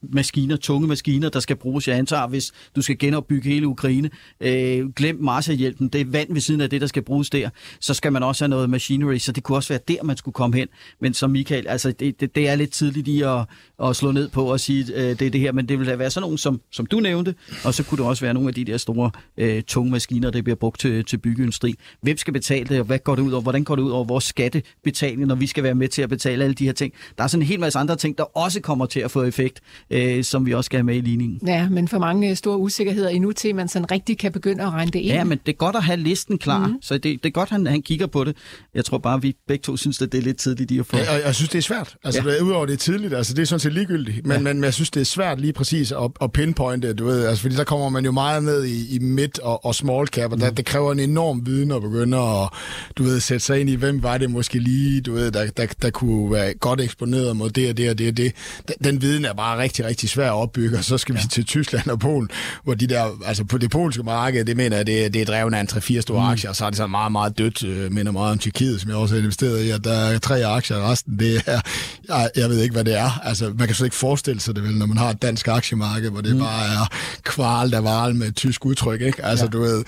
maskiner, 0.03 0.57
tunge 0.57 0.89
maskiner, 0.89 1.29
der 1.29 1.41
skal 1.41 1.57
bruges, 1.57 1.89
jeg 1.89 1.97
antager, 1.97 2.27
hvis 2.27 2.53
du 2.77 2.83
skal 2.83 2.99
genopbygge 2.99 3.51
hele 3.51 3.69
Ukraine. 3.69 4.11
Øh, 4.41 4.93
glem 4.93 5.19
Marshallhjælpen, 5.21 5.89
det 5.89 6.01
er 6.01 6.05
vand 6.05 6.33
ved 6.33 6.41
siden 6.41 6.61
af 6.61 6.71
det, 6.71 6.81
der 6.81 6.87
skal 6.87 7.03
bruges 7.03 7.31
der. 7.31 7.51
Så 7.81 7.95
skal 7.95 8.13
man 8.13 8.23
også 8.23 8.45
have 8.45 8.51
noget 8.51 8.71
machinery, 8.71 9.19
så 9.19 9.33
det 9.33 9.43
kunne 9.43 9.59
også 9.59 9.69
være 9.69 9.81
der, 9.89 10.03
man 10.03 10.17
skulle 10.17 10.33
komme 10.33 10.57
hen. 10.57 10.69
Men 11.01 11.15
som 11.15 11.31
Michael, 11.31 11.69
altså, 11.69 11.93
det, 11.93 12.21
det, 12.21 12.35
det 12.35 12.49
er 12.49 12.55
lidt 12.55 12.71
tidligt 12.71 13.09
i 13.09 13.23
at, 13.23 13.41
at 13.83 13.97
slå 13.97 14.13
ned 14.13 14.29
på 14.29 14.45
og 14.53 14.61
sige, 14.61 14.95
øh, 14.95 15.19
det 15.19 15.23
er 15.23 15.31
det 15.31 15.41
her, 15.41 15.53
men 15.53 15.69
det 15.69 15.79
vil 15.79 15.87
da 15.87 15.97
være 15.97 16.11
sådan 16.11 16.23
nogen, 16.23 16.39
som, 16.39 16.61
som 16.73 16.87
du 16.87 17.01
nævnte, 17.01 17.35
og 17.65 17.75
så 17.75 17.83
kunne 17.83 17.99
det 17.99 18.07
også 18.07 18.25
være 18.25 18.35
nogle 18.35 18.49
af 18.49 18.55
de 18.55 18.65
der 18.65 18.74
store 18.79 19.11
øh, 19.39 19.63
tunge 19.63 19.91
maskiner, 19.91 20.31
der 20.31 20.43
bliver 20.43 20.57
brugt 20.57 20.81
til, 20.81 21.05
til 21.05 21.17
byggeindustri. 21.17 21.75
Hvem 22.03 22.17
skal 22.17 22.33
betale 22.33 22.65
det, 22.65 22.81
og 22.81 22.87
hvad 22.87 22.99
går 22.99 23.15
det 23.15 23.23
ud 23.23 23.33
over? 23.33 23.43
Hvordan 23.43 23.65
går 23.65 23.77
det 23.77 23.83
ud 23.83 23.91
over 23.91 24.05
vores 24.05 24.25
skattebetaling, 24.25 25.27
når 25.27 25.35
vi 25.35 25.47
skal 25.47 25.65
være 25.65 25.75
med 25.75 25.89
til 25.89 26.03
at 26.03 26.09
betale 26.09 26.45
alle 26.45 26.55
de 26.55 26.65
her 26.65 26.73
ting? 26.73 26.93
Der 27.19 27.25
er 27.25 27.29
sådan 27.29 27.43
en 27.43 27.47
hel 27.47 27.61
masse 27.61 27.79
andre 27.79 27.97
ting, 27.97 28.19
der 28.19 28.39
også 28.39 28.61
kommer 28.61 28.87
til 28.87 29.01
at 29.01 29.11
få 29.11 29.23
effekt, 29.23 29.61
øh, 29.91 30.25
som 30.25 30.47
vi 30.47 30.55
også 30.55 30.67
skal 30.67 30.77
have 30.77 30.85
med 30.85 30.97
i 30.97 31.01
ligningen. 31.01 31.41
Ja, 31.47 31.69
men 31.69 31.89
for 31.89 31.99
mange 31.99 32.31
øh, 32.31 32.37
store 32.37 32.59
usikkerheder 32.59 33.09
endnu 33.09 33.33
til, 33.33 33.55
man 33.55 33.69
sådan 33.69 33.91
rigtig 33.91 34.19
kan 34.19 34.33
begynde 34.33 34.63
at 34.63 34.71
regne 34.71 34.91
det 34.91 34.99
ind. 34.99 35.09
Ja, 35.09 35.25
men 35.25 35.39
det 35.47 35.53
er 35.53 35.57
godt 35.57 35.77
at 35.77 35.85
have 35.85 35.97
listen 35.97 36.39
klar, 36.39 36.67
mm. 36.67 36.75
så 36.83 36.95
det, 36.95 37.03
det 37.05 37.27
er 37.27 37.31
godt, 37.31 37.49
at 37.49 37.53
han, 37.53 37.67
han 37.67 37.83
kigger 37.83 38.07
på 38.07 38.25
det. 38.25 38.37
Jeg 38.75 38.85
tror 38.85 38.99
bare, 38.99 39.15
at 39.15 39.23
vi 39.23 39.37
begge 39.49 39.63
to 39.63 39.77
synes, 39.77 40.03
at 40.03 40.13
det 40.13 40.19
er 40.19 40.23
lidt 40.23 40.37
tidligt 40.37 40.71
i 40.71 40.79
at 40.79 40.87
få... 40.87 40.97
Ja, 40.97 41.15
og 41.15 41.21
jeg 41.25 41.35
synes, 41.35 41.49
det 41.49 41.59
er 41.59 41.63
svært. 41.63 41.97
Altså, 42.05 42.31
ja. 42.31 42.43
udover 42.43 42.67
det 42.67 42.73
er 42.73 42.77
tidligt, 42.77 43.15
altså, 43.15 43.35
det 43.35 43.43
er 43.43 43.47
sådan 43.47 43.61
set 43.61 43.73
ligegyldigt. 43.73 44.27
Men, 44.27 44.33
ja. 44.33 44.39
men, 44.39 44.57
men 44.57 44.65
jeg 44.65 44.75
synes, 44.75 44.91
det 44.91 45.01
er 45.01 45.05
svært 45.05 45.41
lige 45.41 45.53
præcis 45.53 45.93
at, 45.93 46.11
at 46.21 46.33
pinpointe, 46.33 46.93
du 46.95 47.05
ved, 47.05 47.25
altså, 47.25 47.43
fordi 47.43 47.57
der 47.57 47.65
kommer 47.65 47.89
man 47.89 48.05
jo 48.05 48.13
meget 48.13 48.45
ned 48.45 48.64
i, 48.65 48.95
i 48.95 48.99
midt- 48.99 49.39
og, 49.39 49.65
og 49.65 49.75
small 49.75 50.07
cap, 50.07 50.33
og 50.33 50.41
der, 50.41 50.51
mm. 50.51 50.55
det 50.55 50.65
kræver 50.65 50.93
en 50.93 51.01
enorm 51.01 51.47
viden 51.47 51.71
at 51.71 51.83
begynde 51.83 52.17
at, 52.17 52.49
du 52.97 53.03
ved, 53.03 53.21
sætte 53.21 53.47
sig 53.47 53.61
ind 53.61 53.71
i, 53.71 53.75
hvem 53.75 54.03
var 54.03 54.19
det 54.19 54.31
måske 54.31 54.59
lige, 54.59 55.01
du 55.01 55.13
ved, 55.13 55.31
der, 55.31 55.47
der, 55.51 55.67
der 55.83 55.91
kunne 55.91 56.33
være 56.33 56.55
godt 56.55 56.81
eksponeret 56.81 57.37
mod 57.37 57.51
det 57.51 57.71
og 57.71 57.77
det 57.77 57.91
og 57.91 57.99
det 57.99 58.09
og 58.09 58.17
det. 58.17 58.33
Den, 58.69 58.75
den 58.85 59.03
viden 59.03 59.25
er 59.25 59.33
bare 59.33 59.59
rigtig, 59.59 59.85
rigtig 59.85 60.09
svær 60.09 60.27
at 60.27 60.35
opbygge, 60.35 60.79
og 60.79 60.85
så 60.85 60.99
skal 60.99 61.15
ja. 61.15 61.21
vi 61.21 61.29
til 61.29 61.45
Tyskland 61.45 61.87
og 61.87 61.99
Polen, 61.99 62.31
hvor 62.65 62.75
de 62.75 62.87
der, 62.87 63.19
altså 63.27 63.45
på 63.45 63.59
det 63.59 63.71
polske 63.71 64.03
marked, 64.03 64.45
det 64.45 64.57
mener 64.57 64.77
jeg, 64.77 64.87
det, 64.87 65.15
det 65.15 65.23
er 65.23 65.27
drevet 65.27 65.55
af 65.55 65.61
en 65.61 65.69
3-4 65.73 66.01
store 66.01 66.21
mm. 66.21 66.31
aktier, 66.31 66.51
og 66.51 66.57
så 66.57 66.65
er 66.65 66.71
det 66.71 66.77
sådan 66.77 66.91
meget, 66.91 67.13
meget 67.13 67.39
dødt, 67.39 67.65
øh, 67.65 67.93
minder 67.93 68.13
meget 68.13 68.33
om 68.33 68.39
Tyrkiet, 68.39 68.81
som 68.81 68.91
jeg 68.91 68.99
også 68.99 69.15
har 69.15 69.23
investeret 69.23 69.63
i, 69.63 69.71
at 69.71 69.85
der 69.85 69.93
er 69.93 70.19
tre 70.19 70.47
aktier, 70.47 70.77
og 70.77 70.91
resten, 70.91 71.19
det 71.19 71.43
er, 71.47 71.61
jeg, 72.09 72.31
jeg 72.37 72.49
ved 72.49 72.63
ikke, 72.63 72.73
hvad 72.73 72.85
det 72.85 72.99
er. 72.99 73.21
Altså, 73.25 73.53
man 73.59 73.67
kan 73.67 73.75
slet 73.75 73.87
ikke 73.87 73.97
forestille 73.97 74.41
sig 74.41 74.55
det 74.55 74.63
vel, 74.63 74.77
når 74.77 74.87
man 74.87 74.97
har 74.97 75.11
et 75.11 75.23
dansk 75.23 75.49
aktiemarked, 75.49 76.11
hvor 76.11 76.21
det 76.21 76.37
mm. 76.37 76.43
bare 76.43 76.65
er 76.67 76.89
kval, 77.23 77.71
der 77.71 77.79
var 77.79 78.13
med 78.13 78.27
et 78.27 78.37
tysk 78.55 78.67
udtryk, 78.67 79.01
ikke? 79.01 79.25
Altså, 79.25 79.45
ja. 79.45 79.51
du 79.51 79.61
ved, 79.61 79.85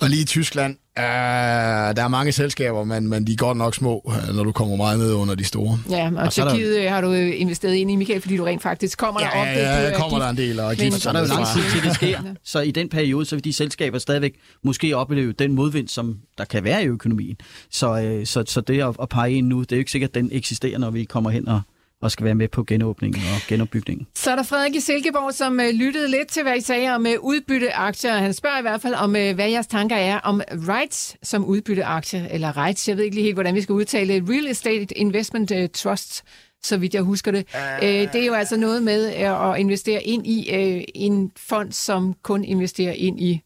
og 0.00 0.08
lige 0.08 0.22
i 0.22 0.24
Tyskland, 0.24 0.76
Uh, 0.98 1.04
der 1.04 2.02
er 2.02 2.08
mange 2.08 2.32
selskaber, 2.32 2.84
men, 2.84 3.08
men 3.08 3.26
de 3.26 3.32
er 3.32 3.36
godt 3.36 3.56
nok 3.56 3.74
små, 3.74 4.12
øh, 4.28 4.36
når 4.36 4.44
du 4.44 4.52
kommer 4.52 4.76
meget 4.76 4.98
ned 4.98 5.12
under 5.12 5.34
de 5.34 5.44
store. 5.44 5.78
Ja, 5.90 6.10
og, 6.16 6.22
og 6.22 6.32
Tyrkiet 6.32 6.74
der... 6.74 6.84
Øh, 6.84 6.90
har 6.90 7.00
du 7.00 7.12
investeret 7.12 7.74
ind 7.74 7.90
i, 7.90 7.96
Michael, 7.96 8.20
fordi 8.20 8.36
du 8.36 8.44
rent 8.44 8.62
faktisk 8.62 8.98
kommer 8.98 9.20
ja, 9.20 9.26
der 9.26 9.40
op. 9.40 9.46
Ja, 9.46 9.88
ja, 9.88 9.98
kommer 9.98 10.18
der 10.18 10.28
en 10.28 10.36
del. 10.36 10.60
Og 10.60 10.74
men, 10.78 10.92
så 10.92 11.08
er 11.08 11.12
der 11.12 11.20
jo 11.20 11.26
lang 11.26 11.46
tid 11.46 11.62
til 11.72 11.82
det 11.82 11.94
sker. 11.94 12.18
Så 12.44 12.60
i 12.60 12.70
den 12.70 12.88
periode, 12.88 13.24
så 13.24 13.36
vil 13.36 13.44
de 13.44 13.52
selskaber 13.52 13.98
stadigvæk 13.98 14.34
måske 14.64 14.96
opleve 14.96 15.32
den 15.32 15.52
modvind, 15.52 15.88
som 15.88 16.18
der 16.38 16.44
kan 16.44 16.64
være 16.64 16.82
i 16.82 16.86
økonomien. 16.86 17.36
Så, 17.70 18.20
så, 18.24 18.44
så 18.46 18.60
det 18.60 18.82
at, 18.82 18.94
at 19.02 19.08
pege 19.08 19.32
ind 19.32 19.46
nu, 19.46 19.60
det 19.60 19.72
er 19.72 19.76
jo 19.76 19.80
ikke 19.80 19.90
sikkert, 19.90 20.10
at 20.10 20.14
den 20.14 20.28
eksisterer, 20.32 20.78
når 20.78 20.90
vi 20.90 21.04
kommer 21.04 21.30
hen 21.30 21.48
og, 21.48 21.60
og 22.02 22.10
skal 22.10 22.24
være 22.24 22.34
med 22.34 22.48
på 22.48 22.64
genåbningen 22.64 23.22
og 23.34 23.40
genopbygningen. 23.48 24.06
Så 24.14 24.30
er 24.30 24.36
der 24.36 24.42
Frederik 24.42 24.74
i 24.74 24.80
Silkeborg, 24.80 25.34
som 25.34 25.52
uh, 25.52 25.68
lyttede 25.74 26.10
lidt 26.10 26.28
til, 26.28 26.42
hvad 26.42 26.56
I 26.56 26.60
sagde 26.60 26.94
om 26.94 27.06
uh, 27.06 27.24
udbytteaktier. 27.24 28.14
Han 28.14 28.34
spørger 28.34 28.58
i 28.58 28.62
hvert 28.62 28.82
fald 28.82 28.94
om, 28.94 29.10
uh, 29.10 29.30
hvad 29.34 29.50
jeres 29.50 29.66
tanker 29.66 29.96
er 29.96 30.18
om 30.18 30.42
rights 30.50 31.16
som 31.22 31.44
udbytteaktie, 31.44 32.28
eller 32.30 32.56
rights, 32.56 32.88
jeg 32.88 32.96
ved 32.96 33.04
ikke 33.04 33.16
lige 33.16 33.24
helt, 33.24 33.36
hvordan 33.36 33.54
vi 33.54 33.60
skal 33.60 33.72
udtale 33.72 34.14
det. 34.14 34.28
Real 34.28 34.46
Estate 34.46 34.98
Investment 34.98 35.52
Trust, 35.74 36.22
så 36.62 36.76
vidt 36.76 36.94
jeg 36.94 37.02
husker 37.02 37.30
det. 37.30 37.46
Uh, 37.54 37.88
det 37.88 38.14
er 38.14 38.26
jo 38.26 38.34
altså 38.34 38.56
noget 38.56 38.82
med 38.82 39.06
at 39.06 39.60
investere 39.60 40.02
ind 40.02 40.26
i 40.26 40.46
en 40.94 41.32
fond, 41.36 41.72
som 41.72 42.14
kun 42.22 42.44
investerer 42.44 42.92
ind 42.92 43.20
i 43.20 43.42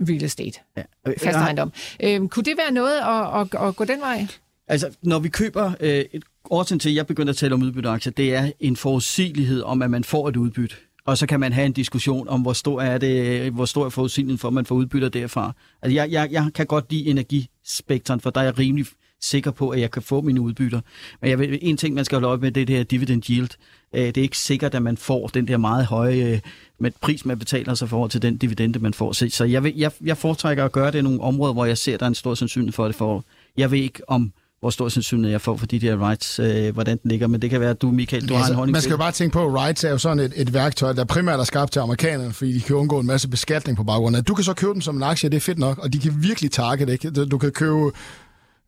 real 0.00 0.24
estate, 0.24 0.60
ja. 0.76 0.82
fast 1.06 1.36
ejendom. 1.36 1.72
Uh, 2.04 2.28
kunne 2.28 2.44
det 2.44 2.54
være 2.58 2.72
noget 2.72 2.96
at, 2.96 3.40
at, 3.40 3.68
at 3.68 3.76
gå 3.76 3.84
den 3.84 4.00
vej? 4.00 4.26
Altså, 4.68 4.90
når 5.02 5.18
vi 5.18 5.28
køber 5.28 5.72
øh, 5.80 6.04
et 6.12 6.24
årsagen 6.50 6.78
til, 6.80 6.88
at 6.88 6.94
jeg 6.94 7.06
begyndte 7.06 7.30
at 7.30 7.36
tale 7.36 7.54
om 7.54 7.62
udbytteaktier, 7.62 8.12
det 8.12 8.34
er 8.34 8.50
en 8.60 8.76
forudsigelighed 8.76 9.62
om, 9.62 9.82
at 9.82 9.90
man 9.90 10.04
får 10.04 10.28
et 10.28 10.36
udbytte. 10.36 10.76
Og 11.06 11.18
så 11.18 11.26
kan 11.26 11.40
man 11.40 11.52
have 11.52 11.66
en 11.66 11.72
diskussion 11.72 12.28
om, 12.28 12.40
hvor 12.40 12.52
stor 12.52 12.80
er 12.80 12.98
det, 12.98 13.52
hvor 13.52 13.64
stor 13.64 13.84
er 13.84 13.88
forudsigeligheden 13.88 14.38
for, 14.38 14.48
at 14.48 14.54
man 14.54 14.66
får 14.66 14.74
udbytter 14.74 15.08
derfra. 15.08 15.52
Altså, 15.82 15.94
jeg, 15.94 16.10
jeg, 16.10 16.28
jeg 16.32 16.50
kan 16.54 16.66
godt 16.66 16.92
lide 16.92 17.06
energispektren, 17.06 18.20
for 18.20 18.30
der 18.30 18.40
er 18.40 18.44
jeg 18.44 18.58
rimelig 18.58 18.86
sikker 19.20 19.50
på, 19.50 19.70
at 19.70 19.80
jeg 19.80 19.90
kan 19.90 20.02
få 20.02 20.20
mine 20.20 20.40
udbytter. 20.40 20.80
Men 21.20 21.30
jeg 21.30 21.38
vil, 21.38 21.58
en 21.62 21.76
ting, 21.76 21.94
man 21.94 22.04
skal 22.04 22.16
holde 22.16 22.28
op 22.28 22.40
med, 22.40 22.52
det 22.52 22.60
er 22.60 22.66
det 22.66 22.76
her 22.76 22.82
dividend 22.82 23.30
yield. 23.30 23.50
Øh, 23.94 24.06
det 24.06 24.16
er 24.16 24.22
ikke 24.22 24.38
sikkert, 24.38 24.74
at 24.74 24.82
man 24.82 24.96
får 24.96 25.26
den 25.26 25.48
der 25.48 25.56
meget 25.56 25.86
høje 25.86 26.16
øh, 26.16 26.40
med 26.78 26.90
pris, 27.00 27.24
man 27.24 27.38
betaler 27.38 27.74
sig 27.74 27.88
forhold 27.88 28.10
til 28.10 28.22
den 28.22 28.36
dividende, 28.36 28.78
man 28.78 28.94
får. 28.94 29.28
Så 29.28 29.44
jeg, 29.44 29.64
vil, 29.64 29.76
jeg, 29.76 29.90
jeg 30.04 30.16
foretrækker 30.16 30.64
at 30.64 30.72
gøre 30.72 30.90
det 30.90 30.98
i 30.98 31.02
nogle 31.02 31.20
områder, 31.20 31.52
hvor 31.52 31.64
jeg 31.64 31.78
ser, 31.78 31.94
at 31.94 32.00
der 32.00 32.06
er 32.06 32.08
en 32.08 32.14
stor 32.14 32.34
sandsynlighed 32.34 32.72
for 32.72 32.86
det. 32.86 32.94
For 32.94 33.24
jeg 33.56 33.70
ved 33.70 33.78
ikke, 33.78 34.10
om 34.10 34.32
hvor 34.64 34.70
stor 34.70 34.88
sandsynlighed 34.88 35.30
jeg 35.30 35.40
får 35.40 35.56
for 35.56 35.66
de 35.66 35.78
der 35.78 36.08
rights, 36.08 36.38
øh, 36.38 36.74
hvordan 36.74 36.98
den 37.02 37.10
ligger. 37.10 37.26
Men 37.26 37.42
det 37.42 37.50
kan 37.50 37.60
være, 37.60 37.70
at 37.70 37.82
du, 37.82 37.90
Michael, 37.90 38.28
du 38.28 38.34
altså, 38.34 38.44
har 38.44 38.50
en 38.50 38.56
holdning 38.56 38.72
Man 38.72 38.82
skal 38.82 38.90
jo 38.90 38.96
bare 38.96 39.12
tænke 39.12 39.32
på, 39.32 39.46
at 39.46 39.64
rights 39.64 39.84
er 39.84 39.90
jo 39.90 39.98
sådan 39.98 40.20
et, 40.20 40.32
et 40.36 40.54
værktøj, 40.54 40.92
der 40.92 41.04
primært 41.04 41.40
er 41.40 41.44
skabt 41.44 41.72
til 41.72 41.80
amerikanerne, 41.80 42.32
fordi 42.32 42.52
de 42.52 42.60
kan 42.60 42.76
undgå 42.76 43.00
en 43.00 43.06
masse 43.06 43.28
beskatning 43.28 43.76
på 43.76 43.84
baggrund 43.84 44.16
af. 44.16 44.24
Du 44.24 44.34
kan 44.34 44.44
så 44.44 44.54
købe 44.54 44.74
dem 44.74 44.80
som 44.80 44.96
en 44.96 45.02
aktie, 45.02 45.30
det 45.30 45.36
er 45.36 45.40
fedt 45.40 45.58
nok, 45.58 45.78
og 45.78 45.92
de 45.92 45.98
kan 45.98 46.12
virkelig 46.16 46.50
target, 46.50 46.88
ikke? 46.88 47.10
Du 47.10 47.38
kan 47.38 47.50
købe 47.50 47.90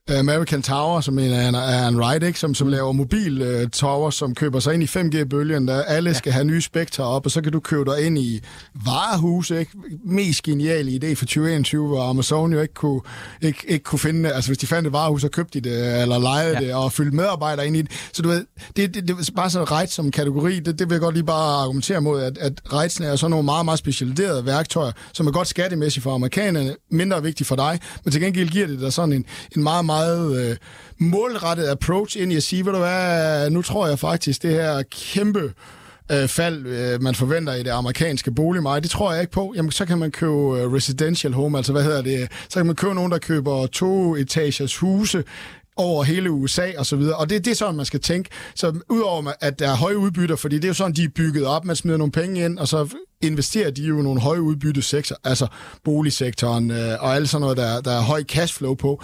American 0.08 0.62
Tower, 0.62 1.00
som 1.00 1.18
en, 1.18 1.32
er, 1.32 1.48
en, 1.48 1.54
er 1.54 1.88
en 1.88 2.00
ride, 2.00 2.26
ikke? 2.26 2.38
Som, 2.38 2.54
som 2.54 2.68
laver 2.68 2.92
mobil 2.92 3.42
uh, 3.42 3.70
tower, 3.70 4.10
som 4.10 4.34
køber 4.34 4.60
sig 4.60 4.74
ind 4.74 4.82
i 4.82 4.86
5G-bølgen, 4.86 5.68
der 5.68 5.82
alle 5.82 6.14
skal 6.14 6.30
ja. 6.30 6.34
have 6.34 6.44
nye 6.44 6.62
spektre 6.62 7.04
op, 7.04 7.26
og 7.26 7.30
så 7.30 7.40
kan 7.40 7.52
du 7.52 7.60
købe 7.60 7.84
dig 7.84 8.06
ind 8.06 8.18
i 8.18 8.40
varehuse, 8.74 9.58
ikke? 9.58 9.72
Mest 10.04 10.42
geniale 10.42 10.90
idé 10.90 11.14
for 11.14 11.24
2021, 11.24 11.86
hvor 11.86 12.02
Amazon 12.02 12.52
jo 12.52 12.60
ikke 12.60 12.74
kunne, 12.74 13.00
ikke, 13.42 13.64
ikke 13.68 13.84
kunne 13.84 13.98
finde 13.98 14.32
Altså, 14.32 14.50
hvis 14.50 14.58
de 14.58 14.66
fandt 14.66 14.86
et 14.86 14.92
varehus, 14.92 15.20
så 15.20 15.28
købte 15.28 15.60
de 15.60 15.70
det, 15.70 16.02
eller 16.02 16.18
lejede 16.18 16.58
ja. 16.58 16.64
det, 16.64 16.74
og 16.74 16.92
fyldte 16.92 17.16
medarbejdere 17.16 17.66
ind 17.66 17.76
i 17.76 17.82
det. 17.82 17.90
Så 18.12 18.22
du 18.22 18.28
ved, 18.28 18.46
det, 18.76 18.94
det, 18.94 19.08
det 19.08 19.28
er 19.28 19.32
bare 19.36 19.50
sådan 19.50 19.72
ride 19.72 19.90
som 19.90 20.10
kategori, 20.10 20.60
det, 20.60 20.78
det 20.78 20.88
vil 20.88 20.94
jeg 20.94 21.00
godt 21.00 21.14
lige 21.14 21.26
bare 21.26 21.62
argumentere 21.62 22.00
mod, 22.00 22.22
at, 22.22 22.38
at 22.38 22.52
rides 22.72 23.00
er 23.00 23.16
sådan 23.16 23.30
nogle 23.30 23.44
meget, 23.44 23.64
meget 23.64 23.78
specialiserede 23.78 24.46
værktøjer, 24.46 24.92
som 25.12 25.26
er 25.26 25.30
godt 25.30 25.48
skattemæssigt 25.48 26.02
for 26.02 26.14
amerikanerne, 26.14 26.74
mindre 26.90 27.22
vigtigt 27.22 27.48
for 27.48 27.56
dig, 27.56 27.80
men 28.04 28.12
til 28.12 28.20
gengæld 28.20 28.48
giver 28.48 28.66
det 28.66 28.80
dig 28.80 28.92
sådan 28.92 29.12
en, 29.12 29.24
en 29.56 29.62
meget, 29.62 29.84
meget 29.84 29.95
meget 29.96 30.50
øh, 30.50 30.56
målrettet 30.98 31.66
approach 31.66 32.22
ind 32.22 32.32
i 32.32 32.36
at 32.36 32.42
sige, 32.42 32.66
ved 32.66 32.72
du 32.72 32.78
hvad, 32.78 33.50
nu 33.50 33.62
tror 33.62 33.86
jeg 33.86 33.98
faktisk, 33.98 34.42
det 34.42 34.50
her 34.50 34.82
kæmpe 34.82 35.52
øh, 36.12 36.28
fald, 36.28 36.66
øh, 36.66 37.02
man 37.02 37.14
forventer 37.14 37.54
i 37.54 37.62
det 37.62 37.70
amerikanske 37.70 38.30
boligmarked. 38.34 38.82
Det 38.82 38.90
tror 38.90 39.12
jeg 39.12 39.20
ikke 39.20 39.32
på. 39.32 39.52
Jamen, 39.56 39.70
så 39.70 39.86
kan 39.86 39.98
man 39.98 40.10
købe 40.10 40.32
øh, 40.32 40.72
residential 40.72 41.32
home, 41.32 41.58
altså 41.58 41.72
hvad 41.72 41.82
hedder 41.82 42.02
det? 42.02 42.28
Så 42.48 42.58
kan 42.58 42.66
man 42.66 42.74
købe 42.74 42.94
nogen, 42.94 43.12
der 43.12 43.18
køber 43.18 43.66
to 43.66 44.16
etagers 44.16 44.76
huse 44.76 45.24
over 45.76 46.04
hele 46.04 46.30
USA 46.30 46.70
og 46.78 46.86
så 46.86 46.96
videre. 46.96 47.16
Og 47.16 47.30
det, 47.30 47.44
det 47.44 47.50
er 47.50 47.54
sådan, 47.54 47.76
man 47.76 47.86
skal 47.86 48.00
tænke. 48.00 48.30
Så 48.54 48.72
udover 48.88 49.32
at 49.40 49.58
der 49.58 49.70
er 49.70 49.76
høje 49.76 49.98
udbytter, 49.98 50.36
fordi 50.36 50.56
det 50.56 50.64
er 50.64 50.68
jo 50.68 50.74
sådan, 50.74 50.92
de 50.92 51.04
er 51.04 51.08
bygget 51.08 51.46
op, 51.46 51.64
man 51.64 51.76
smider 51.76 51.98
nogle 51.98 52.12
penge 52.12 52.44
ind, 52.44 52.58
og 52.58 52.68
så 52.68 52.88
investerer 53.20 53.70
de 53.70 53.82
jo 53.82 53.94
nogle 53.94 54.20
høje 54.20 54.42
udbyttesektor, 54.42 55.16
altså 55.24 55.46
boligsektoren 55.84 56.70
øh, 56.70 57.02
og 57.02 57.14
alt 57.14 57.28
sådan 57.28 57.40
noget, 57.40 57.56
der, 57.56 57.80
der 57.80 57.90
er 57.90 58.00
høj 58.00 58.24
cashflow 58.24 58.74
på, 58.74 59.02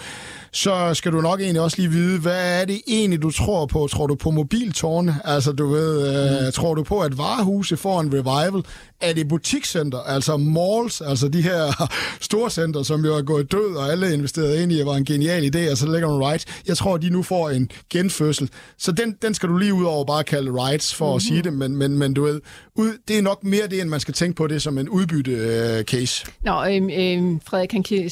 så 0.51 0.93
skal 0.93 1.11
du 1.11 1.21
nok 1.21 1.41
egentlig 1.41 1.61
også 1.61 1.77
lige 1.77 1.89
vide, 1.89 2.19
hvad 2.19 2.61
er 2.61 2.65
det 2.65 2.81
egentlig, 2.87 3.21
du 3.21 3.31
tror 3.31 3.65
på? 3.65 3.87
Tror 3.87 4.07
du 4.07 4.15
på 4.15 4.31
mobiltårne? 4.31 5.15
Altså, 5.23 5.51
du 5.51 5.67
ved, 5.67 6.07
øh, 6.07 6.45
mm. 6.45 6.51
tror 6.51 6.75
du 6.75 6.83
på, 6.83 6.99
at 6.99 7.17
varehuse 7.17 7.77
får 7.77 8.01
en 8.01 8.13
revival? 8.13 8.63
Er 9.01 9.13
det 9.13 9.27
butikscenter, 9.27 9.99
altså 9.99 10.37
malls, 10.37 11.01
altså 11.01 11.27
de 11.27 11.41
her 11.41 11.89
storcenter, 12.27 12.83
som 12.83 13.05
jo 13.05 13.15
er 13.15 13.21
gået 13.21 13.51
død, 13.51 13.75
og 13.75 13.91
alle 13.91 14.13
investeret 14.13 14.61
ind 14.61 14.71
i, 14.71 14.79
at 14.79 14.85
var 14.85 14.95
en 14.95 15.05
genial 15.05 15.55
idé, 15.55 15.71
og 15.71 15.77
så 15.77 15.85
ligger 15.85 16.07
nogle 16.07 16.27
rights. 16.27 16.45
Jeg 16.67 16.77
tror, 16.77 16.97
de 16.97 17.09
nu 17.09 17.23
får 17.23 17.49
en 17.49 17.69
genfødsel. 17.89 18.49
Så 18.77 18.91
den, 18.91 19.15
den 19.21 19.33
skal 19.33 19.49
du 19.49 19.57
lige 19.57 19.73
ud 19.73 19.85
over 19.85 20.05
bare 20.05 20.23
kalde 20.23 20.51
rights 20.51 20.93
for 20.93 21.05
mm-hmm. 21.05 21.15
at 21.15 21.21
sige 21.21 21.41
det, 21.41 21.53
men, 21.53 21.77
men, 21.77 21.97
men 21.97 22.13
du 22.13 22.23
ved, 22.23 22.41
ud, 22.75 22.97
det 23.07 23.17
er 23.17 23.21
nok 23.21 23.43
mere 23.43 23.67
det, 23.67 23.81
end 23.81 23.89
man 23.89 23.99
skal 23.99 24.12
tænke 24.13 24.35
på 24.35 24.47
det 24.47 24.61
som 24.61 24.77
en 24.77 24.89
udbytte-case. 24.89 26.25
Øh, 26.27 26.45
Nå, 26.45 26.65
øhm, 26.65 26.89
øhm, 26.89 27.39
Frederik, 27.41 27.71
han 27.71 27.83
kigger... 27.83 28.09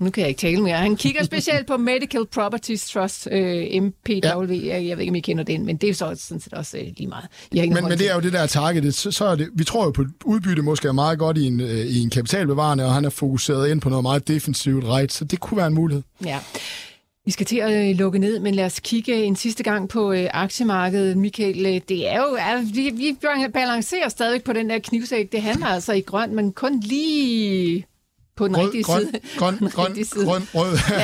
nu 0.04 0.10
kan 0.10 0.20
jeg 0.20 0.28
ikke 0.28 0.40
tale 0.40 0.62
mere. 0.62 0.76
Han 0.76 0.96
kigger 0.96 1.24
specielt 1.24 1.66
på 1.66 1.76
Medical 1.76 2.26
Properties 2.34 2.90
Trust, 2.90 3.28
øh, 3.32 3.82
MPW. 3.82 4.52
Ja. 4.52 4.84
Jeg, 4.84 4.96
ved 4.96 5.00
ikke, 5.00 5.10
om 5.10 5.14
I 5.14 5.20
kender 5.20 5.44
den, 5.44 5.66
men 5.66 5.76
det 5.76 5.88
er 5.90 5.94
så 5.94 6.14
sådan 6.18 6.40
set 6.40 6.52
også 6.52 6.78
øh, 6.78 6.84
lige 6.96 7.06
meget. 7.06 7.24
Men, 7.52 7.74
men 7.74 7.98
det 7.98 8.10
er 8.10 8.14
jo 8.14 8.20
det 8.20 8.32
der 8.32 8.46
targetet. 8.46 8.94
Så, 8.94 9.10
så 9.10 9.24
er 9.24 9.34
det, 9.34 9.48
vi 9.54 9.64
tror 9.64 9.84
jo 9.84 9.90
på 9.90 10.04
udbytte 10.24 10.62
måske 10.62 10.88
er 10.88 10.92
meget 10.92 11.18
godt 11.18 11.38
i 11.38 11.46
en, 11.46 11.60
øh, 11.60 11.68
i 11.68 12.02
en 12.02 12.10
kapitalbevarende, 12.10 12.84
og 12.84 12.94
han 12.94 13.04
er 13.04 13.10
fokuseret 13.10 13.70
ind 13.70 13.80
på 13.80 13.88
noget 13.88 14.02
meget 14.02 14.28
defensivt 14.28 14.84
right, 14.84 15.12
så 15.12 15.24
det 15.24 15.40
kunne 15.40 15.58
være 15.58 15.66
en 15.66 15.74
mulighed. 15.74 16.02
Ja. 16.24 16.38
Vi 17.26 17.30
skal 17.30 17.46
til 17.46 17.56
at 17.56 17.88
øh, 17.90 17.96
lukke 17.96 18.18
ned, 18.18 18.40
men 18.40 18.54
lad 18.54 18.64
os 18.64 18.80
kigge 18.80 19.24
en 19.24 19.36
sidste 19.36 19.62
gang 19.62 19.88
på 19.88 20.12
øh, 20.12 20.26
aktiemarkedet. 20.32 21.16
Michael, 21.16 21.66
øh, 21.66 21.80
det 21.88 22.12
er 22.12 22.16
jo, 22.18 22.36
er, 22.38 22.72
vi, 22.74 22.90
vi 22.94 23.16
balancerer 23.54 24.08
stadig 24.08 24.42
på 24.42 24.52
den 24.52 24.70
der 24.70 24.78
knivsæk. 24.78 25.32
Det 25.32 25.42
handler 25.42 25.66
altså 25.66 25.92
i 25.92 26.00
grøn, 26.00 26.34
men 26.34 26.52
kun 26.52 26.80
lige 26.80 27.86
på 28.36 28.48
den 28.48 28.56
Rød, 28.56 28.64
rigtige 28.64 28.82
grøn, 28.84 29.00
side. 29.00 29.20
grøn, 29.36 29.54
grøn, 29.74 29.86
rigtige 29.88 30.04
side. 30.04 30.24
grøn, 30.24 30.42
rød. 30.54 30.78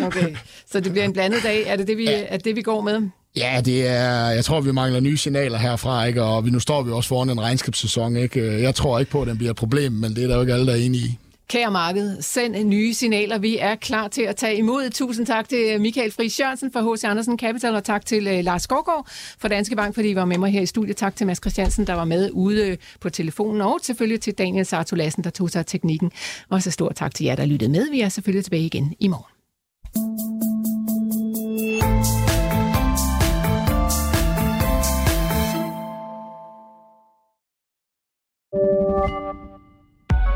Ja, 0.00 0.06
okay. 0.06 0.36
Så 0.70 0.80
det 0.80 0.92
bliver 0.92 1.04
en 1.04 1.12
blandet 1.12 1.42
dag. 1.42 1.66
Er 1.66 1.76
det 1.76 1.86
det, 1.86 1.96
vi, 1.96 2.04
ja. 2.04 2.22
er 2.28 2.36
det, 2.36 2.44
det, 2.44 2.56
vi 2.56 2.62
går 2.62 2.80
med? 2.80 3.08
Ja, 3.36 3.60
det 3.64 3.86
er, 3.86 4.30
jeg 4.30 4.44
tror, 4.44 4.60
vi 4.60 4.72
mangler 4.72 5.00
nye 5.00 5.16
signaler 5.16 5.58
herfra, 5.58 6.04
ikke? 6.04 6.22
og 6.22 6.44
vi, 6.44 6.50
nu 6.50 6.60
står 6.60 6.82
vi 6.82 6.90
også 6.92 7.08
foran 7.08 7.30
en 7.30 7.40
regnskabssæson. 7.40 8.16
Ikke? 8.16 8.62
Jeg 8.62 8.74
tror 8.74 8.98
ikke 8.98 9.10
på, 9.12 9.22
at 9.22 9.28
den 9.28 9.38
bliver 9.38 9.50
et 9.50 9.56
problem, 9.56 9.92
men 9.92 10.16
det 10.16 10.24
er 10.24 10.28
der 10.28 10.34
jo 10.34 10.40
ikke 10.40 10.52
alle, 10.52 10.66
der 10.66 10.72
er 10.72 10.76
enige 10.76 11.04
i. 11.04 11.18
Kære 11.48 11.70
marked, 11.70 12.22
send 12.22 12.64
nye 12.64 12.94
signaler. 12.94 13.38
Vi 13.38 13.58
er 13.58 13.74
klar 13.74 14.08
til 14.08 14.22
at 14.22 14.36
tage 14.36 14.56
imod. 14.56 14.90
Tusind 14.90 15.26
tak 15.26 15.48
til 15.48 15.80
Michael 15.80 16.12
Friis 16.12 16.40
Jørgensen 16.40 16.72
fra 16.72 16.92
H.C. 16.94 17.04
Andersen 17.04 17.38
Capital, 17.38 17.74
og 17.74 17.84
tak 17.84 18.06
til 18.06 18.26
øh, 18.26 18.44
Lars 18.44 18.62
Skovgaard 18.62 19.06
fra 19.38 19.48
Danske 19.48 19.76
Bank, 19.76 19.94
fordi 19.94 20.08
I 20.08 20.14
var 20.14 20.24
med 20.24 20.38
mig 20.38 20.52
her 20.52 20.60
i 20.60 20.66
studiet. 20.66 20.96
Tak 20.96 21.16
til 21.16 21.26
Mads 21.26 21.38
Christiansen, 21.38 21.86
der 21.86 21.94
var 21.94 22.04
med 22.04 22.30
ude 22.32 22.68
øh, 22.68 22.76
på 23.00 23.10
telefonen, 23.10 23.60
og 23.60 23.78
selvfølgelig 23.82 24.20
til 24.20 24.34
Daniel 24.34 24.66
Sarto 24.66 24.96
Lassen, 24.96 25.24
der 25.24 25.30
tog 25.30 25.50
sig 25.50 25.58
af 25.58 25.66
teknikken. 25.66 26.12
Og 26.48 26.62
så 26.62 26.70
stor 26.70 26.92
tak 26.92 27.14
til 27.14 27.26
jer, 27.26 27.36
der 27.36 27.46
lyttede 27.46 27.70
med. 27.70 27.90
Vi 27.90 28.00
er 28.00 28.08
selvfølgelig 28.08 28.44
tilbage 28.44 28.66
igen 28.66 28.94
i 29.00 29.08
morgen. 29.08 30.25